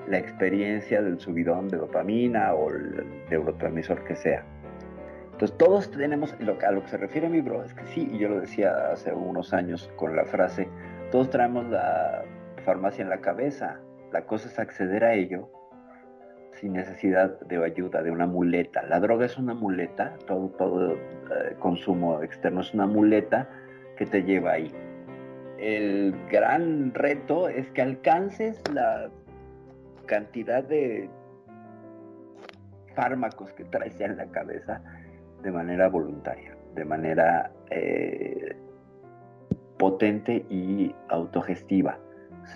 la 0.08 0.18
experiencia 0.18 1.02
del 1.02 1.20
subidón 1.20 1.68
de 1.68 1.78
dopamina 1.78 2.54
o 2.54 2.72
el 2.72 3.06
neurotransmisor 3.30 4.04
que 4.06 4.16
sea. 4.16 4.46
Entonces 5.32 5.58
todos 5.58 5.92
tenemos, 5.92 6.34
a 6.34 6.72
lo 6.72 6.82
que 6.84 6.88
se 6.90 6.98
refiere 6.98 7.30
mi 7.30 7.42
bro, 7.42 7.64
es 7.64 7.74
que 7.74 7.86
sí, 7.88 8.10
y 8.12 8.18
yo 8.18 8.30
lo 8.30 8.42
decía 8.42 8.92
hace 8.92 9.14
unos 9.14 9.54
años 9.54 9.90
con 9.96 10.16
la 10.16 10.26
frase, 10.26 10.68
todos 11.12 11.30
traemos 11.30 11.66
la 11.70 12.24
farmacia 12.70 13.02
en 13.02 13.10
la 13.10 13.20
cabeza, 13.20 13.80
la 14.12 14.28
cosa 14.28 14.48
es 14.48 14.60
acceder 14.60 15.04
a 15.04 15.16
ello 15.16 15.50
sin 16.54 16.74
necesidad 16.74 17.40
de 17.40 17.66
ayuda, 17.66 18.04
de 18.04 18.12
una 18.12 18.28
muleta. 18.28 18.84
La 18.84 19.00
droga 19.00 19.26
es 19.26 19.40
una 19.40 19.56
muleta, 19.56 20.14
todo, 20.28 20.50
todo 20.50 20.94
eh, 20.94 21.56
consumo 21.58 22.22
externo 22.22 22.62
es 22.62 22.72
una 22.76 22.86
muleta 22.86 23.50
que 23.98 24.06
te 24.06 24.22
lleva 24.22 24.52
ahí. 24.52 24.72
El 25.58 26.14
gran 26.30 26.94
reto 26.94 27.50
es 27.50 27.72
que 27.72 27.82
alcances 27.82 28.62
la 28.72 29.10
cantidad 30.06 30.64
de 30.64 31.10
fármacos 32.94 33.52
que 33.54 33.64
traes 33.64 34.00
en 34.00 34.16
la 34.16 34.28
cabeza 34.28 34.80
de 35.42 35.52
manera 35.52 35.90
voluntaria, 35.90 36.56
de 36.76 36.86
manera 36.86 37.52
eh, 37.72 38.56
potente 39.80 40.46
y 40.50 40.94
autogestiva, 41.08 41.98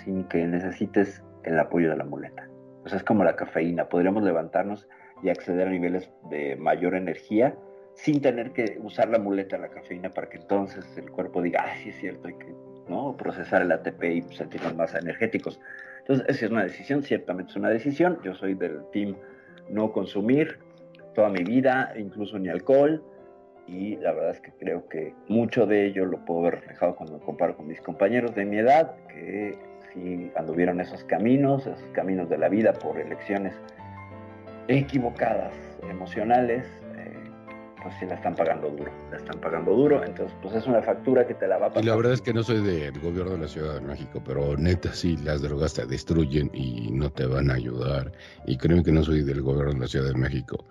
sin 0.03 0.23
que 0.25 0.45
necesites 0.45 1.23
el 1.43 1.59
apoyo 1.59 1.89
de 1.89 1.97
la 1.97 2.05
muleta. 2.05 2.47
O 2.85 2.89
sea, 2.89 2.97
es 2.97 3.03
como 3.03 3.23
la 3.23 3.35
cafeína, 3.35 3.89
podríamos 3.89 4.23
levantarnos 4.23 4.87
y 5.21 5.29
acceder 5.29 5.67
a 5.67 5.71
niveles 5.71 6.11
de 6.29 6.55
mayor 6.55 6.95
energía 6.95 7.55
sin 7.95 8.21
tener 8.21 8.51
que 8.51 8.77
usar 8.81 9.09
la 9.09 9.19
muleta 9.19 9.57
la 9.57 9.69
cafeína 9.69 10.09
para 10.09 10.27
que 10.27 10.37
entonces 10.37 10.85
el 10.97 11.09
cuerpo 11.11 11.41
diga, 11.41 11.63
ah, 11.65 11.75
sí 11.81 11.89
es 11.89 11.95
cierto, 11.97 12.27
hay 12.27 12.33
que 12.35 12.53
¿no? 12.89 13.15
procesar 13.15 13.61
el 13.61 13.71
ATP 13.71 14.03
y 14.03 14.21
sentirnos 14.33 14.75
más 14.75 14.95
energéticos. 14.95 15.59
Entonces, 15.99 16.25
esa 16.27 16.45
es 16.45 16.51
una 16.51 16.63
decisión, 16.63 17.03
ciertamente 17.03 17.51
es 17.51 17.55
una 17.55 17.69
decisión. 17.69 18.19
Yo 18.23 18.33
soy 18.33 18.55
del 18.55 18.81
team 18.91 19.15
no 19.69 19.93
consumir 19.93 20.59
toda 21.13 21.29
mi 21.29 21.43
vida, 21.43 21.93
incluso 21.95 22.37
ni 22.39 22.49
alcohol, 22.49 23.01
y 23.67 23.95
la 23.97 24.11
verdad 24.11 24.31
es 24.31 24.41
que 24.41 24.51
creo 24.51 24.89
que 24.89 25.13
mucho 25.29 25.65
de 25.65 25.85
ello 25.85 26.05
lo 26.05 26.25
puedo 26.25 26.41
ver 26.41 26.55
reflejado 26.55 26.95
cuando 26.95 27.19
me 27.19 27.23
comparo 27.23 27.55
con 27.55 27.67
mis 27.67 27.79
compañeros 27.79 28.35
de 28.35 28.45
mi 28.45 28.57
edad, 28.57 28.95
que 29.07 29.57
si 29.93 30.31
anduvieron 30.35 30.81
esos 30.81 31.03
caminos, 31.03 31.65
esos 31.67 31.89
caminos 31.93 32.29
de 32.29 32.37
la 32.37 32.49
vida 32.49 32.73
por 32.73 32.99
elecciones 32.99 33.53
equivocadas, 34.67 35.53
emocionales, 35.89 36.65
eh, 36.97 37.13
pues 37.81 37.93
sí 37.99 38.05
la 38.05 38.15
están 38.15 38.35
pagando 38.35 38.69
duro, 38.69 38.91
la 39.11 39.17
están 39.17 39.39
pagando 39.39 39.73
duro, 39.73 40.03
entonces 40.03 40.35
pues 40.41 40.55
es 40.55 40.65
una 40.65 40.81
factura 40.81 41.27
que 41.27 41.33
te 41.33 41.47
la 41.47 41.57
va 41.57 41.67
a 41.67 41.69
pasar. 41.69 41.83
Y 41.83 41.87
la 41.87 41.95
verdad 41.95 42.13
es 42.13 42.21
que 42.21 42.33
no 42.33 42.43
soy 42.43 42.61
del 42.61 42.99
gobierno 42.99 43.33
de 43.33 43.39
la 43.39 43.47
Ciudad 43.47 43.75
de 43.75 43.81
México, 43.81 44.21
pero 44.25 44.57
neta 44.57 44.93
sí, 44.93 45.17
las 45.17 45.41
drogas 45.41 45.73
te 45.73 45.85
destruyen 45.85 46.49
y 46.53 46.91
no 46.91 47.11
te 47.11 47.25
van 47.25 47.51
a 47.51 47.55
ayudar. 47.55 48.11
Y 48.45 48.57
creo 48.57 48.83
que 48.83 48.91
no 48.91 49.03
soy 49.03 49.23
del 49.23 49.41
gobierno 49.41 49.73
de 49.73 49.79
la 49.79 49.87
Ciudad 49.87 50.07
de 50.07 50.17
México. 50.17 50.65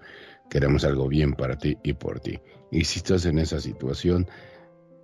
Queremos 0.51 0.85
algo 0.85 1.09
bien 1.09 1.33
para 1.35 1.57
ti 1.57 1.79
y 1.83 1.93
por 1.93 2.21
ti. 2.21 2.41
Y 2.71 2.85
si 2.85 2.99
estás 2.99 3.27
en 3.27 3.39
esa 3.39 3.61
situación, 3.61 4.27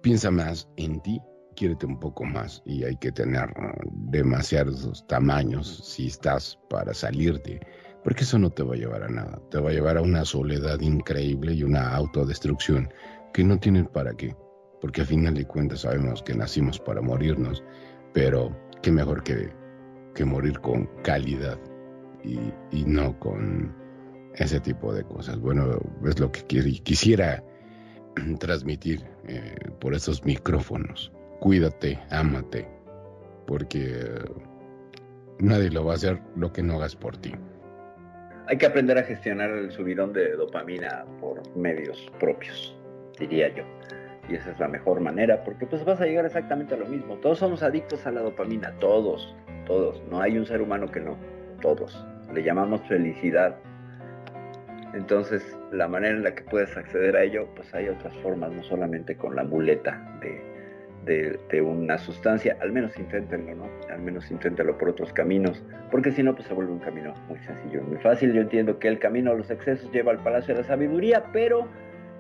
piensa 0.03 0.31
más 0.31 0.69
en 0.77 1.01
ti, 1.01 1.21
quiérete 1.59 1.87
un 1.87 1.99
poco 1.99 2.25
más 2.25 2.63
y 2.65 2.85
hay 2.85 2.97
que 2.97 3.11
tener 3.11 3.49
uh, 3.51 3.91
demasiados 4.11 5.05
tamaños 5.09 5.67
si 5.85 6.07
estás 6.07 6.57
para 6.71 6.95
salirte, 6.95 7.61
porque 8.05 8.23
eso 8.23 8.39
no 8.39 8.51
te 8.51 8.63
va 8.63 8.75
a 8.75 8.79
llevar 8.79 9.03
a 9.03 9.09
nada, 9.09 9.41
te 9.51 9.59
va 9.59 9.71
a 9.71 9.73
llevar 9.73 9.97
a 9.99 10.03
una 10.03 10.25
soledad 10.25 10.81
increíble 10.81 11.53
y 11.55 11.65
una 11.65 11.95
autodestrucción 11.97 12.89
que 13.33 13.43
no 13.43 13.59
tienen 13.59 13.87
para 13.87 14.15
qué, 14.15 14.37
porque 14.81 15.01
al 15.01 15.09
final 15.09 15.35
de 15.35 15.47
cuentas 15.47 15.81
sabemos 15.81 16.23
que 16.23 16.35
nacimos 16.35 16.79
para 16.79 17.01
morirnos, 17.01 17.65
pero 18.15 18.57
qué 18.83 18.93
mejor 18.93 19.25
que, 19.25 19.51
que 20.15 20.25
morir 20.25 20.61
con 20.61 20.87
calidad 21.03 21.59
y, 22.25 22.39
y 22.71 22.85
no 22.87 23.19
con 23.19 23.75
ese 24.35 24.61
tipo 24.61 24.95
de 24.95 25.03
cosas. 25.03 25.41
Bueno, 25.41 25.81
es 26.07 26.21
lo 26.21 26.31
que 26.31 26.47
qui- 26.47 26.83
quisiera 26.85 27.43
transmitir 28.39 29.05
eh, 29.27 29.57
por 29.81 29.95
esos 29.95 30.25
micrófonos. 30.25 31.13
Cuídate, 31.41 31.99
ámate, 32.11 32.67
porque 33.47 33.95
nadie 35.39 35.71
lo 35.71 35.85
va 35.85 35.93
a 35.93 35.95
hacer 35.95 36.19
lo 36.35 36.53
que 36.53 36.65
no 36.65 36.75
hagas 36.75 36.97
por 36.97 37.17
ti. 37.17 37.33
Hay 38.49 38.59
que 38.59 38.67
aprender 38.67 38.99
a 38.99 39.05
gestionar 39.05 39.51
el 39.51 39.71
subidón 39.71 40.13
de 40.13 40.33
dopamina 40.33 41.05
por 41.21 41.57
medios 41.57 42.11
propios, 42.19 42.77
diría 43.21 43.55
yo. 43.55 43.63
Y 44.29 44.35
esa 44.35 44.51
es 44.51 44.59
la 44.59 44.67
mejor 44.67 45.01
manera, 45.01 45.45
porque 45.45 45.65
pues 45.65 45.85
vas 45.85 46.01
a 46.01 46.07
llegar 46.07 46.27
exactamente 46.27 46.75
a 46.75 46.79
lo 46.79 46.87
mismo. 46.87 47.17
Todos 47.19 47.39
somos 47.39 47.63
adictos 47.63 48.05
a 48.05 48.11
la 48.11 48.23
dopamina, 48.23 48.73
todos, 48.81 49.37
todos. 49.65 50.03
No 50.11 50.21
hay 50.21 50.37
un 50.39 50.45
ser 50.45 50.61
humano 50.61 50.91
que 50.91 51.01
no, 51.01 51.17
todos. 51.61 52.05
Le 52.35 52.43
llamamos 52.43 52.81
felicidad. 52.89 53.57
Entonces, 54.93 55.57
la 55.71 55.87
manera 55.87 56.17
en 56.17 56.25
la 56.25 56.35
que 56.35 56.43
puedes 56.43 56.77
acceder 56.77 57.17
a 57.17 57.23
ello, 57.23 57.49
pues 57.55 57.73
hay 57.75 57.89
otras 57.89 58.15
formas, 58.17 58.51
no 58.51 58.63
solamente 58.65 59.17
con 59.17 59.37
la 59.37 59.45
muleta 59.45 60.19
de, 60.21 60.58
de, 61.05 61.39
una 61.63 61.99
sustancia. 61.99 62.57
Al 62.61 62.73
menos 62.73 62.99
inténtenlo, 62.99 63.55
¿no? 63.55 63.69
Al 63.91 64.01
menos 64.01 64.31
inténtenlo 64.31 64.77
por 64.79 64.91
otros 64.91 65.13
caminos, 65.13 65.63
porque 65.91 66.13
si 66.13 66.23
no, 66.23 66.35
pues 66.35 66.47
se 66.49 66.55
vuelve 66.55 66.73
un 66.73 66.79
camino 66.81 67.15
muy 67.29 67.39
sencillo, 67.41 67.83
muy 67.83 67.99
fácil. 67.99 68.33
Yo 68.33 68.41
entiendo 68.41 68.79
que 68.79 68.89
el 68.89 68.99
camino 68.99 69.31
a 69.31 69.35
los 69.35 69.51
excesos 69.51 69.91
lleva 69.93 70.13
al 70.13 70.19
Palacio 70.23 70.55
de 70.55 70.63
la 70.63 70.67
Sabiduría, 70.67 71.25
pero 71.33 71.67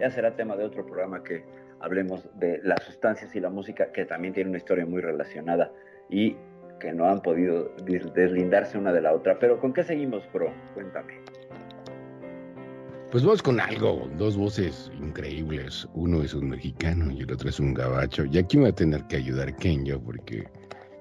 ya 0.00 0.10
será 0.10 0.36
tema 0.36 0.56
de 0.56 0.64
otro 0.64 0.84
programa 0.86 1.22
que 1.22 1.44
hablemos 1.80 2.28
de 2.38 2.60
las 2.62 2.82
sustancias 2.84 3.34
y 3.36 3.40
la 3.40 3.50
música, 3.50 3.92
que 3.92 4.04
también 4.04 4.34
tiene 4.34 4.50
una 4.50 4.58
historia 4.58 4.86
muy 4.86 5.00
relacionada 5.00 5.72
y 6.08 6.36
que 6.80 6.92
no 6.92 7.08
han 7.08 7.20
podido 7.20 7.70
des- 7.84 8.12
deslindarse 8.14 8.78
una 8.78 8.92
de 8.92 9.00
la 9.00 9.12
otra. 9.12 9.38
Pero 9.38 9.58
¿con 9.60 9.72
qué 9.72 9.82
seguimos, 9.82 10.28
bro? 10.32 10.52
Cuéntame. 10.74 11.17
Pues 13.10 13.24
vamos 13.24 13.42
con 13.42 13.58
algo, 13.58 14.06
dos 14.18 14.36
voces 14.36 14.92
increíbles. 15.00 15.88
Uno 15.94 16.22
es 16.22 16.34
un 16.34 16.50
mexicano 16.50 17.10
y 17.10 17.22
el 17.22 17.32
otro 17.32 17.48
es 17.48 17.58
un 17.58 17.72
gabacho. 17.72 18.26
Y 18.26 18.36
aquí 18.36 18.58
me 18.58 18.64
va 18.64 18.68
a 18.68 18.74
tener 18.74 19.02
que 19.06 19.16
ayudar 19.16 19.56
Kenya 19.56 19.98
porque 19.98 20.46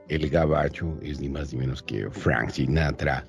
el 0.07 0.29
gabacho 0.29 0.97
es 1.01 1.19
ni 1.19 1.27
más 1.27 1.51
ni 1.51 1.59
menos 1.59 1.83
que 1.83 2.09
Frank 2.09 2.51
Sinatra, 2.51 3.25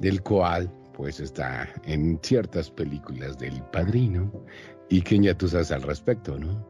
del 0.00 0.22
cual 0.22 0.72
pues 0.94 1.20
está 1.20 1.68
en 1.84 2.18
ciertas 2.22 2.70
películas 2.70 3.36
del 3.36 3.62
padrino. 3.64 4.32
Y 4.88 5.02
Kenya, 5.02 5.36
tú 5.36 5.46
sabes 5.48 5.70
al 5.70 5.82
respecto, 5.82 6.38
¿no? 6.38 6.66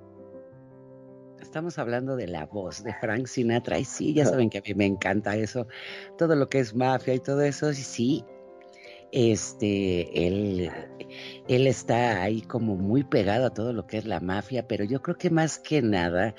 Estamos 1.40 1.78
hablando 1.78 2.16
de 2.16 2.26
la 2.26 2.46
voz 2.46 2.82
de 2.82 2.92
Frank 2.94 3.26
Sinatra 3.26 3.78
y 3.78 3.84
sí, 3.84 4.14
ya 4.14 4.24
saben 4.24 4.50
que 4.50 4.58
a 4.58 4.62
mí 4.62 4.74
me 4.74 4.86
encanta 4.86 5.36
eso, 5.36 5.68
todo 6.18 6.34
lo 6.34 6.48
que 6.48 6.58
es 6.58 6.74
mafia 6.74 7.14
y 7.14 7.20
todo 7.20 7.42
eso, 7.42 7.70
y 7.70 7.74
sí, 7.74 8.24
este, 9.12 10.26
él, 10.26 10.70
está 11.46 12.22
ahí 12.22 12.40
como 12.40 12.76
muy 12.76 13.04
pegado 13.04 13.46
a 13.46 13.50
todo 13.50 13.72
lo 13.74 13.86
que 13.86 13.98
es 13.98 14.06
la 14.06 14.20
mafia, 14.20 14.66
pero 14.66 14.84
yo 14.84 15.02
creo 15.02 15.16
que 15.18 15.30
más 15.30 15.58
que 15.58 15.82
nada 15.82 16.34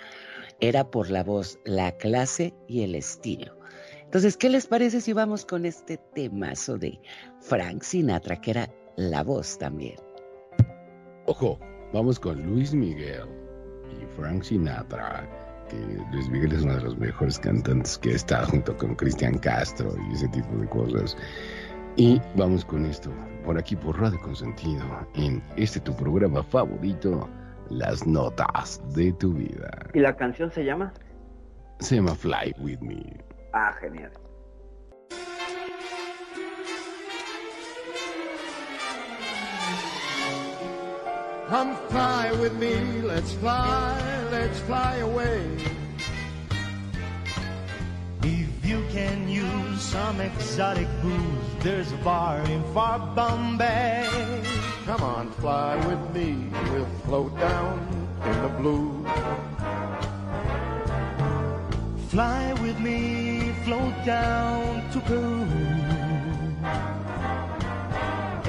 era 0.60 0.90
por 0.90 1.10
la 1.10 1.24
voz, 1.24 1.60
la 1.66 1.96
clase 1.98 2.54
y 2.68 2.82
el 2.82 2.96
estilo. 2.96 3.58
Entonces, 4.04 4.38
¿qué 4.38 4.50
les 4.50 4.68
parece 4.68 5.02
si 5.02 5.14
vamos 5.14 5.46
con 5.46 5.66
este 5.66 5.98
temazo 5.98 6.78
de 6.78 7.00
Frank 7.42 7.84
Sinatra, 7.84 8.42
que 8.42 8.52
era 8.52 8.74
la 8.96 9.24
voz 9.24 9.58
también? 9.58 9.96
Ojo, 11.26 11.60
vamos 11.94 12.20
con 12.20 12.42
Luis 12.44 12.74
Miguel 12.74 13.28
y 13.90 14.06
Frank 14.16 14.44
Sinatra, 14.44 15.28
que 15.70 15.78
Luis 16.12 16.30
Miguel 16.30 16.54
es 16.54 16.64
uno 16.64 16.76
de 16.76 16.82
los 16.82 16.98
mejores 16.98 17.40
cantantes 17.40 17.98
que 18.00 18.12
está 18.14 18.46
junto 18.46 18.76
con 18.78 18.96
Cristian 18.96 19.38
Castro 19.38 19.96
y 20.10 20.14
ese 20.14 20.28
tipo 20.30 20.56
de 20.58 20.68
cosas. 20.68 21.16
Y 21.96 22.20
vamos 22.36 22.66
con 22.66 22.88
esto, 22.88 23.12
por 23.46 23.56
aquí 23.56 23.76
por 23.76 24.00
Radio 24.00 24.20
Consentido, 24.20 24.84
en 25.14 25.44
este 25.58 25.80
tu 25.80 25.96
programa 25.96 26.42
favorito, 26.42 27.30
Las 27.70 28.08
Notas 28.08 28.82
de 28.96 29.14
tu 29.14 29.34
Vida. 29.34 29.70
¿Y 29.94 30.00
la 30.00 30.16
canción 30.16 30.52
se 30.52 30.66
llama? 30.66 30.92
Se 31.80 31.98
llama 31.98 32.16
Fly 32.16 32.56
With 32.58 32.80
Me. 32.80 33.24
Ah, 33.54 33.76
genial. 33.80 34.12
Come 41.48 41.76
fly 41.90 42.32
with 42.42 42.54
me, 42.54 43.04
let's 43.04 43.34
fly, 43.34 43.96
let's 44.32 44.60
fly 44.62 44.96
away. 45.04 45.46
If 48.24 48.66
you 48.66 48.84
can 48.92 49.30
use 49.30 49.63
some 49.94 50.22
exotic 50.22 50.88
booze, 51.04 51.50
there's 51.60 51.92
a 51.92 51.98
bar 51.98 52.40
in 52.50 52.64
far 52.74 52.98
Bombay. 53.16 54.10
Come 54.88 55.04
on, 55.04 55.30
fly 55.34 55.76
with 55.86 56.04
me, 56.16 56.50
we'll 56.72 56.94
float 57.06 57.38
down 57.38 57.78
in 58.26 58.42
the 58.42 58.50
blue. 58.60 59.06
Fly 62.08 62.54
with 62.64 62.80
me, 62.80 63.54
float 63.66 63.94
down 64.04 64.90
to 64.94 65.00
Peru. 65.02 65.46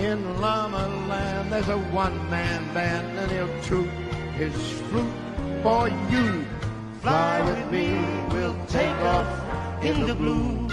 In 0.03 0.41
Llama 0.41 0.87
Land, 1.11 1.53
there's 1.53 1.69
a 1.69 1.79
one-man 1.93 2.73
band, 2.73 3.19
and 3.19 3.31
he'll 3.31 3.63
toot 3.65 3.91
his 4.41 4.55
flute 4.89 5.19
for 5.63 5.91
you. 6.11 6.47
Fly 7.03 7.43
with 7.43 7.71
me, 7.71 7.89
we'll 8.33 8.59
take 8.65 8.99
off 9.15 9.85
in 9.85 10.07
the 10.07 10.15
blue. 10.15 10.65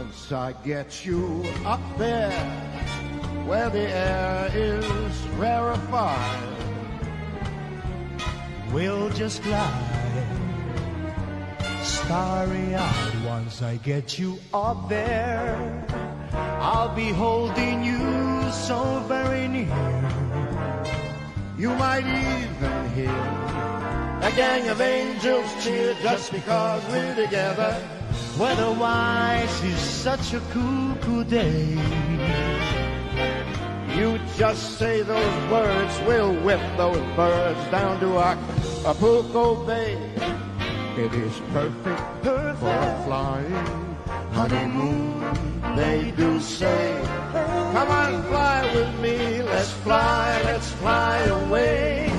Once 0.00 0.32
I 0.32 0.52
get 0.64 1.06
you 1.06 1.44
up 1.64 1.80
there, 1.98 2.32
where 3.46 3.70
the 3.70 3.86
air 3.88 4.50
is 4.52 5.16
rarefied, 5.38 6.42
We'll 8.72 9.08
just 9.10 9.40
glide, 9.44 10.26
starry 11.84 12.74
eyed. 12.74 13.24
Once 13.24 13.62
I 13.62 13.76
get 13.76 14.18
you 14.18 14.40
up 14.52 14.88
there, 14.88 15.54
I'll 16.58 16.92
be 16.96 17.10
holding 17.10 17.84
you 17.84 18.02
so 18.50 18.98
very 19.06 19.46
near. 19.46 20.10
you 21.56 21.70
might 21.76 22.04
even 22.04 22.78
hear 22.98 23.20
a 24.28 24.32
gang 24.34 24.68
of 24.70 24.80
angels 24.80 25.48
cheer 25.62 25.94
just 26.02 26.32
because 26.32 26.82
we're 26.90 27.14
together. 27.14 27.93
Weatherwise, 28.38 29.62
it's 29.62 29.80
such 29.80 30.34
a 30.34 30.40
cool 30.50 31.22
day. 31.22 31.78
You 33.96 34.18
just 34.36 34.76
say 34.76 35.02
those 35.02 35.50
words, 35.52 36.00
we'll 36.04 36.34
whip 36.42 36.60
those 36.76 36.98
birds 37.14 37.70
down 37.70 38.00
to 38.00 38.18
Acapulco 38.18 39.64
Bay. 39.64 39.94
It 40.96 41.12
is 41.14 41.40
perfect, 41.52 42.02
Perfect. 42.22 42.58
for 42.58 42.66
a 42.66 43.02
flying 43.04 43.96
honeymoon, 44.32 45.76
they 45.76 46.12
do 46.16 46.40
say. 46.40 47.00
Come 47.72 47.88
on, 47.88 48.22
fly 48.24 48.70
with 48.74 49.00
me, 49.00 49.42
let's 49.42 49.70
fly, 49.70 50.40
let's 50.44 50.70
fly 50.72 51.18
away. 51.18 52.13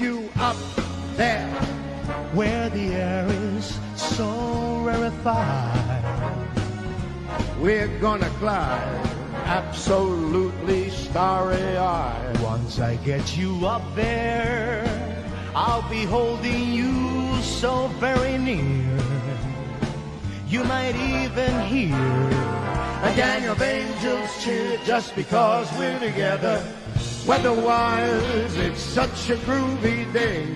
You 0.00 0.30
up 0.38 0.56
there, 1.16 1.48
Where 2.32 2.68
the 2.70 2.94
air 2.94 3.26
is 3.28 3.78
so 3.96 4.80
rarefied. 4.84 6.04
we're 7.60 7.88
gonna 7.98 8.30
glide 8.38 9.06
absolutely 9.44 10.90
starry-eyed. 10.90 12.40
Once 12.40 12.78
I 12.78 12.96
get 12.96 13.36
you 13.36 13.66
up 13.66 13.82
there, 13.94 14.84
I'll 15.54 15.88
be 15.88 16.04
holding 16.04 16.72
you 16.72 17.40
so 17.42 17.88
very 17.98 18.36
near. 18.38 18.98
You 20.48 20.64
might 20.64 20.96
even 20.96 21.60
hear 21.66 21.94
A 23.04 23.12
gang 23.14 23.44
of 23.46 23.62
angels 23.62 24.44
cheer 24.44 24.78
just 24.84 25.14
because 25.14 25.70
we're 25.78 25.98
together. 26.00 26.62
Weatherwise, 27.28 28.56
it's 28.56 28.80
such 28.80 29.28
a 29.28 29.36
groovy 29.44 30.10
day. 30.14 30.46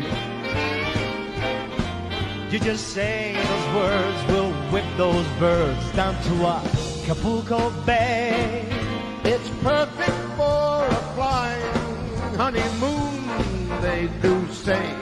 You 2.50 2.58
just 2.58 2.94
say 2.94 3.34
those 3.36 3.74
words, 3.74 4.18
we'll 4.28 4.52
whip 4.72 4.84
those 4.96 5.26
birds 5.38 5.92
down 5.92 6.14
to 6.22 6.46
Acapulco 6.46 7.68
Bay. 7.84 8.64
It's 9.22 9.50
perfect 9.62 10.16
for 10.38 10.86
a 10.86 11.02
flying 11.14 12.36
honeymoon, 12.40 13.82
they 13.82 14.08
do 14.22 14.34
say. 14.50 14.94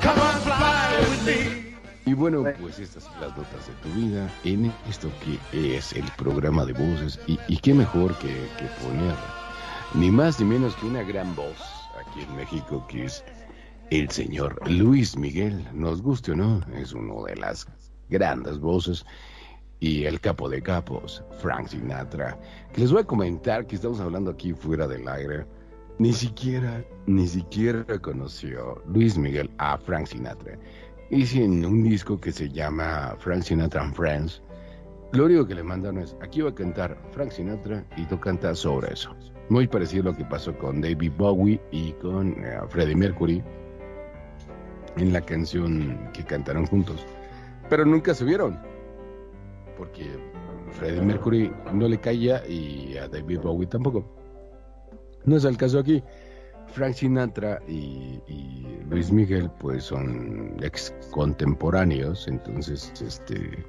Come 0.00 0.18
on, 0.18 0.34
fly 0.40 0.96
with 0.98 1.26
me. 1.26 1.74
Y 2.06 2.14
bueno, 2.14 2.42
pues 2.60 2.80
estas 2.80 3.04
son 3.04 3.20
las 3.20 3.36
notas 3.36 3.68
de 3.68 3.72
tu 3.84 3.88
vida 3.90 4.28
en 4.42 4.72
esto 4.88 5.08
que 5.22 5.76
es 5.76 5.92
el 5.92 6.10
programa 6.16 6.64
de 6.64 6.72
voces. 6.72 7.20
Y, 7.28 7.38
y 7.46 7.58
qué 7.58 7.72
mejor 7.72 8.18
que, 8.18 8.34
que 8.58 8.66
poner 8.82 9.37
ni 9.94 10.10
más 10.10 10.38
ni 10.38 10.46
menos 10.46 10.74
que 10.76 10.86
una 10.86 11.02
gran 11.02 11.34
voz 11.34 11.56
aquí 11.98 12.20
en 12.20 12.36
México 12.36 12.84
que 12.88 13.04
es 13.04 13.24
el 13.90 14.10
señor 14.10 14.60
Luis 14.70 15.16
Miguel. 15.16 15.66
Nos 15.72 16.02
guste 16.02 16.32
o 16.32 16.36
no, 16.36 16.60
es 16.76 16.92
uno 16.92 17.24
de 17.24 17.36
las 17.36 17.66
grandes 18.10 18.58
voces. 18.58 19.04
Y 19.80 20.04
el 20.04 20.20
capo 20.20 20.48
de 20.48 20.60
capos, 20.60 21.22
Frank 21.38 21.68
Sinatra. 21.68 22.38
Que 22.72 22.80
les 22.80 22.92
voy 22.92 23.02
a 23.02 23.04
comentar 23.04 23.66
que 23.66 23.76
estamos 23.76 24.00
hablando 24.00 24.32
aquí 24.32 24.52
fuera 24.52 24.86
del 24.86 25.08
aire. 25.08 25.46
Ni 25.98 26.12
siquiera, 26.12 26.84
ni 27.06 27.26
siquiera 27.26 27.84
conoció 28.00 28.82
Luis 28.88 29.16
Miguel 29.16 29.50
a 29.58 29.78
Frank 29.78 30.06
Sinatra. 30.06 30.58
Hicieron 31.10 31.64
un 31.64 31.84
disco 31.84 32.20
que 32.20 32.32
se 32.32 32.50
llama 32.50 33.16
Frank 33.20 33.42
Sinatra 33.42 33.82
and 33.82 33.94
Friends. 33.94 34.42
Lo 35.12 35.24
único 35.24 35.46
que 35.46 35.54
le 35.54 35.62
mandaron 35.62 36.02
es, 36.02 36.14
aquí 36.20 36.42
va 36.42 36.50
a 36.50 36.54
cantar 36.54 37.00
Frank 37.12 37.30
Sinatra 37.30 37.84
y 37.96 38.04
tú 38.04 38.20
cantas 38.20 38.58
sobre 38.58 38.92
eso. 38.92 39.16
Muy 39.48 39.66
parecido 39.66 40.02
a 40.02 40.12
lo 40.12 40.16
que 40.16 40.24
pasó 40.24 40.56
con 40.58 40.80
David 40.80 41.12
Bowie 41.16 41.60
y 41.70 41.92
con 41.94 42.32
eh, 42.44 42.58
Freddie 42.68 42.96
Mercury 42.96 43.42
en 44.96 45.12
la 45.12 45.20
canción 45.20 46.10
que 46.12 46.24
cantaron 46.24 46.66
juntos. 46.66 47.06
Pero 47.70 47.84
nunca 47.84 48.14
se 48.14 48.24
vieron, 48.24 48.58
porque 49.76 50.04
Freddie 50.72 51.02
Mercury 51.02 51.52
no 51.72 51.88
le 51.88 51.98
caía 51.98 52.46
y 52.46 52.96
a 52.98 53.08
David 53.08 53.40
Bowie 53.40 53.66
tampoco. 53.66 54.04
No 55.24 55.36
es 55.36 55.44
el 55.44 55.56
caso 55.56 55.78
aquí. 55.78 56.02
Frank 56.68 56.94
Sinatra 56.94 57.60
y, 57.66 58.20
y 58.26 58.78
Luis 58.90 59.10
Miguel 59.10 59.50
pues 59.58 59.84
son 59.84 60.56
ex 60.62 60.94
contemporáneos, 61.10 62.28
entonces 62.28 62.92
este, 63.00 63.64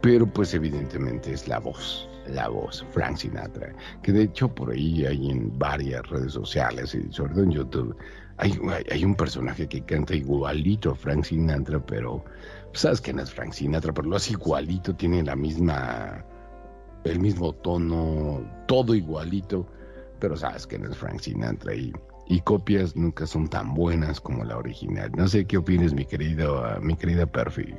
pero 0.00 0.26
pues 0.26 0.54
evidentemente 0.54 1.32
es 1.32 1.46
la 1.46 1.58
voz, 1.58 2.07
la 2.28 2.48
voz, 2.48 2.84
Frank 2.90 3.16
Sinatra, 3.16 3.72
que 4.02 4.12
de 4.12 4.22
hecho 4.24 4.48
por 4.54 4.70
ahí 4.70 5.04
hay 5.06 5.30
en 5.30 5.56
varias 5.58 6.06
redes 6.08 6.32
sociales 6.32 6.94
y 6.94 7.10
sobre 7.12 7.32
todo 7.34 7.42
en 7.44 7.50
YouTube, 7.52 7.96
hay, 8.38 8.52
hay- 8.90 9.04
un 9.04 9.14
personaje 9.14 9.66
que 9.68 9.80
canta 9.84 10.14
igualito 10.14 10.92
a 10.92 10.94
Frank 10.94 11.24
Sinatra, 11.24 11.84
pero 11.84 12.24
sabes 12.72 13.00
que 13.00 13.12
no 13.12 13.22
es 13.22 13.30
Frank 13.32 13.52
Sinatra, 13.52 13.92
pero 13.92 14.08
lo 14.08 14.16
hace 14.16 14.32
igualito, 14.32 14.94
tiene 14.94 15.22
la 15.24 15.34
misma, 15.34 16.24
el 17.04 17.18
mismo 17.20 17.52
tono, 17.54 18.40
todo 18.68 18.94
igualito, 18.94 19.66
pero 20.20 20.36
sabes 20.36 20.66
que 20.66 20.78
no 20.78 20.88
es 20.90 20.96
Frank 20.96 21.20
Sinatra 21.20 21.74
y, 21.74 21.92
y 22.28 22.40
copias 22.42 22.94
nunca 22.94 23.26
son 23.26 23.48
tan 23.48 23.74
buenas 23.74 24.20
como 24.20 24.44
la 24.44 24.56
original. 24.58 25.10
No 25.16 25.26
sé 25.28 25.44
qué 25.46 25.56
opinas, 25.56 25.92
mi 25.94 26.04
querido, 26.04 26.64
mi 26.80 26.96
querida 26.96 27.26
Perfi. 27.26 27.74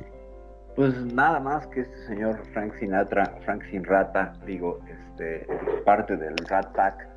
Pues 0.76 0.94
nada 1.12 1.40
más 1.40 1.66
que 1.68 1.80
este 1.80 1.96
señor 2.06 2.40
Frank 2.52 2.74
Sinatra, 2.78 3.24
Frank 3.44 3.62
Sinrata, 3.70 4.32
digo, 4.46 4.78
este, 4.88 5.42
es 5.42 5.82
parte 5.84 6.16
del 6.16 6.36
Rat 6.48 6.72
Pack, 6.74 7.08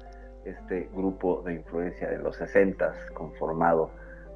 este 0.45 0.89
grupo 0.93 1.41
de 1.43 1.53
influencia 1.55 2.09
de 2.09 2.17
los 2.17 2.35
60 2.35 2.93
conformado 3.13 3.91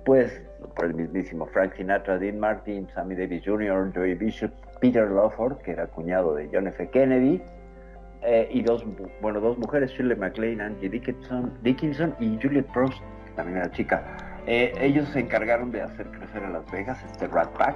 pues 0.06 0.42
por 0.76 0.86
el 0.86 0.94
mismísimo 0.94 1.48
Frank 1.48 1.74
Sinatra, 1.76 2.18
Dean 2.18 2.40
Martin, 2.40 2.88
Sammy 2.96 3.16
Davis 3.16 3.44
Jr., 3.46 3.92
Joey 3.94 4.14
Bishop, 4.14 4.52
Peter 4.80 5.10
Lawford, 5.12 5.58
que 5.58 5.72
era 5.72 5.88
cuñado 5.88 6.34
de 6.34 6.50
John 6.50 6.68
F. 6.68 6.90
Kennedy, 6.92 7.42
eh, 8.22 8.48
y 8.50 8.62
dos, 8.62 8.86
bueno, 9.22 9.42
dos 9.42 9.58
mujeres, 9.58 9.92
Shirley 9.92 10.16
MacLaine, 10.16 10.62
Angie 10.62 10.88
Dickinson, 10.88 11.52
Dickinson 11.62 12.16
y 12.22 12.40
Juliet 12.42 12.66
Prost, 12.72 12.98
que 13.26 13.32
también 13.32 13.58
era 13.58 13.72
chica. 13.72 14.02
Eh, 14.46 14.74
ellos 14.80 15.10
se 15.10 15.20
encargaron 15.20 15.72
de 15.72 15.82
hacer 15.82 16.08
crecer 16.08 16.42
a 16.42 16.50
Las 16.52 16.72
Vegas 16.72 17.04
este 17.04 17.28
Rat 17.28 17.50
Pack 17.58 17.76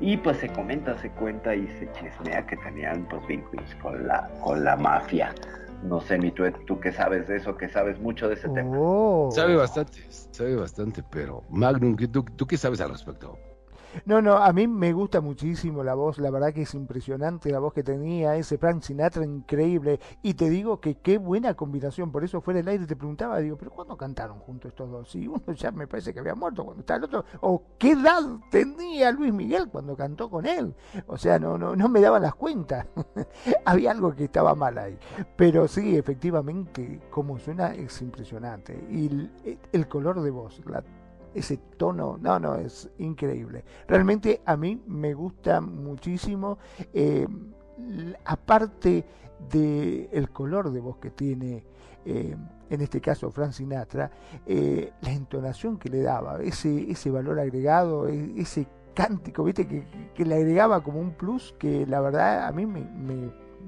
y 0.00 0.16
pues 0.16 0.38
se 0.38 0.48
comenta, 0.48 0.98
se 0.98 1.10
cuenta 1.10 1.54
y 1.54 1.66
se 1.78 1.90
chismea 1.92 2.46
que 2.46 2.56
tenían 2.58 3.06
pues 3.08 3.26
vínculos 3.26 3.74
con 3.82 4.06
la, 4.06 4.28
con 4.42 4.64
la 4.64 4.76
mafia. 4.76 5.34
No 5.82 6.00
sé 6.00 6.18
ni 6.18 6.30
tú, 6.30 6.44
tú 6.66 6.78
qué 6.78 6.92
sabes 6.92 7.26
de 7.26 7.36
eso, 7.36 7.56
que 7.56 7.68
sabes 7.68 7.98
mucho 8.00 8.28
de 8.28 8.34
ese 8.34 8.48
tema. 8.50 8.70
Oh. 8.78 9.30
Sabe 9.32 9.56
bastante, 9.56 9.98
sabe 10.10 10.54
bastante, 10.56 11.02
pero 11.02 11.42
Magnum, 11.48 11.96
¿qué- 11.96 12.08
tú, 12.08 12.22
¿tú 12.22 12.46
qué 12.46 12.56
sabes 12.58 12.80
al 12.82 12.90
respecto? 12.90 13.38
No, 14.04 14.22
no, 14.22 14.36
a 14.36 14.52
mí 14.52 14.66
me 14.66 14.92
gusta 14.92 15.20
muchísimo 15.20 15.82
la 15.82 15.94
voz, 15.94 16.18
la 16.18 16.30
verdad 16.30 16.52
que 16.52 16.62
es 16.62 16.74
impresionante 16.74 17.50
la 17.50 17.58
voz 17.58 17.72
que 17.72 17.82
tenía 17.82 18.36
ese 18.36 18.58
Frank 18.58 18.82
Sinatra, 18.82 19.24
increíble. 19.24 20.00
Y 20.22 20.34
te 20.34 20.48
digo 20.48 20.80
que 20.80 20.96
qué 20.96 21.18
buena 21.18 21.54
combinación, 21.54 22.10
por 22.12 22.24
eso 22.24 22.40
fuera 22.40 22.58
del 22.58 22.68
aire 22.68 22.86
te 22.86 22.96
preguntaba, 22.96 23.38
digo, 23.38 23.56
pero 23.56 23.70
¿cuándo 23.70 23.96
cantaron 23.96 24.38
juntos 24.38 24.70
estos 24.70 24.90
dos? 24.90 25.10
Si 25.10 25.26
uno 25.26 25.52
ya 25.54 25.70
me 25.70 25.86
parece 25.86 26.12
que 26.14 26.20
había 26.20 26.34
muerto 26.34 26.64
cuando 26.64 26.80
estaba 26.80 26.98
el 26.98 27.04
otro, 27.04 27.24
o 27.40 27.62
qué 27.78 27.92
edad 27.92 28.22
tenía 28.50 29.10
Luis 29.12 29.32
Miguel 29.32 29.68
cuando 29.68 29.96
cantó 29.96 30.30
con 30.30 30.46
él. 30.46 30.74
O 31.06 31.16
sea, 31.16 31.38
no, 31.38 31.58
no, 31.58 31.76
no 31.76 31.88
me 31.88 32.00
daban 32.00 32.22
las 32.22 32.34
cuentas. 32.34 32.86
había 33.64 33.90
algo 33.90 34.14
que 34.14 34.24
estaba 34.24 34.54
mal 34.54 34.78
ahí. 34.78 34.98
Pero 35.36 35.68
sí, 35.68 35.96
efectivamente, 35.96 37.00
como 37.10 37.38
suena 37.38 37.74
es 37.74 38.00
impresionante. 38.02 38.86
Y 38.90 39.06
el, 39.06 39.58
el 39.72 39.88
color 39.88 40.20
de 40.22 40.30
voz, 40.30 40.60
ese 41.34 41.58
tono, 41.76 42.18
no, 42.20 42.38
no, 42.38 42.56
es 42.56 42.90
increíble. 42.98 43.64
Realmente 43.86 44.42
a 44.44 44.56
mí 44.56 44.80
me 44.86 45.14
gusta 45.14 45.60
muchísimo, 45.60 46.58
eh, 46.92 47.26
aparte 48.24 49.04
del 49.50 50.08
el 50.12 50.30
color 50.30 50.70
de 50.70 50.80
voz 50.80 50.96
que 50.98 51.10
tiene, 51.10 51.64
eh, 52.04 52.36
en 52.68 52.80
este 52.80 53.00
caso 53.00 53.30
Frank 53.30 53.52
Sinatra, 53.52 54.10
eh, 54.46 54.92
la 55.00 55.12
entonación 55.12 55.78
que 55.78 55.88
le 55.88 56.02
daba, 56.02 56.42
ese, 56.42 56.90
ese 56.90 57.10
valor 57.10 57.40
agregado, 57.40 58.08
e, 58.08 58.34
ese 58.36 58.66
cántico, 58.94 59.44
viste, 59.44 59.66
que, 59.66 59.84
que, 60.14 60.24
le 60.24 60.34
agregaba 60.34 60.82
como 60.82 61.00
un 61.00 61.12
plus 61.12 61.54
que 61.58 61.86
la 61.86 62.00
verdad 62.00 62.46
a 62.46 62.52
mí 62.52 62.66
me 62.66 62.80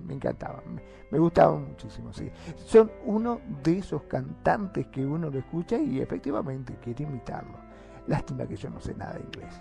me 0.02 0.14
encantaba, 0.14 0.62
me, 0.66 0.82
me 1.10 1.18
gustaba 1.18 1.56
muchísimo, 1.58 2.12
sí. 2.12 2.30
Son 2.56 2.90
uno 3.04 3.40
de 3.62 3.78
esos 3.78 4.02
cantantes 4.04 4.86
que 4.88 5.04
uno 5.04 5.30
lo 5.30 5.38
escucha 5.38 5.76
y 5.78 6.00
efectivamente 6.00 6.76
quiere 6.82 7.04
imitarlo. 7.04 7.58
Lástima 8.06 8.46
que 8.46 8.56
yo 8.56 8.68
no 8.70 8.80
sé 8.80 8.94
nada 8.94 9.14
de 9.14 9.20
inglés. 9.20 9.60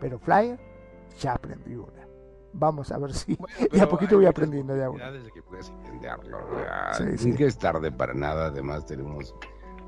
Pero 0.00 0.18
Flyer 0.18 0.58
ya 1.20 1.32
aprendí 1.34 1.74
una. 1.76 2.06
Vamos 2.52 2.90
a 2.90 2.98
ver 2.98 3.12
si 3.12 3.34
Bueno, 3.36 3.54
de 3.72 3.80
a 3.80 3.88
poquito 3.88 4.16
voy 4.16 4.26
aprendiendo 4.26 4.74
de 4.74 4.84
a 4.84 4.90
uno. 4.90 4.96
oportunidades 5.04 5.24
de 5.26 5.32
que 5.32 5.42
puedes 5.42 5.68
entenderlo. 5.68 6.38
Sí, 6.96 7.18
sí. 7.18 7.34
que 7.34 7.46
es 7.46 7.58
tarde 7.58 7.92
para 7.92 8.14
nada. 8.14 8.46
Además, 8.46 8.86
tenemos 8.86 9.34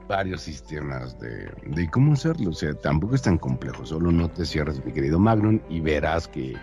varios 0.08 0.42
sistemas 0.42 1.18
de, 1.18 1.50
de 1.66 1.90
cómo 1.90 2.12
hacerlo. 2.12 2.50
O 2.50 2.52
sea, 2.52 2.74
tampoco 2.74 3.14
es 3.14 3.22
tan 3.22 3.38
complejo. 3.38 3.86
Solo 3.86 4.12
no 4.12 4.28
te 4.30 4.44
cierres, 4.44 4.84
mi 4.84 4.92
querido 4.92 5.18
Magnum, 5.18 5.60
y 5.68 5.80
verás 5.80 6.28
que 6.28 6.54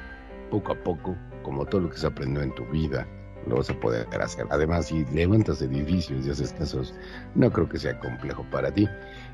poco 0.51 0.73
a 0.73 0.75
poco, 0.83 1.15
como 1.43 1.65
todo 1.65 1.81
lo 1.81 1.89
que 1.89 1.97
se 1.97 2.07
aprendió 2.07 2.41
en 2.41 2.53
tu 2.55 2.63
vida, 2.65 3.07
lo 3.47 3.57
vas 3.57 3.69
a 3.69 3.79
poder 3.79 4.07
hacer. 4.21 4.45
Además, 4.49 4.87
si 4.87 5.05
levantas 5.05 5.61
edificios 5.61 6.25
y 6.25 6.29
haces 6.29 6.53
casos, 6.53 6.93
no 7.35 7.51
creo 7.51 7.67
que 7.67 7.79
sea 7.79 7.99
complejo 7.99 8.45
para 8.51 8.71
ti. 8.71 8.87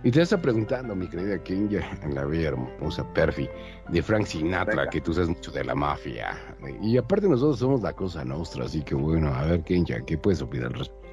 Y 0.03 0.11
te 0.11 0.21
está 0.21 0.41
preguntando, 0.41 0.95
mi 0.95 1.07
querida 1.07 1.41
Kenya, 1.43 1.81
en 2.03 2.15
la 2.15 2.25
bella 2.25 2.49
hermosa 2.49 3.05
Perfi, 3.13 3.49
de 3.89 4.01
Frank 4.01 4.25
Sinatra, 4.25 4.75
Venga. 4.75 4.89
que 4.89 5.01
tú 5.01 5.13
sabes 5.13 5.29
mucho 5.29 5.51
de 5.51 5.63
la 5.63 5.75
mafia. 5.75 6.37
Y 6.81 6.97
aparte 6.97 7.27
nosotros 7.27 7.59
somos 7.59 7.81
la 7.81 7.93
cosa 7.93 8.23
nuestra, 8.23 8.65
así 8.65 8.81
que 8.81 8.95
bueno, 8.95 9.33
a 9.33 9.45
ver, 9.45 9.63
Kenya, 9.63 10.01
¿qué 10.05 10.17
puedes 10.17 10.41
opinar 10.41 10.67
al 10.67 10.79
respecto? 10.79 11.03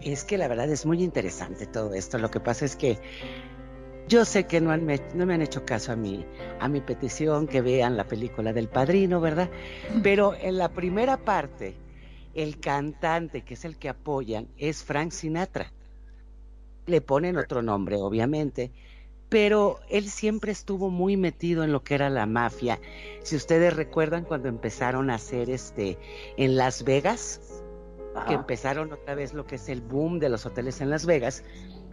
Es 0.00 0.24
que 0.24 0.38
la 0.38 0.46
verdad 0.48 0.70
es 0.70 0.86
muy 0.86 1.02
interesante 1.02 1.66
todo 1.66 1.92
esto. 1.92 2.18
Lo 2.18 2.30
que 2.30 2.38
pasa 2.40 2.64
es 2.64 2.76
que 2.76 2.98
yo 4.08 4.24
sé 4.24 4.46
que 4.46 4.60
no, 4.60 4.70
han 4.70 4.86
me, 4.86 5.00
no 5.14 5.26
me 5.26 5.34
han 5.34 5.42
hecho 5.42 5.66
caso 5.66 5.92
a 5.92 5.96
mi, 5.96 6.24
a 6.60 6.68
mi 6.68 6.80
petición, 6.80 7.46
que 7.46 7.60
vean 7.60 7.96
la 7.96 8.04
película 8.04 8.52
del 8.52 8.68
padrino, 8.68 9.20
¿verdad? 9.20 9.50
Pero 10.02 10.34
en 10.40 10.56
la 10.56 10.70
primera 10.70 11.18
parte, 11.18 11.76
el 12.38 12.60
cantante, 12.60 13.42
que 13.42 13.54
es 13.54 13.64
el 13.64 13.76
que 13.76 13.88
apoyan, 13.88 14.46
es 14.56 14.84
Frank 14.84 15.10
Sinatra. 15.10 15.72
Le 16.86 17.00
ponen 17.00 17.36
otro 17.36 17.62
nombre, 17.62 17.96
obviamente, 17.96 18.70
pero 19.28 19.80
él 19.90 20.08
siempre 20.08 20.52
estuvo 20.52 20.88
muy 20.88 21.16
metido 21.16 21.64
en 21.64 21.72
lo 21.72 21.82
que 21.82 21.96
era 21.96 22.08
la 22.10 22.26
mafia. 22.26 22.78
Si 23.24 23.34
ustedes 23.34 23.74
recuerdan 23.74 24.22
cuando 24.22 24.48
empezaron 24.48 25.10
a 25.10 25.16
hacer 25.16 25.50
este 25.50 25.98
en 26.36 26.56
Las 26.56 26.84
Vegas, 26.84 27.40
que 28.28 28.34
empezaron 28.34 28.92
otra 28.92 29.16
vez 29.16 29.34
lo 29.34 29.44
que 29.44 29.56
es 29.56 29.68
el 29.68 29.80
boom 29.80 30.20
de 30.20 30.28
los 30.28 30.46
hoteles 30.46 30.80
en 30.80 30.90
Las 30.90 31.06
Vegas, 31.06 31.42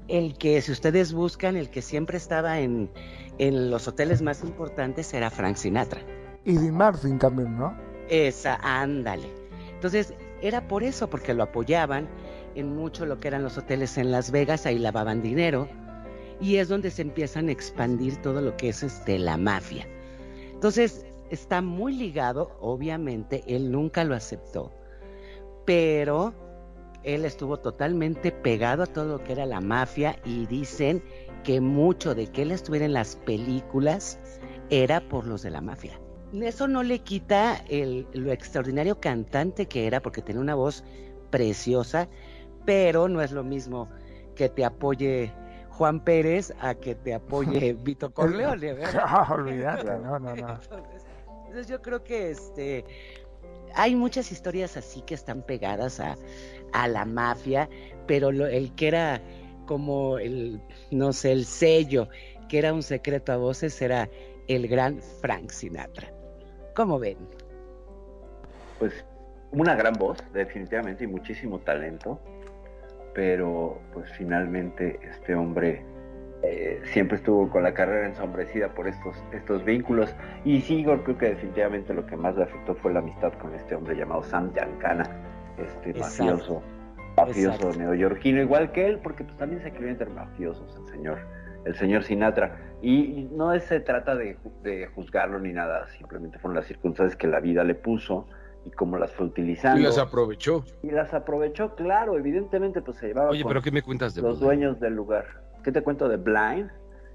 el 0.08 0.38
que 0.38 0.62
si 0.62 0.72
ustedes 0.72 1.12
buscan, 1.12 1.56
el 1.56 1.72
que 1.72 1.82
siempre 1.82 2.18
estaba 2.18 2.60
en, 2.60 2.92
en 3.40 3.72
los 3.72 3.88
hoteles 3.88 4.22
más 4.22 4.44
importantes 4.44 5.12
era 5.12 5.32
Frank 5.32 5.56
Sinatra. 5.56 6.02
Y 6.44 6.54
Dean 6.54 6.78
Martin 6.78 7.18
también, 7.18 7.58
¿no? 7.58 7.76
Esa, 8.10 8.60
ándale. 8.62 9.28
Entonces, 9.74 10.14
era 10.48 10.68
por 10.68 10.84
eso, 10.84 11.10
porque 11.10 11.34
lo 11.34 11.44
apoyaban 11.44 12.08
en 12.56 12.76
mucho 12.76 13.06
lo 13.06 13.20
que 13.20 13.28
eran 13.28 13.44
los 13.44 13.58
hoteles 13.58 13.98
en 13.98 14.12
Las 14.12 14.32
Vegas, 14.32 14.66
ahí 14.66 14.80
lavaban 14.80 15.22
dinero, 15.22 15.68
y 16.40 16.58
es 16.58 16.68
donde 16.68 16.92
se 16.92 17.02
empiezan 17.02 17.50
a 17.50 17.52
expandir 17.52 18.22
todo 18.22 18.42
lo 18.42 18.56
que 18.58 18.70
es 18.70 18.84
este, 18.84 19.20
la 19.20 19.38
mafia. 19.38 19.88
Entonces, 20.54 21.06
está 21.30 21.62
muy 21.62 21.94
ligado, 21.94 22.56
obviamente, 22.60 23.44
él 23.48 23.72
nunca 23.72 24.04
lo 24.04 24.16
aceptó, 24.16 24.72
pero 25.66 26.34
él 27.04 27.26
estuvo 27.26 27.58
totalmente 27.58 28.32
pegado 28.32 28.84
a 28.84 28.88
todo 28.88 29.18
lo 29.18 29.24
que 29.24 29.34
era 29.34 29.46
la 29.46 29.62
mafia 29.62 30.18
y 30.26 30.46
dicen 30.48 31.04
que 31.44 31.62
mucho 31.62 32.16
de 32.16 32.28
que 32.28 32.42
él 32.42 32.52
estuviera 32.52 32.86
en 32.86 32.94
las 32.94 33.16
películas 33.16 34.20
era 34.70 35.00
por 35.08 35.28
los 35.28 35.44
de 35.44 35.52
la 35.52 35.62
mafia. 35.62 36.00
Eso 36.34 36.68
no 36.68 36.84
le 36.84 37.00
quita 37.00 37.64
el- 37.70 38.08
lo 38.14 38.32
extraordinario 38.32 39.00
cantante 39.00 39.68
que 39.68 39.88
era, 39.88 40.02
porque 40.02 40.22
tenía 40.22 40.42
una 40.42 40.56
voz 40.56 40.84
preciosa, 41.30 42.10
pero 42.66 43.08
no 43.08 43.22
es 43.22 43.32
lo 43.32 43.44
mismo 43.44 43.90
que 44.36 44.50
te 44.50 44.66
apoye 44.66 45.32
Juan 45.70 46.04
Pérez 46.04 46.54
a 46.60 46.74
que 46.76 46.96
te 46.96 47.14
apoye 47.14 47.74
Vito 47.84 48.14
Corleone, 48.14 48.74
¿verdad? 48.74 49.04
Ah, 49.06 49.28
olvídate, 49.34 49.84
no, 49.86 50.20
no, 50.20 50.36
no. 50.36 50.54
Entonces, 50.62 51.04
entonces 51.46 51.68
yo 51.68 51.82
creo 51.82 52.04
que 52.04 52.32
este 52.32 52.86
hay 53.78 53.96
muchas 53.96 54.32
historias 54.32 54.78
así 54.78 55.02
que 55.02 55.14
están 55.16 55.42
pegadas 55.42 56.00
a, 56.00 56.16
a 56.72 56.88
la 56.88 57.06
mafia, 57.06 57.70
pero 58.08 58.32
lo- 58.32 58.48
el 58.48 58.74
que 58.76 58.88
era 58.88 59.22
como 59.66 60.18
el, 60.18 60.62
no 60.92 61.12
sé, 61.14 61.32
el 61.34 61.46
sello, 61.46 62.08
que 62.48 62.58
era 62.60 62.74
un 62.74 62.84
secreto 62.84 63.32
a 63.34 63.38
voces, 63.38 63.82
era 63.82 64.10
el 64.48 64.68
gran 64.68 65.02
Frank 65.22 65.50
Sinatra. 65.50 66.12
¿Cómo 66.76 67.00
ven? 67.00 67.18
Pues 68.80 69.06
una 69.52 69.76
gran 69.76 69.94
voz, 69.94 70.18
definitivamente, 70.34 71.06
y 71.06 71.08
muchísimo 71.08 71.60
talento, 71.60 72.20
pero 73.14 73.80
pues 73.94 74.12
finalmente 74.18 75.00
este 75.02 75.34
hombre 75.34 75.86
eh, 76.44 76.82
siempre 76.92 77.18
estuvo 77.18 77.50
con 77.50 77.64
la 77.64 77.74
carrera 77.74 78.08
ensombrecida 78.08 78.74
por 78.74 78.90
estos, 78.90 79.16
estos 79.32 79.64
vínculos. 79.64 80.14
Y 80.44 80.60
sí, 80.62 80.84
creo 80.84 81.18
que 81.18 81.30
definitivamente 81.30 81.94
lo 81.94 82.06
que 82.06 82.18
más 82.18 82.36
le 82.36 82.44
afectó 82.44 82.76
fue 82.76 82.92
la 82.92 83.00
amistad 83.00 83.32
con 83.34 83.56
este 83.56 83.76
hombre 83.76 83.96
llamado 83.96 84.24
Sam 84.24 84.54
Giancana, 84.54 85.04
este 85.58 85.92
Exacto. 85.92 86.26
mafioso, 86.26 86.64
mafioso 87.16 87.56
Exacto. 87.56 87.80
neoyorquino, 87.80 88.42
igual 88.42 88.72
que 88.72 88.88
él, 88.88 89.00
porque 89.02 89.24
pues 89.24 89.38
también 89.38 89.62
se 89.62 89.72
crió 89.72 89.90
entre 89.90 90.10
mafiosos 90.10 90.76
el 90.78 90.88
señor, 90.94 91.20
el 91.66 91.76
señor 91.76 92.04
Sinatra. 92.04 92.58
Y 92.82 93.28
no 93.32 93.54
es- 93.54 93.64
se 93.64 93.80
trata 93.80 94.16
de, 94.16 94.38
de 94.64 94.88
juzgarlo 94.88 95.40
ni 95.40 95.54
nada, 95.54 95.88
simplemente 95.90 96.38
fueron 96.40 96.56
las 96.56 96.66
circunstancias 96.66 97.16
que 97.18 97.28
la 97.28 97.40
vida 97.40 97.64
le 97.64 97.76
puso 97.76 98.28
y 98.66 98.72
cómo 98.72 98.98
las 98.98 99.12
fue 99.14 99.28
utilizando. 99.28 99.80
Y 99.80 99.84
las 99.84 99.98
aprovechó. 99.98 100.66
Y 100.84 100.92
las 100.92 101.14
aprovechó, 101.14 101.76
claro, 101.76 102.18
evidentemente 102.18 102.82
pues 102.82 102.98
se 102.98 103.08
llevaba 103.08 103.30
Oye, 103.30 103.44
con 103.44 103.50
pero 103.50 103.62
¿qué 103.62 103.72
me 103.72 103.82
cuentas 103.82 104.14
de 104.16 104.22
los 104.22 104.40
dueños 104.40 104.80
del 104.80 104.96
lugar. 104.96 105.26
¿Qué 105.64 105.72
te 105.72 105.82
cuento 105.82 106.08
de 106.10 106.18
Blind? 106.18 106.70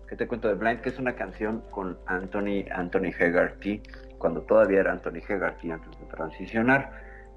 ¿Qué 0.09 0.17
te 0.17 0.27
cuento 0.27 0.49
de 0.49 0.55
Blind? 0.55 0.81
Que 0.81 0.89
es 0.89 0.99
una 0.99 1.15
canción 1.15 1.63
con 1.71 1.99
Anthony, 2.07 2.65
Anthony 2.73 3.13
Hegarty, 3.17 3.81
cuando 4.19 4.41
todavía 4.43 4.81
era 4.81 4.91
Anthony 4.93 5.21
Hegarty 5.29 5.71
antes 5.71 5.91
de 6.01 6.07
transicionar, 6.07 6.91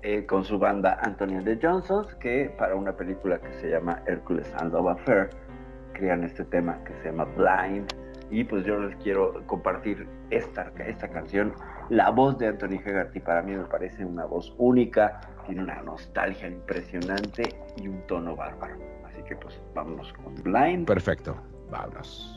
eh, 0.03 0.25
con 0.25 0.43
su 0.43 0.59
banda 0.59 0.99
Anthony 1.01 1.37
and 1.37 1.45
the 1.45 1.57
Johnsons, 1.61 2.13
que 2.15 2.53
para 2.57 2.75
una 2.75 2.91
película 2.91 3.39
que 3.39 3.53
se 3.53 3.69
llama 3.69 4.01
Hercules 4.05 4.53
and 4.59 4.73
Love 4.73 4.89
Affair, 4.89 5.29
crean 5.93 6.25
este 6.25 6.43
tema 6.43 6.77
que 6.83 6.93
se 6.95 7.05
llama 7.05 7.25
Blind. 7.37 7.87
Y 8.29 8.43
pues 8.43 8.65
yo 8.65 8.79
les 8.79 8.95
quiero 8.97 9.41
compartir 9.45 10.05
esta, 10.29 10.71
esta 10.85 11.07
canción. 11.07 11.53
La 11.89 12.09
voz 12.09 12.37
de 12.37 12.47
Anthony 12.47 12.81
Hegarty 12.83 13.19
para 13.21 13.41
mí 13.43 13.55
me 13.55 13.63
parece 13.65 14.03
una 14.03 14.25
voz 14.25 14.53
única, 14.57 15.21
tiene 15.45 15.63
una 15.63 15.81
nostalgia 15.83 16.47
impresionante 16.47 17.43
y 17.77 17.87
un 17.87 18.05
tono 18.07 18.35
bárbaro. 18.35 18.75
Así 19.05 19.23
que 19.23 19.37
pues 19.37 19.61
vámonos 19.73 20.11
con 20.13 20.35
Blind. 20.35 20.85
Perfecto, 20.85 21.37
vámonos. 21.69 22.32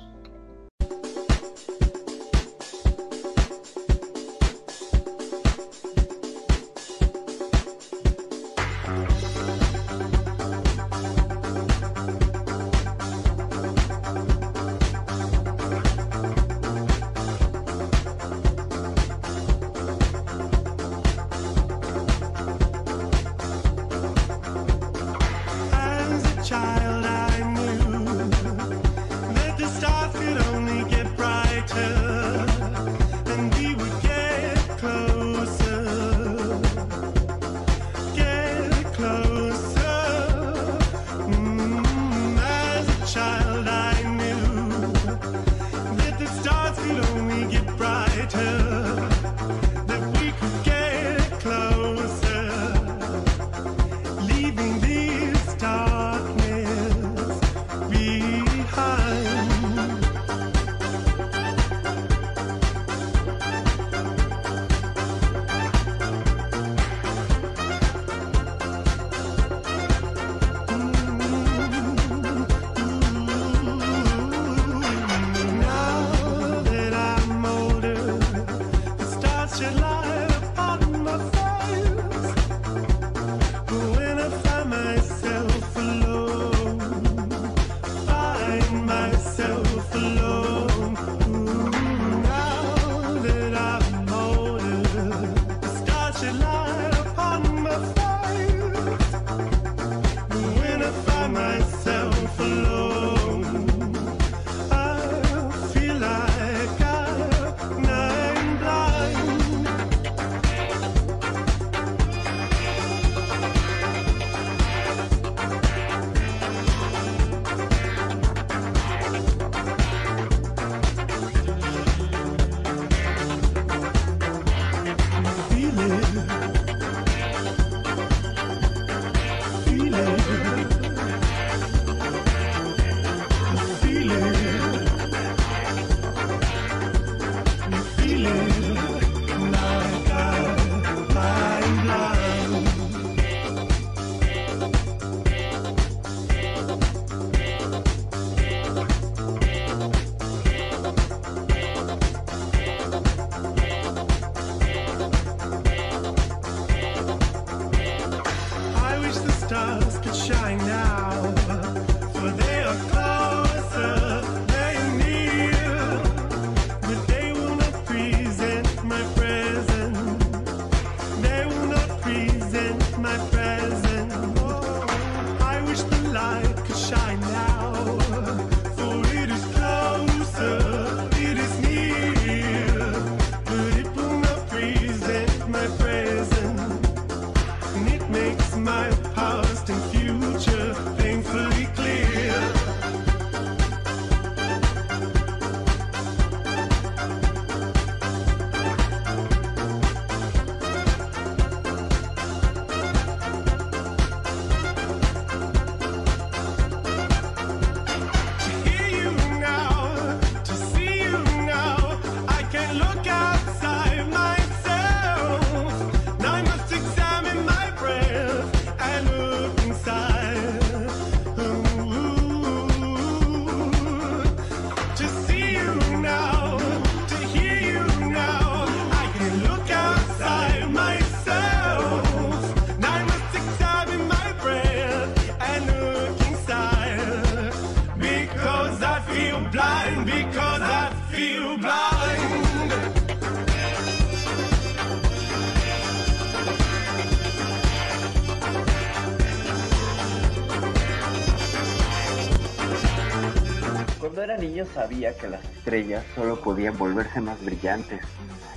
Era 254.26 254.36
niño 254.38 254.64
sabía 254.66 255.16
que 255.16 255.28
las 255.28 255.44
estrellas 255.44 256.04
solo 256.16 256.40
podían 256.40 256.76
volverse 256.76 257.20
más 257.20 257.42
brillantes 257.44 258.00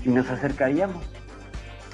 y 0.04 0.10
nos 0.10 0.28
acercaríamos. 0.28 1.08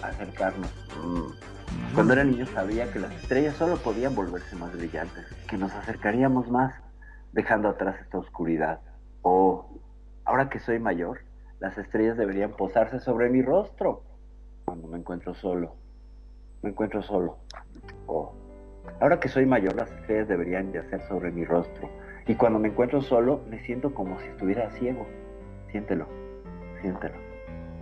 Acercarnos. 0.02 0.74
Mm. 1.04 1.94
Cuando 1.94 2.14
era 2.14 2.24
niño 2.24 2.46
sabía 2.46 2.90
que 2.94 3.00
las 3.00 3.12
estrellas 3.12 3.58
solo 3.58 3.76
podían 3.76 4.16
volverse 4.16 4.56
más 4.56 4.72
brillantes, 4.72 5.26
que 5.50 5.58
nos 5.58 5.74
acercaríamos 5.74 6.50
más, 6.50 6.74
dejando 7.34 7.68
atrás 7.68 7.98
esta 8.00 8.18
oscuridad. 8.18 8.80
Oh, 9.24 9.68
ahora 10.24 10.48
que 10.48 10.60
soy 10.60 10.80
mayor, 10.80 11.20
las 11.60 11.78
estrellas 11.78 12.16
deberían 12.16 12.52
posarse 12.52 13.02
sobre 13.02 13.30
mi 13.30 13.42
rostro 13.42 14.04
cuando 14.64 14.88
me 14.88 15.00
encuentro 15.00 15.36
solo. 15.36 15.76
Me 16.62 16.70
encuentro 16.70 17.02
solo. 17.02 17.40
Oh, 18.08 18.34
ahora 19.02 19.20
que 19.20 19.28
soy 19.28 19.46
mayor, 19.46 19.76
las 19.76 19.92
estrellas 19.92 20.30
deberían 20.30 20.72
yacer 20.72 21.06
sobre 21.10 21.30
mi 21.32 21.44
rostro. 21.44 21.90
Y 22.28 22.36
cuando 22.36 22.60
me 22.60 22.70
encuentro 22.70 23.02
solo, 23.02 23.42
me 23.50 23.60
siento 23.60 23.94
como 23.94 24.18
si 24.20 24.28
estuviera 24.28 24.70
ciego. 24.72 25.06
Siéntelo, 25.72 26.08
siéntelo, 26.82 27.16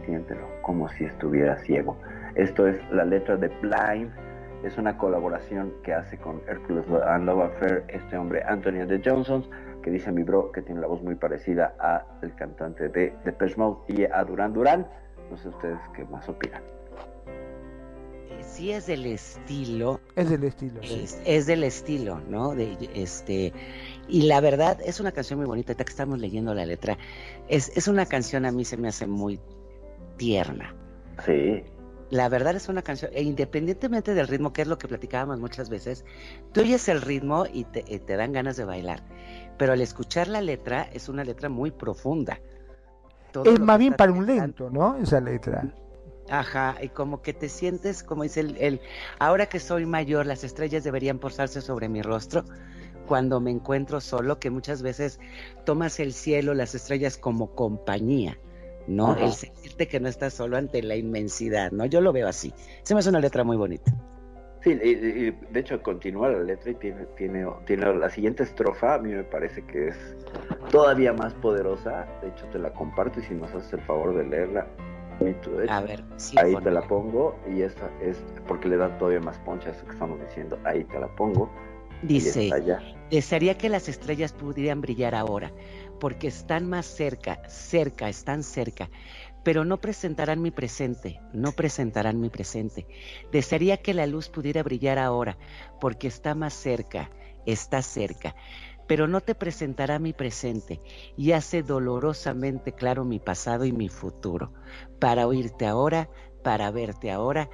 siéntelo, 0.06 0.48
como 0.62 0.90
si 0.90 1.06
estuviera 1.06 1.58
ciego. 1.64 1.98
Esto 2.36 2.68
es 2.68 2.78
la 2.92 3.06
letra 3.06 3.38
de 3.38 3.48
Blind. 3.62 4.12
Es 4.66 4.78
una 4.78 4.98
colaboración 4.98 5.74
que 5.84 5.94
hace 5.94 6.18
con 6.18 6.42
Hercules 6.48 6.86
and 7.06 7.26
Love 7.26 7.44
Affair 7.44 7.84
este 7.90 8.18
hombre 8.18 8.42
Anthony 8.48 8.86
de 8.88 9.02
Johnson, 9.04 9.46
que 9.82 9.92
dice 9.92 10.12
mi 10.12 10.24
bro 10.24 10.52
que 10.52 10.62
tiene 10.62 10.80
la 10.82 10.88
voz 10.88 11.02
muy 11.04 11.16
parecida 11.16 11.76
a 11.80 12.06
el 12.22 12.34
cantante 12.36 12.88
de 12.90 13.14
Depeche 13.26 13.56
Mode 13.58 13.80
y 13.90 14.06
a 14.06 14.24
Duran 14.24 14.54
Duran. 14.54 14.88
No 15.30 15.38
sé 15.38 15.50
ustedes 15.50 15.80
qué 15.96 16.06
más 16.06 16.28
opinan. 16.30 16.62
Eh, 18.30 18.40
Sí 18.42 18.72
es 18.72 18.88
del 18.88 19.06
estilo, 19.06 20.00
Es 20.16 20.30
del 20.30 20.44
estilo. 20.46 20.82
sí. 20.82 21.02
es, 21.04 21.22
es 21.26 21.46
del 21.46 21.64
estilo, 21.66 22.22
¿no? 22.30 22.56
De, 22.56 22.78
este, 22.96 23.52
y 24.08 24.24
la 24.24 24.42
verdad 24.42 24.80
es 24.84 25.00
una 25.00 25.12
canción 25.12 25.40
muy 25.40 25.48
bonita, 25.48 25.72
ahorita 25.72 25.86
que 25.86 25.92
estamos 25.92 26.20
leyendo 26.20 26.54
la 26.54 26.66
letra, 26.66 26.98
es, 27.48 27.72
es 27.76 27.88
una 27.88 28.06
canción 28.06 28.46
a 28.46 28.52
mí 28.52 28.66
se 28.66 28.78
me 28.78 28.88
hace 28.88 29.08
muy 29.08 29.40
tierna. 30.18 30.76
Sí, 31.26 31.64
La 32.10 32.28
verdad 32.30 32.56
es 32.56 32.70
una 32.70 32.82
canción, 32.82 33.12
e 33.14 33.24
independientemente 33.24 34.14
del 34.14 34.28
ritmo, 34.28 34.52
que 34.52 34.64
es 34.64 34.68
lo 34.68 34.78
que 34.78 34.88
platicábamos 34.88 35.40
muchas 35.40 35.70
veces, 35.70 36.06
tú 36.52 36.62
oyes 36.62 36.88
el 36.90 37.02
ritmo 37.02 37.46
y 37.52 37.64
te, 37.66 37.84
y 37.88 38.00
te 38.00 38.16
dan 38.18 38.34
ganas 38.34 38.58
de 38.58 38.66
bailar, 38.66 39.04
pero 39.58 39.74
al 39.74 39.82
escuchar 39.82 40.28
la 40.28 40.42
letra 40.42 40.90
es 40.94 41.08
una 41.10 41.24
letra 41.24 41.50
muy 41.50 41.72
profunda. 41.72 42.40
Todo 43.32 43.52
Es 43.52 43.60
más 43.60 43.80
bien 43.80 43.94
para 43.94 44.12
un 44.12 44.26
lento, 44.26 44.70
¿no? 44.70 44.96
Esa 44.98 45.20
letra. 45.20 45.74
Ajá, 46.30 46.76
y 46.82 46.90
como 46.90 47.22
que 47.22 47.34
te 47.34 47.50
sientes, 47.50 48.04
como 48.04 48.24
dice 48.24 48.42
el, 48.42 48.58
el, 48.58 48.82
ahora 49.20 49.48
que 49.48 49.60
soy 49.60 49.86
mayor, 49.86 50.26
las 50.26 50.44
estrellas 50.44 50.84
deberían 50.84 51.20
posarse 51.20 51.62
sobre 51.62 51.90
mi 51.90 52.02
rostro 52.02 52.46
cuando 53.08 53.40
me 53.40 53.52
encuentro 53.52 54.02
solo, 54.02 54.40
que 54.40 54.50
muchas 54.50 54.82
veces 54.82 55.20
tomas 55.66 56.00
el 56.00 56.14
cielo, 56.14 56.54
las 56.54 56.76
estrellas 56.76 57.18
como 57.18 57.56
compañía, 57.56 58.38
¿no? 58.88 59.12
Ajá. 59.12 59.26
El 59.26 59.34
sentirte 59.34 59.88
que 59.88 60.00
no 60.00 60.08
estás 60.08 60.34
solo 60.34 60.58
ante 60.58 60.82
la 60.82 60.96
inmensidad, 60.96 61.72
¿no? 61.72 61.86
Yo 61.86 62.02
lo 62.02 62.14
veo 62.14 62.28
así. 62.28 62.54
Se 62.84 62.94
me 62.94 63.00
hace 63.00 63.10
una 63.10 63.20
letra 63.20 63.44
muy 63.44 63.58
bonita. 63.58 63.94
Sí, 64.64 64.72
y, 64.72 65.32
de 65.32 65.60
hecho 65.60 65.82
continúa 65.84 66.30
la 66.30 66.40
letra 66.40 66.72
y 66.72 66.76
tiene, 66.76 67.06
tiene, 67.18 67.46
tiene 67.66 67.94
la 67.96 68.10
siguiente 68.10 68.44
estrofa, 68.44 68.96
a 68.96 68.98
mí 68.98 69.12
me 69.12 69.26
parece 69.26 69.62
que 69.66 69.90
es 69.90 69.98
todavía 70.72 71.12
más 71.12 71.34
poderosa. 71.34 72.08
De 72.22 72.30
hecho, 72.30 72.46
te 72.48 72.60
la 72.60 72.72
comparto 72.74 73.20
y 73.20 73.24
si 73.24 73.34
nos 73.34 73.54
haces 73.54 73.74
el 73.74 73.82
favor 73.82 74.16
de 74.16 74.24
leerla, 74.24 74.66
A 75.70 75.82
ver, 75.82 76.04
sí, 76.16 76.38
ahí 76.40 76.56
te 76.64 76.72
la 76.72 76.82
pongo 76.82 77.36
y 77.54 77.62
esta 77.62 77.90
es 78.02 78.24
porque 78.48 78.70
le 78.70 78.78
da 78.78 78.98
todavía 78.98 79.20
más 79.20 79.38
poncha 79.40 79.70
eso 79.70 79.86
que 79.86 79.92
estamos 79.92 80.20
diciendo. 80.22 80.58
Ahí 80.64 80.84
te 80.86 81.00
la 81.00 81.08
pongo. 81.08 81.52
Dice, 82.04 82.52
desearía 83.10 83.58
que 83.58 83.70
las 83.70 83.90
estrellas 83.90 84.34
pudieran 84.34 84.82
brillar 84.82 85.16
ahora, 85.16 85.52
porque 86.00 86.28
están 86.28 86.68
más 86.70 86.86
cerca, 86.86 87.42
cerca, 87.48 88.10
están 88.10 88.44
cerca, 88.44 88.90
pero 89.44 89.66
no 89.66 89.78
presentarán 89.78 90.42
mi 90.42 90.52
presente, 90.52 91.20
no 91.34 91.52
presentarán 91.52 92.20
mi 92.20 92.30
presente. 92.30 92.88
Desearía 93.32 93.78
que 93.78 93.94
la 93.94 94.08
luz 94.08 94.30
pudiera 94.30 94.64
brillar 94.64 95.00
ahora, 95.00 95.38
porque 95.80 96.08
está 96.08 96.36
más 96.36 96.54
cerca, 96.54 97.12
está 97.46 97.82
cerca, 97.82 98.36
pero 98.88 99.08
no 99.08 99.22
te 99.22 99.36
presentará 99.36 100.00
mi 100.00 100.14
presente 100.14 100.82
y 101.18 101.32
hace 101.32 101.64
dolorosamente 101.64 102.74
claro 102.74 103.06
mi 103.06 103.20
pasado 103.20 103.66
y 103.66 103.72
mi 103.72 103.90
futuro. 103.90 104.54
Para 105.00 105.28
oírte 105.28 105.66
ahora, 105.66 106.10
para 106.44 106.70
verte 106.72 107.12
ahora, 107.12 107.50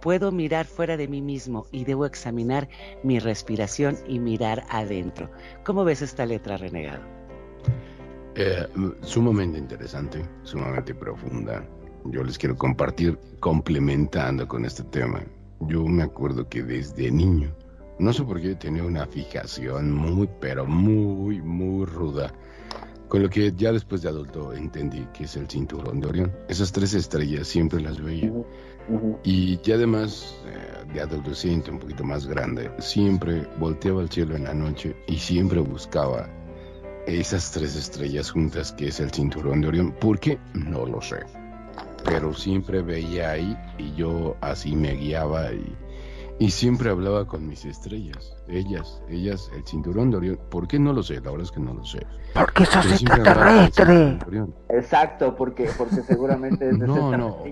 puedo 0.00 0.32
mirar 0.32 0.66
fuera 0.66 0.96
de 0.96 1.08
mí 1.08 1.20
mismo 1.22 1.66
y 1.72 1.84
debo 1.84 2.06
examinar 2.06 2.68
mi 3.02 3.18
respiración 3.18 3.96
y 4.06 4.18
mirar 4.18 4.64
adentro. 4.68 5.30
¿Cómo 5.64 5.84
ves 5.84 6.02
esta 6.02 6.26
letra, 6.26 6.56
renegado? 6.56 7.02
Eh, 8.34 8.66
sumamente 9.02 9.58
interesante, 9.58 10.24
sumamente 10.44 10.94
profunda. 10.94 11.66
Yo 12.04 12.22
les 12.22 12.38
quiero 12.38 12.56
compartir 12.56 13.18
complementando 13.40 14.46
con 14.46 14.64
este 14.64 14.84
tema. 14.84 15.22
Yo 15.60 15.84
me 15.86 16.04
acuerdo 16.04 16.48
que 16.48 16.62
desde 16.62 17.10
niño, 17.10 17.52
no 17.98 18.12
sé 18.12 18.22
por 18.22 18.40
qué 18.40 18.54
tenía 18.54 18.84
una 18.84 19.06
fijación 19.06 19.92
muy, 19.92 20.28
pero 20.40 20.66
muy, 20.66 21.42
muy 21.42 21.84
ruda. 21.84 22.32
Con 23.08 23.22
lo 23.22 23.30
que 23.30 23.52
ya 23.56 23.72
después 23.72 24.02
de 24.02 24.10
adulto 24.10 24.52
entendí 24.52 25.04
que 25.14 25.24
es 25.24 25.34
el 25.34 25.48
cinturón 25.48 25.98
de 25.98 26.06
Orión. 26.06 26.32
Esas 26.48 26.70
tres 26.70 26.94
estrellas 26.94 27.48
siempre 27.48 27.80
las 27.80 28.00
veía. 28.00 28.30
Y 29.22 29.60
ya 29.60 29.74
además, 29.74 30.34
eh, 30.46 30.92
de 30.92 31.00
adolescente, 31.00 31.70
un 31.70 31.78
poquito 31.78 32.04
más 32.04 32.26
grande, 32.26 32.70
siempre 32.78 33.46
volteaba 33.58 34.00
al 34.00 34.10
cielo 34.10 34.36
en 34.36 34.44
la 34.44 34.54
noche 34.54 34.96
y 35.06 35.18
siempre 35.18 35.60
buscaba 35.60 36.28
esas 37.06 37.50
tres 37.50 37.76
estrellas 37.76 38.30
juntas 38.30 38.72
que 38.72 38.88
es 38.88 39.00
el 39.00 39.10
cinturón 39.10 39.60
de 39.60 39.68
Orión. 39.68 39.92
¿Por 39.92 40.18
qué? 40.18 40.38
No 40.54 40.86
lo 40.86 41.00
sé. 41.00 41.20
Pero 42.04 42.32
siempre 42.32 42.82
veía 42.82 43.32
ahí 43.32 43.56
y 43.76 43.94
yo 43.94 44.36
así 44.40 44.74
me 44.74 44.94
guiaba 44.94 45.52
y, 45.52 45.76
y 46.40 46.50
siempre 46.50 46.90
hablaba 46.90 47.26
con 47.26 47.46
mis 47.48 47.64
estrellas. 47.64 48.36
Ellas, 48.46 49.02
ellas, 49.08 49.50
el 49.56 49.64
cinturón 49.64 50.10
de 50.10 50.16
Orión. 50.18 50.40
¿Por 50.50 50.68
qué? 50.68 50.78
No 50.78 50.92
lo 50.92 51.02
sé, 51.02 51.14
la 51.14 51.30
verdad 51.30 51.42
es 51.42 51.50
que 51.50 51.60
no 51.60 51.74
lo 51.74 51.84
sé. 51.84 52.06
Porque 52.34 52.64
sos 52.64 52.86
extraterrestre. 52.86 54.18
Exacto, 54.68 55.34
porque, 55.34 55.68
porque 55.76 56.02
seguramente 56.02 56.70
es 56.70 56.78
de 56.78 56.86
No, 56.86 57.10
no, 57.16 57.44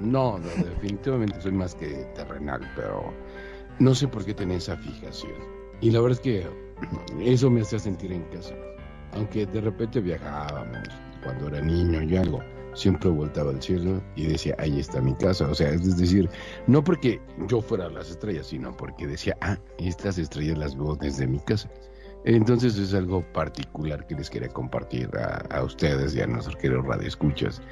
no, 0.00 0.38
definitivamente 0.38 1.40
soy 1.40 1.52
más 1.52 1.74
que 1.74 1.88
terrenal, 2.14 2.60
pero 2.76 3.12
no 3.80 3.94
sé 3.94 4.06
por 4.06 4.24
qué 4.24 4.34
tenía 4.34 4.58
esa 4.58 4.76
fijación. 4.76 5.32
Y 5.80 5.90
la 5.90 6.00
verdad 6.00 6.18
es 6.18 6.20
que 6.20 6.46
eso 7.20 7.50
me 7.50 7.62
hacía 7.62 7.78
sentir 7.80 8.12
en 8.12 8.22
casa. 8.24 8.54
Aunque 9.14 9.46
de 9.46 9.60
repente 9.60 10.00
viajábamos 10.00 10.86
cuando 11.24 11.48
era 11.48 11.60
niño 11.60 12.02
y 12.02 12.16
algo, 12.16 12.40
siempre 12.78 13.10
voltaba 13.10 13.50
al 13.50 13.62
cielo 13.62 14.02
y 14.16 14.26
decía, 14.26 14.54
ahí 14.58 14.78
está 14.80 15.00
mi 15.00 15.14
casa. 15.14 15.48
O 15.48 15.54
sea, 15.54 15.70
es 15.70 15.96
decir, 15.96 16.30
no 16.66 16.82
porque 16.84 17.20
yo 17.48 17.60
fuera 17.60 17.88
las 17.90 18.10
estrellas, 18.10 18.46
sino 18.48 18.76
porque 18.76 19.06
decía, 19.06 19.36
ah, 19.40 19.58
estas 19.78 20.18
estrellas 20.18 20.58
las 20.58 20.76
veo 20.76 20.96
desde 20.96 21.26
mi 21.26 21.40
casa. 21.40 21.70
Entonces 22.24 22.76
es 22.78 22.94
algo 22.94 23.22
particular 23.32 24.06
que 24.06 24.14
les 24.16 24.28
quería 24.30 24.48
compartir 24.48 25.08
a, 25.16 25.44
a 25.56 25.62
ustedes 25.64 26.14
y 26.14 26.20
a 26.20 26.26
nuestros 26.26 26.56
queridos 26.56 26.84
radioescuchas 26.86 27.62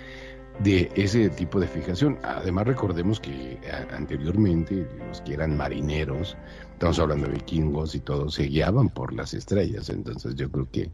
de 0.60 0.90
ese 0.94 1.28
tipo 1.30 1.60
de 1.60 1.66
fijación. 1.66 2.18
Además 2.22 2.66
recordemos 2.66 3.20
que 3.20 3.58
a- 3.70 3.94
anteriormente 3.96 4.86
los 5.08 5.20
que 5.22 5.34
eran 5.34 5.56
marineros, 5.56 6.36
estamos 6.72 6.98
hablando 6.98 7.26
de 7.26 7.34
vikingos 7.34 7.94
y 7.94 8.00
todo, 8.00 8.28
se 8.30 8.44
guiaban 8.44 8.88
por 8.88 9.12
las 9.12 9.34
estrellas. 9.34 9.90
Entonces 9.90 10.34
yo 10.36 10.50
creo 10.50 10.70
que 10.70 10.82
eh, 10.82 10.90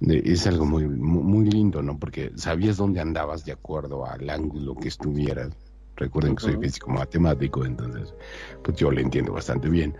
es 0.00 0.46
algo 0.46 0.66
muy, 0.66 0.86
muy, 0.86 1.46
lindo, 1.46 1.82
¿no? 1.82 1.98
Porque 1.98 2.30
sabías 2.36 2.76
dónde 2.76 3.00
andabas 3.00 3.44
de 3.44 3.52
acuerdo 3.52 4.06
al 4.06 4.28
ángulo 4.28 4.74
que 4.74 4.88
estuvieras. 4.88 5.50
Recuerden 5.96 6.36
que 6.36 6.42
soy 6.42 6.56
físico 6.58 6.90
matemático, 6.90 7.64
entonces 7.64 8.14
pues 8.62 8.76
yo 8.76 8.90
le 8.90 9.00
entiendo 9.00 9.32
bastante 9.32 9.68
bien. 9.68 9.96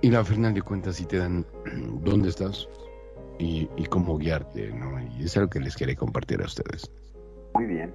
Y 0.00 0.12
al 0.12 0.24
final 0.24 0.52
de 0.52 0.62
cuentas 0.62 0.96
sí 0.96 1.04
te 1.04 1.18
dan 1.18 1.46
dónde 2.02 2.30
estás 2.30 2.68
y, 3.38 3.68
y 3.76 3.86
cómo 3.86 4.18
guiarte, 4.18 4.72
¿no? 4.72 5.00
Y 5.00 5.24
es 5.24 5.36
algo 5.36 5.48
que 5.48 5.60
les 5.60 5.76
quería 5.76 5.94
compartir 5.94 6.42
a 6.42 6.46
ustedes. 6.46 6.90
Muy 7.54 7.66
bien. 7.66 7.94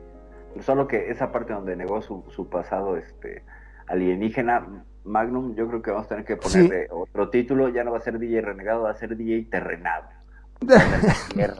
Solo 0.61 0.87
que 0.87 1.11
esa 1.11 1.31
parte 1.31 1.53
donde 1.53 1.75
negó 1.75 2.01
su, 2.01 2.23
su 2.29 2.47
pasado 2.49 2.95
este 2.95 3.43
alienígena, 3.87 4.85
Magnum, 5.03 5.55
yo 5.55 5.67
creo 5.67 5.81
que 5.81 5.91
vamos 5.91 6.05
a 6.07 6.09
tener 6.09 6.25
que 6.25 6.37
ponerle 6.37 6.87
otro 6.91 7.29
título. 7.29 7.69
Ya 7.69 7.83
no 7.83 7.91
va 7.91 7.97
a 7.97 8.01
ser 8.01 8.17
DJ 8.19 8.41
renegado, 8.41 8.83
va 8.83 8.91
a 8.91 8.95
ser 8.95 9.15
DJ 9.15 9.49
terrenado. 9.49 10.16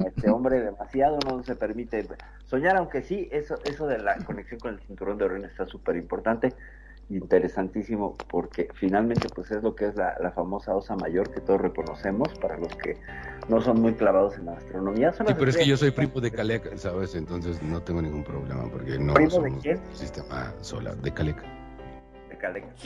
Este 0.06 0.30
hombre 0.30 0.60
demasiado 0.61 1.19
no 1.26 1.44
se 1.44 1.56
permite 1.56 2.07
soñar, 2.45 2.78
aunque 2.78 3.02
sí, 3.03 3.30
eso, 3.32 3.56
eso 3.64 3.88
de 3.88 3.99
la 3.99 4.15
conexión 4.26 4.60
con 4.60 4.74
el 4.74 4.80
cinturón 4.82 5.18
de 5.18 5.26
Orión 5.26 5.45
está 5.45 5.65
súper 5.65 5.95
importante, 5.98 6.53
interesantísimo, 7.10 8.18
porque 8.30 8.68
finalmente 8.74 9.30
pues 9.34 9.52
es 9.52 9.64
lo 9.64 9.76
que 9.76 9.88
es 9.88 9.95
la, 9.95 10.15
la 10.19 10.32
famosa 10.32 10.76
osa 10.76 10.95
mayor 10.95 11.30
que 11.32 11.40
todos 11.41 11.61
reconocemos, 11.61 12.28
para 12.40 12.57
los 12.57 12.74
que 12.76 12.98
no 13.48 13.61
son 13.61 13.82
muy 13.82 13.94
clavados 13.94 14.38
en 14.38 14.45
la 14.48 14.53
astronomía. 14.53 15.14
Son 15.14 15.26
Sí, 15.28 15.32
las 15.32 15.40
pero 15.40 15.52
es 15.52 15.57
que 15.57 15.65
yo 15.68 15.78
soy 15.78 15.91
primo 15.91 16.19
de 16.19 16.32
Caleca, 16.32 16.76
¿sabes? 16.78 17.15
Entonces 17.15 17.61
no 17.61 17.82
tengo 17.82 18.02
ningún 18.02 18.24
problema 18.24 18.69
porque 18.69 18.98
no 18.99 19.14
¿Primo 19.14 19.30
de 19.30 19.36
somos 19.49 19.64
quién? 19.64 19.80
sistema 19.94 20.53
solar 20.61 20.98
de 20.98 21.14
Caleca. 21.14 21.44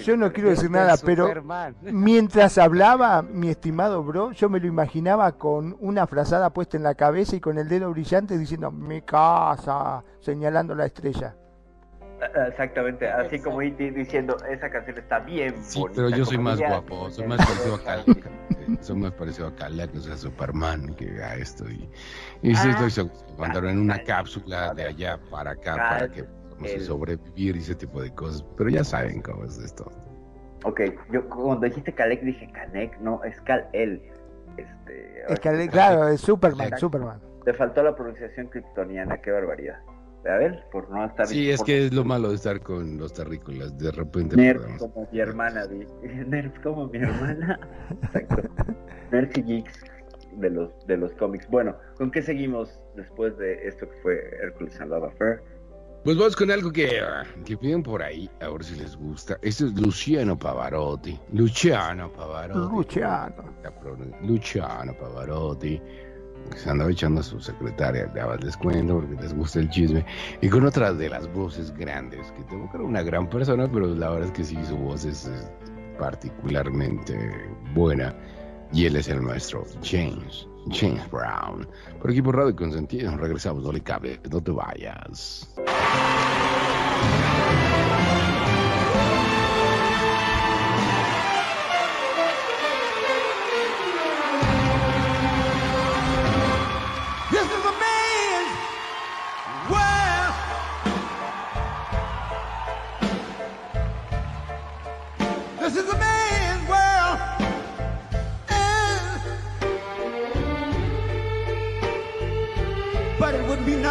Yo 0.03 0.17
no 0.17 0.31
quiero 0.31 0.49
decir 0.49 0.69
nada, 0.71 0.95
pero 1.03 1.27
Superman. 1.27 1.75
mientras 1.81 2.57
hablaba, 2.57 3.21
mi 3.21 3.49
estimado 3.49 4.03
bro, 4.03 4.31
yo 4.31 4.49
me 4.49 4.59
lo 4.59 4.67
imaginaba 4.67 5.31
con 5.33 5.75
una 5.79 6.07
frazada 6.07 6.49
puesta 6.51 6.77
en 6.77 6.83
la 6.83 6.95
cabeza 6.95 7.35
y 7.35 7.39
con 7.39 7.57
el 7.57 7.67
dedo 7.67 7.91
brillante 7.91 8.37
diciendo 8.37 8.71
mi 8.71 9.01
casa, 9.01 10.03
señalando 10.19 10.75
la 10.75 10.85
estrella. 10.85 11.35
Ah, 12.21 12.47
Exactamente, 12.49 13.09
así 13.09 13.39
como 13.39 13.61
E.T. 13.63 13.91
diciendo, 13.91 14.37
esa 14.47 14.69
canción 14.69 14.97
está 14.99 15.19
bien 15.19 15.55
Sí, 15.63 15.79
bonita. 15.79 15.95
pero 16.03 16.09
yo 16.15 16.23
soy 16.25 16.37
más 16.37 16.59
guapo, 16.59 17.09
soy 17.09 17.25
más 17.27 17.37
parecido 17.39 17.75
a 17.87 18.03
sí, 18.03 18.77
Soy 18.79 18.95
más 18.97 19.11
parecido 19.13 19.47
a 19.47 19.55
Caleca, 19.55 19.97
o 19.97 20.01
sea, 20.01 20.15
Superman, 20.15 20.93
que 20.95 21.21
a 21.23 21.35
esto. 21.35 21.67
Y, 21.67 21.89
y 22.43 22.55
sí, 22.55 22.67
Ah. 22.67 22.71
estoy 22.71 22.91
seguro 22.91 23.15
que 23.25 23.41
mandaron 23.41 23.71
en 23.71 23.79
una 23.79 24.03
cápsula 24.03 24.71
de 24.75 24.85
allá 24.85 25.19
para 25.31 25.51
acá 25.51 25.75
para 25.75 26.09
que 26.11 26.23
el- 26.69 26.81
sobrevivir 26.81 27.55
y 27.55 27.59
ese 27.59 27.75
tipo 27.75 28.01
de 28.01 28.13
cosas. 28.13 28.43
Pero 28.57 28.69
ya 28.69 28.83
saben 28.83 29.21
cómo 29.21 29.45
es 29.45 29.57
esto. 29.59 29.91
Ok, 30.63 30.81
yo 31.11 31.27
cuando 31.29 31.65
dijiste 31.65 31.93
Calec 31.93 32.21
dije 32.21 32.49
Canek, 32.51 32.99
no, 32.99 33.23
es 33.23 33.39
Cal-El. 33.41 34.01
Este, 34.57 35.23
Es 35.27 35.39
que, 35.39 35.69
claro, 35.69 36.07
es 36.09 36.21
Superman, 36.21 36.65
Exacto. 36.67 36.85
Superman. 36.87 37.19
Te 37.45 37.53
faltó 37.53 37.81
la 37.81 37.95
pronunciación 37.95 38.47
kryptoniana, 38.47 39.19
qué 39.21 39.31
barbaridad. 39.31 39.79
A 40.29 40.35
ver, 40.37 40.63
por 40.71 40.87
no 40.91 41.03
estar... 41.03 41.25
Sí, 41.25 41.49
es 41.49 41.57
por- 41.57 41.65
que 41.65 41.85
es 41.87 41.93
lo 41.93 42.03
malo 42.03 42.29
de 42.29 42.35
estar 42.35 42.59
con 42.61 42.99
los 42.99 43.11
terrícolas. 43.11 43.75
De 43.79 43.89
repente 43.91 44.35
perdemos. 44.35 44.77
como 44.77 45.07
mi 45.11 45.19
hermana, 45.19 45.65
di. 45.65 45.83
Nerds 46.27 46.59
como 46.59 46.85
mi 46.87 46.99
hermana. 46.99 47.59
Exacto. 48.03 48.43
Nerds 49.11 49.35
y 49.39 49.41
geeks 49.41 49.79
de 50.37 50.49
los, 50.51 50.85
de 50.85 50.97
los 50.97 51.11
cómics. 51.13 51.49
Bueno, 51.49 51.75
¿con 51.97 52.11
qué 52.11 52.21
seguimos 52.21 52.79
después 52.95 53.35
de 53.39 53.67
esto 53.67 53.89
que 53.89 53.97
fue 54.03 54.15
Hércules 54.43 54.79
and 54.79 54.91
Love 54.91 55.05
Affair? 55.05 55.41
Pues 56.03 56.17
vamos 56.17 56.35
con 56.35 56.49
algo 56.49 56.71
que, 56.71 56.99
ah, 56.99 57.23
que 57.45 57.55
piden 57.55 57.83
por 57.83 58.01
ahí, 58.01 58.27
a 58.39 58.49
ver 58.49 58.63
si 58.63 58.73
les 58.73 58.95
gusta. 58.95 59.37
Este 59.43 59.65
es 59.65 59.73
Luciano 59.79 60.35
Pavarotti. 60.35 61.19
Luciano 61.31 62.11
Pavarotti. 62.11 62.75
Luciano. 62.75 63.35
Luciano 64.23 64.97
Pavarotti. 64.97 65.79
Que 66.49 66.57
se 66.57 66.71
andaba 66.71 66.89
echando 66.89 67.21
a 67.21 67.23
su 67.23 67.39
secretaria, 67.39 68.11
ya 68.15 68.35
les 68.37 68.57
cuento 68.57 68.95
porque 68.95 69.21
les 69.21 69.31
gusta 69.35 69.59
el 69.59 69.69
chisme. 69.69 70.03
Y 70.41 70.49
con 70.49 70.65
otra 70.65 70.91
de 70.91 71.07
las 71.07 71.31
voces 71.33 71.71
grandes, 71.77 72.31
que 72.31 72.43
tengo 72.45 72.67
que 72.71 72.77
era 72.77 72.85
una 72.85 73.03
gran 73.03 73.29
persona, 73.29 73.71
pero 73.71 73.85
la 73.93 74.09
verdad 74.09 74.25
es 74.25 74.31
que 74.31 74.43
sí, 74.43 74.57
su 74.65 74.77
voz 74.77 75.05
es, 75.05 75.27
es 75.27 75.51
particularmente 75.99 77.15
buena. 77.75 78.15
Y 78.73 78.87
él 78.87 78.95
es 78.95 79.07
el 79.07 79.21
maestro 79.21 79.65
James, 79.83 80.47
James 80.69 81.09
Brown. 81.09 81.67
Por 81.99 82.11
aquí 82.11 82.21
por 82.21 82.35
Radio 82.35 82.55
Consentido, 82.55 83.15
regresamos, 83.17 83.63
no 83.63 83.71
le 83.71 83.81
no 84.29 84.41
te 84.41 84.51
vayas. 84.51 85.47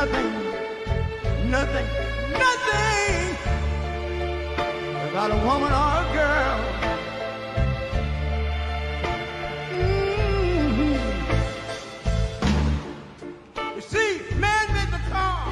Nothing, 0.01 0.33
nothing, 1.51 1.87
nothing 2.33 3.37
without 5.05 5.31
a 5.31 5.37
woman 5.47 5.71
or 5.81 5.91
a 6.01 6.07
girl. 6.17 6.59
Mhm. 9.75 10.99
You 13.77 13.83
see, 13.83 14.11
man 14.39 14.67
made 14.73 14.91
the 14.97 15.03
car 15.13 15.45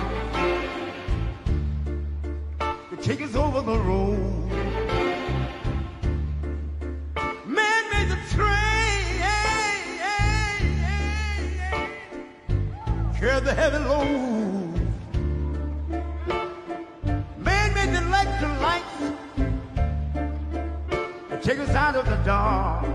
to 2.91 2.97
take 3.03 3.20
us 3.20 3.35
over 3.35 3.61
the 3.61 3.79
road. 3.79 4.08
Carry 13.29 13.41
the 13.41 13.53
heavy 13.53 13.79
load. 13.79 14.81
Man 17.37 17.75
made 17.75 17.91
the 17.95 18.01
electric 18.07 18.53
lights 18.67 18.99
to 21.29 21.37
take 21.43 21.59
us 21.59 21.75
out 21.75 21.95
of 21.97 22.07
the 22.07 22.17
dark. 22.25 22.87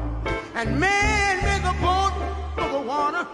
And 0.56 0.80
man 0.80 1.34
made 1.48 1.64
the 1.70 1.76
boat 1.86 2.14
for 2.56 2.68
the 2.76 2.82
water. 2.82 3.28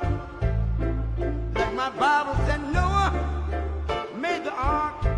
Like 1.55 1.73
my 1.73 1.89
Bible 1.89 2.35
said, 2.45 2.61
Noah 2.73 3.11
made 4.17 4.43
the 4.43 4.51
ark. 4.51 5.08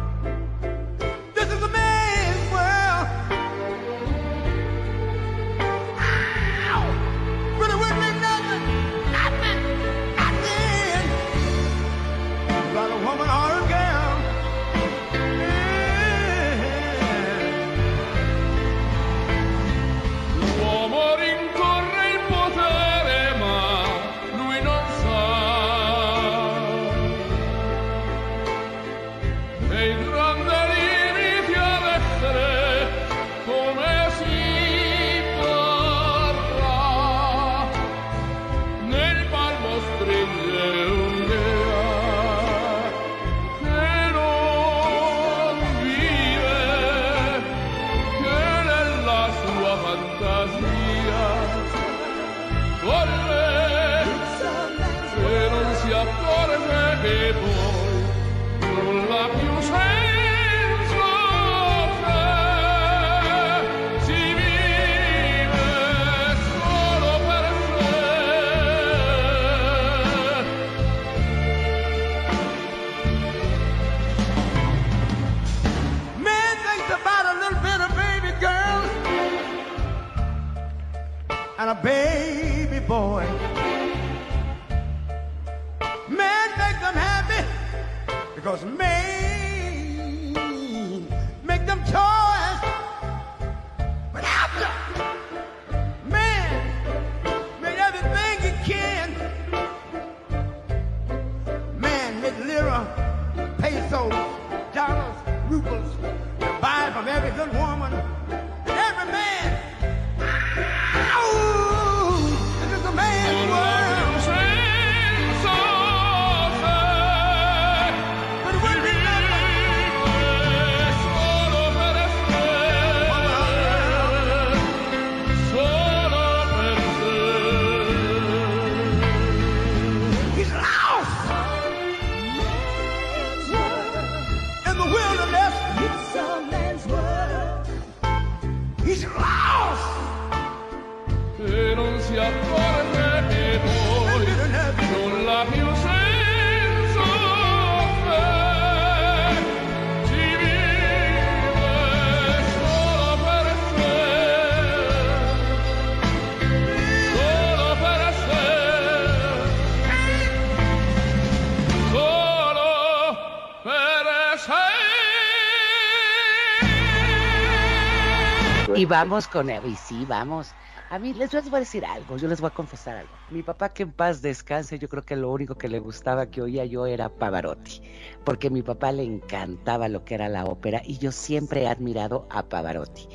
Y 168.82 168.86
vamos 168.86 169.28
con 169.28 169.52
él, 169.52 169.62
y 169.68 169.76
sí, 169.76 170.06
vamos. 170.10 170.56
A 170.90 170.98
mí 170.98 171.14
les, 171.14 171.30
voy 171.32 171.58
a 171.58 171.60
decir 171.60 171.86
algo, 171.86 172.18
yo 172.18 172.28
les 172.28 172.42
voy 172.42 172.48
a 172.48 172.54
confesar 172.56 172.98
algo. 172.98 173.12
Mi 173.30 173.44
papá 173.44 173.70
que 173.70 173.84
en 173.84 173.92
paz 173.92 174.24
descanse, 174.24 174.80
yo 174.80 174.90
creo 174.90 175.04
que 175.04 175.16
lo 175.16 175.30
único 175.30 175.54
que 175.54 175.68
le 175.68 175.78
gustaba 175.78 176.32
que 176.32 176.42
oía 176.42 176.66
yo 176.66 176.88
era 176.88 177.08
Pavarotti, 177.08 177.84
porque 178.24 178.48
a 178.48 178.50
mi 178.50 178.64
papá 178.64 178.92
le 178.92 179.04
encantaba 179.04 179.88
lo 179.88 180.04
que 180.04 180.16
era 180.16 180.30
la 180.30 180.46
ópera 180.46 180.82
y 180.84 180.98
yo 180.98 181.12
siempre 181.12 181.62
he 181.62 181.68
admirado 181.68 182.26
a 182.32 182.42
Pavarotti. 182.50 183.08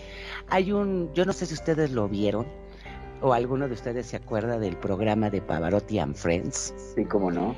Hay 0.51 0.71
un, 0.71 1.13
yo 1.15 1.25
no 1.25 1.33
sé 1.33 1.47
si 1.47 1.55
ustedes 1.55 1.91
lo 1.91 2.09
vieron 2.09 2.47
o 3.21 3.33
alguno 3.33 3.67
de 3.67 3.75
ustedes 3.75 4.07
se 4.07 4.19
acuerda 4.19 4.61
del 4.61 4.77
programa 4.77 5.31
de 5.31 5.43
Pavarotti 5.43 5.99
and 5.99 6.15
Friends. 6.15 6.73
Sí, 6.95 7.05
cómo 7.07 7.33
no. 7.33 7.57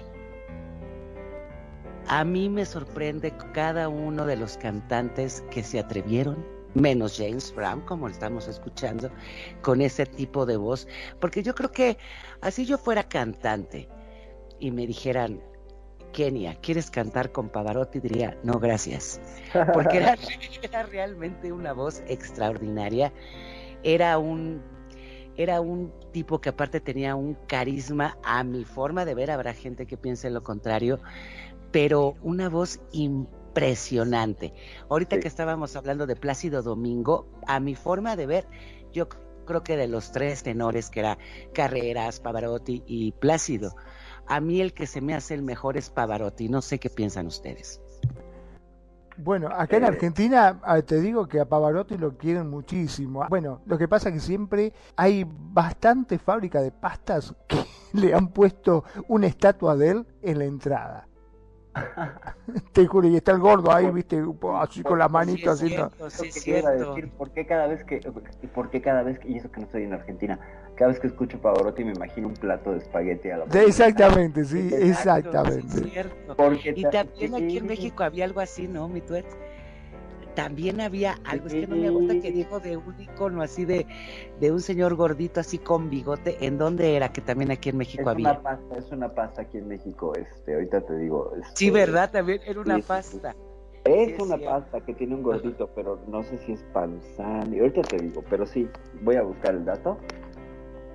A 2.06 2.24
mí 2.24 2.48
me 2.48 2.64
sorprende 2.64 3.34
cada 3.52 3.90
uno 3.90 4.24
de 4.24 4.36
los 4.36 4.56
cantantes 4.56 5.44
que 5.50 5.62
se 5.62 5.78
atrevieron, 5.78 6.57
menos 6.74 7.16
James 7.16 7.54
Brown, 7.54 7.80
como 7.82 8.08
estamos 8.08 8.48
escuchando, 8.48 9.10
con 9.62 9.80
ese 9.80 10.06
tipo 10.06 10.46
de 10.46 10.56
voz, 10.56 10.86
porque 11.20 11.42
yo 11.42 11.54
creo 11.54 11.70
que 11.70 11.98
así 12.40 12.64
yo 12.64 12.78
fuera 12.78 13.04
cantante 13.04 13.88
y 14.58 14.70
me 14.70 14.86
dijeran, 14.86 15.40
Kenia, 16.12 16.54
¿quieres 16.56 16.90
cantar 16.90 17.32
con 17.32 17.48
Pavarotti? 17.48 18.00
Diría, 18.00 18.36
no, 18.42 18.58
gracias, 18.58 19.20
porque 19.72 19.98
era, 19.98 20.16
era 20.62 20.82
realmente 20.84 21.52
una 21.52 21.72
voz 21.72 22.02
extraordinaria, 22.06 23.12
era 23.82 24.18
un 24.18 24.62
era 25.36 25.60
un 25.60 25.92
tipo 26.10 26.40
que 26.40 26.48
aparte 26.48 26.80
tenía 26.80 27.14
un 27.14 27.34
carisma 27.46 28.18
a 28.24 28.42
mi 28.42 28.64
forma 28.64 29.04
de 29.04 29.14
ver, 29.14 29.30
habrá 29.30 29.54
gente 29.54 29.86
que 29.86 29.96
piense 29.96 30.30
lo 30.30 30.42
contrario, 30.42 30.98
pero 31.70 32.16
una 32.22 32.48
voz 32.48 32.80
impresionante. 32.90 33.37
Ahorita 34.88 35.16
Sí. 35.16 35.22
que 35.22 35.28
estábamos 35.28 35.74
hablando 35.76 36.06
de 36.06 36.16
Plácido 36.16 36.62
Domingo, 36.62 37.26
a 37.46 37.60
mi 37.60 37.74
forma 37.74 38.16
de 38.16 38.26
ver, 38.26 38.46
yo 38.92 39.08
creo 39.46 39.62
que 39.62 39.76
de 39.76 39.88
los 39.88 40.12
tres 40.12 40.42
tenores 40.42 40.90
que 40.90 41.00
era 41.00 41.18
Carreras, 41.54 42.20
Pavarotti 42.20 42.82
y 42.86 43.12
Plácido, 43.12 43.74
a 44.26 44.40
mí 44.40 44.60
el 44.60 44.74
que 44.74 44.86
se 44.86 45.00
me 45.00 45.14
hace 45.14 45.34
el 45.34 45.42
mejor 45.42 45.76
es 45.76 45.90
Pavarotti. 45.90 46.48
No 46.48 46.60
sé 46.62 46.78
qué 46.78 46.90
piensan 46.90 47.26
ustedes. 47.26 47.80
Bueno, 49.16 49.48
acá 49.48 49.78
en 49.78 49.82
Eh. 49.84 49.88
Argentina 49.88 50.60
ah, 50.62 50.80
te 50.80 51.00
digo 51.00 51.26
que 51.26 51.40
a 51.40 51.44
Pavarotti 51.48 51.98
lo 51.98 52.16
quieren 52.16 52.48
muchísimo. 52.48 53.26
Bueno, 53.28 53.62
lo 53.66 53.76
que 53.76 53.88
pasa 53.88 54.10
es 54.10 54.14
que 54.14 54.20
siempre 54.20 54.72
hay 54.94 55.26
bastante 55.28 56.18
fábrica 56.18 56.62
de 56.62 56.70
pastas 56.70 57.34
que 57.48 57.56
le 57.94 58.14
han 58.14 58.28
puesto 58.28 58.84
una 59.08 59.26
estatua 59.26 59.76
de 59.76 59.90
él 59.90 60.06
en 60.22 60.38
la 60.38 60.44
entrada. 60.44 61.07
Te 62.72 62.86
juro, 62.86 63.06
y 63.08 63.16
está 63.16 63.32
el 63.32 63.38
gordo 63.38 63.72
ahí, 63.72 63.90
viste, 63.90 64.22
así 64.56 64.82
con 64.82 64.98
las 64.98 65.10
manitos 65.10 65.60
Sí, 65.60 65.66
es 65.66 65.72
haciendo. 65.72 65.90
cierto, 65.90 66.10
sí, 66.10 66.16
Lo 66.18 66.24
es 66.24 66.34
que 66.34 66.40
te 66.40 66.50
iba 66.50 66.68
a 66.68 66.72
cierto. 66.72 66.94
decir, 66.94 67.10
¿por 67.12 67.30
qué 67.30 67.46
cada 67.46 67.66
vez 67.66 67.84
que, 67.84 68.00
por 68.54 68.70
qué 68.70 68.80
cada 68.80 69.02
vez 69.02 69.18
que, 69.18 69.28
y 69.28 69.36
eso 69.36 69.50
que 69.50 69.60
no 69.60 69.66
estoy 69.66 69.82
en 69.84 69.92
Argentina, 69.92 70.38
cada 70.76 70.90
vez 70.90 71.00
que 71.00 71.06
escucho 71.08 71.40
Pavarotti 71.40 71.84
me 71.84 71.92
imagino 71.92 72.28
un 72.28 72.34
plato 72.34 72.72
de 72.72 72.78
espagueti 72.78 73.30
a 73.30 73.38
la 73.38 73.44
Sí, 73.50 73.58
Exactamente, 73.58 74.44
sí, 74.44 74.58
Exacto, 74.58 74.72
sí, 74.72 74.78
es 74.78 74.90
exactamente. 74.90 75.90
cierto. 75.90 76.34
Porque 76.36 76.72
Y 76.74 76.82
ta- 76.82 76.90
también 77.04 77.34
aquí 77.34 77.58
en. 77.58 77.66
México 77.66 78.02
había 78.02 78.24
algo 78.24 78.40
así, 78.40 78.66
¿no, 78.66 78.88
mi 78.88 79.00
tuet? 79.00 79.26
También 80.38 80.80
había 80.80 81.16
algo, 81.24 81.48
es 81.48 81.52
que 81.52 81.66
no 81.66 81.74
me 81.74 81.90
gusta 81.90 82.20
que 82.20 82.30
dijo 82.30 82.60
de 82.60 82.76
un 82.76 82.94
icono 83.00 83.42
así 83.42 83.64
de, 83.64 83.88
de 84.38 84.52
un 84.52 84.60
señor 84.60 84.94
gordito 84.94 85.40
así 85.40 85.58
con 85.58 85.90
bigote. 85.90 86.46
¿En 86.46 86.58
dónde 86.58 86.94
era? 86.94 87.08
Que 87.12 87.20
también 87.20 87.50
aquí 87.50 87.70
en 87.70 87.74
Es 87.74 87.78
México 87.78 88.02
una 88.02 88.12
había. 88.12 88.40
pasta, 88.40 88.76
es 88.76 88.92
una 88.92 89.12
pasta 89.12 89.42
aquí 89.42 89.58
en 89.58 89.66
México, 89.66 90.12
este, 90.14 90.54
ahorita 90.54 90.82
te 90.82 90.96
digo. 90.96 91.32
este, 91.34 91.56
Sí, 91.56 91.70
¿verdad? 91.70 92.12
También 92.12 92.40
era 92.46 92.60
una 92.60 92.76
sí, 92.76 92.82
pasta. 92.82 93.34
Es 93.84 94.06
Sí, 94.06 94.12
es 94.12 94.20
una 94.20 94.36
pasta 94.38 94.80
que 94.82 94.94
tiene 94.94 95.16
un 95.16 95.24
gordito, 95.24 95.70
pero 95.74 95.98
no 96.06 96.22
sé 96.22 96.38
si 96.38 96.52
es 96.52 96.62
panzán. 96.72 97.52
Y 97.52 97.58
ahorita 97.58 97.82
te 97.82 97.96
digo, 97.96 98.22
pero 98.30 98.46
sí, 98.46 98.68
voy 99.02 99.16
a 99.16 99.22
buscar 99.22 99.56
el 99.56 99.64
dato. 99.64 99.98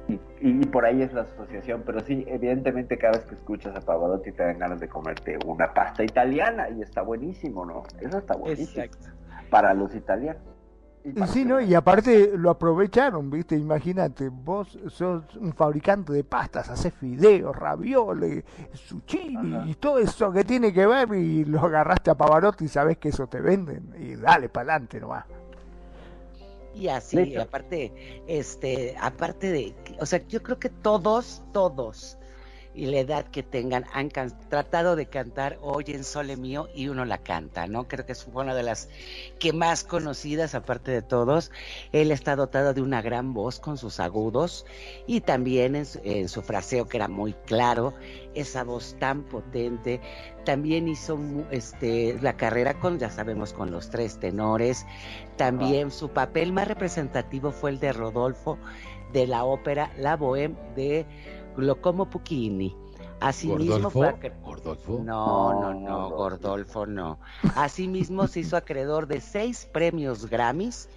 Y, 0.08 0.20
y 0.42 0.66
por 0.68 0.86
ahí 0.86 1.02
es 1.02 1.14
la 1.14 1.22
asociación, 1.22 1.84
pero 1.86 2.00
sí, 2.02 2.24
evidentemente 2.28 2.98
cada 2.98 3.18
vez 3.18 3.26
que 3.26 3.36
escuchas 3.36 3.76
a 3.76 3.82
Pavarotti 3.82 4.32
te 4.32 4.44
dan 4.44 4.60
ganas 4.60 4.80
de 4.80 4.88
comerte 4.88 5.38
una 5.46 5.74
pasta 5.74 6.04
italiana 6.04 6.70
y 6.70 6.82
está 6.82 7.02
buenísimo, 7.02 7.66
¿no? 7.66 7.84
Eso 8.00 8.18
está 8.20 8.36
buenísimo 8.36 8.84
Exacto. 8.84 9.23
Para 9.44 9.74
los 9.74 9.96
italianos. 9.96 10.42
Y 11.04 11.14
para 11.14 11.34
Sí, 11.34 11.44
los 11.44 11.46
¿no? 11.46 11.60
Y 11.62 11.74
aparte 11.76 12.32
lo 12.38 12.50
aprovecharon, 12.50 13.30
¿viste? 13.30 13.56
Imagínate, 13.56 14.30
vos 14.30 14.78
sos 14.90 15.36
un 15.36 15.54
fabricante 15.54 16.12
de 16.14 16.24
pastas, 16.24 16.70
haces 16.70 16.94
fideos, 16.94 17.56
ravioles, 17.56 18.44
zucchini 18.76 19.56
Ajá. 19.56 19.66
y 19.66 19.76
todo 19.76 20.00
eso 20.00 20.32
que 20.32 20.44
tiene 20.46 20.74
que 20.74 20.86
ver 20.88 21.14
y 21.14 21.46
lo 21.46 21.60
agarraste 21.62 22.10
a 22.12 22.16
Pavarotti 22.16 22.66
y 22.66 22.68
sabés 22.70 22.98
que 22.98 23.10
eso 23.10 23.28
te 23.28 23.42
venden 23.42 23.94
y 23.98 24.16
dale 24.16 24.50
para 24.50 24.74
adelante 24.74 25.00
nomás. 25.00 25.26
Y 26.74 26.88
así, 26.88 27.36
aparte, 27.36 27.94
este, 28.28 28.96
aparte 29.00 29.52
de, 29.52 29.76
o 30.00 30.06
sea, 30.08 30.20
yo 30.28 30.42
creo 30.42 30.58
que 30.58 30.70
todos, 30.70 31.44
todos, 31.52 32.18
y 32.76 32.88
la 32.88 33.00
edad 33.00 33.26
que 33.26 33.44
tengan, 33.44 33.86
han 33.94 34.10
tratado 34.50 34.96
de 34.96 35.06
cantar 35.06 35.58
Hoy 35.62 35.86
en 35.88 36.04
Sole 36.04 36.38
Mío 36.38 36.70
y 36.74 36.88
uno 36.88 37.06
la 37.06 37.20
canta, 37.20 37.68
¿no? 37.68 37.88
Creo 37.88 38.06
que 38.06 38.14
es 38.14 38.28
una 38.34 38.56
de 38.56 38.64
las 38.64 38.90
que 39.40 39.54
más 39.54 39.84
conocidas, 39.84 40.56
aparte 40.56 40.92
de 40.92 41.02
todos. 41.02 41.52
Él 41.92 42.12
está 42.12 42.36
dotado 42.36 42.74
de 42.74 42.82
una 42.82 43.02
gran 43.02 43.34
voz 43.34 43.60
con 43.60 43.78
sus 43.78 44.00
agudos 44.00 44.66
y 45.06 45.22
también 45.22 45.76
en 45.76 46.30
su, 46.30 46.42
fraseo 46.42 46.88
que 46.88 46.98
era 46.98 47.08
muy 47.08 47.34
claro, 47.46 47.94
esa 48.34 48.64
voz 48.64 48.96
tan 49.00 49.24
potente. 49.24 50.02
También 50.46 50.88
hizo 50.88 51.20
este, 51.52 52.18
la 52.22 52.36
carrera 52.36 52.80
con, 52.80 53.00
ya 53.00 53.10
sabemos, 53.10 53.54
con 53.54 53.72
los 53.72 53.90
tres 53.90 54.20
tenores. 54.20 54.86
También 55.38 55.92
su 55.92 56.10
papel 56.10 56.52
más 56.52 56.68
representativo 56.68 57.52
fue 57.52 57.72
el 57.72 57.80
de 57.80 57.94
Rodolfo 57.94 58.58
de 59.14 59.28
la 59.28 59.46
ópera 59.46 59.92
La 59.98 60.18
Bohème 60.18 60.56
de 60.76 61.06
Giacomo 61.58 62.10
Puccini. 62.10 62.76
Asimismo 63.20 63.66
¿Gordolfo? 63.90 63.90
fue 63.92 64.08
acre- 64.10 64.34
¿Gordolfo? 64.44 65.00
No, 65.04 65.54
no, 65.62 65.74
No. 65.80 66.10
Gordolfo 66.10 66.86
no. 66.86 67.20
Asimismo 67.56 68.28
se 68.28 68.42
hizo 68.42 68.58
acreedor 68.58 69.08
de 69.08 69.22
seis 69.22 69.66
premios 69.72 70.30
Grammys 70.30 70.90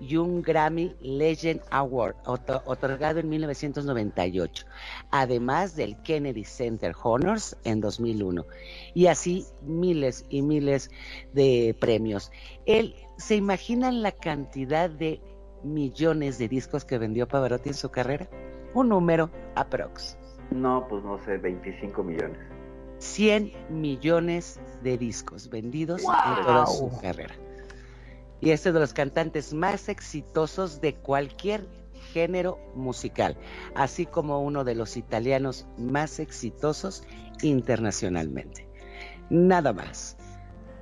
y 0.00 0.16
un 0.16 0.42
Grammy 0.42 0.94
Legend 1.00 1.62
Award 1.70 2.16
oto- 2.26 2.62
otorgado 2.66 3.20
en 3.20 3.28
1998, 3.28 4.66
además 5.10 5.74
del 5.76 5.96
Kennedy 6.02 6.44
Center 6.44 6.94
Honors 7.02 7.56
en 7.64 7.80
2001 7.80 8.44
y 8.92 9.06
así 9.06 9.44
miles 9.62 10.26
y 10.28 10.42
miles 10.42 10.90
de 11.32 11.76
premios. 11.80 12.30
Él 12.66 12.94
se 13.16 13.34
imaginan 13.36 14.02
la 14.02 14.12
cantidad 14.12 14.90
de 14.90 15.20
millones 15.62 16.38
de 16.38 16.48
discos 16.48 16.84
que 16.84 16.98
vendió 16.98 17.26
Pavarotti 17.26 17.70
en 17.70 17.74
su 17.74 17.90
carrera? 17.90 18.28
Un 18.74 18.88
número 18.88 19.30
aprox. 19.54 20.18
No, 20.50 20.86
pues 20.88 21.02
no 21.04 21.18
sé, 21.24 21.38
25 21.38 22.02
millones. 22.02 22.38
100 22.98 23.52
millones 23.70 24.60
de 24.82 24.96
discos 24.98 25.48
vendidos 25.50 26.02
en 26.02 26.06
¡Wow! 26.06 26.44
toda 26.46 26.66
su 26.66 26.90
carrera. 27.00 27.34
Y 28.40 28.50
es 28.50 28.64
uno 28.66 28.74
de 28.74 28.80
los 28.80 28.92
cantantes 28.92 29.54
más 29.54 29.88
exitosos 29.88 30.80
de 30.80 30.94
cualquier 30.94 31.66
género 32.12 32.58
musical, 32.74 33.36
así 33.74 34.06
como 34.06 34.40
uno 34.42 34.64
de 34.64 34.74
los 34.74 34.96
italianos 34.96 35.66
más 35.78 36.18
exitosos 36.20 37.04
internacionalmente. 37.42 38.68
Nada 39.30 39.72
más. 39.72 40.16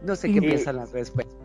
No 0.02 0.16
sé 0.16 0.28
qué 0.32 0.38
Y- 0.38 0.40
piensan 0.40 0.76
las 0.76 0.92
respuestas. 0.92 1.36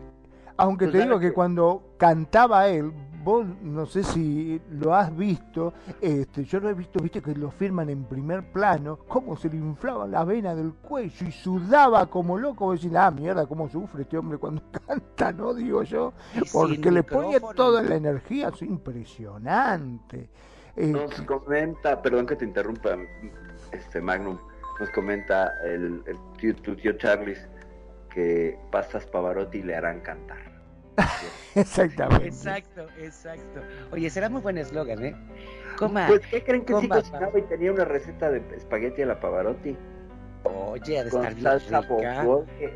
Aunque 0.56 0.86
Pues 0.86 0.96
te 0.98 1.02
digo 1.04 1.20
que- 1.20 1.32
cuando 1.32 1.94
cantaba 1.98 2.68
él, 2.68 2.92
vos 3.24 3.46
no 3.62 3.86
sé 3.86 4.02
si 4.04 4.60
lo 4.70 4.94
has 4.94 5.14
visto, 5.16 5.74
este, 6.00 6.44
yo 6.44 6.60
lo 6.60 6.68
he 6.68 6.74
visto, 6.74 7.00
viste 7.00 7.20
que 7.20 7.34
lo 7.34 7.50
firman 7.50 7.90
en 7.90 8.04
primer 8.04 8.52
plano, 8.52 8.98
cómo 9.08 9.36
se 9.36 9.48
le 9.48 9.56
inflaba 9.56 10.06
la 10.06 10.24
vena 10.24 10.54
del 10.54 10.72
cuello 10.74 11.26
y 11.26 11.32
sudaba 11.32 12.06
como 12.06 12.38
loco, 12.38 12.66
vos 12.66 12.80
decís, 12.80 12.96
ah, 12.96 13.10
mierda, 13.10 13.46
cómo 13.46 13.68
sufre 13.68 14.02
este 14.02 14.18
hombre 14.18 14.38
cuando 14.38 14.62
canta, 14.86 15.32
¿no? 15.32 15.54
Digo 15.54 15.82
yo, 15.82 16.12
porque 16.52 16.90
le 16.90 17.02
ponía 17.02 17.40
toda 17.40 17.82
la 17.82 17.96
energía, 17.96 18.48
es 18.48 18.62
impresionante. 18.62 20.30
Eh, 20.76 20.86
Nos 20.88 21.20
comenta, 21.22 22.00
perdón 22.00 22.26
que 22.26 22.36
te 22.36 22.44
interrumpa, 22.44 22.96
este 23.72 24.00
Magnum, 24.00 24.38
nos 24.78 24.90
comenta 24.90 25.50
el, 25.64 26.02
el 26.06 26.16
tío, 26.38 26.54
tu 26.56 26.76
tío 26.76 26.92
Charles 26.92 27.48
que 28.10 28.58
pastas 28.70 29.04
Pavarotti 29.06 29.62
le 29.62 29.74
harán 29.74 30.00
cantar. 30.00 30.47
exactamente. 31.54 32.26
Exacto, 32.26 32.86
exacto. 32.98 33.60
Oye, 33.92 34.10
será 34.10 34.28
muy 34.28 34.40
buen 34.40 34.58
eslogan, 34.58 35.04
¿eh? 35.04 35.16
Coma, 35.76 36.06
Pues, 36.08 36.26
¿qué 36.26 36.42
creen 36.42 36.64
que 36.64 36.74
sí 36.74 36.88
cocinaba 36.88 37.38
y 37.38 37.42
tenía 37.42 37.72
una 37.72 37.84
receta 37.84 38.30
de 38.30 38.42
espagueti 38.56 39.02
a 39.02 39.06
la 39.06 39.20
Pavarotti? 39.20 39.76
oye, 40.44 41.04
de 41.04 41.10
Con 41.10 41.20
estar 41.26 41.34
bien 41.34 41.42
salsa 41.42 41.80
rica. 41.80 42.26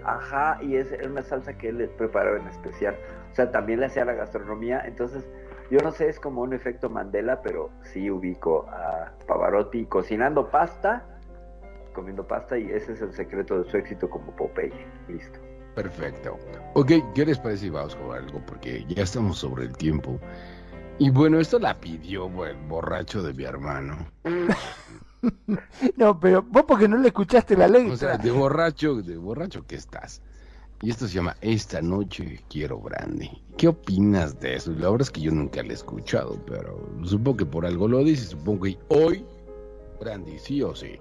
ajá, 0.04 0.58
y 0.62 0.76
es 0.76 0.92
una 1.04 1.22
salsa 1.22 1.56
que 1.56 1.68
él 1.68 1.78
le 1.78 1.88
preparaba 1.88 2.36
en 2.38 2.46
especial. 2.48 2.96
O 3.30 3.34
sea, 3.34 3.50
también 3.50 3.80
le 3.80 3.86
hacía 3.86 4.04
la 4.04 4.12
gastronomía, 4.14 4.82
entonces 4.84 5.26
yo 5.70 5.78
no 5.80 5.90
sé, 5.90 6.08
es 6.08 6.20
como 6.20 6.42
un 6.42 6.52
efecto 6.52 6.90
Mandela, 6.90 7.40
pero 7.40 7.70
sí 7.82 8.10
ubico 8.10 8.66
a 8.68 9.12
Pavarotti 9.26 9.86
cocinando 9.86 10.50
pasta, 10.50 11.04
comiendo 11.94 12.26
pasta, 12.26 12.58
y 12.58 12.70
ese 12.70 12.92
es 12.92 13.00
el 13.00 13.12
secreto 13.14 13.62
de 13.62 13.70
su 13.70 13.76
éxito 13.78 14.10
como 14.10 14.36
Popeye. 14.36 14.86
Listo. 15.08 15.40
Perfecto. 15.74 16.38
Ok, 16.74 16.92
¿qué 17.14 17.26
les 17.26 17.38
parece 17.38 17.64
si 17.64 17.70
vamos 17.70 17.96
con 17.96 18.14
algo? 18.16 18.40
Porque 18.46 18.84
ya 18.88 19.02
estamos 19.02 19.38
sobre 19.38 19.64
el 19.64 19.76
tiempo. 19.76 20.18
Y 20.98 21.10
bueno, 21.10 21.40
esto 21.40 21.58
la 21.58 21.80
pidió 21.80 22.26
el 22.44 22.56
borracho 22.68 23.22
de 23.22 23.34
mi 23.34 23.44
hermano. 23.44 23.96
No, 25.96 26.18
pero 26.18 26.42
vos 26.42 26.64
porque 26.66 26.88
no 26.88 26.96
le 26.96 27.06
escuchaste 27.08 27.56
la 27.56 27.68
letra. 27.68 27.92
O 27.92 27.96
sea, 27.96 28.18
de 28.18 28.32
borracho, 28.32 28.96
de 28.96 29.16
borracho 29.16 29.64
que 29.64 29.76
estás. 29.76 30.20
Y 30.80 30.90
esto 30.90 31.06
se 31.06 31.14
llama 31.14 31.36
Esta 31.40 31.80
noche 31.80 32.40
quiero 32.50 32.80
brandy. 32.80 33.30
¿Qué 33.56 33.68
opinas 33.68 34.40
de 34.40 34.56
eso? 34.56 34.72
La 34.72 34.90
verdad 34.90 35.02
es 35.02 35.10
que 35.12 35.20
yo 35.20 35.30
nunca 35.30 35.62
lo 35.62 35.70
he 35.70 35.74
escuchado, 35.74 36.44
pero 36.44 36.88
supongo 37.04 37.36
que 37.36 37.46
por 37.46 37.64
algo 37.64 37.86
lo 37.86 38.02
dice. 38.02 38.26
Supongo 38.26 38.64
que 38.64 38.78
hoy 38.88 39.24
brandy, 40.00 40.40
sí 40.40 40.60
o 40.60 40.74
sí. 40.74 40.98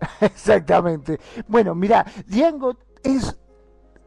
Exactamente. 0.22 1.20
Bueno, 1.46 1.74
mira, 1.74 2.06
Django 2.26 2.78
es 3.02 3.36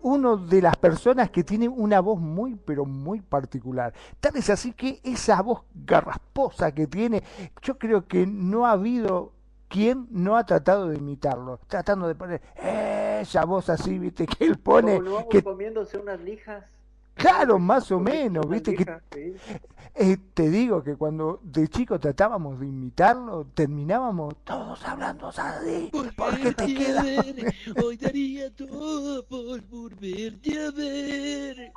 uno 0.01 0.37
de 0.37 0.61
las 0.61 0.75
personas 0.75 1.29
que 1.29 1.43
tiene 1.43 1.67
una 1.67 1.99
voz 1.99 2.19
muy, 2.19 2.55
pero 2.55 2.85
muy 2.85 3.21
particular. 3.21 3.93
Tal 4.19 4.35
es 4.35 4.49
así 4.49 4.73
que 4.73 4.99
esa 5.03 5.41
voz 5.41 5.63
garrasposa 5.73 6.73
que 6.73 6.87
tiene, 6.87 7.23
yo 7.61 7.77
creo 7.77 8.07
que 8.07 8.25
no 8.27 8.65
ha 8.65 8.71
habido 8.71 9.31
quien 9.67 10.07
no 10.11 10.37
ha 10.37 10.45
tratado 10.45 10.89
de 10.89 10.97
imitarlo, 10.97 11.59
tratando 11.67 12.07
de 12.07 12.15
poner 12.15 12.41
esa 13.21 13.45
voz 13.45 13.69
así, 13.69 13.97
viste, 13.97 14.27
que 14.27 14.45
él 14.45 14.57
pone, 14.57 14.97
Como 14.97 15.09
no, 15.21 15.29
que 15.29 15.43
comiéndose 15.43 15.97
unas 15.97 16.19
lijas. 16.21 16.63
Claro, 17.15 17.57
más 17.57 17.91
o 17.91 17.99
menos, 17.99 18.47
viste, 18.47 18.75
que 18.75 18.85
eh, 19.97 20.17
te 20.33 20.49
digo 20.49 20.83
que 20.83 20.97
cuando 20.97 21.39
de 21.41 21.69
chico 21.69 21.97
tratábamos 21.97 22.59
de 22.59 22.67
imitarlo, 22.67 23.47
terminábamos 23.53 24.35
todos 24.43 24.83
hablando 24.83 25.29
así, 25.29 25.89
porque 26.17 26.51
te 26.51 26.75
queda... 26.75 27.01
Hoy 27.83 27.95
daría 27.95 28.53
todo 28.53 29.25
por 29.25 29.61
volverte 29.61 30.65
a 30.65 30.71
ver. 30.71 31.71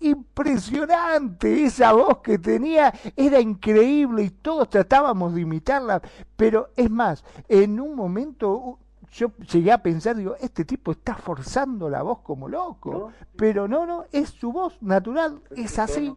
Impresionante 0.00 1.64
esa 1.64 1.92
voz 1.92 2.18
que 2.18 2.36
tenía, 2.38 2.92
era 3.14 3.40
increíble 3.40 4.24
y 4.24 4.30
todos 4.30 4.68
tratábamos 4.68 5.34
de 5.34 5.42
imitarla, 5.42 6.02
pero 6.36 6.70
es 6.74 6.90
más, 6.90 7.24
en 7.48 7.78
un 7.78 7.94
momento 7.94 8.80
yo 9.10 9.32
llegué 9.52 9.72
a 9.72 9.82
pensar, 9.82 10.16
digo, 10.16 10.34
este 10.40 10.64
tipo 10.64 10.92
está 10.92 11.14
forzando 11.14 11.88
la 11.88 12.02
voz 12.02 12.20
como 12.20 12.48
loco, 12.48 12.92
¿No? 12.92 13.12
pero 13.36 13.68
no, 13.68 13.86
no, 13.86 14.04
es 14.12 14.30
su 14.30 14.52
voz 14.52 14.80
natural, 14.82 15.42
Es 15.56 15.78
así. 15.78 16.16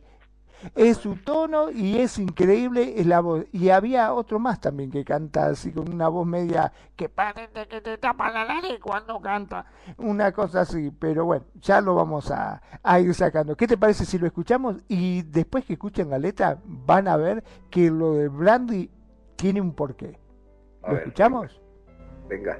Es 0.76 0.98
su 0.98 1.16
tono 1.16 1.72
y 1.72 1.98
es 1.98 2.20
increíble 2.20 3.00
es 3.00 3.08
la 3.08 3.20
voz. 3.20 3.46
Y 3.52 3.70
había 3.70 4.14
otro 4.14 4.40
más 4.40 4.60
también 4.62 4.92
que 4.92 5.04
canta 5.04 5.48
así 5.48 5.72
con 5.72 5.92
una 5.92 6.08
voz 6.08 6.28
media 6.28 6.72
que 6.96 7.10
parece 7.10 7.68
que 7.68 7.82
te 7.82 7.98
tapa 7.98 8.30
la 8.30 8.46
nariz 8.46 8.80
cuando 8.80 9.20
canta. 9.20 9.66
Una 9.98 10.32
cosa 10.32 10.62
así. 10.62 10.92
Pero 10.92 11.26
bueno, 11.26 11.46
ya 11.56 11.82
lo 11.82 11.96
vamos 11.96 12.30
a, 12.30 12.62
a 12.84 13.00
ir 13.00 13.14
sacando. 13.16 13.56
¿Qué 13.58 13.68
te 13.68 13.78
parece 13.78 14.06
si 14.06 14.20
lo 14.20 14.28
escuchamos? 14.28 14.76
Y 14.88 15.24
después 15.24 15.66
que 15.66 15.74
escuchen 15.74 16.10
la 16.12 16.20
letra 16.20 16.60
van 16.64 17.08
a 17.08 17.18
ver 17.18 17.44
que 17.72 17.90
lo 17.90 18.14
de 18.14 18.28
Brandy 18.28 18.92
tiene 19.36 19.62
un 19.62 19.74
porqué. 19.74 20.20
¿Lo 20.88 20.98
escuchamos? 20.98 21.61
Venga. 22.32 22.56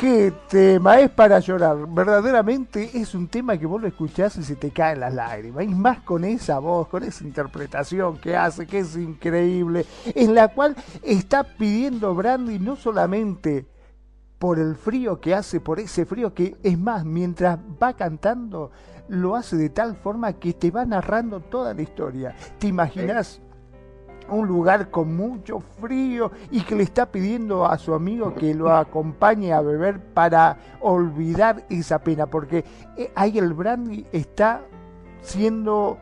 Qué 0.00 0.30
tema, 0.50 1.00
es 1.00 1.10
para 1.10 1.38
llorar. 1.38 1.86
Verdaderamente 1.88 2.90
es 2.92 3.14
un 3.14 3.28
tema 3.28 3.56
que 3.56 3.64
vos 3.64 3.80
lo 3.80 3.88
escuchás 3.88 4.36
y 4.36 4.42
se 4.42 4.54
te 4.54 4.70
caen 4.70 5.00
las 5.00 5.14
lágrimas. 5.14 5.64
Y 5.64 5.68
más 5.68 6.00
con 6.00 6.22
esa 6.24 6.58
voz, 6.58 6.88
con 6.88 7.02
esa 7.02 7.24
interpretación 7.24 8.18
que 8.18 8.36
hace, 8.36 8.66
que 8.66 8.80
es 8.80 8.94
increíble, 8.94 9.86
en 10.14 10.34
la 10.34 10.48
cual 10.48 10.76
está 11.02 11.44
pidiendo 11.44 12.14
Brandy 12.14 12.58
no 12.58 12.76
solamente 12.76 13.64
por 14.38 14.58
el 14.58 14.76
frío 14.76 15.18
que 15.18 15.34
hace, 15.34 15.60
por 15.60 15.80
ese 15.80 16.04
frío 16.04 16.34
que 16.34 16.56
es 16.62 16.78
más, 16.78 17.06
mientras 17.06 17.58
va 17.82 17.94
cantando, 17.94 18.70
lo 19.08 19.34
hace 19.34 19.56
de 19.56 19.70
tal 19.70 19.96
forma 19.96 20.34
que 20.34 20.52
te 20.52 20.70
va 20.70 20.84
narrando 20.84 21.40
toda 21.40 21.72
la 21.72 21.80
historia. 21.80 22.36
¿Te 22.58 22.66
imaginas? 22.66 23.40
Un 24.28 24.46
lugar 24.46 24.90
con 24.90 25.16
mucho 25.16 25.60
frío 25.80 26.30
y 26.50 26.62
que 26.62 26.74
le 26.74 26.82
está 26.82 27.06
pidiendo 27.06 27.66
a 27.66 27.78
su 27.78 27.94
amigo 27.94 28.34
que 28.34 28.54
lo 28.54 28.74
acompañe 28.74 29.52
a 29.52 29.60
beber 29.60 30.00
para 30.12 30.58
olvidar 30.80 31.64
esa 31.68 31.98
pena, 31.98 32.26
porque 32.26 32.64
eh, 32.96 33.10
ahí 33.14 33.38
el 33.38 33.54
brandy 33.54 34.06
está 34.12 34.62
siendo 35.20 35.98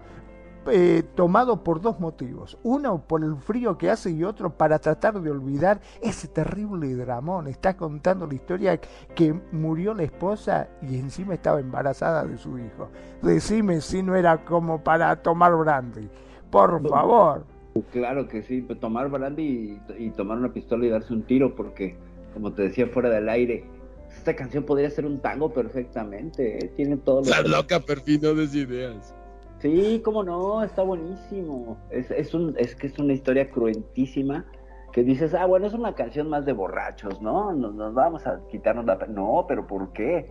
eh, 0.67 1.03
tomado 1.15 1.63
por 1.63 1.81
dos 1.81 2.01
motivos. 2.01 2.59
Uno 2.63 2.99
por 3.07 3.23
el 3.23 3.37
frío 3.37 3.77
que 3.77 3.91
hace 3.91 4.11
y 4.11 4.25
otro 4.25 4.51
para 4.51 4.79
tratar 4.79 5.21
de 5.21 5.31
olvidar 5.31 5.81
ese 6.01 6.29
terrible 6.29 6.95
dramón. 6.95 7.49
Está 7.49 7.77
contando 7.77 8.27
la 8.27 8.35
historia 8.35 8.81
que 9.15 9.39
murió 9.53 9.93
la 9.93 10.05
esposa 10.05 10.69
y 10.81 10.99
encima 10.99 11.35
estaba 11.35 11.61
embarazada 11.61 12.25
de 12.25 12.39
su 12.39 12.59
hijo. 12.59 12.89
Decime 13.21 13.81
si 13.81 14.03
no 14.03 14.15
era 14.15 14.45
como 14.45 14.83
para 14.83 15.15
tomar 15.23 15.55
brandy. 15.55 16.09
Por 16.51 16.87
favor. 16.89 17.54
Claro 17.93 18.29
que 18.29 18.43
sí, 18.43 18.63
pues, 18.63 18.79
tomar 18.79 19.11
brandy 19.11 19.81
y, 19.99 20.05
y 20.05 20.11
tomar 20.11 20.39
una 20.39 20.53
pistola 20.53 20.87
y 20.87 20.91
darse 20.91 21.13
un 21.13 21.23
tiro, 21.25 21.55
porque, 21.55 21.97
como 22.33 22.53
te 22.53 22.63
decía 22.63 22.87
fuera 22.87 23.11
del 23.11 23.29
aire, 23.29 23.65
esta 24.17 24.35
canción 24.35 24.65
podría 24.65 24.91
ser 24.91 25.07
un 25.07 25.21
tango 25.21 25.53
perfectamente, 25.53 26.59
¿eh? 26.65 26.73
tiene 26.77 26.97
todo 26.99 27.17
lo 27.17 27.23
Estás 27.23 27.49
loca, 27.49 27.81
perfil, 27.81 28.21
no 28.23 28.35
des 28.35 28.55
ideas. 28.55 29.15
Sí, 29.59 30.01
cómo 30.05 30.23
no, 30.23 30.63
está 30.63 30.83
buenísimo. 30.83 31.79
Es, 31.91 32.11
es, 32.11 32.35
un, 32.35 32.55
es 32.59 32.77
que 32.77 32.87
es 32.87 32.99
una 32.99 33.13
historia 33.13 33.51
cruentísima 33.51 34.45
que 34.93 35.03
dices, 35.03 35.35
ah, 35.35 35.47
bueno, 35.47 35.67
es 35.67 35.75
una 35.75 35.95
canción 35.95 36.29
más 36.29 36.45
de 36.45 36.53
borrachos, 36.53 37.21
¿no? 37.21 37.53
Nos, 37.53 37.75
nos 37.75 37.95
vamos 37.95 38.27
a 38.27 38.41
quitarnos 38.51 38.85
la... 38.85 38.99
pe-". 38.99 39.09
No, 39.09 39.47
pero 39.49 39.67
¿por 39.67 39.93
qué? 39.93 40.29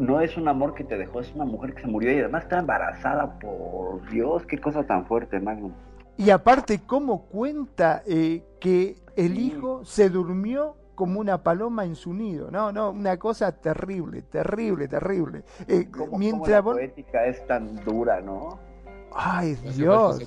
No 0.00 0.20
es 0.20 0.36
un 0.36 0.48
amor 0.48 0.74
que 0.74 0.82
te 0.82 0.96
dejó, 0.96 1.20
es 1.20 1.32
una 1.34 1.44
mujer 1.44 1.74
que 1.74 1.82
se 1.82 1.88
murió 1.88 2.12
y 2.12 2.18
además 2.18 2.44
está 2.44 2.58
embarazada, 2.58 3.38
por 3.38 4.08
Dios, 4.10 4.44
qué 4.46 4.58
cosa 4.58 4.84
tan 4.84 5.06
fuerte, 5.06 5.38
Magnum. 5.38 5.72
Y 6.16 6.30
aparte, 6.30 6.82
¿cómo 6.86 7.26
cuenta 7.26 8.02
eh, 8.06 8.44
que 8.60 8.96
el 9.16 9.38
hijo 9.38 9.84
se 9.84 10.08
durmió 10.10 10.76
como 10.94 11.18
una 11.20 11.42
paloma 11.42 11.84
en 11.84 11.96
su 11.96 12.12
nido? 12.12 12.50
No, 12.50 12.70
no, 12.70 12.90
una 12.90 13.18
cosa 13.18 13.52
terrible, 13.52 14.22
terrible, 14.22 14.88
terrible. 14.88 15.42
Eh, 15.66 15.88
¿Cómo, 15.90 16.06
cómo 16.06 16.18
mientras 16.18 16.50
la 16.50 16.60
vos- 16.60 16.74
poética 16.74 17.26
es 17.26 17.44
tan 17.46 17.76
dura, 17.84 18.20
¿no? 18.20 18.58
Ay, 19.14 19.54
Dios. 19.74 20.22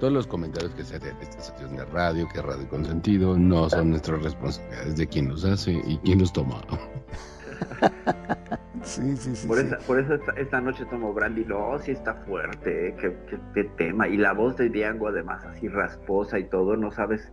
Todos 0.00 0.12
los 0.12 0.26
comentarios 0.26 0.74
que 0.74 0.84
se 0.84 0.96
hacen 0.96 1.10
en 1.16 1.22
esta 1.22 1.40
sección 1.40 1.76
de 1.76 1.84
radio, 1.86 2.26
que 2.32 2.38
es 2.40 2.44
Radio 2.44 2.68
Consentido, 2.68 3.36
no 3.38 3.70
son 3.70 3.90
nuestras 3.90 4.22
responsabilidades 4.22 4.96
de 4.96 5.06
quién 5.06 5.28
los 5.28 5.44
hace 5.44 5.72
y 5.86 5.98
quién 5.98 6.18
los 6.18 6.32
toma. 6.32 6.60
Sí, 8.82 9.16
sí, 9.16 9.34
sí. 9.34 9.48
Por, 9.48 9.58
sí. 9.58 9.66
esa- 9.66 9.78
por 9.78 9.98
eso 9.98 10.14
esta, 10.14 10.32
esta 10.32 10.60
noche 10.60 10.84
tomo 10.90 11.14
brandy, 11.14 11.46
no, 11.46 11.78
sí 11.78 11.92
está 11.92 12.14
fuerte, 12.26 12.88
¿eh? 12.88 12.94
qué, 13.00 13.16
qué- 13.30 13.38
qué 13.54 13.64
tema. 13.78 14.06
Y 14.08 14.18
la 14.18 14.32
voz 14.34 14.56
de 14.58 14.68
Diango 14.68 15.08
además 15.08 15.42
así 15.46 15.68
rasposa 15.68 16.38
y 16.38 16.44
todo, 16.44 16.76
no 16.76 16.90
sabes, 16.90 17.32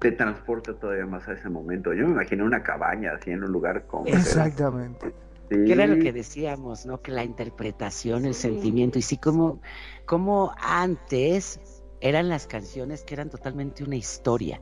te 0.00 0.12
transporta 0.12 0.74
todavía 0.74 1.06
más 1.06 1.26
a 1.26 1.32
ese 1.32 1.48
momento. 1.48 1.92
Yo 1.92 2.04
me 2.06 2.12
imaginé 2.12 2.44
una 2.44 2.62
cabaña 2.62 3.14
así 3.14 3.32
en 3.32 3.42
un 3.42 3.50
lugar 3.50 3.86
como... 3.88 4.06
Exactamente. 4.06 5.12
Que 5.48 5.72
era 5.72 5.86
lo 5.88 5.98
que 5.98 6.12
decíamos, 6.12 6.86
¿no? 6.86 7.00
Que 7.02 7.10
la 7.10 7.24
interpretación, 7.24 8.24
el 8.26 8.34
sentimiento, 8.34 8.98
y 8.98 9.02
sí 9.02 9.16
como, 9.16 9.60
como 10.04 10.52
antes 10.60 11.58
eran 12.00 12.28
las 12.28 12.46
canciones 12.46 13.02
que 13.02 13.14
eran 13.14 13.28
totalmente 13.30 13.82
una 13.82 13.96
historia, 13.96 14.60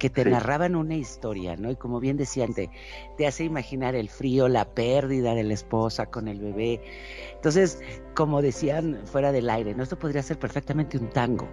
que 0.00 0.10
te 0.10 0.24
Sí. 0.24 0.30
narraban 0.30 0.74
una 0.74 0.96
historia, 0.96 1.56
¿no? 1.56 1.70
Y 1.70 1.76
como 1.76 2.00
bien 2.00 2.16
decían, 2.16 2.54
te, 2.54 2.70
te 3.16 3.26
hace 3.28 3.44
imaginar 3.44 3.94
el 3.94 4.08
frío, 4.08 4.48
la 4.48 4.64
pérdida 4.74 5.34
de 5.36 5.44
la 5.44 5.54
esposa 5.54 6.06
con 6.06 6.26
el 6.26 6.40
bebé. 6.40 6.80
Entonces, 7.34 7.80
como 8.16 8.42
decían 8.42 9.02
fuera 9.04 9.30
del 9.30 9.48
aire, 9.48 9.74
¿no? 9.76 9.84
Esto 9.84 9.98
podría 9.98 10.22
ser 10.22 10.38
perfectamente 10.38 10.98
un 10.98 11.10
tango. 11.10 11.48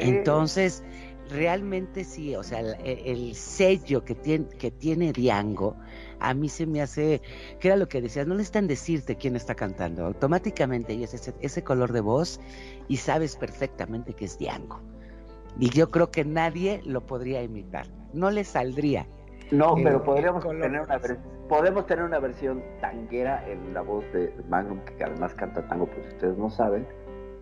Entonces, 0.00 0.82
realmente 1.30 2.04
sí, 2.04 2.34
o 2.36 2.42
sea, 2.42 2.60
el, 2.60 2.76
el 2.84 3.34
sello 3.34 4.04
que 4.04 4.14
tiene, 4.14 4.46
que 4.58 4.70
tiene 4.70 5.12
Diango, 5.12 5.76
a 6.20 6.34
mí 6.34 6.48
se 6.48 6.66
me 6.66 6.80
hace, 6.82 7.20
que 7.60 7.68
era 7.68 7.76
lo 7.76 7.88
que 7.88 8.00
decías, 8.00 8.26
no 8.26 8.34
necesitan 8.34 8.66
decirte 8.66 9.16
quién 9.16 9.36
está 9.36 9.54
cantando, 9.54 10.06
automáticamente 10.06 10.92
ellos 10.94 11.14
ese, 11.14 11.34
ese 11.40 11.62
color 11.62 11.92
de 11.92 12.00
voz 12.00 12.40
y 12.88 12.96
sabes 12.98 13.36
perfectamente 13.36 14.14
que 14.14 14.24
es 14.26 14.38
Diango. 14.38 14.80
Y 15.58 15.70
yo 15.70 15.90
creo 15.90 16.10
que 16.10 16.24
nadie 16.24 16.80
lo 16.84 17.02
podría 17.06 17.42
imitar, 17.42 17.86
no 18.12 18.30
le 18.30 18.44
saldría. 18.44 19.06
No, 19.50 19.76
el- 19.76 19.84
pero 19.84 20.02
podríamos 20.04 20.46
tener 20.46 20.80
una 20.82 21.00
podemos 21.48 21.86
tener 21.86 22.04
una 22.04 22.18
versión 22.18 22.62
tanguera 22.80 23.42
en 23.48 23.72
la 23.72 23.80
voz 23.80 24.04
de 24.12 24.32
Magnum, 24.48 24.80
que 24.80 25.02
además 25.04 25.34
canta 25.34 25.66
tango, 25.66 25.86
pues 25.86 26.06
ustedes 26.08 26.36
no 26.36 26.50
saben. 26.50 26.86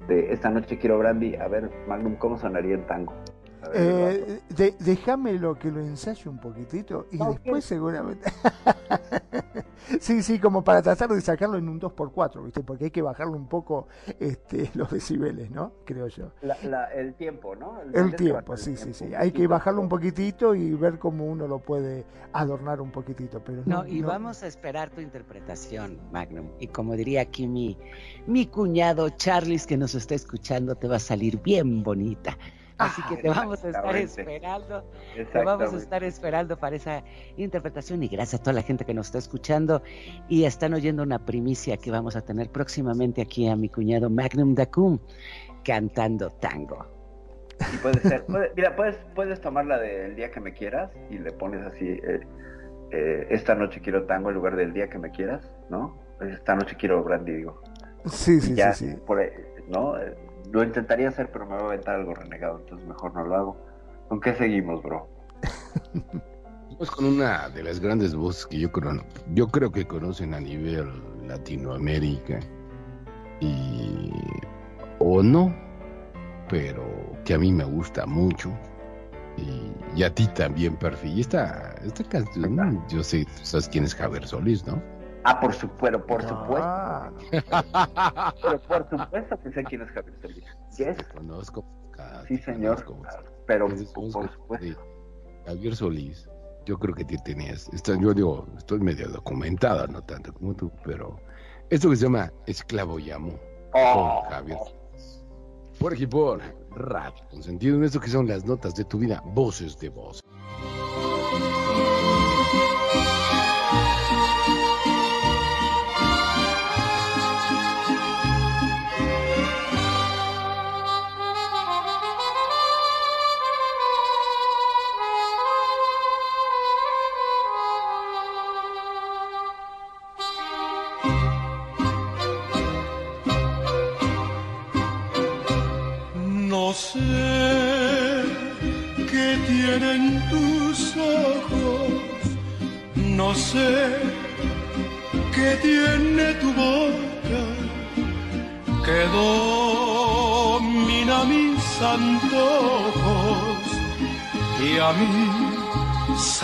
De 0.06 0.32
esta 0.32 0.48
noche 0.50 0.78
quiero 0.78 0.98
brandy. 0.98 1.34
A 1.34 1.48
ver, 1.48 1.68
Magnum, 1.88 2.14
¿cómo 2.16 2.38
sonaría 2.38 2.74
en 2.76 2.86
tango? 2.86 3.12
Eh, 3.74 4.40
de- 4.50 4.74
déjamelo 4.80 5.58
que 5.58 5.70
lo 5.70 5.80
ensaye 5.80 6.28
un 6.28 6.38
poquitito 6.38 7.06
y 7.12 7.18
después 7.18 7.64
seguramente. 7.64 8.30
sí, 10.00 10.22
sí, 10.22 10.38
como 10.38 10.62
para 10.64 10.82
tratar 10.82 11.10
de 11.10 11.20
sacarlo 11.20 11.58
en 11.58 11.68
un 11.68 11.80
2x4, 11.80 12.44
¿viste? 12.44 12.62
Porque 12.62 12.84
hay 12.86 12.90
que 12.90 13.02
bajarle 13.02 13.34
un 13.36 13.48
poco 13.48 13.88
este, 14.18 14.70
los 14.74 14.90
decibeles, 14.90 15.50
¿no? 15.50 15.72
Creo 15.84 16.08
yo. 16.08 16.32
la- 16.42 16.56
la- 16.64 16.86
el 16.92 17.14
tiempo, 17.14 17.54
¿no? 17.56 17.80
El 17.94 18.14
tiempo, 18.16 18.52
el 18.54 18.58
sí, 18.58 18.76
sí, 18.76 18.92
sí. 18.92 19.14
Hay 19.14 19.32
que 19.32 19.46
bajarlo 19.46 19.80
un 19.80 19.88
poquitito 19.88 20.54
y 20.54 20.72
ver 20.74 20.98
cómo 20.98 21.24
uno 21.24 21.46
lo 21.46 21.58
puede 21.60 22.04
adornar 22.32 22.80
un 22.80 22.90
poquitito. 22.90 23.42
Pero 23.44 23.62
no, 23.66 23.82
No, 23.82 23.86
y 23.88 24.00
no- 24.00 24.08
vamos 24.08 24.42
a 24.42 24.46
esperar 24.46 24.90
tu 24.90 25.00
interpretación, 25.00 25.98
Magnum. 26.12 26.48
Y 26.58 26.68
como 26.68 26.94
diría 26.96 27.22
aquí 27.22 27.46
mi, 27.46 27.78
mi 28.26 28.46
cuñado 28.46 29.08
Charles 29.10 29.66
que 29.66 29.76
nos 29.76 29.94
está 29.94 30.14
escuchando, 30.14 30.74
te 30.74 30.88
va 30.88 30.96
a 30.96 31.00
salir 31.00 31.40
bien 31.42 31.82
bonita. 31.82 32.36
Así 32.78 33.02
que 33.08 33.16
te 33.16 33.28
vamos 33.30 33.64
a 33.64 33.68
estar 33.68 33.96
esperando. 33.96 34.84
Te 35.14 35.42
vamos 35.44 35.72
a 35.72 35.76
estar 35.78 36.04
esperando 36.04 36.58
para 36.58 36.76
esa 36.76 37.02
interpretación 37.36 38.02
y 38.02 38.08
gracias 38.08 38.40
a 38.40 38.42
toda 38.44 38.54
la 38.54 38.62
gente 38.62 38.84
que 38.84 38.92
nos 38.92 39.06
está 39.06 39.18
escuchando 39.18 39.82
y 40.28 40.44
están 40.44 40.74
oyendo 40.74 41.02
una 41.02 41.24
primicia 41.24 41.76
que 41.78 41.90
vamos 41.90 42.16
a 42.16 42.20
tener 42.22 42.50
próximamente 42.50 43.22
aquí 43.22 43.48
a 43.48 43.56
mi 43.56 43.68
cuñado 43.70 44.10
Magnum 44.10 44.54
Dacum 44.54 44.98
cantando 45.64 46.30
tango. 46.30 46.86
Y 47.72 47.76
puede 47.78 48.00
ser, 48.00 48.24
puede- 48.26 48.52
mira, 48.54 48.76
puedes, 48.76 48.96
puedes 49.14 49.40
tomar 49.40 49.64
la 49.64 49.78
del 49.78 50.14
día 50.14 50.30
que 50.30 50.40
me 50.40 50.52
quieras 50.52 50.90
y 51.10 51.18
le 51.18 51.32
pones 51.32 51.62
así, 51.66 51.88
eh, 51.88 52.20
eh, 52.92 53.26
esta 53.30 53.54
noche 53.54 53.80
quiero 53.80 54.04
tango 54.04 54.28
en 54.28 54.34
lugar 54.34 54.56
del 54.56 54.74
día 54.74 54.88
que 54.90 54.98
me 54.98 55.10
quieras, 55.10 55.50
¿no? 55.70 55.98
Esta 56.20 56.54
noche 56.54 56.76
quiero 56.78 57.02
brandy, 57.02 57.32
digo. 57.32 57.62
Sí, 58.04 58.40
sí, 58.40 58.54
ya, 58.54 58.72
sí, 58.72 58.90
sí. 58.90 58.96
por 59.06 59.18
ahí, 59.20 59.30
¿no? 59.68 59.94
Lo 60.56 60.64
intentaría 60.64 61.10
hacer, 61.10 61.30
pero 61.30 61.44
me 61.44 61.54
va 61.54 61.60
a 61.60 61.64
aventar 61.66 61.96
algo 61.96 62.14
renegado, 62.14 62.60
entonces 62.60 62.88
mejor 62.88 63.12
no 63.12 63.26
lo 63.26 63.36
hago. 63.36 63.56
¿Con 64.08 64.22
qué 64.22 64.34
seguimos, 64.36 64.82
bro? 64.82 65.06
Vamos 66.70 66.90
con 66.92 67.04
una 67.04 67.50
de 67.50 67.62
las 67.62 67.78
grandes 67.78 68.14
voces 68.14 68.46
que 68.46 68.60
yo 68.60 68.72
creo, 68.72 69.04
yo 69.34 69.48
creo 69.48 69.70
que 69.70 69.86
conocen 69.86 70.32
a 70.32 70.40
nivel 70.40 70.88
Latinoamérica. 71.28 72.40
Y. 73.40 74.10
O 74.98 75.22
no, 75.22 75.54
pero 76.48 76.82
que 77.26 77.34
a 77.34 77.38
mí 77.38 77.52
me 77.52 77.64
gusta 77.64 78.06
mucho. 78.06 78.50
Y, 79.36 80.00
y 80.00 80.04
a 80.04 80.14
ti 80.14 80.26
también, 80.28 80.74
Perfi. 80.76 81.08
Y 81.08 81.20
esta, 81.20 81.74
esta 81.84 82.02
canción, 82.04 82.82
yo 82.88 83.04
sé, 83.04 83.26
sabes 83.42 83.68
quién 83.68 83.84
es 83.84 83.94
Javier 83.94 84.26
Solís, 84.26 84.66
¿no? 84.66 84.82
Ah, 85.28 85.40
por 85.40 85.52
supuesto, 85.52 86.06
por 86.06 86.22
supuesto. 86.22 86.56
Ah, 86.68 87.10
Pero 88.42 88.60
por 88.62 88.88
supuesto 88.88 89.38
que 89.42 89.50
sé 89.52 89.64
quién 89.64 89.82
es 89.82 89.90
Javier 89.90 90.14
Solís. 90.22 90.44
Yes, 90.76 90.96
Te 90.98 91.04
conozco. 91.14 91.64
ah, 91.98 92.22
sí, 92.28 92.36
te 92.38 92.44
señor. 92.44 92.84
conozco. 92.84 93.22
Pero 93.46 93.66
por 93.68 94.12
supuesto. 94.12 94.82
Javier 95.46 95.74
Solís, 95.76 96.28
yo 96.64 96.78
creo 96.78 96.94
que 96.94 97.04
tú 97.04 97.14
tenías, 97.24 97.68
esta- 97.72 97.98
yo 98.00 98.12
digo, 98.14 98.46
estoy 98.56 98.78
medio 98.80 99.08
documentada, 99.08 99.86
no 99.86 100.02
tanto 100.02 100.32
como 100.32 100.54
tú, 100.54 100.70
pero 100.84 101.16
esto 101.70 101.90
que 101.90 101.96
se 101.96 102.04
llama 102.04 102.32
Esclavo 102.46 102.98
Llamo, 102.98 103.38
Oh. 103.74 104.22
con 104.22 104.30
Javier 104.30 104.58
Solís. 104.58 105.24
Por 105.80 105.92
aquí 105.92 106.06
por 106.06 106.40
Radio 106.70 107.22
Consentido, 107.30 107.76
en 107.76 107.84
esto 107.84 108.00
que 108.00 108.08
son 108.08 108.26
las 108.26 108.44
notas 108.44 108.74
de 108.74 108.84
tu 108.84 108.98
vida, 108.98 109.22
voces 109.26 109.78
de 109.78 109.88
voz. 109.88 110.20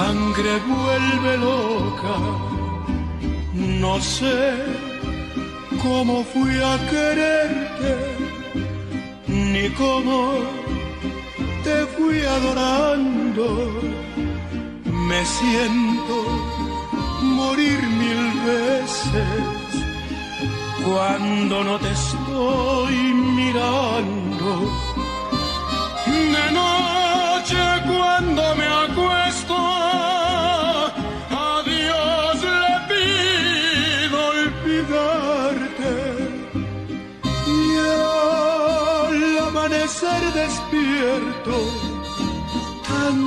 Sangre 0.03 0.53
vuelve 0.75 1.33
loca. 1.49 2.17
No 3.83 3.95
sé 4.01 4.41
cómo 5.85 6.15
fui 6.33 6.55
a 6.73 6.75
quererte 6.93 7.93
ni 9.53 9.67
cómo 9.83 10.19
te 11.65 11.77
fui 11.95 12.19
adorando. 12.37 13.47
Me 15.09 15.21
siento 15.39 16.17
morir 17.41 17.79
mil 18.03 18.23
veces 18.53 19.43
cuando 20.87 21.55
no 21.69 21.75
te 21.85 21.91
estoy 22.01 22.97
mirando. 23.41 24.49
De 26.37 26.47
noche 26.61 27.63
cuando 27.91 28.43
me 28.61 28.69
acuesto, 28.85 29.82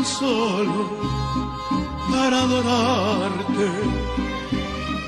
solo 0.06 0.90
para 2.12 2.42
adorarte. 2.44 3.68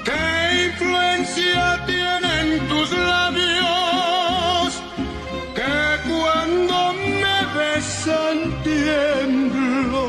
¿Qué 0.03 0.65
influencia 0.69 1.85
tienen 1.85 2.67
tus 2.67 2.91
labios 2.91 4.67
que 5.55 5.75
cuando 6.09 6.93
me 7.21 7.37
besan 7.57 8.37
tiemblo? 8.63 10.05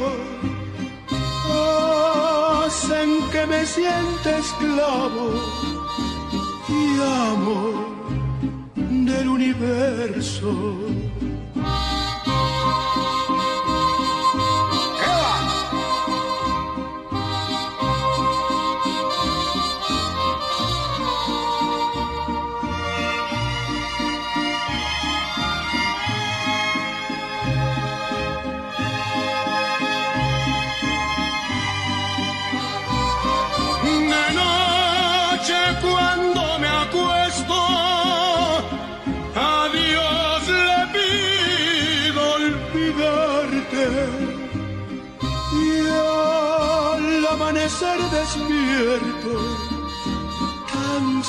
Hacen 2.64 3.10
que 3.30 3.46
me 3.46 3.66
sienta 3.66 4.38
esclavo 4.38 5.26
y 6.68 7.00
amo 7.00 7.58
del 9.06 9.28
universo. 9.28 10.87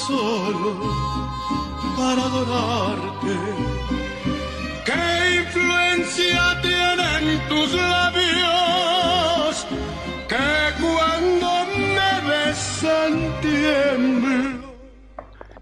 Solo 0.09 0.73
para 1.95 2.21
adorarte. 2.23 3.35
¿Qué 4.87 5.05
influencia 5.43 6.41
tienen 6.63 7.39
tus 7.47 7.73
labios 7.73 9.53
que 10.27 10.49
cuando 10.81 11.49
me 11.77 12.13
besan 12.27 13.13
tiemblo? 13.41 14.69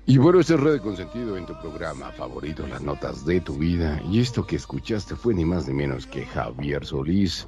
Y 0.06 0.18
bueno, 0.18 0.40
este 0.40 0.53
es 0.53 0.61
Red 0.61 0.80
Consentido 0.82 1.36
en 1.36 1.45
tu 1.45 1.60
programa 1.60 2.14
favorito, 2.14 2.65
las 2.68 2.82
notas 2.82 3.26
de 3.26 3.41
tu 3.41 3.56
vida. 3.56 4.02
Y 4.10 4.22
esto 4.22 4.48
que 4.48 4.56
escuchaste 4.56 5.18
fue 5.18 5.34
ni 5.34 5.44
más 5.44 5.68
ni 5.68 5.74
menos 5.74 6.07
que 6.07 6.26
Javier 6.26 6.86
Solís, 6.86 7.45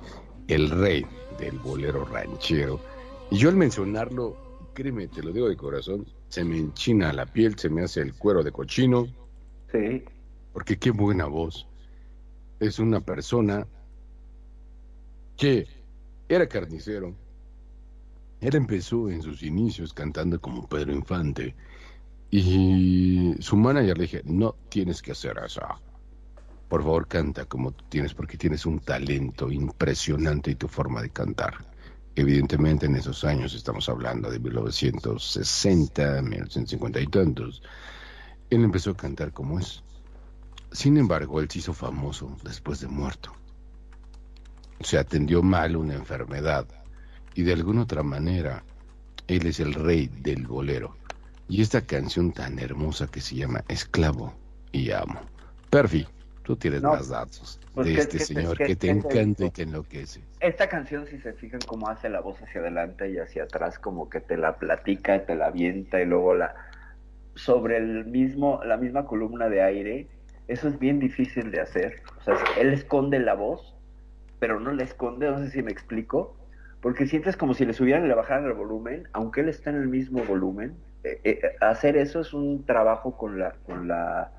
el 0.50 0.70
rey 0.70 1.06
del 1.40 1.58
bolero 1.60 2.04
ranchero. 2.04 2.82
Y 3.32 3.38
yo 3.38 3.48
al 3.48 3.56
mencionarlo, 3.56 4.36
créeme, 4.74 5.08
te 5.08 5.24
lo 5.24 5.32
digo 5.32 5.48
de 5.48 5.56
corazón, 5.56 6.06
se 6.30 6.44
me 6.46 6.58
enchina 6.58 7.12
la 7.12 7.26
piel, 7.26 7.58
se 7.58 7.70
me 7.70 7.84
hace 7.84 8.02
el 8.02 8.14
cuero 8.14 8.44
de 8.44 8.52
cochino, 8.52 9.08
Sí, 9.72 10.04
porque 10.54 10.78
qué 10.78 10.92
buena 10.92 11.26
voz. 11.26 11.68
Es 12.60 12.80
una 12.80 13.02
persona 13.02 13.68
que 15.38 15.68
era 16.28 16.48
carnicero. 16.48 17.16
Él 18.42 18.56
empezó 18.56 19.10
en 19.10 19.22
sus 19.22 19.44
inicios 19.44 19.94
cantando 19.94 20.40
como 20.42 20.68
Pedro 20.68 20.94
Infante. 20.94 21.56
Y 22.32 23.36
su 23.40 23.58
manager 23.58 23.98
le 23.98 24.04
dije, 24.04 24.22
no 24.26 24.56
tienes 24.70 25.02
que 25.02 25.12
hacer 25.12 25.40
eso. 25.44 25.62
Por 26.68 26.84
favor, 26.84 27.08
canta 27.08 27.46
como 27.46 27.72
tú 27.72 27.86
tienes, 27.90 28.14
porque 28.14 28.38
tienes 28.38 28.66
un 28.66 28.80
talento 28.80 29.52
impresionante 29.52 30.52
y 30.52 30.56
tu 30.56 30.68
forma 30.68 31.02
de 31.02 31.10
cantar. 31.10 31.69
Evidentemente 32.16 32.86
en 32.86 32.96
esos 32.96 33.24
años 33.24 33.54
estamos 33.54 33.88
hablando 33.88 34.30
de 34.30 34.40
1960, 34.40 36.22
1950 36.22 37.00
y 37.00 37.08
tantos. 37.08 37.62
Él 38.50 38.64
empezó 38.64 38.92
a 38.92 38.98
cantar 38.98 39.32
como 39.32 39.60
es. 39.60 39.84
Sin 40.72 40.98
embargo, 40.98 41.40
él 41.40 41.50
se 41.50 41.60
hizo 41.60 41.74
famoso 41.74 42.36
después 42.44 42.80
de 42.80 42.88
muerto. 42.88 43.32
Se 44.82 44.98
atendió 44.98 45.42
mal 45.44 45.76
una 45.76 45.96
enfermedad 45.96 46.68
y 47.36 47.44
de 47.44 47.54
alguna 47.54 47.84
otra 47.84 48.04
manera 48.04 48.64
él 49.28 49.46
es 49.46 49.60
el 49.60 49.74
rey 49.74 50.08
del 50.08 50.48
bolero. 50.48 50.96
Y 51.48 51.62
esta 51.62 51.82
canción 51.82 52.32
tan 52.32 52.60
hermosa 52.60 53.08
que 53.08 53.22
se 53.22 53.36
llama 53.36 53.64
Esclavo 53.68 54.34
y 54.72 54.92
Amo. 54.92 55.20
Perfi, 55.70 56.06
tú 56.50 56.56
tienes 56.56 56.82
No, 56.82 56.94
más 56.94 57.10
datos 57.10 57.60
pues, 57.76 57.86
de 57.86 57.94
¿qué- 57.94 58.02
este 58.02 58.18
señor 58.18 58.58
que 58.58 58.76
te 58.76 58.90
encanta 58.90 59.46
y 59.46 59.52
te 59.52 59.62
enloquece. 59.62 60.22
Esta 60.40 60.68
canción, 60.68 61.06
si 61.06 61.20
se 61.20 61.34
fijan 61.34 61.62
cómo 61.68 61.88
hace 61.90 62.10
la 62.10 62.22
voz 62.22 62.42
hacia 62.42 62.60
adelante 62.62 63.08
y 63.08 63.20
hacia 63.20 63.44
atrás, 63.44 63.78
como 63.78 64.10
que 64.10 64.20
te 64.20 64.36
la 64.36 64.58
platica, 64.58 65.24
te 65.28 65.36
la 65.36 65.46
avienta 65.48 66.02
y 66.02 66.06
luego 66.06 66.34
la 66.34 66.56
sobre 67.36 67.78
el 67.78 68.06
mismo, 68.06 68.62
la 68.66 68.78
misma 68.78 69.06
columna 69.06 69.48
de 69.48 69.62
aire, 69.62 70.08
eso 70.48 70.68
es 70.68 70.80
bien 70.80 70.98
difícil 70.98 71.52
de 71.52 71.62
hacer. 71.62 72.02
O 72.20 72.24
sea, 72.24 72.36
él 72.60 72.74
esconde 72.74 73.20
la 73.20 73.36
voz, 73.36 73.76
pero 74.40 74.60
no 74.60 74.72
la 74.72 74.84
esconde, 74.86 75.30
no 75.30 75.38
sé 75.38 75.52
si 75.52 75.62
me 75.62 75.72
explico, 75.72 76.36
porque 76.82 77.06
sientes 77.06 77.38
como 77.38 77.54
si 77.54 77.64
le 77.64 77.74
subieran 77.74 78.06
y 78.06 78.08
le 78.08 78.16
bajaran 78.16 78.46
el 78.46 78.54
volumen, 78.54 79.08
aunque 79.14 79.42
él 79.42 79.50
está 79.50 79.70
en 79.70 79.76
el 79.76 79.88
mismo 79.88 80.24
volumen. 80.24 80.74
Eh, 81.04 81.22
eh, 81.24 81.42
hacer 81.62 81.96
eso 81.96 82.22
es 82.22 82.34
un 82.34 82.66
trabajo 82.66 83.16
con 83.16 83.38
la, 83.38 83.52
con 83.68 83.88
la, 83.88 84.32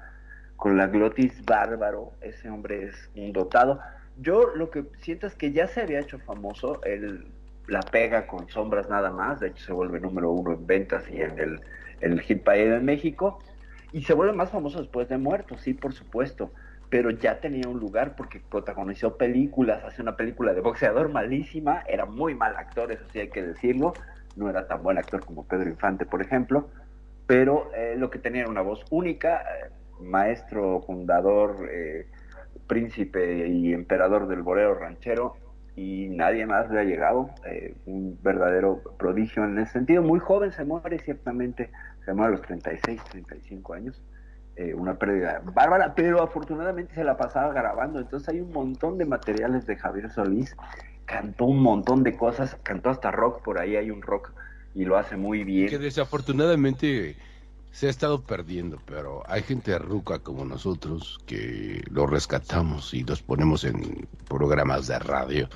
con 0.60 0.76
la 0.76 0.86
glotis 0.88 1.42
bárbaro. 1.46 2.12
Ese 2.20 2.50
hombre 2.50 2.84
es 2.84 3.10
un 3.16 3.32
dotado. 3.32 3.80
Yo 4.18 4.54
lo 4.54 4.70
que 4.70 4.84
siento 5.00 5.26
es 5.26 5.34
que 5.34 5.52
ya 5.52 5.66
se 5.66 5.80
había 5.80 6.00
hecho 6.00 6.18
famoso, 6.18 6.82
él 6.84 7.26
la 7.66 7.80
pega 7.80 8.26
con 8.26 8.46
sombras 8.48 8.88
nada 8.90 9.10
más, 9.10 9.40
de 9.40 9.48
hecho 9.48 9.64
se 9.64 9.72
vuelve 9.72 10.00
número 10.00 10.30
uno 10.30 10.52
en 10.52 10.66
ventas 10.66 11.08
y 11.10 11.22
en 11.22 11.38
el, 11.38 11.60
en 12.02 12.12
el 12.12 12.20
hit 12.20 12.42
parade 12.44 12.72
de 12.72 12.80
México, 12.80 13.42
y 13.92 14.02
se 14.02 14.12
vuelve 14.12 14.34
más 14.34 14.50
famoso 14.50 14.80
después 14.80 15.08
de 15.08 15.16
muerto, 15.16 15.56
sí, 15.56 15.72
por 15.72 15.94
supuesto, 15.94 16.52
pero 16.90 17.10
ya 17.10 17.40
tenía 17.40 17.66
un 17.66 17.80
lugar 17.80 18.14
porque 18.14 18.42
protagonizó 18.50 19.16
películas, 19.16 19.82
hace 19.82 20.02
una 20.02 20.16
película 20.16 20.52
de 20.52 20.60
boxeador 20.60 21.08
malísima, 21.08 21.84
era 21.88 22.04
muy 22.04 22.34
mal 22.34 22.54
actor, 22.56 22.92
eso 22.92 23.04
sí 23.12 23.20
hay 23.20 23.30
que 23.30 23.42
decirlo, 23.42 23.94
no 24.36 24.50
era 24.50 24.66
tan 24.66 24.82
buen 24.82 24.98
actor 24.98 25.24
como 25.24 25.46
Pedro 25.46 25.70
Infante, 25.70 26.04
por 26.04 26.20
ejemplo, 26.20 26.68
pero 27.26 27.70
eh, 27.74 27.94
lo 27.96 28.10
que 28.10 28.18
tenía 28.18 28.42
era 28.42 28.50
una 28.50 28.60
voz 28.60 28.84
única, 28.90 29.42
eh, 29.42 29.70
maestro, 30.00 30.82
fundador, 30.82 31.68
eh, 31.70 32.06
príncipe 32.66 33.48
y 33.48 33.72
emperador 33.72 34.28
del 34.28 34.42
bolero 34.42 34.74
ranchero, 34.74 35.36
y 35.76 36.08
nadie 36.10 36.46
más 36.46 36.70
le 36.70 36.80
ha 36.80 36.84
llegado, 36.84 37.30
eh, 37.46 37.74
un 37.86 38.18
verdadero 38.22 38.82
prodigio 38.98 39.44
en 39.44 39.58
ese 39.58 39.72
sentido, 39.72 40.02
muy 40.02 40.18
joven 40.18 40.52
se 40.52 40.64
muere 40.64 40.98
ciertamente, 40.98 41.70
se 42.04 42.12
muere 42.12 42.34
a 42.34 42.36
los 42.36 42.46
36, 42.46 43.00
35 43.10 43.74
años, 43.74 44.02
eh, 44.56 44.74
una 44.74 44.98
pérdida 44.98 45.40
bárbara, 45.54 45.94
pero 45.94 46.22
afortunadamente 46.22 46.94
se 46.94 47.04
la 47.04 47.16
pasaba 47.16 47.52
grabando, 47.52 48.00
entonces 48.00 48.28
hay 48.28 48.40
un 48.40 48.52
montón 48.52 48.98
de 48.98 49.06
materiales 49.06 49.66
de 49.66 49.76
Javier 49.76 50.10
Solís, 50.10 50.56
cantó 51.06 51.46
un 51.46 51.62
montón 51.62 52.02
de 52.02 52.16
cosas, 52.16 52.56
cantó 52.62 52.90
hasta 52.90 53.10
rock, 53.10 53.42
por 53.42 53.58
ahí 53.58 53.76
hay 53.76 53.90
un 53.90 54.02
rock 54.02 54.32
y 54.74 54.84
lo 54.84 54.96
hace 54.96 55.16
muy 55.16 55.44
bien. 55.44 55.68
Que 55.68 55.78
desafortunadamente 55.78 57.16
se 57.72 57.86
ha 57.86 57.90
estado 57.90 58.22
perdiendo, 58.22 58.78
pero 58.84 59.22
hay 59.26 59.42
gente 59.42 59.78
ruca 59.78 60.18
como 60.18 60.44
nosotros 60.44 61.18
que 61.26 61.82
lo 61.90 62.06
rescatamos 62.06 62.94
y 62.94 63.04
los 63.04 63.22
ponemos 63.22 63.64
en 63.64 64.08
programas 64.28 64.86
de 64.88 64.98
radio 64.98 65.48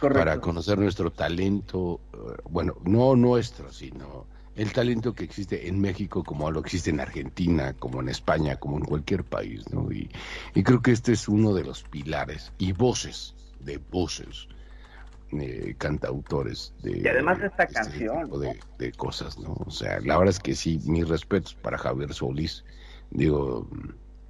Correcto. 0.00 0.18
para 0.18 0.40
conocer 0.40 0.78
nuestro 0.78 1.10
talento, 1.12 2.00
eh, 2.12 2.42
bueno, 2.48 2.76
no 2.84 3.14
nuestro, 3.14 3.72
sino 3.72 4.26
el 4.56 4.72
talento 4.72 5.14
que 5.14 5.24
existe 5.24 5.68
en 5.68 5.80
México 5.80 6.24
como 6.24 6.50
lo 6.50 6.60
existe 6.60 6.90
en 6.90 7.00
Argentina, 7.00 7.72
como 7.74 8.00
en 8.00 8.08
España, 8.08 8.56
como 8.56 8.76
en 8.76 8.84
cualquier 8.84 9.24
país, 9.24 9.70
¿no? 9.70 9.90
Y, 9.92 10.10
y 10.54 10.62
creo 10.62 10.82
que 10.82 10.90
este 10.92 11.12
es 11.12 11.28
uno 11.28 11.54
de 11.54 11.64
los 11.64 11.84
pilares 11.84 12.52
y 12.58 12.72
voces, 12.72 13.34
de 13.60 13.78
voces, 13.78 14.48
eh, 15.32 15.74
cantautores 15.78 16.74
de 16.82 16.98
Y 16.98 17.08
además 17.08 17.40
esta 17.42 17.64
este 17.64 17.74
canción, 17.74 18.24
tipo 18.24 18.38
de, 18.38 18.58
de 18.78 18.92
cosas, 18.92 19.38
¿no? 19.38 19.56
O 19.66 19.70
sea, 19.70 20.00
la 20.00 20.18
verdad 20.18 20.34
es 20.34 20.40
que 20.40 20.54
sí, 20.54 20.80
mis 20.86 21.08
respetos 21.08 21.54
para 21.54 21.78
Javier 21.78 22.12
Solís. 22.12 22.64
Digo, 23.10 23.68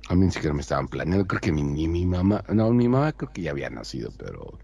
a 0.09 0.15
mí 0.15 0.25
ni 0.25 0.31
siquiera 0.31 0.55
me 0.55 0.61
estaban 0.61 0.89
planeando, 0.89 1.27
creo 1.27 1.41
que 1.41 1.53
mi, 1.53 1.63
ni 1.63 1.87
mi 1.87 2.07
mamá, 2.07 2.43
no, 2.49 2.71
mi 2.71 2.89
mamá 2.89 3.13
creo 3.13 3.33
que 3.33 3.43
ya 3.43 3.51
había 3.51 3.71
nacido, 3.71 4.11
pero 4.19 4.59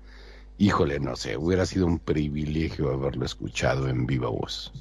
híjole, 0.58 0.98
no 0.98 1.16
sé, 1.16 1.36
hubiera 1.36 1.66
sido 1.66 1.86
un 1.86 1.98
privilegio 1.98 2.90
haberlo 2.92 3.24
escuchado 3.24 3.88
en 3.88 4.06
viva 4.06 4.28
voz. 4.28 4.72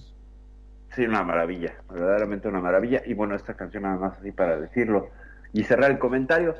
Sí, 0.95 1.06
una 1.06 1.23
maravilla, 1.23 1.73
verdaderamente 1.91 2.48
una 2.48 2.61
maravilla. 2.61 3.02
Y 3.06 3.14
bueno, 3.14 3.36
esta 3.36 3.56
canción 3.56 3.84
nada 3.84 3.98
más 3.98 4.18
así 4.18 4.32
para 4.32 4.57
decirlo 4.57 5.10
y 5.52 5.64
cerrar 5.64 5.91
el 5.91 5.99
comentario. 5.99 6.56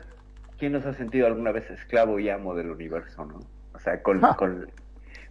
¿Quién 0.58 0.74
nos 0.74 0.86
ha 0.86 0.94
sentido 0.94 1.28
alguna 1.28 1.52
vez 1.52 1.70
esclavo 1.70 2.20
y 2.20 2.30
amo 2.30 2.54
del 2.54 2.70
universo, 2.70 3.26
no? 3.26 3.40
O 3.74 3.80
sea, 3.80 4.02
con, 4.02 4.20
con, 4.38 4.70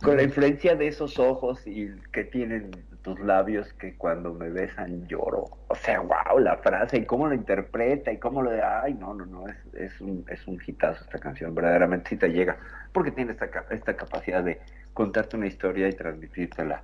con 0.05 0.19
la 0.19 0.23
influencia 0.23 0.77
de 0.77 0.87
esos 0.87 1.19
ojos 1.19 1.67
y 1.67 1.91
que 2.13 2.25
tienen 2.25 2.71
tus 3.03 3.19
labios 3.21 3.73
que 3.75 3.97
cuando 3.97 4.35
me 4.35 4.51
besan 4.51 5.07
lloro. 5.07 5.47
O 5.69 5.75
sea, 5.75 6.01
wow, 6.01 6.39
la 6.39 6.59
frase 6.59 6.99
y 6.99 7.07
cómo 7.07 7.27
lo 7.27 7.35
interpreta 7.35 8.13
y 8.13 8.19
cómo 8.19 8.43
lo 8.43 8.51
de, 8.51 8.63
ay, 8.63 8.95
no, 8.95 9.15
no, 9.15 9.25
no, 9.25 9.49
es, 9.49 9.57
es 9.75 10.01
un 10.01 10.25
es 10.29 10.47
un 10.47 10.61
hitazo 10.65 11.05
esta 11.05 11.19
canción, 11.19 11.55
verdaderamente 11.55 12.11
sí 12.11 12.17
te 12.17 12.29
llega, 12.29 12.59
porque 12.93 13.13
tiene 13.13 13.33
esta, 13.33 13.49
esta 13.71 13.97
capacidad 13.97 14.45
de 14.45 14.61
contarte 14.93 15.37
una 15.37 15.47
historia 15.47 15.89
y 15.89 15.93
transmitírtela. 15.93 16.83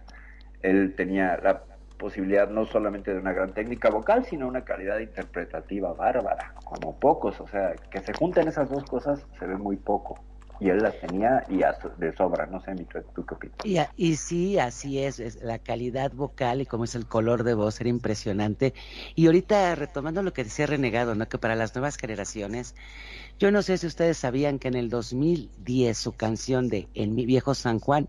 Él 0.62 0.94
tenía 0.96 1.38
la 1.42 1.62
posibilidad 1.98 2.48
no 2.48 2.64
solamente 2.64 3.12
de 3.12 3.20
una 3.20 3.34
gran 3.34 3.52
técnica 3.52 3.90
vocal, 3.90 4.24
sino 4.24 4.48
una 4.48 4.64
calidad 4.64 4.98
interpretativa 4.98 5.92
bárbara, 5.92 6.54
como 6.64 6.98
pocos, 6.98 7.38
o 7.40 7.46
sea, 7.46 7.74
que 7.90 8.00
se 8.00 8.14
junten 8.14 8.48
esas 8.48 8.70
dos 8.70 8.84
cosas 8.84 9.26
se 9.38 9.46
ve 9.46 9.56
muy 9.56 9.76
poco. 9.76 10.18
Y 10.60 10.68
él 10.68 10.82
las 10.82 11.00
tenía 11.00 11.42
y 11.48 11.58
de 11.96 12.14
sobra, 12.16 12.44
no 12.46 12.60
sé, 12.60 12.74
tú 13.14 13.24
qué 13.24 13.34
opinas. 13.34 13.90
Y 13.96 14.16
sí, 14.16 14.58
así 14.58 14.98
es, 14.98 15.18
es, 15.18 15.42
la 15.42 15.58
calidad 15.58 16.12
vocal 16.12 16.60
y 16.60 16.66
cómo 16.66 16.84
es 16.84 16.94
el 16.94 17.06
color 17.06 17.44
de 17.44 17.54
voz 17.54 17.80
era 17.80 17.88
impresionante. 17.88 18.74
Y 19.14 19.26
ahorita 19.26 19.74
retomando 19.74 20.22
lo 20.22 20.34
que 20.34 20.44
decía 20.44 20.66
Renegado, 20.66 21.14
¿no? 21.14 21.26
que 21.28 21.38
para 21.38 21.56
las 21.56 21.74
nuevas 21.74 21.96
generaciones, 21.96 22.74
yo 23.38 23.50
no 23.50 23.62
sé 23.62 23.78
si 23.78 23.86
ustedes 23.86 24.18
sabían 24.18 24.58
que 24.58 24.68
en 24.68 24.74
el 24.74 24.90
2010 24.90 25.96
su 25.96 26.12
canción 26.12 26.68
de 26.68 26.88
En 26.92 27.14
mi 27.14 27.24
viejo 27.24 27.54
San 27.54 27.80
Juan 27.80 28.08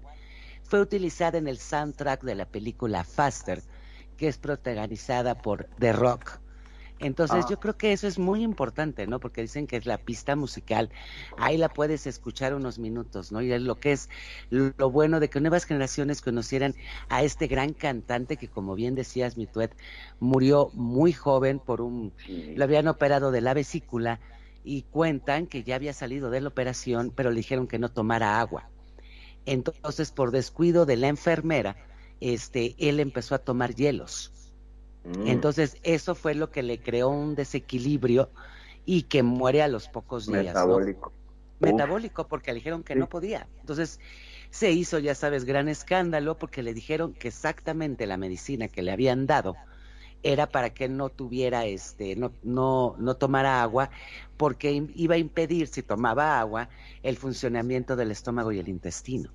fue 0.64 0.82
utilizada 0.82 1.38
en 1.38 1.48
el 1.48 1.57
soundtrack 1.57 2.22
de 2.23 2.36
la 2.36 2.45
película 2.45 3.06
Faster, 3.06 3.61
que 4.18 4.28
es 4.28 4.38
protagonizada 4.38 5.36
por 5.36 5.69
The 5.80 5.94
Rock. 5.94 6.40
Entonces 7.02 7.45
Ah. 7.45 7.49
yo 7.49 7.60
creo 7.60 7.78
que 7.78 7.94
eso 7.94 8.07
es 8.07 8.19
muy 8.19 8.44
importante, 8.44 9.07
¿no? 9.07 9.19
Porque 9.19 9.41
dicen 9.41 9.68
que 9.68 9.78
es 9.78 9.86
la 9.88 9.98
pista 10.03 10.36
musical, 10.36 10.91
ahí 11.36 11.57
la 11.57 11.73
puedes 11.73 12.07
escuchar 12.07 12.53
unos 12.56 12.80
minutos, 12.80 13.32
¿no? 13.32 13.41
Y 13.41 13.52
es 13.52 13.61
lo 13.61 13.80
que 13.80 13.91
es 13.94 14.10
lo 14.49 14.73
lo 14.78 14.91
bueno 14.91 15.19
de 15.19 15.30
que 15.30 15.41
nuevas 15.41 15.65
generaciones 15.65 16.22
conocieran 16.22 16.76
a 17.10 17.23
este 17.23 17.48
gran 17.48 17.73
cantante 17.73 18.38
que, 18.38 18.49
como 18.49 18.76
bien 18.76 18.95
decías, 18.95 19.38
mi 19.38 19.48
tuet, 19.48 19.76
murió 20.19 20.72
muy 20.73 21.14
joven 21.14 21.60
por 21.60 21.82
un, 21.82 22.15
lo 22.53 22.64
habían 22.64 22.88
operado 22.88 23.32
de 23.32 23.41
la 23.41 23.53
vesícula 23.53 24.22
y 24.64 24.84
cuentan 24.84 25.48
que 25.48 25.64
ya 25.64 25.76
había 25.76 25.94
salido 25.94 26.30
de 26.30 26.41
la 26.41 26.49
operación, 26.49 27.11
pero 27.15 27.32
le 27.32 27.38
dijeron 27.38 27.68
que 27.68 27.80
no 27.80 27.91
tomara 27.91 28.40
agua. 28.40 28.72
Entonces, 29.45 30.11
por 30.11 30.32
descuido 30.32 30.86
de 30.86 30.98
la 30.98 31.07
enfermera, 31.07 31.78
este, 32.19 32.76
él 32.90 32.99
empezó 32.99 33.36
a 33.36 33.40
tomar 33.40 33.76
hielos. 33.76 34.36
Mm. 35.03 35.28
Entonces, 35.28 35.78
eso 35.84 36.15
fue 36.15 36.36
lo 36.36 36.52
que 36.52 36.64
le 36.64 36.80
creó 36.80 37.10
un 37.10 37.36
desequilibrio 37.36 38.30
y 38.86 39.03
que 39.03 39.23
muere 39.23 39.61
a 39.61 39.68
los 39.68 39.88
pocos 39.88 40.28
días. 40.28 40.53
¿no? 40.56 40.61
Metabólico. 40.61 41.14
Metabólico, 41.60 42.28
porque 42.28 42.52
le 42.52 42.56
dijeron 42.56 42.84
que 42.84 42.95
no 42.95 43.07
podía. 43.07 43.48
Entonces, 43.60 43.99
se 44.49 44.72
hizo, 44.72 44.99
ya 44.99 45.15
sabes, 45.15 45.45
gran 45.45 45.69
escándalo 45.69 46.38
porque 46.38 46.64
le 46.64 46.73
dijeron 46.73 47.14
que 47.14 47.28
exactamente 47.28 48.06
la 48.07 48.18
medicina 48.18 48.68
que 48.68 48.82
le 48.82 48.91
habían 48.91 49.28
dado 49.28 49.56
era 50.23 50.48
para 50.48 50.72
que 50.72 50.88
no 50.88 51.10
tuviera 51.10 51.65
este 51.65 52.15
no 52.15 52.32
no 52.44 52.95
no 52.99 53.15
tomara 53.15 53.64
agua 53.64 53.90
porque 54.38 54.88
iba 54.95 55.15
a 55.15 55.18
impedir 55.18 55.68
si 55.68 55.82
tomaba 55.82 56.40
agua 56.40 56.69
el 57.02 57.18
funcionamiento 57.18 57.95
del 57.95 58.11
estómago 58.11 58.52
y 58.52 58.60
el 58.60 58.68
intestino. 58.68 59.32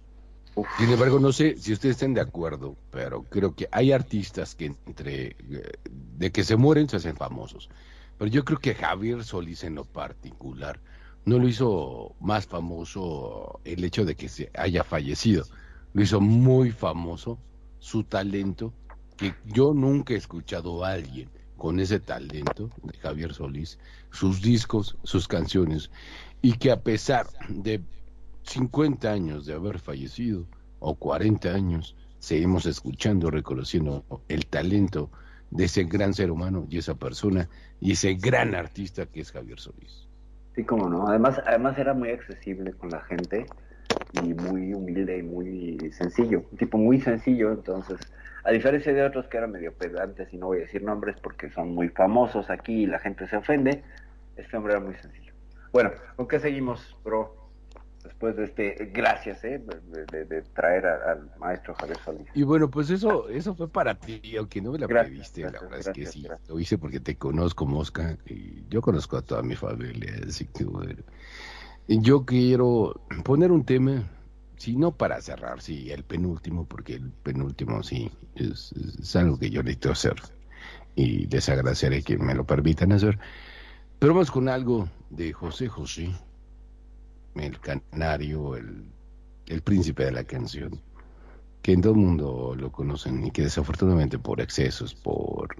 Sin 0.78 0.90
embargo, 0.90 1.20
no 1.20 1.32
sé 1.32 1.56
si 1.58 1.74
ustedes 1.74 1.96
estén 1.96 2.14
de 2.14 2.22
acuerdo, 2.22 2.76
pero 2.90 3.24
creo 3.24 3.54
que 3.54 3.68
hay 3.72 3.92
artistas 3.92 4.54
que 4.54 4.74
entre 4.86 5.36
eh, 5.50 5.72
de 6.16 6.32
que 6.32 6.44
se 6.44 6.56
mueren 6.56 6.88
se 6.88 6.96
hacen 6.96 7.16
famosos. 7.16 7.68
Pero 8.16 8.30
yo 8.30 8.44
creo 8.44 8.58
que 8.58 8.74
Javier 8.74 9.22
Solís 9.22 9.64
en 9.64 9.74
lo 9.74 9.84
particular 9.84 10.80
no 11.26 11.38
lo 11.38 11.46
hizo 11.46 12.14
más 12.20 12.46
famoso 12.46 13.60
el 13.64 13.84
hecho 13.84 14.06
de 14.06 14.14
que 14.14 14.30
se 14.30 14.50
haya 14.54 14.82
fallecido. 14.82 15.44
Lo 15.92 16.02
hizo 16.02 16.20
muy 16.20 16.70
famoso 16.70 17.38
su 17.78 18.04
talento, 18.04 18.72
que 19.16 19.34
yo 19.44 19.74
nunca 19.74 20.14
he 20.14 20.16
escuchado 20.16 20.84
a 20.84 20.92
alguien 20.92 21.28
con 21.58 21.80
ese 21.80 22.00
talento 22.00 22.70
de 22.82 22.96
Javier 22.98 23.34
Solís, 23.34 23.78
sus 24.10 24.40
discos, 24.40 24.96
sus 25.02 25.28
canciones, 25.28 25.90
y 26.40 26.52
que 26.54 26.70
a 26.70 26.80
pesar 26.80 27.26
de 27.48 27.82
50 28.46 29.10
años 29.10 29.46
de 29.46 29.54
haber 29.54 29.78
fallecido, 29.78 30.46
o 30.78 30.94
40 30.94 31.50
años, 31.50 31.96
seguimos 32.18 32.66
escuchando, 32.66 33.30
reconociendo 33.30 34.04
el 34.28 34.46
talento 34.46 35.10
de 35.50 35.64
ese 35.64 35.84
gran 35.84 36.14
ser 36.14 36.30
humano 36.30 36.66
y 36.70 36.78
esa 36.78 36.94
persona 36.94 37.48
y 37.80 37.92
ese 37.92 38.14
gran 38.14 38.54
artista 38.54 39.06
que 39.06 39.20
es 39.20 39.32
Javier 39.32 39.58
Solís. 39.60 40.08
Sí, 40.54 40.64
como 40.64 40.88
no. 40.88 41.08
Además, 41.08 41.40
además 41.46 41.78
era 41.78 41.92
muy 41.92 42.10
accesible 42.10 42.72
con 42.72 42.90
la 42.90 43.00
gente 43.02 43.46
y 44.12 44.32
muy 44.32 44.72
humilde 44.72 45.18
y 45.18 45.22
muy 45.22 45.90
sencillo. 45.92 46.44
Un 46.50 46.58
tipo 46.58 46.78
muy 46.78 47.00
sencillo, 47.00 47.52
entonces, 47.52 48.00
a 48.44 48.50
diferencia 48.50 48.92
de 48.92 49.02
otros 49.02 49.26
que 49.28 49.36
eran 49.36 49.52
medio 49.52 49.72
pedantes 49.74 50.32
y 50.32 50.38
no 50.38 50.46
voy 50.46 50.58
a 50.58 50.60
decir 50.62 50.82
nombres 50.82 51.16
porque 51.22 51.50
son 51.50 51.74
muy 51.74 51.88
famosos 51.88 52.48
aquí 52.48 52.84
y 52.84 52.86
la 52.86 52.98
gente 53.00 53.26
se 53.28 53.36
ofende, 53.36 53.82
este 54.36 54.56
hombre 54.56 54.72
era 54.74 54.80
muy 54.80 54.94
sencillo. 54.94 55.32
Bueno, 55.72 55.90
¿con 56.16 56.26
qué 56.26 56.40
seguimos, 56.40 56.96
bro? 57.04 57.35
Después 58.16 58.36
de 58.36 58.44
este, 58.44 58.90
gracias, 58.94 59.44
¿eh? 59.44 59.58
De, 59.58 60.06
de- 60.06 60.24
de 60.24 60.42
traer 60.42 60.86
a- 60.86 61.12
al 61.12 61.30
maestro 61.38 61.74
Javier 61.74 61.98
Solís. 62.02 62.26
Y 62.34 62.44
bueno, 62.44 62.70
pues 62.70 62.88
eso, 62.88 63.28
eso 63.28 63.54
fue 63.54 63.68
para 63.68 63.94
ti, 63.94 64.20
aunque 64.38 64.62
no 64.62 64.72
me 64.72 64.78
la 64.78 64.88
Gracias, 64.88 65.12
pediste, 65.12 65.42
la 65.42 65.50
gracias, 65.50 65.70
verdad 65.70 65.80
es 65.80 65.88
que 65.88 66.06
sí, 66.06 66.26
lo 66.48 66.58
hice 66.58 66.78
porque 66.78 66.98
te 67.00 67.16
conozco, 67.16 67.66
Mosca, 67.66 68.16
y 68.26 68.66
yo 68.70 68.80
conozco 68.80 69.18
a 69.18 69.22
toda 69.22 69.42
mi 69.42 69.54
familia, 69.54 70.14
así 70.26 70.46
que 70.46 70.64
bueno. 70.64 71.02
Yo 71.88 72.24
quiero 72.24 73.00
poner 73.22 73.52
un 73.52 73.64
tema, 73.64 74.04
si 74.56 74.76
no 74.76 74.92
para 74.96 75.20
cerrar, 75.20 75.60
sí, 75.60 75.90
el 75.92 76.02
penúltimo, 76.04 76.64
porque 76.66 76.94
el 76.94 77.10
penúltimo 77.10 77.82
sí, 77.82 78.10
es, 78.34 78.72
es 78.72 79.14
algo 79.16 79.38
que 79.38 79.50
yo 79.50 79.62
necesito 79.62 79.92
hacer, 79.92 80.14
y 80.94 81.26
les 81.26 81.48
agradeceré 81.48 82.02
que 82.02 82.18
me 82.18 82.34
lo 82.34 82.44
permitan 82.46 82.92
hacer. 82.92 83.18
Pero 83.98 84.14
vamos 84.14 84.30
con 84.30 84.48
algo 84.48 84.88
de 85.10 85.32
José 85.32 85.68
José, 85.68 86.10
el 87.40 87.58
canario, 87.60 88.56
el, 88.56 88.84
el 89.46 89.62
príncipe 89.62 90.04
de 90.04 90.12
la 90.12 90.24
canción 90.24 90.80
que 91.66 91.72
en 91.72 91.80
todo 91.80 91.94
el 91.94 91.98
mundo 91.98 92.54
lo 92.56 92.70
conocen 92.70 93.26
y 93.26 93.32
que 93.32 93.42
desafortunadamente 93.42 94.20
por 94.20 94.40
excesos, 94.40 94.94
por, 94.94 95.56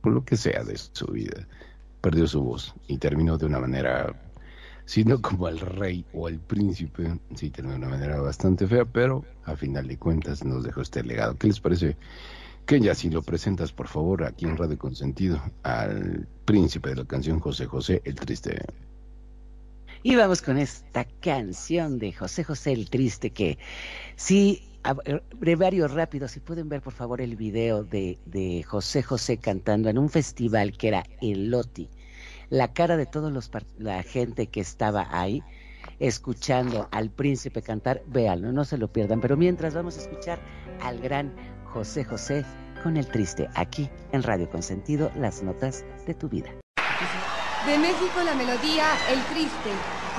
por 0.00 0.12
lo 0.14 0.24
que 0.24 0.34
sea 0.34 0.64
de 0.64 0.78
su 0.78 1.04
vida, 1.08 1.46
perdió 2.00 2.26
su 2.26 2.42
voz 2.42 2.74
y 2.88 2.96
terminó 2.96 3.36
de 3.36 3.44
una 3.44 3.60
manera, 3.60 4.18
si 4.86 5.04
no 5.04 5.20
como 5.20 5.48
el 5.48 5.60
rey 5.60 6.06
o 6.14 6.26
el 6.28 6.40
príncipe, 6.40 7.18
sí 7.34 7.50
terminó 7.50 7.74
de 7.74 7.84
una 7.84 7.90
manera 7.90 8.18
bastante 8.22 8.66
fea, 8.66 8.86
pero 8.86 9.26
a 9.44 9.54
final 9.54 9.88
de 9.88 9.98
cuentas 9.98 10.42
nos 10.42 10.64
dejó 10.64 10.80
este 10.80 11.02
legado. 11.02 11.36
¿Qué 11.36 11.48
les 11.48 11.60
parece? 11.60 11.98
Kenya, 12.64 12.94
si 12.94 13.10
lo 13.10 13.20
presentas 13.20 13.72
por 13.72 13.88
favor 13.88 14.24
aquí 14.24 14.46
en 14.46 14.56
Radio 14.56 14.78
Consentido 14.78 15.38
al 15.64 16.26
príncipe 16.46 16.88
de 16.88 16.96
la 16.96 17.04
canción 17.04 17.40
José 17.40 17.66
José, 17.66 18.00
el 18.06 18.14
triste. 18.14 18.64
Y 20.04 20.16
vamos 20.16 20.42
con 20.42 20.58
esta 20.58 21.04
canción 21.20 21.98
de 21.98 22.12
José 22.12 22.42
José 22.42 22.72
el 22.72 22.90
Triste 22.90 23.30
que 23.30 23.58
sí, 24.16 24.68
brevario 25.38 25.86
rápido, 25.86 26.26
si 26.26 26.40
pueden 26.40 26.68
ver 26.68 26.82
por 26.82 26.92
favor 26.92 27.20
el 27.20 27.36
video 27.36 27.84
de, 27.84 28.18
de 28.26 28.64
José 28.64 29.02
José 29.04 29.36
cantando 29.38 29.88
en 29.88 29.98
un 29.98 30.08
festival 30.08 30.76
que 30.76 30.88
era 30.88 31.04
el 31.20 31.50
Loti. 31.50 31.88
La 32.50 32.72
cara 32.72 32.96
de 32.96 33.06
par- 33.06 33.64
la 33.78 34.02
gente 34.02 34.48
que 34.48 34.60
estaba 34.60 35.06
ahí 35.10 35.42
escuchando 36.00 36.88
al 36.90 37.10
príncipe 37.10 37.62
cantar, 37.62 38.02
véanlo, 38.06 38.52
no 38.52 38.64
se 38.64 38.78
lo 38.78 38.92
pierdan. 38.92 39.20
Pero 39.20 39.36
mientras 39.36 39.72
vamos 39.72 39.96
a 39.96 40.00
escuchar 40.00 40.40
al 40.82 41.00
gran 41.00 41.32
José 41.64 42.04
José 42.04 42.44
con 42.82 42.96
el 42.96 43.06
triste 43.06 43.48
aquí 43.54 43.88
en 44.10 44.24
Radio 44.24 44.50
Consentido, 44.50 45.12
las 45.16 45.42
notas 45.44 45.84
de 46.06 46.14
tu 46.14 46.28
vida. 46.28 46.50
De 47.66 47.78
México 47.78 48.20
la 48.24 48.34
melodía 48.34 48.86
El 49.08 49.22
Triste, 49.26 49.70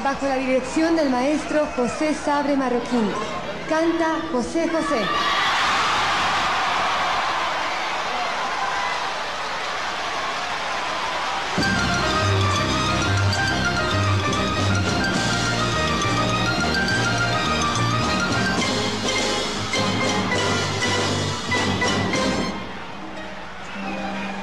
bajo 0.02 0.26
la 0.26 0.36
dirección 0.36 0.96
del 0.96 1.10
maestro 1.10 1.68
José 1.76 2.14
Sabre 2.14 2.56
Marroquín. 2.56 3.12
Canta 3.68 4.16
José 4.32 4.70
José. 4.70 5.43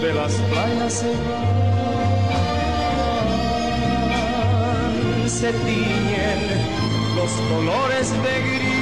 de 0.00 0.14
las 0.14 0.32
playas 0.32 0.92
se 0.94 1.08
van, 1.08 1.58
se 5.28 5.52
tiñen 5.52 6.40
los 7.16 7.30
colores 7.50 8.10
de 8.10 8.40
gris. 8.48 8.72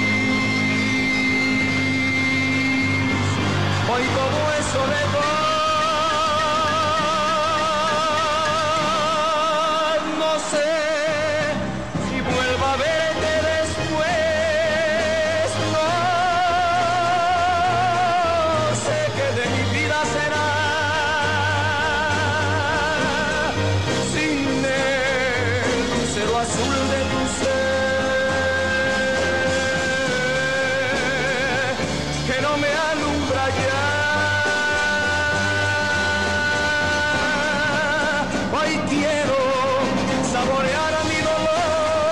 Hoy 3.93 4.05
todo 4.15 4.41
es 4.59 4.67
soledad, 4.67 5.50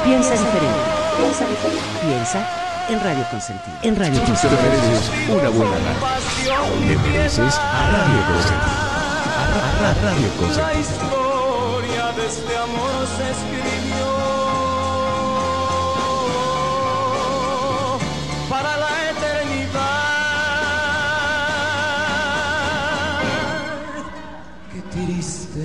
Piensa 0.08 0.32
diferente. 0.32 0.80
Piensa 1.18 1.44
diferente. 1.46 1.84
Piensa 2.00 2.40
en 2.88 2.98
Radio 3.04 3.24
Consentido. 3.30 3.76
En 3.82 3.94
Radio 3.96 4.20
Te 4.20 4.26
Consentido. 4.26 4.62
mereces 4.62 5.10
una 5.28 5.48
buena 5.50 5.76
radio. 5.84 6.00
Te 6.88 6.96
mereces 7.10 7.54
a 7.58 7.60
Radio 7.92 8.20
Consentido. 8.32 8.72
A, 9.38 9.40
Ra- 9.54 9.72
Ra- 9.82 9.94
Radio 10.02 10.28
La 10.28 10.34
Consentido. 10.40 10.80
historia 10.80 12.04
de 12.16 12.22
este 12.26 12.52
amor 12.56 13.00
se 13.16 13.24
escribió 13.30 14.08
para 18.48 18.72
la 18.78 18.90
eternidad. 19.10 19.98
Qué 24.72 24.80
triste, 24.90 25.64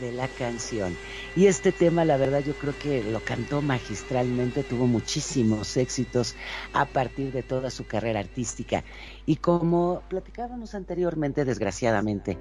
de 0.00 0.12
la 0.12 0.28
canción. 0.28 0.96
Y 1.36 1.46
este 1.46 1.72
tema, 1.72 2.04
la 2.04 2.16
verdad, 2.16 2.42
yo 2.44 2.54
creo 2.54 2.74
que 2.78 3.02
lo 3.02 3.20
cantó 3.20 3.62
magistralmente, 3.62 4.62
tuvo 4.62 4.86
muchísimos 4.86 5.76
éxitos 5.76 6.36
a 6.72 6.86
partir 6.86 7.32
de 7.32 7.42
toda 7.42 7.70
su 7.70 7.86
carrera 7.86 8.20
artística. 8.20 8.84
Y 9.26 9.36
como 9.36 10.02
platicábamos 10.08 10.74
anteriormente, 10.74 11.44
desgraciadamente, 11.44 12.38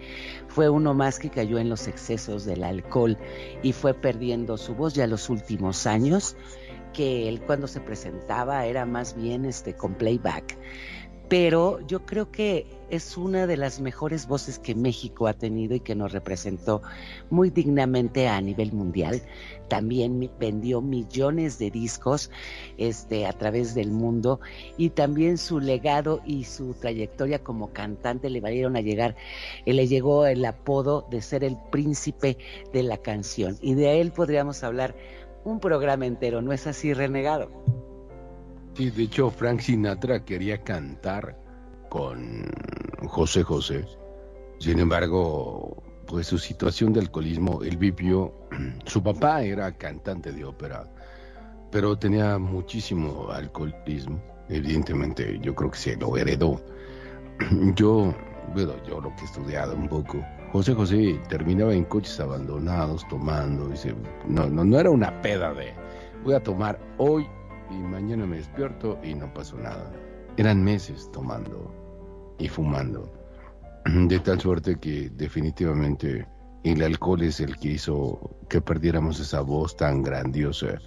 fue 0.48 0.70
uno 0.70 0.94
más 0.94 1.20
que 1.20 1.30
cayó 1.30 1.58
en 1.60 1.70
los 1.70 1.88
excesos 1.88 2.46
del 2.46 2.64
alcohol 2.64 3.18
y 3.64 3.74
fue 3.74 3.94
perdiendo 3.94 4.58
su 4.58 4.76
voz 4.76 4.94
ya 4.94 5.08
los 5.08 5.30
últimos 5.30 5.86
años, 5.88 6.36
que 6.94 7.28
él 7.30 7.42
cuando 7.42 7.68
se 7.68 7.80
presentaba 7.80 8.66
era 8.66 8.86
más 8.86 9.16
bien 9.16 9.46
este 9.46 9.76
con 9.76 9.96
playback 9.96 10.58
pero 11.30 11.80
yo 11.88 12.06
creo 12.06 12.32
que 12.32 12.66
es 12.90 13.18
una 13.18 13.48
de 13.48 13.58
las 13.58 13.82
mejores 13.82 14.28
voces 14.28 14.60
que 14.60 14.74
México 14.74 15.28
ha 15.28 15.34
tenido 15.34 15.76
y 15.76 15.82
que 15.82 15.96
nos 15.96 16.14
representó 16.14 16.82
muy 17.30 17.50
dignamente 17.50 18.30
a 18.30 18.40
nivel 18.40 18.72
mundial. 18.72 19.22
También 19.68 20.32
vendió 20.40 20.82
millones 20.82 21.60
de 21.60 21.70
discos 21.70 22.32
este, 22.78 23.26
a 23.26 23.34
través 23.34 23.76
del 23.76 23.92
mundo 23.92 24.40
y 24.78 24.92
también 24.92 25.38
su 25.38 25.60
legado 25.60 26.22
y 26.26 26.46
su 26.46 26.74
trayectoria 26.76 27.44
como 27.44 27.74
cantante 27.74 28.30
le 28.30 28.40
valieron 28.40 28.78
a 28.78 28.82
llegar, 28.82 29.18
eh, 29.66 29.74
le 29.74 29.88
llegó 29.88 30.26
el 30.26 30.46
apodo 30.46 31.06
de 31.12 31.22
ser 31.22 31.44
el 31.44 31.58
príncipe 31.72 32.38
de 32.72 32.84
la 32.84 32.98
canción. 32.98 33.58
Y 33.62 33.74
de 33.74 34.00
él 34.00 34.14
podríamos 34.14 34.64
hablar 34.64 34.96
un 35.44 35.60
programa 35.60 36.06
entero, 36.06 36.42
¿no 36.42 36.54
es 36.54 36.68
así, 36.68 36.94
renegado? 36.94 37.50
Sí, 38.78 38.92
de 38.92 39.04
hecho 39.06 39.32
Frank 39.32 39.62
Sinatra 39.62 40.24
quería 40.24 40.64
cantar 40.64 41.36
con 41.90 42.46
José 43.08 43.42
José. 43.42 43.84
Sin 44.60 44.78
embargo, 44.78 45.82
pues 46.06 46.28
su 46.28 46.38
situación 46.38 46.94
de 46.94 47.00
alcoholismo, 47.00 47.64
él 47.64 47.76
vivió, 47.78 48.32
su 48.86 49.02
papá 49.02 49.42
era 49.42 49.72
cantante 49.72 50.32
de 50.32 50.46
ópera, 50.46 50.88
pero 51.72 51.98
tenía 51.98 52.38
muchísimo 52.38 53.32
alcoholismo. 53.32 54.22
Evidentemente, 54.48 55.40
yo 55.42 55.56
creo 55.56 55.72
que 55.72 55.80
se 55.80 55.96
lo 55.96 56.16
heredó. 56.16 56.62
Yo, 57.76 58.14
bueno, 58.54 58.74
yo 58.88 59.02
lo 59.02 59.14
que 59.16 59.22
he 59.22 59.26
estudiado 59.26 59.76
un 59.76 59.90
poco, 59.90 60.24
José 60.52 60.74
José 60.74 61.20
terminaba 61.30 61.74
en 61.74 61.84
coches 61.84 62.20
abandonados 62.20 63.08
tomando, 63.10 63.72
no, 64.28 64.48
no 64.50 64.80
era 64.80 64.90
una 64.90 65.22
peda 65.22 65.54
de 65.54 65.74
voy 66.24 66.34
a 66.36 66.40
tomar 66.42 66.80
hoy 66.98 67.28
y 67.70 67.76
mañana 67.76 68.26
me 68.26 68.38
despierto 68.38 68.98
y 69.04 69.14
no 69.16 69.34
pasó 69.34 69.58
nada. 69.58 69.92
Eran 70.38 70.64
meses 70.64 71.10
tomando 71.12 71.74
y 72.40 72.48
fumando. 72.48 73.12
De 73.86 74.20
tal 74.20 74.40
suerte 74.40 74.78
que 74.80 75.10
definitivamente 75.12 76.28
el 76.64 76.84
alcohol 76.84 77.22
es 77.22 77.40
el 77.40 77.58
que 77.58 77.70
hizo 77.70 78.38
que 78.50 78.62
perdiéramos 78.62 79.20
esa 79.20 79.42
voz 79.42 79.76
tan 79.76 80.04
grandiosa. 80.04 80.80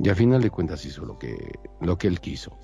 Y 0.00 0.08
al 0.08 0.16
final 0.16 0.42
de 0.42 0.50
cuentas 0.50 0.84
hizo 0.84 1.04
lo 1.04 1.18
que, 1.18 1.36
lo 1.80 1.98
que 1.98 2.06
él 2.06 2.20
quiso. 2.20 2.56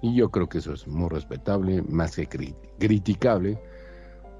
Y 0.00 0.14
yo 0.14 0.30
creo 0.30 0.48
que 0.48 0.58
eso 0.58 0.72
es 0.72 0.86
muy 0.86 1.08
respetable, 1.08 1.82
más 1.82 2.16
que 2.16 2.28
cri- 2.28 2.56
criticable. 2.78 3.60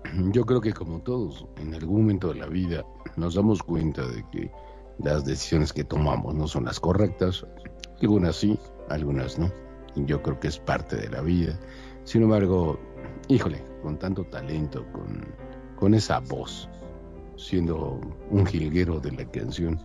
Yo 0.33 0.47
creo 0.47 0.61
que 0.61 0.73
como 0.73 1.01
todos, 1.01 1.47
en 1.57 1.75
algún 1.75 2.03
momento 2.03 2.29
de 2.29 2.37
la 2.37 2.47
vida 2.47 2.85
nos 3.17 3.35
damos 3.35 3.63
cuenta 3.63 4.07
de 4.07 4.25
que 4.31 4.51
las 4.99 5.25
decisiones 5.25 5.73
que 5.73 5.85
tomamos 5.85 6.35
no 6.35 6.47
son 6.47 6.65
las 6.65 6.81
correctas. 6.81 7.47
Algunas 8.01 8.37
sí, 8.37 8.59
algunas 8.89 9.39
no. 9.39 9.51
Y 9.95 10.05
yo 10.05 10.23
creo 10.23 10.39
que 10.39 10.49
es 10.49 10.59
parte 10.59 10.97
de 10.97 11.09
la 11.09 11.21
vida. 11.23 11.59
Sin 12.05 12.23
embargo, 12.23 12.79
híjole, 13.29 13.65
con 13.83 13.99
tanto 13.99 14.25
talento, 14.25 14.85
con, 14.93 15.25
con 15.77 15.95
esa 15.95 16.21
voz, 16.21 16.69
siendo 17.37 18.01
un 18.31 18.47
jilguero 18.47 19.01
de 19.01 19.13
la 19.13 19.25
canción, 19.31 19.81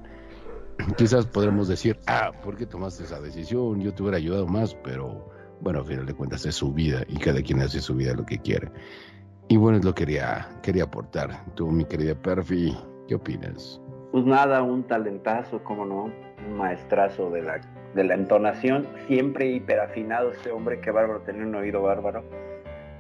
quizás 0.98 1.26
podremos 1.26 1.68
decir, 1.68 2.00
ah, 2.08 2.32
¿por 2.44 2.56
qué 2.56 2.66
tomaste 2.66 3.04
esa 3.04 3.20
decisión? 3.22 3.82
Yo 3.82 3.94
te 3.94 4.02
hubiera 4.04 4.18
ayudado 4.18 4.48
más, 4.48 4.76
pero 4.84 5.30
bueno, 5.62 5.80
a 5.80 5.86
final 5.86 6.06
de 6.06 6.14
cuentas 6.14 6.46
es 6.46 6.56
su 6.56 6.74
vida 6.74 7.04
y 7.08 7.18
cada 7.18 7.42
quien 7.42 7.62
hace 7.62 7.82
su 7.82 7.96
vida 7.96 8.14
lo 8.14 8.26
que 8.26 8.40
quiere. 8.40 8.72
Y 9.48 9.58
bueno, 9.58 9.78
es 9.78 9.86
lo 9.86 9.94
que 9.94 10.06
quería, 10.06 10.60
quería 10.62 10.84
aportar. 10.84 11.46
Tú, 11.56 11.70
mi 11.70 11.86
querida 11.86 12.16
Perfi, 12.16 12.76
¿qué 13.08 13.16
opinas? 13.16 13.80
Pues 14.14 14.26
nada, 14.26 14.62
un 14.62 14.84
talentazo, 14.84 15.64
cómo 15.64 15.88
no, 15.88 16.04
un 16.04 16.56
maestrazo 16.56 17.32
de 17.32 17.42
la, 17.42 17.60
de 17.96 18.04
la 18.04 18.14
entonación, 18.14 18.88
siempre 19.08 19.48
hiperafinado 19.48 20.32
este 20.34 20.52
hombre, 20.52 20.80
que 20.82 20.92
bárbaro, 20.92 21.22
tenía 21.22 21.42
un 21.42 21.56
oído 21.56 21.82
bárbaro. 21.82 22.24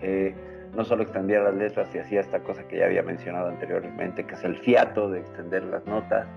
Eh, 0.01 0.33
no 0.75 0.83
solo 0.83 1.03
extendía 1.03 1.39
las 1.41 1.53
letras 1.53 1.93
y 1.93 1.99
hacía 1.99 2.19
esta 2.19 2.39
cosa 2.39 2.67
que 2.67 2.79
ya 2.79 2.85
había 2.85 3.03
mencionado 3.03 3.49
anteriormente, 3.49 4.25
que 4.25 4.33
es 4.33 4.43
el 4.43 4.57
fiato 4.57 5.11
de 5.11 5.19
extender 5.19 5.63
las 5.65 5.85
notas 5.85 6.27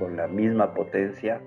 con 0.00 0.16
la 0.16 0.26
misma 0.26 0.74
potencia. 0.74 1.40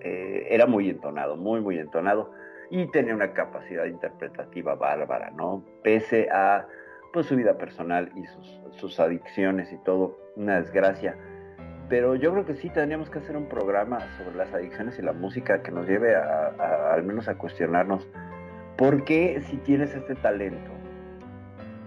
Eh, 0.00 0.48
era 0.50 0.66
muy 0.66 0.90
entonado, 0.90 1.36
muy, 1.36 1.60
muy 1.60 1.78
entonado 1.78 2.32
y 2.68 2.90
tenía 2.90 3.14
una 3.14 3.32
capacidad 3.32 3.84
interpretativa 3.84 4.74
bárbara, 4.74 5.30
¿no? 5.30 5.64
Pese 5.84 6.28
a 6.32 6.66
pues, 7.12 7.26
su 7.26 7.36
vida 7.36 7.56
personal 7.56 8.10
y 8.16 8.24
sus 8.72 8.98
adicciones 8.98 9.72
y 9.72 9.78
todo, 9.84 10.18
una 10.34 10.60
desgracia. 10.60 11.16
Pero 11.88 12.14
yo 12.14 12.32
creo 12.32 12.46
que 12.46 12.54
sí 12.54 12.70
tendríamos 12.70 13.10
que 13.10 13.18
hacer 13.18 13.36
un 13.36 13.48
programa 13.48 14.00
sobre 14.16 14.36
las 14.36 14.52
adicciones 14.54 14.98
y 14.98 15.02
la 15.02 15.12
música 15.12 15.62
que 15.62 15.70
nos 15.70 15.86
lleve 15.86 16.16
a, 16.16 16.92
al 16.92 17.02
menos 17.02 17.28
a 17.28 17.34
cuestionarnos 17.34 18.08
por 18.76 19.04
qué 19.04 19.40
si 19.42 19.58
tienes 19.58 19.94
este 19.94 20.14
talento 20.14 20.70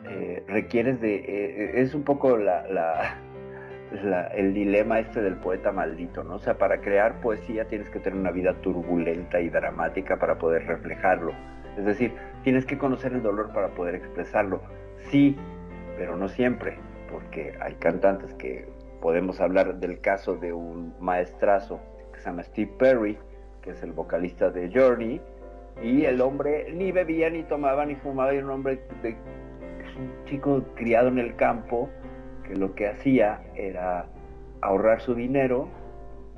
eh, 0.08 0.44
requieres 0.48 1.02
de... 1.02 1.16
eh, 1.16 1.82
es 1.82 1.96
un 1.96 2.04
poco 2.04 2.38
el 2.38 4.54
dilema 4.54 5.00
este 5.00 5.22
del 5.22 5.36
poeta 5.36 5.72
maldito, 5.72 6.24
¿no? 6.24 6.36
O 6.36 6.40
sea, 6.40 6.58
para 6.58 6.82
crear 6.82 7.20
poesía 7.22 7.66
tienes 7.66 7.90
que 7.90 8.00
tener 8.00 8.20
una 8.20 8.32
vida 8.32 8.54
turbulenta 8.62 9.40
y 9.40 9.50
dramática 9.50 10.18
para 10.18 10.38
poder 10.38 10.68
reflejarlo. 10.68 11.34
Es 11.78 11.86
decir, 11.86 12.14
tienes 12.44 12.66
que 12.66 12.78
conocer 12.78 13.14
el 13.14 13.24
dolor 13.24 13.52
para 13.52 13.70
poder 13.70 13.96
expresarlo. 13.96 14.62
Sí, 15.10 15.36
pero 15.98 16.16
no 16.16 16.30
siempre, 16.30 16.78
porque 17.12 17.58
hay 17.60 17.74
cantantes 17.76 18.34
que 18.36 18.68
podemos 19.06 19.40
hablar 19.40 19.76
del 19.80 20.02
caso 20.02 20.36
de 20.36 20.52
un 20.52 20.96
maestrazo 21.00 21.80
que 22.12 22.20
se 22.22 22.26
llama 22.26 22.42
Steve 22.42 22.72
Perry, 22.80 23.16
que 23.62 23.70
es 23.70 23.84
el 23.84 23.92
vocalista 23.92 24.50
de 24.50 24.72
Journey, 24.74 25.22
y 25.84 26.06
el 26.06 26.20
hombre 26.22 26.74
ni 26.74 26.92
bebía, 26.92 27.30
ni 27.30 27.44
tomaba, 27.44 27.86
ni 27.86 27.94
fumaba, 27.94 28.34
y 28.34 28.40
un 28.40 28.50
hombre 28.50 28.82
de, 29.04 29.10
es 29.10 29.96
un 29.96 30.12
chico 30.26 30.64
criado 30.74 31.10
en 31.10 31.20
el 31.20 31.36
campo, 31.36 31.88
que 32.48 32.56
lo 32.56 32.74
que 32.74 32.88
hacía 32.88 33.44
era 33.54 34.08
ahorrar 34.62 35.00
su 35.02 35.14
dinero, 35.14 35.68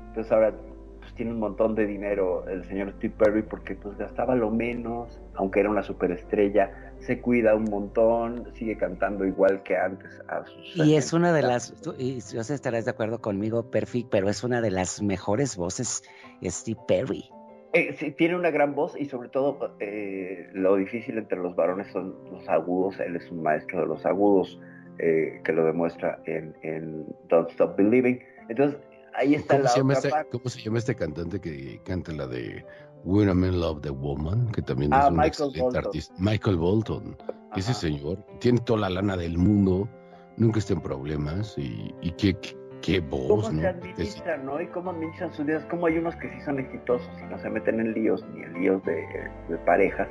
entonces 0.08 0.30
ahora 0.30 0.52
pues, 0.98 1.14
tiene 1.14 1.32
un 1.32 1.38
montón 1.38 1.74
de 1.74 1.86
dinero 1.86 2.46
el 2.48 2.66
señor 2.66 2.92
Steve 2.98 3.14
Perry 3.16 3.40
porque 3.44 3.76
pues 3.76 3.96
gastaba 3.96 4.34
lo 4.34 4.50
menos, 4.50 5.18
aunque 5.36 5.60
era 5.60 5.70
una 5.70 5.82
superestrella, 5.82 6.87
se 7.00 7.20
cuida 7.20 7.54
un 7.54 7.64
montón, 7.64 8.48
sigue 8.54 8.76
cantando 8.76 9.24
igual 9.24 9.62
que 9.62 9.76
antes 9.76 10.10
a 10.28 10.44
sus 10.44 10.76
Y 10.76 10.94
es 10.96 11.04
60. 11.04 11.16
una 11.16 11.32
de 11.32 11.42
las, 11.42 11.72
tú- 11.80 11.94
y 11.98 12.20
yo 12.20 12.42
sé 12.44 12.54
estarás 12.54 12.84
de 12.84 12.90
acuerdo 12.90 13.20
conmigo, 13.20 13.70
Perfi, 13.70 14.06
pero 14.10 14.28
es 14.28 14.44
una 14.44 14.60
de 14.60 14.70
las 14.70 15.00
mejores 15.02 15.56
voces, 15.56 16.02
Steve 16.44 16.80
Perry. 16.86 17.30
Eh, 17.74 17.94
sí, 17.98 18.10
tiene 18.12 18.34
una 18.36 18.50
gran 18.50 18.74
voz 18.74 18.94
y 18.98 19.04
sobre 19.06 19.28
todo 19.28 19.76
eh, 19.80 20.48
lo 20.54 20.76
difícil 20.76 21.18
entre 21.18 21.38
los 21.38 21.54
varones 21.54 21.86
son 21.92 22.14
los 22.30 22.48
agudos. 22.48 22.98
Él 23.00 23.16
es 23.16 23.30
un 23.30 23.42
maestro 23.42 23.80
de 23.82 23.86
los 23.86 24.06
agudos 24.06 24.58
eh, 24.98 25.40
que 25.44 25.52
lo 25.52 25.64
demuestra 25.66 26.18
en, 26.24 26.54
en 26.62 27.04
Don't 27.28 27.50
Stop 27.50 27.76
Believing. 27.76 28.20
Entonces, 28.48 28.80
ahí 29.14 29.34
está 29.34 29.54
¿Cómo 29.56 29.64
la 29.64 29.68
se, 29.68 29.78
llama 29.80 29.92
otra 29.94 29.98
este, 29.98 30.10
parte. 30.10 30.30
cómo 30.30 30.48
se 30.48 30.60
llama 30.62 30.78
este 30.78 30.94
cantante 30.94 31.40
que 31.42 31.80
canta 31.84 32.12
la 32.12 32.26
de 32.26 32.64
When 33.04 33.28
a 33.28 33.34
Man 33.34 33.60
Love 33.60 33.80
the 33.82 33.90
Woman? 33.90 34.50
Que 34.52 34.62
también 34.62 34.92
Ah, 34.92 35.04
es 35.04 35.10
un 35.10 35.16
Michael 35.16 35.28
excelente 35.28 35.60
Bolton. 35.62 35.84
artista. 35.86 36.14
Michael 36.18 36.56
Bolton. 36.56 37.16
Ese 37.56 37.74
señor 37.74 38.18
tiene 38.40 38.58
toda 38.60 38.80
la 38.80 38.90
lana 38.90 39.16
del 39.16 39.38
mundo, 39.38 39.88
nunca 40.36 40.58
está 40.58 40.74
en 40.74 40.80
problemas 40.82 41.56
y, 41.56 41.94
y 42.02 42.10
qué, 42.12 42.34
qué, 42.34 42.56
qué 42.82 43.00
¿Cómo 43.08 43.36
voz, 43.36 43.46
se 43.46 43.54
¿no? 43.54 43.68
Administran, 43.68 44.44
no? 44.44 44.60
Y 44.60 44.66
cómo 44.68 44.90
administran 44.90 45.32
sus 45.32 45.46
vidas. 45.46 45.64
Cómo 45.70 45.86
hay 45.86 45.96
unos 45.98 46.14
que 46.16 46.28
sí 46.28 46.40
son 46.44 46.58
exitosos 46.60 47.08
y 47.20 47.24
no 47.30 47.38
se 47.38 47.48
meten 47.48 47.80
en 47.80 47.94
líos, 47.94 48.24
ni 48.34 48.42
en 48.42 48.52
líos 48.54 48.84
de, 48.84 49.06
de 49.48 49.56
parejas, 49.64 50.08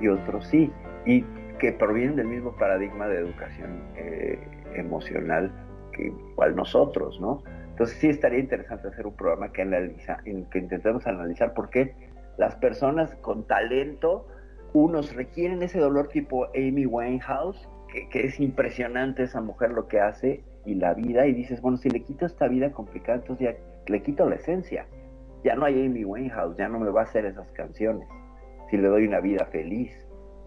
y 0.00 0.08
otros 0.08 0.46
sí. 0.46 0.72
Y 1.06 1.22
que 1.60 1.72
provienen 1.72 2.16
del 2.16 2.26
mismo 2.28 2.56
paradigma 2.56 3.06
de 3.06 3.18
educación 3.18 3.82
eh, 3.96 4.38
emocional 4.74 5.52
que 5.92 6.06
igual 6.06 6.56
nosotros, 6.56 7.20
¿no? 7.20 7.42
Entonces 7.70 7.98
sí 7.98 8.08
estaría 8.08 8.38
interesante 8.38 8.88
hacer 8.88 9.06
un 9.06 9.14
programa 9.14 9.52
que 9.52 9.62
analiza, 9.62 10.18
en 10.24 10.44
que 10.46 10.58
intentemos 10.58 11.06
analizar 11.06 11.52
por 11.54 11.68
qué 11.70 11.94
las 12.36 12.56
personas 12.56 13.14
con 13.16 13.46
talento, 13.46 14.26
unos 14.72 15.14
requieren 15.14 15.62
ese 15.62 15.78
dolor 15.78 16.08
tipo 16.08 16.46
Amy 16.54 16.86
Winehouse, 16.86 17.68
que, 17.92 18.08
que 18.08 18.26
es 18.26 18.40
impresionante 18.40 19.24
esa 19.24 19.40
mujer 19.40 19.70
lo 19.72 19.86
que 19.86 20.00
hace 20.00 20.44
y 20.64 20.74
la 20.74 20.94
vida, 20.94 21.26
y 21.26 21.34
dices, 21.34 21.60
bueno, 21.60 21.76
si 21.76 21.90
le 21.90 22.02
quito 22.02 22.24
esta 22.26 22.48
vida 22.48 22.72
complicada, 22.72 23.18
entonces 23.18 23.54
ya 23.54 23.56
le 23.86 24.02
quito 24.02 24.28
la 24.28 24.36
esencia. 24.36 24.86
Ya 25.44 25.56
no 25.56 25.64
hay 25.64 25.84
Amy 25.84 26.04
Winehouse, 26.04 26.56
ya 26.56 26.68
no 26.68 26.78
me 26.78 26.90
va 26.90 27.00
a 27.00 27.04
hacer 27.04 27.26
esas 27.26 27.50
canciones. 27.52 28.08
Si 28.70 28.76
le 28.76 28.88
doy 28.88 29.06
una 29.06 29.20
vida 29.20 29.44
feliz, 29.46 29.92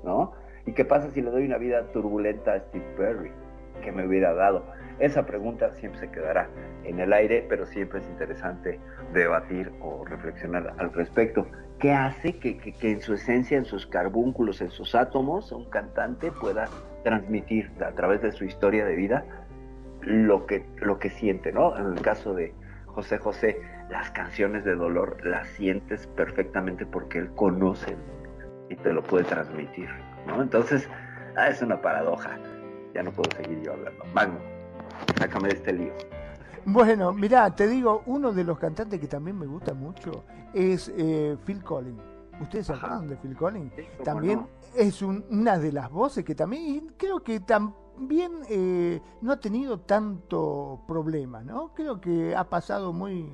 ¿no? 0.03 0.31
¿Y 0.65 0.71
qué 0.71 0.85
pasa 0.85 1.11
si 1.11 1.21
le 1.21 1.29
doy 1.29 1.45
una 1.45 1.57
vida 1.57 1.91
turbulenta 1.91 2.53
a 2.53 2.59
Steve 2.59 2.85
Perry? 2.97 3.31
que 3.81 3.91
me 3.91 4.05
hubiera 4.05 4.33
dado? 4.33 4.65
Esa 4.99 5.25
pregunta 5.25 5.73
siempre 5.75 5.99
se 5.99 6.11
quedará 6.11 6.47
en 6.83 6.99
el 6.99 7.11
aire, 7.13 7.45
pero 7.49 7.65
siempre 7.65 7.99
es 7.99 8.07
interesante 8.07 8.79
debatir 9.13 9.71
o 9.81 10.05
reflexionar 10.05 10.73
al 10.77 10.93
respecto. 10.93 11.45
¿Qué 11.79 11.91
hace 11.93 12.37
que, 12.39 12.57
que- 12.57 12.73
que 12.73 12.91
en 12.91 13.01
su 13.01 13.13
esencia, 13.13 13.57
en 13.57 13.65
sus 13.65 13.85
carbúnculos, 13.85 14.61
en 14.61 14.71
sus 14.71 14.95
átomos, 14.95 15.51
un 15.51 15.69
cantante 15.69 16.31
pueda 16.31 16.69
transmitir 17.03 17.71
a 17.85 17.91
través 17.91 18.21
de 18.21 18.31
su 18.31 18.45
historia 18.45 18.85
de 18.85 18.95
vida 18.95 19.25
lo 20.01 20.45
que, 20.45 20.65
lo 20.77 20.99
que 20.99 21.09
siente, 21.09 21.51
¿no? 21.51 21.77
En 21.77 21.85
el 21.93 22.01
caso 22.01 22.33
de 22.33 22.53
José 22.87 23.17
José, 23.17 23.61
las 23.89 24.09
canciones 24.11 24.63
de 24.63 24.75
dolor 24.75 25.17
las 25.25 25.47
sientes 25.49 26.07
perfectamente 26.07 26.85
porque 26.85 27.19
él 27.19 27.29
conoce 27.35 27.95
y 28.69 28.75
te 28.77 28.93
lo 28.93 29.03
puede 29.03 29.25
transmitir, 29.25 29.89
¿no? 30.27 30.41
Entonces, 30.41 30.89
ah, 31.35 31.49
es 31.49 31.61
una 31.61 31.81
paradoja. 31.81 32.37
Ya 32.93 33.03
no 33.03 33.11
puedo 33.11 33.29
seguir 33.31 33.61
yo 33.61 33.73
hablando. 33.73 34.05
Magno, 34.13 34.39
sácame 35.17 35.49
de 35.49 35.53
este 35.55 35.73
lío. 35.73 35.93
Bueno, 36.65 37.13
mirá, 37.13 37.55
te 37.55 37.67
digo, 37.67 38.01
uno 38.07 38.31
de 38.33 38.43
los 38.43 38.57
cantantes 38.57 38.99
que 38.99 39.07
también 39.07 39.37
me 39.37 39.45
gusta 39.45 39.73
mucho 39.73 40.23
es 40.53 40.91
eh, 40.97 41.37
Phil 41.45 41.63
Collins. 41.63 42.01
¿Ustedes 42.41 42.67
se 42.67 42.73
acuerdan 42.73 43.07
de 43.07 43.15
Phil 43.17 43.35
Collins? 43.37 43.71
cómo 43.73 44.03
También 44.03 44.39
no. 44.39 44.47
es 44.75 45.01
un- 45.01 45.23
una 45.29 45.57
de 45.57 45.71
las 45.71 45.89
voces 45.91 46.25
que 46.25 46.33
también, 46.35 46.63
y 46.75 46.81
creo 46.97 47.23
que 47.23 47.39
también 47.39 48.31
eh, 48.49 48.99
no 49.21 49.31
ha 49.33 49.39
tenido 49.39 49.79
tanto 49.79 50.81
problema, 50.87 51.43
¿no? 51.43 51.73
Creo 51.75 52.01
que 52.01 52.35
ha 52.35 52.49
pasado 52.49 52.91
muy 52.91 53.31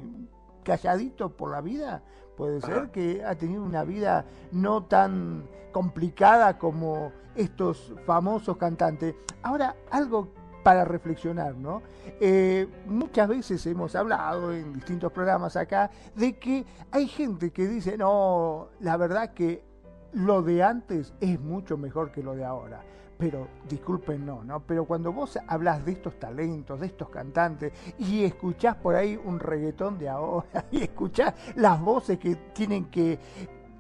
calladito 0.63 1.29
por 1.35 1.51
la 1.51 1.61
vida. 1.61 2.03
Puede 2.35 2.61
ser 2.61 2.91
que 2.91 3.23
ha 3.23 3.35
tenido 3.35 3.63
una 3.63 3.83
vida 3.83 4.25
no 4.51 4.83
tan 4.83 5.43
complicada 5.71 6.57
como 6.57 7.11
estos 7.35 7.93
famosos 8.05 8.57
cantantes. 8.57 9.15
Ahora, 9.41 9.75
algo 9.89 10.27
para 10.63 10.85
reflexionar, 10.85 11.55
¿no? 11.55 11.81
Eh, 12.19 12.67
muchas 12.85 13.27
veces 13.27 13.65
hemos 13.65 13.95
hablado 13.95 14.53
en 14.53 14.73
distintos 14.73 15.11
programas 15.11 15.55
acá 15.55 15.89
de 16.15 16.37
que 16.37 16.65
hay 16.91 17.07
gente 17.07 17.51
que 17.51 17.67
dice, 17.67 17.97
no, 17.97 18.69
la 18.79 18.97
verdad 18.97 19.33
que 19.33 19.63
lo 20.13 20.41
de 20.41 20.63
antes 20.63 21.13
es 21.19 21.39
mucho 21.39 21.77
mejor 21.77 22.11
que 22.11 22.23
lo 22.23 22.35
de 22.35 22.45
ahora. 22.45 22.81
Pero 23.17 23.47
disculpen, 23.69 24.25
no, 24.25 24.43
¿no? 24.43 24.61
Pero 24.61 24.85
cuando 24.85 25.13
vos 25.13 25.37
hablas 25.47 25.85
de 25.85 25.91
estos 25.91 26.19
talentos, 26.19 26.79
de 26.79 26.87
estos 26.87 27.09
cantantes, 27.09 27.71
y 27.99 28.23
escuchás 28.23 28.75
por 28.75 28.95
ahí 28.95 29.19
un 29.23 29.39
reggaetón 29.39 29.99
de 29.99 30.09
ahora, 30.09 30.65
y 30.71 30.81
escuchás 30.81 31.33
las 31.55 31.79
voces 31.79 32.17
que 32.17 32.35
tienen 32.53 32.85
que 32.85 33.19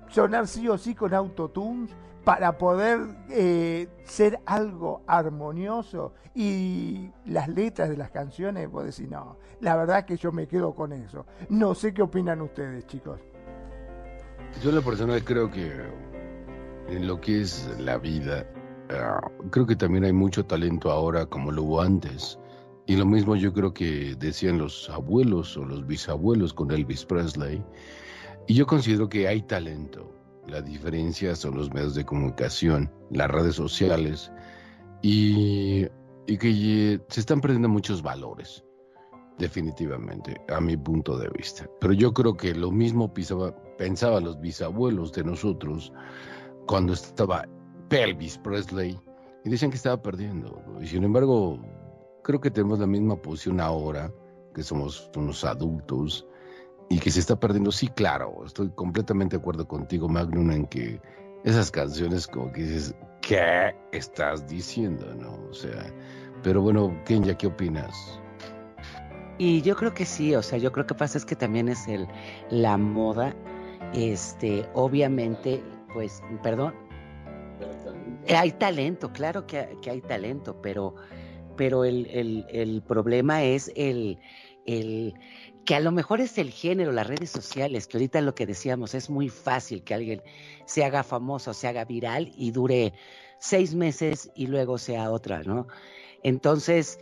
sonar 0.09 0.47
sí 0.47 0.67
o 0.67 0.77
sí 0.77 0.93
con 0.93 1.13
autotunes 1.13 1.89
para 2.23 2.57
poder 2.57 2.99
eh, 3.29 3.87
ser 4.03 4.39
algo 4.45 5.01
armonioso 5.07 6.13
y 6.35 7.09
las 7.25 7.47
letras 7.47 7.89
de 7.89 7.97
las 7.97 8.11
canciones, 8.11 8.69
vos 8.69 8.85
decís, 8.85 9.09
no, 9.09 9.37
la 9.59 9.75
verdad 9.75 10.05
que 10.05 10.17
yo 10.17 10.31
me 10.31 10.47
quedo 10.47 10.73
con 10.75 10.93
eso. 10.93 11.25
No 11.49 11.73
sé 11.73 11.93
qué 11.93 12.01
opinan 12.01 12.41
ustedes, 12.41 12.85
chicos. 12.87 13.19
Yo 14.61 14.69
en 14.69 14.75
lo 14.75 14.81
personal 14.81 15.23
creo 15.23 15.49
que 15.49 15.71
en 16.89 17.07
lo 17.07 17.19
que 17.19 17.41
es 17.41 17.69
la 17.79 17.97
vida, 17.97 18.45
ah, 18.89 19.21
creo 19.49 19.65
que 19.65 19.75
también 19.75 20.03
hay 20.03 20.13
mucho 20.13 20.45
talento 20.45 20.91
ahora 20.91 21.25
como 21.25 21.51
lo 21.51 21.63
hubo 21.63 21.81
antes. 21.81 22.37
Y 22.85 22.97
lo 22.97 23.05
mismo 23.05 23.35
yo 23.35 23.53
creo 23.53 23.73
que 23.73 24.15
decían 24.17 24.57
los 24.57 24.89
abuelos 24.89 25.55
o 25.55 25.63
los 25.63 25.85
bisabuelos 25.87 26.53
con 26.53 26.71
Elvis 26.71 27.05
Presley. 27.05 27.63
Y 28.47 28.55
yo 28.55 28.67
considero 28.67 29.07
que 29.07 29.27
hay 29.27 29.41
talento. 29.43 30.20
La 30.47 30.61
diferencia 30.61 31.35
son 31.35 31.55
los 31.55 31.73
medios 31.73 31.95
de 31.95 32.05
comunicación, 32.05 32.91
las 33.09 33.29
redes 33.29 33.55
sociales 33.55 34.31
y, 35.01 35.85
y 36.27 36.37
que 36.37 36.99
se 37.07 37.19
están 37.19 37.41
perdiendo 37.41 37.69
muchos 37.69 38.01
valores, 38.01 38.63
definitivamente, 39.37 40.41
a 40.49 40.59
mi 40.59 40.77
punto 40.77 41.17
de 41.17 41.29
vista. 41.29 41.69
Pero 41.79 41.93
yo 41.93 42.13
creo 42.13 42.35
que 42.35 42.53
lo 42.55 42.71
mismo 42.71 43.13
pisaba, 43.13 43.55
pensaban 43.77 44.23
los 44.23 44.39
bisabuelos 44.39 45.11
de 45.13 45.23
nosotros 45.23 45.93
cuando 46.67 46.93
estaba 46.93 47.45
Elvis 47.89 48.37
Presley 48.37 48.99
y 49.43 49.49
decían 49.49 49.71
que 49.71 49.77
estaba 49.77 50.01
perdiendo. 50.01 50.61
Y 50.81 50.87
sin 50.87 51.03
embargo, 51.03 51.59
creo 52.23 52.39
que 52.39 52.51
tenemos 52.51 52.79
la 52.79 52.87
misma 52.87 53.15
posición 53.15 53.59
ahora, 53.59 54.11
que 54.53 54.63
somos 54.63 55.09
unos 55.15 55.43
adultos 55.43 56.27
y 56.91 56.99
que 56.99 57.09
se 57.09 57.21
está 57.21 57.39
perdiendo. 57.39 57.71
Sí, 57.71 57.87
claro, 57.87 58.43
estoy 58.45 58.69
completamente 58.71 59.37
de 59.37 59.41
acuerdo 59.41 59.65
contigo, 59.65 60.09
Magnum, 60.09 60.51
en 60.51 60.65
que 60.65 60.99
esas 61.45 61.71
canciones 61.71 62.27
como 62.27 62.51
que 62.51 62.63
dices, 62.63 62.93
¿qué 63.21 63.73
estás 63.93 64.45
diciendo? 64.45 65.15
¿No? 65.15 65.39
O 65.49 65.53
sea, 65.53 65.93
pero 66.43 66.61
bueno, 66.61 66.93
Kenya, 67.05 67.37
¿qué 67.37 67.47
opinas? 67.47 68.19
Y 69.37 69.61
yo 69.61 69.77
creo 69.77 69.93
que 69.93 70.05
sí, 70.05 70.35
o 70.35 70.41
sea, 70.41 70.57
yo 70.57 70.73
creo 70.73 70.85
que 70.85 70.93
pasa 70.93 71.17
es 71.17 71.23
que 71.23 71.37
también 71.37 71.69
es 71.69 71.87
el 71.87 72.07
la 72.49 72.77
moda, 72.77 73.33
este, 73.93 74.67
obviamente, 74.73 75.63
pues, 75.93 76.21
perdón, 76.43 76.73
eh, 78.27 78.35
hay 78.35 78.51
talento, 78.51 79.13
claro 79.13 79.47
que, 79.47 79.77
que 79.81 79.91
hay 79.91 80.01
talento, 80.01 80.61
pero, 80.61 80.95
pero 81.55 81.85
el, 81.85 82.05
el, 82.07 82.45
el 82.49 82.81
problema 82.81 83.43
es 83.43 83.71
el, 83.77 84.19
el 84.65 85.15
que 85.65 85.75
a 85.75 85.79
lo 85.79 85.91
mejor 85.91 86.21
es 86.21 86.37
el 86.37 86.51
género, 86.51 86.91
las 86.91 87.07
redes 87.07 87.29
sociales, 87.29 87.87
que 87.87 87.97
ahorita 87.97 88.21
lo 88.21 88.33
que 88.33 88.45
decíamos, 88.45 88.93
es 88.95 89.09
muy 89.09 89.29
fácil 89.29 89.83
que 89.83 89.93
alguien 89.93 90.21
se 90.65 90.83
haga 90.83 91.03
famoso, 91.03 91.53
se 91.53 91.67
haga 91.67 91.85
viral 91.85 92.31
y 92.35 92.51
dure 92.51 92.93
seis 93.39 93.75
meses 93.75 94.31
y 94.35 94.47
luego 94.47 94.77
sea 94.77 95.11
otra, 95.11 95.43
¿no? 95.43 95.67
Entonces, 96.23 96.99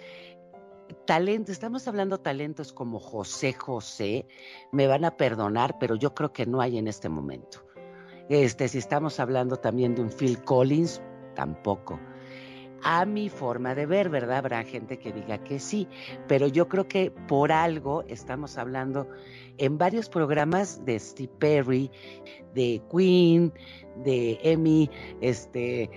talento, 1.06 1.52
estamos 1.52 1.88
hablando 1.88 2.19
talentos 2.19 2.73
como 2.73 2.99
José 2.99 3.53
José, 3.53 4.26
me 4.72 4.88
van 4.88 5.06
a 5.06 5.18
perdonar, 5.18 5.77
pero 5.80 5.95
yo 5.95 6.14
creo 6.14 6.34
que 6.34 6.45
no 6.45 6.61
hay 6.61 6.77
en 6.77 6.88
este 6.88 7.10
momento. 7.10 7.65
Este, 8.30 8.68
si 8.68 8.77
estamos 8.77 9.19
hablando 9.19 9.57
también 9.57 9.95
de 9.95 10.02
un 10.02 10.11
Phil 10.11 10.41
Collins, 10.44 11.02
tampoco. 11.36 11.99
A 12.84 13.06
mi 13.06 13.30
forma 13.30 13.76
de 13.76 13.85
ver, 13.85 14.10
¿verdad? 14.10 14.38
Habrá 14.38 14.64
gente 14.64 14.97
que 14.97 15.11
diga 15.11 15.43
que 15.43 15.60
sí, 15.60 15.88
pero 16.27 16.47
yo 16.47 16.68
creo 16.69 16.88
que 16.88 17.11
por 17.11 17.51
algo 17.51 18.03
estamos 18.07 18.57
hablando 18.57 19.07
en 19.57 19.77
varios 19.77 20.10
programas 20.10 20.85
de 20.85 20.97
Steve 20.99 21.31
Perry, 21.39 21.91
de 22.53 22.81
Queen, 22.91 23.53
de 24.03 24.39
Emmy, 24.43 24.89
este, 25.22 25.89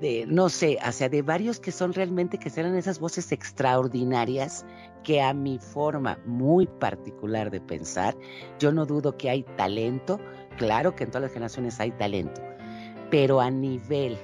de 0.00 0.26
no 0.26 0.48
sé, 0.48 0.78
o 0.86 0.92
sea, 0.92 1.08
de 1.08 1.22
varios 1.22 1.58
que 1.60 1.72
son 1.72 1.92
realmente 1.92 2.38
que 2.38 2.50
serán 2.50 2.76
esas 2.76 3.00
voces 3.00 3.32
extraordinarias 3.32 4.64
que 5.02 5.20
a 5.20 5.32
mi 5.32 5.58
forma 5.58 6.18
muy 6.24 6.66
particular 6.66 7.50
de 7.50 7.60
pensar, 7.60 8.16
yo 8.58 8.72
no 8.72 8.86
dudo 8.86 9.16
que 9.16 9.30
hay 9.30 9.42
talento, 9.56 10.20
claro 10.56 10.94
que 10.94 11.04
en 11.04 11.10
todas 11.10 11.22
las 11.22 11.32
generaciones 11.32 11.80
hay 11.80 11.90
talento, 11.92 12.42
pero 13.10 13.40
a 13.40 13.50
nivel 13.50 14.18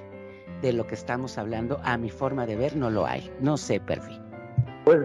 de 0.65 0.73
lo 0.73 0.87
que 0.87 0.95
estamos 0.95 1.37
hablando, 1.37 1.79
a 1.85 1.99
mi 1.99 2.09
forma 2.11 2.47
de 2.47 2.57
ver, 2.57 2.75
no 2.75 2.89
lo 2.91 3.05
hay. 3.07 3.31
No 3.41 3.57
sé, 3.59 3.81
Perfi. 3.81 4.19
Pues 4.85 5.01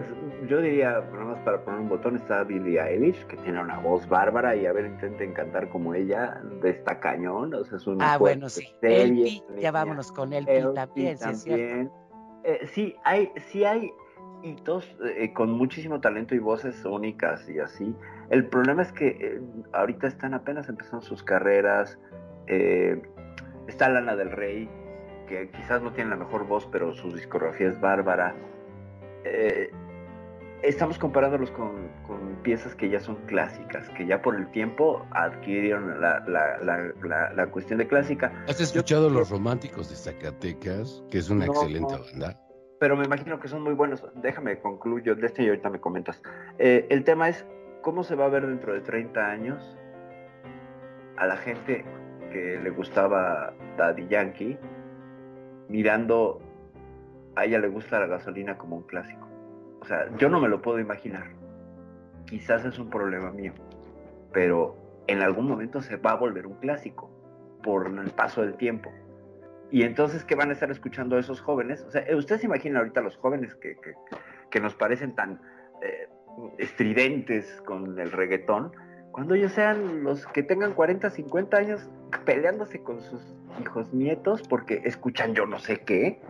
yo 0.48 0.60
diría, 0.60 1.00
nada 1.12 1.24
más 1.24 1.38
para 1.40 1.62
poner 1.64 1.80
un 1.80 1.88
botón, 1.90 2.16
está 2.16 2.44
Billie 2.44 2.80
Eilish, 2.80 3.26
que 3.26 3.36
tiene 3.38 3.60
una 3.60 3.78
voz 3.78 4.08
bárbara 4.08 4.56
y 4.56 4.64
a 4.66 4.72
ver, 4.72 4.86
intenten 4.86 5.32
cantar 5.34 5.68
como 5.68 5.94
ella, 5.94 6.40
de 6.62 6.70
esta 6.70 6.98
cañón, 6.98 7.52
o 7.54 7.64
sea, 7.64 7.76
es 7.76 7.86
una 7.86 8.14
Ah, 8.14 8.18
bueno, 8.18 8.48
sí. 8.48 8.66
Elpi, 8.80 9.42
ya 9.58 9.70
vámonos 9.70 10.10
con 10.12 10.32
Elpi 10.32 10.50
Elpi 10.52 10.74
también, 10.74 11.18
sí 11.18 11.28
es 11.28 11.42
cierto. 11.42 11.66
también. 11.66 11.90
Eh, 12.44 12.66
sí, 12.72 12.96
hay, 13.04 13.30
sí 13.50 13.64
hay 13.64 13.90
hitos 14.42 14.96
eh, 15.04 15.30
con 15.34 15.50
muchísimo 15.52 16.00
talento 16.00 16.34
y 16.34 16.38
voces 16.38 16.82
únicas 16.86 17.46
y 17.50 17.58
así. 17.58 17.94
El 18.30 18.46
problema 18.46 18.80
es 18.80 18.92
que 18.92 19.08
eh, 19.08 19.40
ahorita 19.74 20.06
están 20.06 20.32
apenas 20.32 20.68
empezando 20.70 21.02
sus 21.04 21.22
carreras. 21.22 21.98
está 23.66 23.88
Lana 23.88 24.16
del 24.16 24.30
Rey, 24.30 24.68
que 25.30 25.48
quizás 25.48 25.80
no 25.80 25.92
tiene 25.92 26.10
la 26.10 26.16
mejor 26.16 26.44
voz, 26.46 26.66
pero 26.72 26.92
su 26.92 27.12
discografía 27.12 27.68
es 27.68 27.80
bárbara. 27.80 28.34
Eh, 29.24 29.70
estamos 30.62 30.98
comparándolos 30.98 31.50
con, 31.52 31.88
con 32.06 32.36
piezas 32.42 32.74
que 32.74 32.88
ya 32.90 32.98
son 32.98 33.14
clásicas, 33.26 33.88
que 33.90 34.04
ya 34.06 34.20
por 34.20 34.34
el 34.34 34.50
tiempo 34.50 35.06
adquirieron 35.12 36.00
la, 36.00 36.18
la- 36.26 36.58
la- 37.34 37.46
cuestión 37.46 37.78
de 37.78 37.86
clásica. 37.86 38.32
¿Has 38.48 38.60
escuchado 38.60 39.08
Los 39.08 39.30
Románticos 39.30 39.88
de 39.88 39.96
Zacatecas? 39.96 41.02
Que 41.10 41.18
es 41.18 41.30
una 41.30 41.46
No, 41.46 41.52
excelente 41.52 41.94
no. 41.94 42.02
banda. 42.02 42.36
pero 42.80 42.96
me 42.96 43.04
imagino 43.04 43.38
que 43.38 43.46
son 43.48 43.62
muy 43.62 43.74
buenos. 43.74 44.04
Déjame 44.16 44.58
concluyo 44.58 45.14
de 45.14 45.26
este 45.26 45.44
y 45.44 45.48
ahorita 45.48 45.70
me 45.70 45.80
comentas. 45.80 46.20
Eh, 46.58 46.86
el 46.90 47.04
tema 47.04 47.28
es 47.28 47.46
cómo 47.82 48.02
se 48.02 48.14
va 48.16 48.24
a 48.26 48.28
ver 48.28 48.46
dentro 48.46 48.72
de 48.74 48.80
30 48.80 49.20
años 49.30 49.76
a 51.16 51.26
la 51.26 51.36
gente 51.36 51.84
que 52.32 52.58
le 52.62 52.70
gustaba 52.70 53.52
Daddy 53.76 54.06
Yankee 54.08 54.58
mirando 55.70 56.40
a 57.36 57.44
ella 57.44 57.58
le 57.60 57.68
gusta 57.68 58.00
la 58.00 58.06
gasolina 58.06 58.58
como 58.58 58.76
un 58.76 58.82
clásico. 58.82 59.26
O 59.80 59.84
sea, 59.86 60.14
yo 60.18 60.28
no 60.28 60.40
me 60.40 60.48
lo 60.48 60.60
puedo 60.60 60.78
imaginar. 60.78 61.28
Quizás 62.26 62.64
es 62.64 62.78
un 62.78 62.90
problema 62.90 63.30
mío, 63.30 63.52
pero 64.32 64.76
en 65.06 65.22
algún 65.22 65.48
momento 65.48 65.80
se 65.80 65.96
va 65.96 66.12
a 66.12 66.16
volver 66.16 66.46
un 66.46 66.54
clásico 66.54 67.10
por 67.62 67.86
el 67.86 68.10
paso 68.10 68.42
del 68.42 68.54
tiempo. 68.54 68.92
Y 69.70 69.84
entonces, 69.84 70.24
¿qué 70.24 70.34
van 70.34 70.50
a 70.50 70.52
estar 70.52 70.70
escuchando 70.70 71.18
esos 71.18 71.40
jóvenes? 71.40 71.84
O 71.86 71.90
sea, 71.90 72.02
eh, 72.02 72.16
ustedes 72.16 72.40
se 72.40 72.46
imaginan 72.48 72.78
ahorita 72.78 73.00
los 73.00 73.16
jóvenes 73.16 73.54
que, 73.54 73.76
que, 74.50 74.60
nos 74.60 74.74
parecen 74.74 75.14
tan 75.14 75.40
eh, 75.82 76.08
estridentes 76.58 77.62
con 77.64 77.98
el 77.98 78.10
reggaetón, 78.10 78.72
cuando 79.20 79.34
ellos 79.34 79.52
sean 79.52 80.02
los 80.02 80.26
que 80.28 80.42
tengan 80.42 80.72
40, 80.72 81.10
50 81.10 81.54
años 81.54 81.90
peleándose 82.24 82.82
con 82.82 83.02
sus 83.02 83.20
hijos 83.60 83.92
nietos 83.92 84.40
porque 84.48 84.80
escuchan 84.86 85.34
yo 85.34 85.44
no 85.44 85.58
sé 85.58 85.76
qué, 85.80 86.22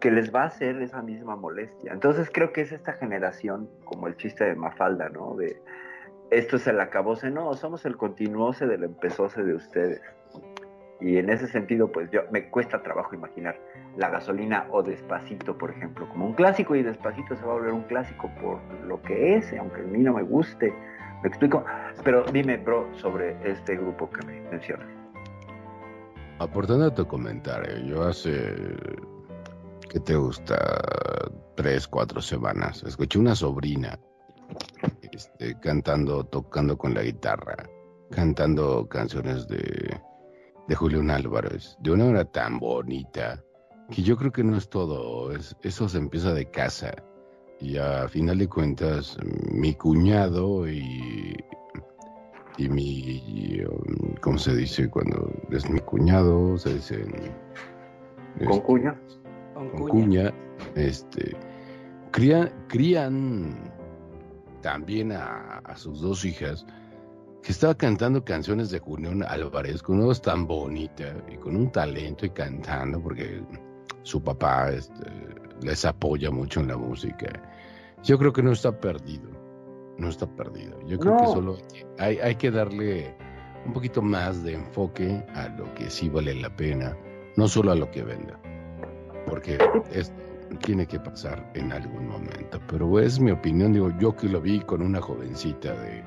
que 0.00 0.12
les 0.12 0.32
va 0.32 0.44
a 0.44 0.46
hacer 0.46 0.80
esa 0.80 1.02
misma 1.02 1.34
molestia. 1.34 1.92
Entonces 1.92 2.30
creo 2.32 2.52
que 2.52 2.60
es 2.60 2.70
esta 2.70 2.92
generación, 2.92 3.68
como 3.84 4.06
el 4.06 4.16
chiste 4.16 4.44
de 4.44 4.54
Mafalda, 4.54 5.08
¿no? 5.08 5.34
De 5.34 5.60
esto 6.30 6.58
es 6.58 6.68
el 6.68 6.78
acabose, 6.78 7.28
no, 7.32 7.52
somos 7.54 7.84
el 7.84 7.96
continuose 7.96 8.68
del 8.68 8.84
empezose 8.84 9.42
de 9.42 9.54
ustedes. 9.54 10.00
Y 11.00 11.16
en 11.16 11.30
ese 11.30 11.48
sentido, 11.48 11.90
pues 11.90 12.08
yo 12.12 12.22
me 12.30 12.50
cuesta 12.50 12.84
trabajo 12.84 13.16
imaginar 13.16 13.58
la 13.96 14.10
gasolina 14.10 14.68
o 14.70 14.84
despacito, 14.84 15.58
por 15.58 15.72
ejemplo, 15.72 16.08
como 16.08 16.26
un 16.26 16.34
clásico 16.34 16.76
y 16.76 16.84
despacito 16.84 17.34
se 17.34 17.44
va 17.44 17.54
a 17.54 17.56
volver 17.56 17.72
un 17.72 17.82
clásico 17.82 18.30
por 18.40 18.60
lo 18.86 19.02
que 19.02 19.34
es, 19.34 19.52
aunque 19.54 19.80
a 19.80 19.84
mí 19.84 19.98
no 19.98 20.12
me 20.12 20.22
guste. 20.22 20.72
Me 21.22 21.28
explico. 21.28 21.64
Pero 22.04 22.24
dime, 22.32 22.56
bro, 22.58 22.88
sobre 22.94 23.36
este 23.48 23.76
grupo 23.76 24.08
que 24.10 24.24
me 24.26 24.40
mencionas. 24.50 24.88
Aportando 26.38 26.86
a 26.86 26.94
tu 26.94 27.06
comentario, 27.06 27.78
yo 27.78 28.04
hace, 28.04 28.54
¿qué 29.90 29.98
te 30.00 30.14
gusta? 30.14 30.56
Tres, 31.56 31.88
cuatro 31.88 32.22
semanas, 32.22 32.84
escuché 32.84 33.18
una 33.18 33.34
sobrina 33.34 33.98
este, 35.10 35.58
cantando, 35.58 36.22
tocando 36.22 36.78
con 36.78 36.94
la 36.94 37.02
guitarra, 37.02 37.56
cantando 38.12 38.88
canciones 38.88 39.48
de, 39.48 40.00
de 40.68 40.74
Julián 40.76 41.10
Álvarez, 41.10 41.76
de 41.80 41.90
una 41.90 42.04
manera 42.04 42.24
tan 42.24 42.60
bonita, 42.60 43.42
que 43.90 44.02
yo 44.02 44.16
creo 44.16 44.30
que 44.30 44.44
no 44.44 44.56
es 44.56 44.68
todo, 44.68 45.32
es, 45.32 45.56
eso 45.62 45.88
se 45.88 45.98
empieza 45.98 46.32
de 46.34 46.48
casa. 46.48 46.92
Y 47.60 47.76
a 47.76 48.08
final 48.08 48.38
de 48.38 48.48
cuentas, 48.48 49.16
mi 49.50 49.74
cuñado 49.74 50.68
y, 50.68 51.36
y 52.56 52.68
mi, 52.68 53.62
¿cómo 54.20 54.38
se 54.38 54.54
dice 54.54 54.88
cuando 54.88 55.32
es 55.50 55.68
mi 55.68 55.80
cuñado? 55.80 56.56
Se 56.56 56.74
dice... 56.74 57.04
¿Con 58.46 58.60
cuña? 58.60 59.00
Con 59.54 59.70
Con 59.70 59.88
cuña, 59.88 60.32
este, 60.76 61.36
crían, 62.12 62.52
crían 62.68 63.56
también 64.62 65.10
a, 65.10 65.58
a 65.58 65.76
sus 65.76 66.00
dos 66.00 66.24
hijas, 66.24 66.64
que 67.42 67.52
estaba 67.52 67.74
cantando 67.74 68.24
canciones 68.24 68.70
de 68.70 68.78
Julián 68.78 69.22
Álvarez 69.22 69.82
con 69.82 69.96
una 69.96 70.06
voz 70.06 70.20
tan 70.20 70.46
bonita 70.46 71.16
y 71.28 71.36
con 71.36 71.56
un 71.56 71.70
talento 71.72 72.26
y 72.26 72.30
cantando, 72.30 73.00
porque 73.00 73.42
su 74.02 74.22
papá 74.22 74.70
este, 74.70 75.04
les 75.62 75.84
apoya 75.84 76.30
mucho 76.30 76.60
en 76.60 76.68
la 76.68 76.76
música. 76.76 77.42
Yo 78.02 78.18
creo 78.18 78.32
que 78.32 78.42
no 78.42 78.52
está 78.52 78.78
perdido, 78.80 79.30
no 79.98 80.08
está 80.08 80.26
perdido. 80.26 80.78
Yo 80.86 80.98
creo 80.98 81.16
que 81.16 81.26
solo 81.26 81.58
hay, 81.98 82.18
hay 82.18 82.34
que 82.36 82.50
darle 82.50 83.14
un 83.66 83.72
poquito 83.72 84.00
más 84.00 84.42
de 84.42 84.54
enfoque 84.54 85.24
a 85.34 85.48
lo 85.48 85.72
que 85.74 85.90
sí 85.90 86.08
vale 86.08 86.34
la 86.34 86.54
pena, 86.54 86.96
no 87.36 87.48
solo 87.48 87.72
a 87.72 87.74
lo 87.74 87.90
que 87.90 88.02
venda, 88.02 88.40
porque 89.26 89.58
esto 89.92 90.14
tiene 90.64 90.86
que 90.86 90.98
pasar 90.98 91.50
en 91.54 91.72
algún 91.72 92.08
momento. 92.08 92.60
Pero 92.68 92.98
es 92.98 93.20
mi 93.20 93.30
opinión, 93.30 93.72
digo, 93.72 93.90
yo 93.98 94.16
que 94.16 94.28
lo 94.28 94.40
vi 94.40 94.60
con 94.60 94.82
una 94.82 95.00
jovencita 95.00 95.74
de 95.82 96.02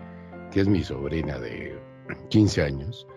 que 0.51 0.61
es 0.61 0.67
mi 0.67 0.83
sobrina 0.83 1.37
de 1.37 1.79
15 2.29 2.63
años, 2.63 3.07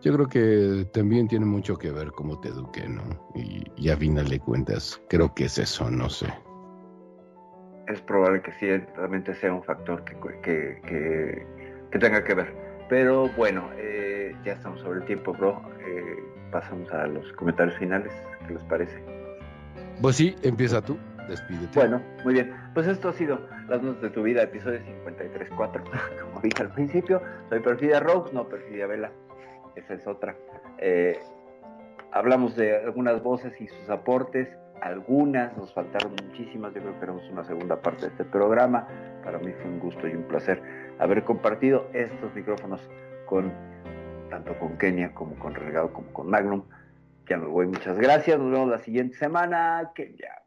yo 0.00 0.14
creo 0.14 0.26
que 0.26 0.88
también 0.92 1.28
tiene 1.28 1.44
mucho 1.44 1.76
que 1.76 1.90
ver 1.90 2.10
cómo 2.12 2.40
te 2.40 2.48
eduqué, 2.48 2.88
¿no? 2.88 3.02
Y, 3.34 3.62
y 3.76 3.90
a 3.90 3.96
final 3.96 4.28
de 4.28 4.40
cuentas, 4.40 5.00
creo 5.08 5.34
que 5.34 5.44
es 5.44 5.58
eso, 5.58 5.90
no 5.90 6.08
sé. 6.08 6.26
Es 7.90 8.00
probable 8.00 8.40
que 8.40 8.52
sí, 8.52 8.66
realmente 8.94 9.34
sea 9.34 9.52
un 9.52 9.64
factor 9.64 10.04
que, 10.04 10.14
que, 10.42 10.80
que, 10.86 11.46
que 11.90 11.98
tenga 11.98 12.22
que 12.22 12.34
ver. 12.34 12.54
Pero 12.88 13.28
bueno, 13.36 13.68
eh, 13.76 14.34
ya 14.44 14.52
estamos 14.52 14.80
sobre 14.80 15.00
el 15.00 15.06
tiempo, 15.06 15.32
bro. 15.32 15.60
Eh, 15.84 16.16
pasamos 16.52 16.90
a 16.92 17.08
los 17.08 17.32
comentarios 17.32 17.76
finales. 17.78 18.12
¿Qué 18.46 18.54
les 18.54 18.62
parece? 18.64 19.02
Pues 20.00 20.16
sí, 20.16 20.36
empieza 20.42 20.80
tú, 20.80 20.96
despídete. 21.28 21.78
Bueno, 21.78 22.00
muy 22.24 22.34
bien. 22.34 22.54
Pues 22.74 22.86
esto 22.86 23.08
ha 23.08 23.12
sido 23.12 23.40
Las 23.68 23.82
Notas 23.82 24.02
de 24.02 24.10
tu 24.10 24.22
Vida, 24.22 24.42
episodio 24.42 24.78
53.4. 25.06 25.82
Como 26.22 26.40
dije 26.40 26.62
al 26.62 26.72
principio, 26.72 27.20
soy 27.48 27.58
Perfidia 27.58 27.98
Rose, 27.98 28.32
no 28.32 28.48
Perfidia 28.48 28.86
Vela. 28.86 29.10
Esa 29.74 29.94
es 29.94 30.06
otra. 30.06 30.36
Eh, 30.78 31.18
hablamos 32.12 32.54
de 32.54 32.76
algunas 32.76 33.20
voces 33.20 33.52
y 33.60 33.66
sus 33.66 33.90
aportes. 33.90 34.48
Algunas, 34.80 35.56
nos 35.56 35.72
faltaron 35.72 36.12
muchísimas. 36.26 36.72
Yo 36.74 36.80
creo 36.80 36.98
que 36.98 37.04
haremos 37.04 37.28
una 37.30 37.44
segunda 37.44 37.80
parte 37.80 38.02
de 38.02 38.08
este 38.08 38.24
programa. 38.24 38.86
Para 39.22 39.38
mí 39.38 39.52
fue 39.52 39.70
un 39.70 39.78
gusto 39.80 40.08
y 40.08 40.14
un 40.14 40.24
placer 40.24 40.62
haber 40.98 41.24
compartido 41.24 41.88
estos 41.92 42.34
micrófonos 42.34 42.80
con 43.26 43.52
tanto 44.30 44.58
con 44.58 44.78
Kenia 44.78 45.12
como 45.12 45.34
con 45.36 45.54
Renegado 45.54 45.92
como 45.92 46.12
con 46.12 46.30
Magnum. 46.30 46.62
Ya 47.28 47.36
me 47.36 47.46
voy, 47.46 47.66
muchas 47.66 47.98
gracias. 47.98 48.38
Nos 48.38 48.50
vemos 48.50 48.68
la 48.68 48.78
siguiente 48.78 49.16
semana. 49.16 49.92
Kenia. 49.94 50.39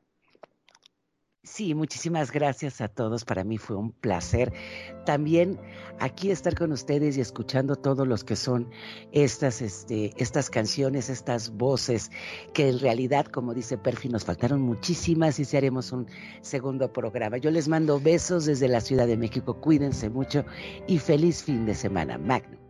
Sí, 1.45 1.76
muchísimas 1.76 2.32
gracias 2.32 2.80
a 2.80 2.88
todos. 2.88 3.26
Para 3.26 3.44
mí 3.44 3.57
fue 3.57 3.76
un 3.76 3.91
placer 3.91 4.53
también 5.06 5.60
aquí 5.99 6.32
estar 6.32 6.56
con 6.56 6.72
ustedes 6.72 7.18
y 7.18 7.22
escuchando 7.22 7.76
todos 7.76 8.07
los 8.07 8.24
que 8.24 8.38
son 8.38 8.70
estas, 9.11 9.61
este, 9.61 10.14
estas 10.15 10.49
canciones, 10.49 11.10
estas 11.10 11.49
voces, 11.49 12.11
que 12.53 12.70
en 12.70 12.80
realidad, 12.80 13.26
como 13.26 13.53
dice 13.53 13.78
Perfi, 13.78 14.07
nos 14.07 14.24
faltaron 14.24 14.61
muchísimas 14.61 15.38
y 15.38 15.44
si 15.44 15.57
haremos 15.57 15.91
un 15.91 16.07
segundo 16.40 16.94
programa. 16.94 17.38
Yo 17.38 17.52
les 17.52 17.68
mando 17.68 17.99
besos 17.99 18.45
desde 18.45 18.70
la 18.70 18.80
Ciudad 18.80 19.06
de 19.06 19.18
México. 19.18 19.60
Cuídense 19.60 20.10
mucho 20.10 20.45
y 20.88 20.98
feliz 20.98 21.44
fin 21.44 21.65
de 21.65 21.76
semana. 21.76 22.18
Magno. 22.18 22.62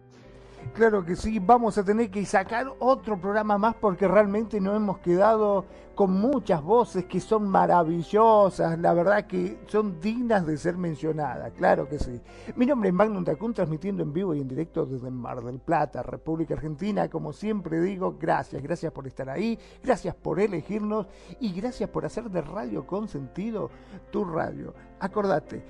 Claro 0.73 1.05
que 1.05 1.15
sí, 1.15 1.39
vamos 1.39 1.77
a 1.77 1.83
tener 1.83 2.09
que 2.09 2.25
sacar 2.25 2.73
otro 2.79 3.19
programa 3.19 3.57
más 3.57 3.75
porque 3.75 4.07
realmente 4.07 4.59
nos 4.59 4.75
hemos 4.75 4.97
quedado 4.99 5.65
con 5.93 6.11
muchas 6.11 6.63
voces 6.63 7.05
que 7.05 7.19
son 7.19 7.47
maravillosas, 7.47 8.79
la 8.79 8.93
verdad 8.93 9.27
que 9.27 9.59
son 9.67 9.99
dignas 9.99 10.47
de 10.47 10.57
ser 10.57 10.75
mencionadas, 10.75 11.51
claro 11.53 11.87
que 11.87 11.99
sí. 11.99 12.19
Mi 12.55 12.65
nombre 12.65 12.89
es 12.89 12.95
Magnum 12.95 13.23
Tacún, 13.23 13.53
transmitiendo 13.53 14.01
en 14.01 14.11
vivo 14.11 14.33
y 14.33 14.41
en 14.41 14.47
directo 14.47 14.85
desde 14.85 15.11
Mar 15.11 15.43
del 15.43 15.59
Plata, 15.59 16.01
República 16.01 16.55
Argentina. 16.55 17.07
Como 17.09 17.31
siempre 17.33 17.79
digo, 17.79 18.15
gracias, 18.19 18.63
gracias 18.63 18.91
por 18.91 19.05
estar 19.05 19.29
ahí, 19.29 19.59
gracias 19.83 20.15
por 20.15 20.39
elegirnos 20.39 21.05
y 21.39 21.53
gracias 21.53 21.89
por 21.89 22.05
hacer 22.05 22.29
de 22.31 22.41
Radio 22.41 22.87
con 22.87 23.07
sentido 23.07 23.69
tu 24.11 24.25
radio. 24.25 24.73
Acordate, 24.99 25.63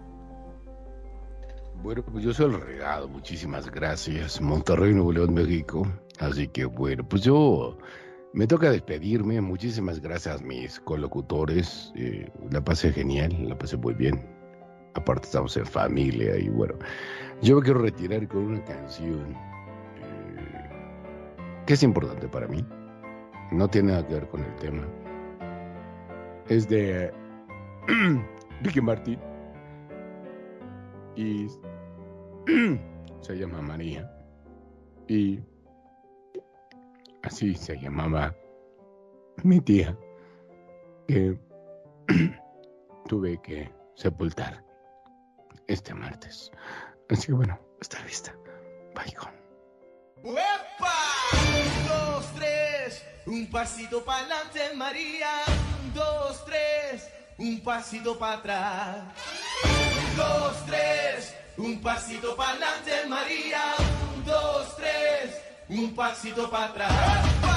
Bueno, 1.82 2.02
pues 2.04 2.24
yo 2.24 2.34
soy 2.34 2.54
el 2.54 2.60
regado, 2.60 3.08
muchísimas 3.08 3.70
gracias. 3.70 4.40
Monterrey, 4.40 4.92
Nuevo 4.92 5.12
León, 5.12 5.32
México. 5.32 5.86
Así 6.18 6.46
que 6.48 6.66
bueno, 6.66 7.08
pues 7.08 7.22
yo 7.22 7.78
me 8.34 8.46
toca 8.46 8.70
despedirme. 8.70 9.40
Muchísimas 9.40 10.00
gracias 10.00 10.42
mis 10.42 10.78
colocutores. 10.80 11.90
Eh, 11.96 12.30
la 12.50 12.62
pasé 12.62 12.92
genial, 12.92 13.48
la 13.48 13.56
pasé 13.56 13.78
muy 13.78 13.94
bien. 13.94 14.39
Aparte 14.94 15.26
estamos 15.26 15.56
en 15.56 15.66
familia 15.66 16.36
y 16.36 16.48
bueno, 16.48 16.74
yo 17.42 17.56
me 17.56 17.62
quiero 17.62 17.80
retirar 17.80 18.26
con 18.28 18.46
una 18.46 18.64
canción 18.64 19.34
eh, 19.96 20.70
que 21.66 21.74
es 21.74 21.82
importante 21.82 22.28
para 22.28 22.48
mí. 22.48 22.64
No 23.52 23.68
tiene 23.68 23.92
nada 23.92 24.06
que 24.06 24.14
ver 24.14 24.28
con 24.28 24.42
el 24.42 24.54
tema. 24.56 24.86
Es 26.48 26.68
de 26.68 27.12
Ricky 28.62 28.80
Martin 28.80 29.18
y 31.16 31.46
se 33.20 33.38
llama 33.38 33.62
María 33.62 34.10
y 35.06 35.40
así 37.22 37.54
se 37.54 37.78
llamaba 37.78 38.34
mi 39.44 39.60
tía 39.60 39.96
que 41.06 41.38
tuve 43.08 43.40
que 43.42 43.70
sepultar 43.94 44.69
este 45.72 45.94
martes. 45.94 46.50
Así 47.08 47.26
que 47.26 47.32
bueno, 47.32 47.58
hasta 47.80 47.98
la 47.98 48.04
vista. 48.04 48.34
Bye 48.94 49.14
con. 49.14 49.32
Un, 50.22 50.36
dos, 51.88 52.26
tres, 52.34 53.02
un 53.26 53.50
pasito 53.50 54.04
para 54.04 54.20
adelante, 54.20 54.74
María. 54.76 55.28
Un, 55.82 55.94
dos, 55.94 56.44
tres, 56.44 57.08
un 57.38 57.60
pasito 57.62 58.18
para 58.18 58.34
atrás. 58.34 59.04
Un, 59.64 60.16
dos, 60.16 60.66
tres, 60.66 61.34
un 61.56 61.80
pasito 61.80 62.36
para 62.36 62.50
adelante, 62.50 62.92
María. 63.08 63.62
Un, 64.14 64.24
dos, 64.24 64.76
tres, 64.76 65.40
un 65.68 65.94
pasito 65.94 66.50
para 66.50 66.66
atrás. 66.66 67.49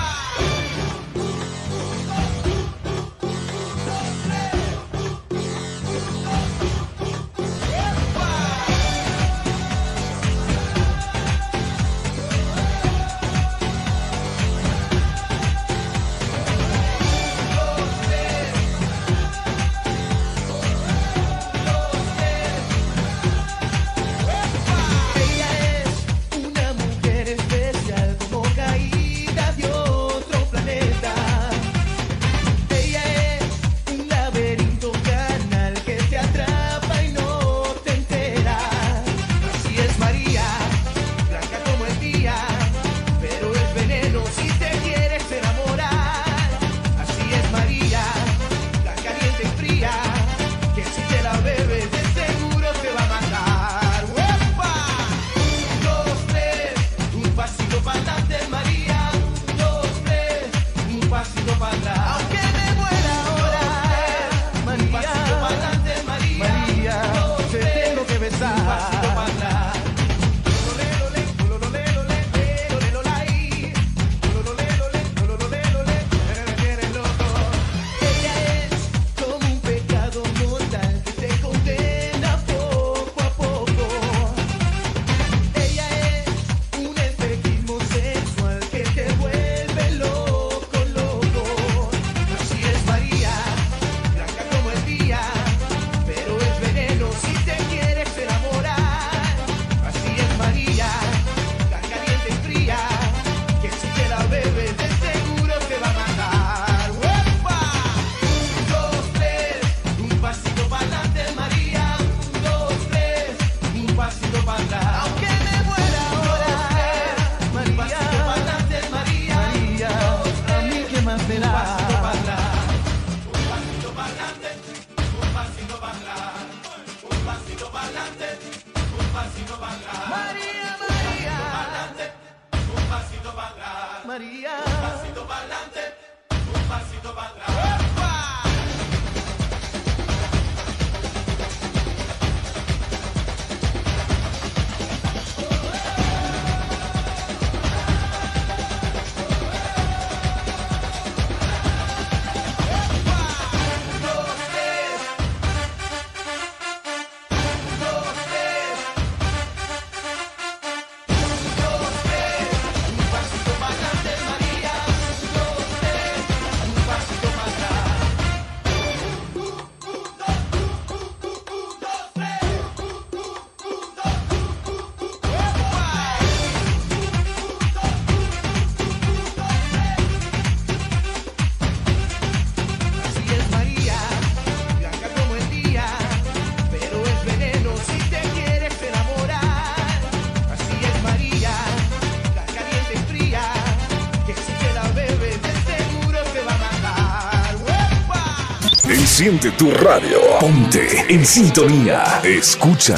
Enciende 199.24 199.52
tu 199.52 199.72
radio. 199.72 200.20
Ponte 200.42 201.06
en 201.08 201.26
sintonía. 201.26 202.20
Escucha 202.26 202.98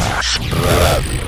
Radio. 0.49 1.21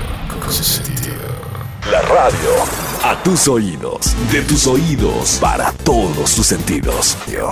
La 1.88 2.02
radio 2.02 2.64
a 3.04 3.22
tus 3.22 3.46
oídos, 3.46 4.16
de 4.32 4.42
tus 4.42 4.66
oídos 4.66 5.38
para 5.40 5.70
todos 5.84 6.34
tus 6.34 6.46
sentidos. 6.46 7.16
Yo. 7.30 7.48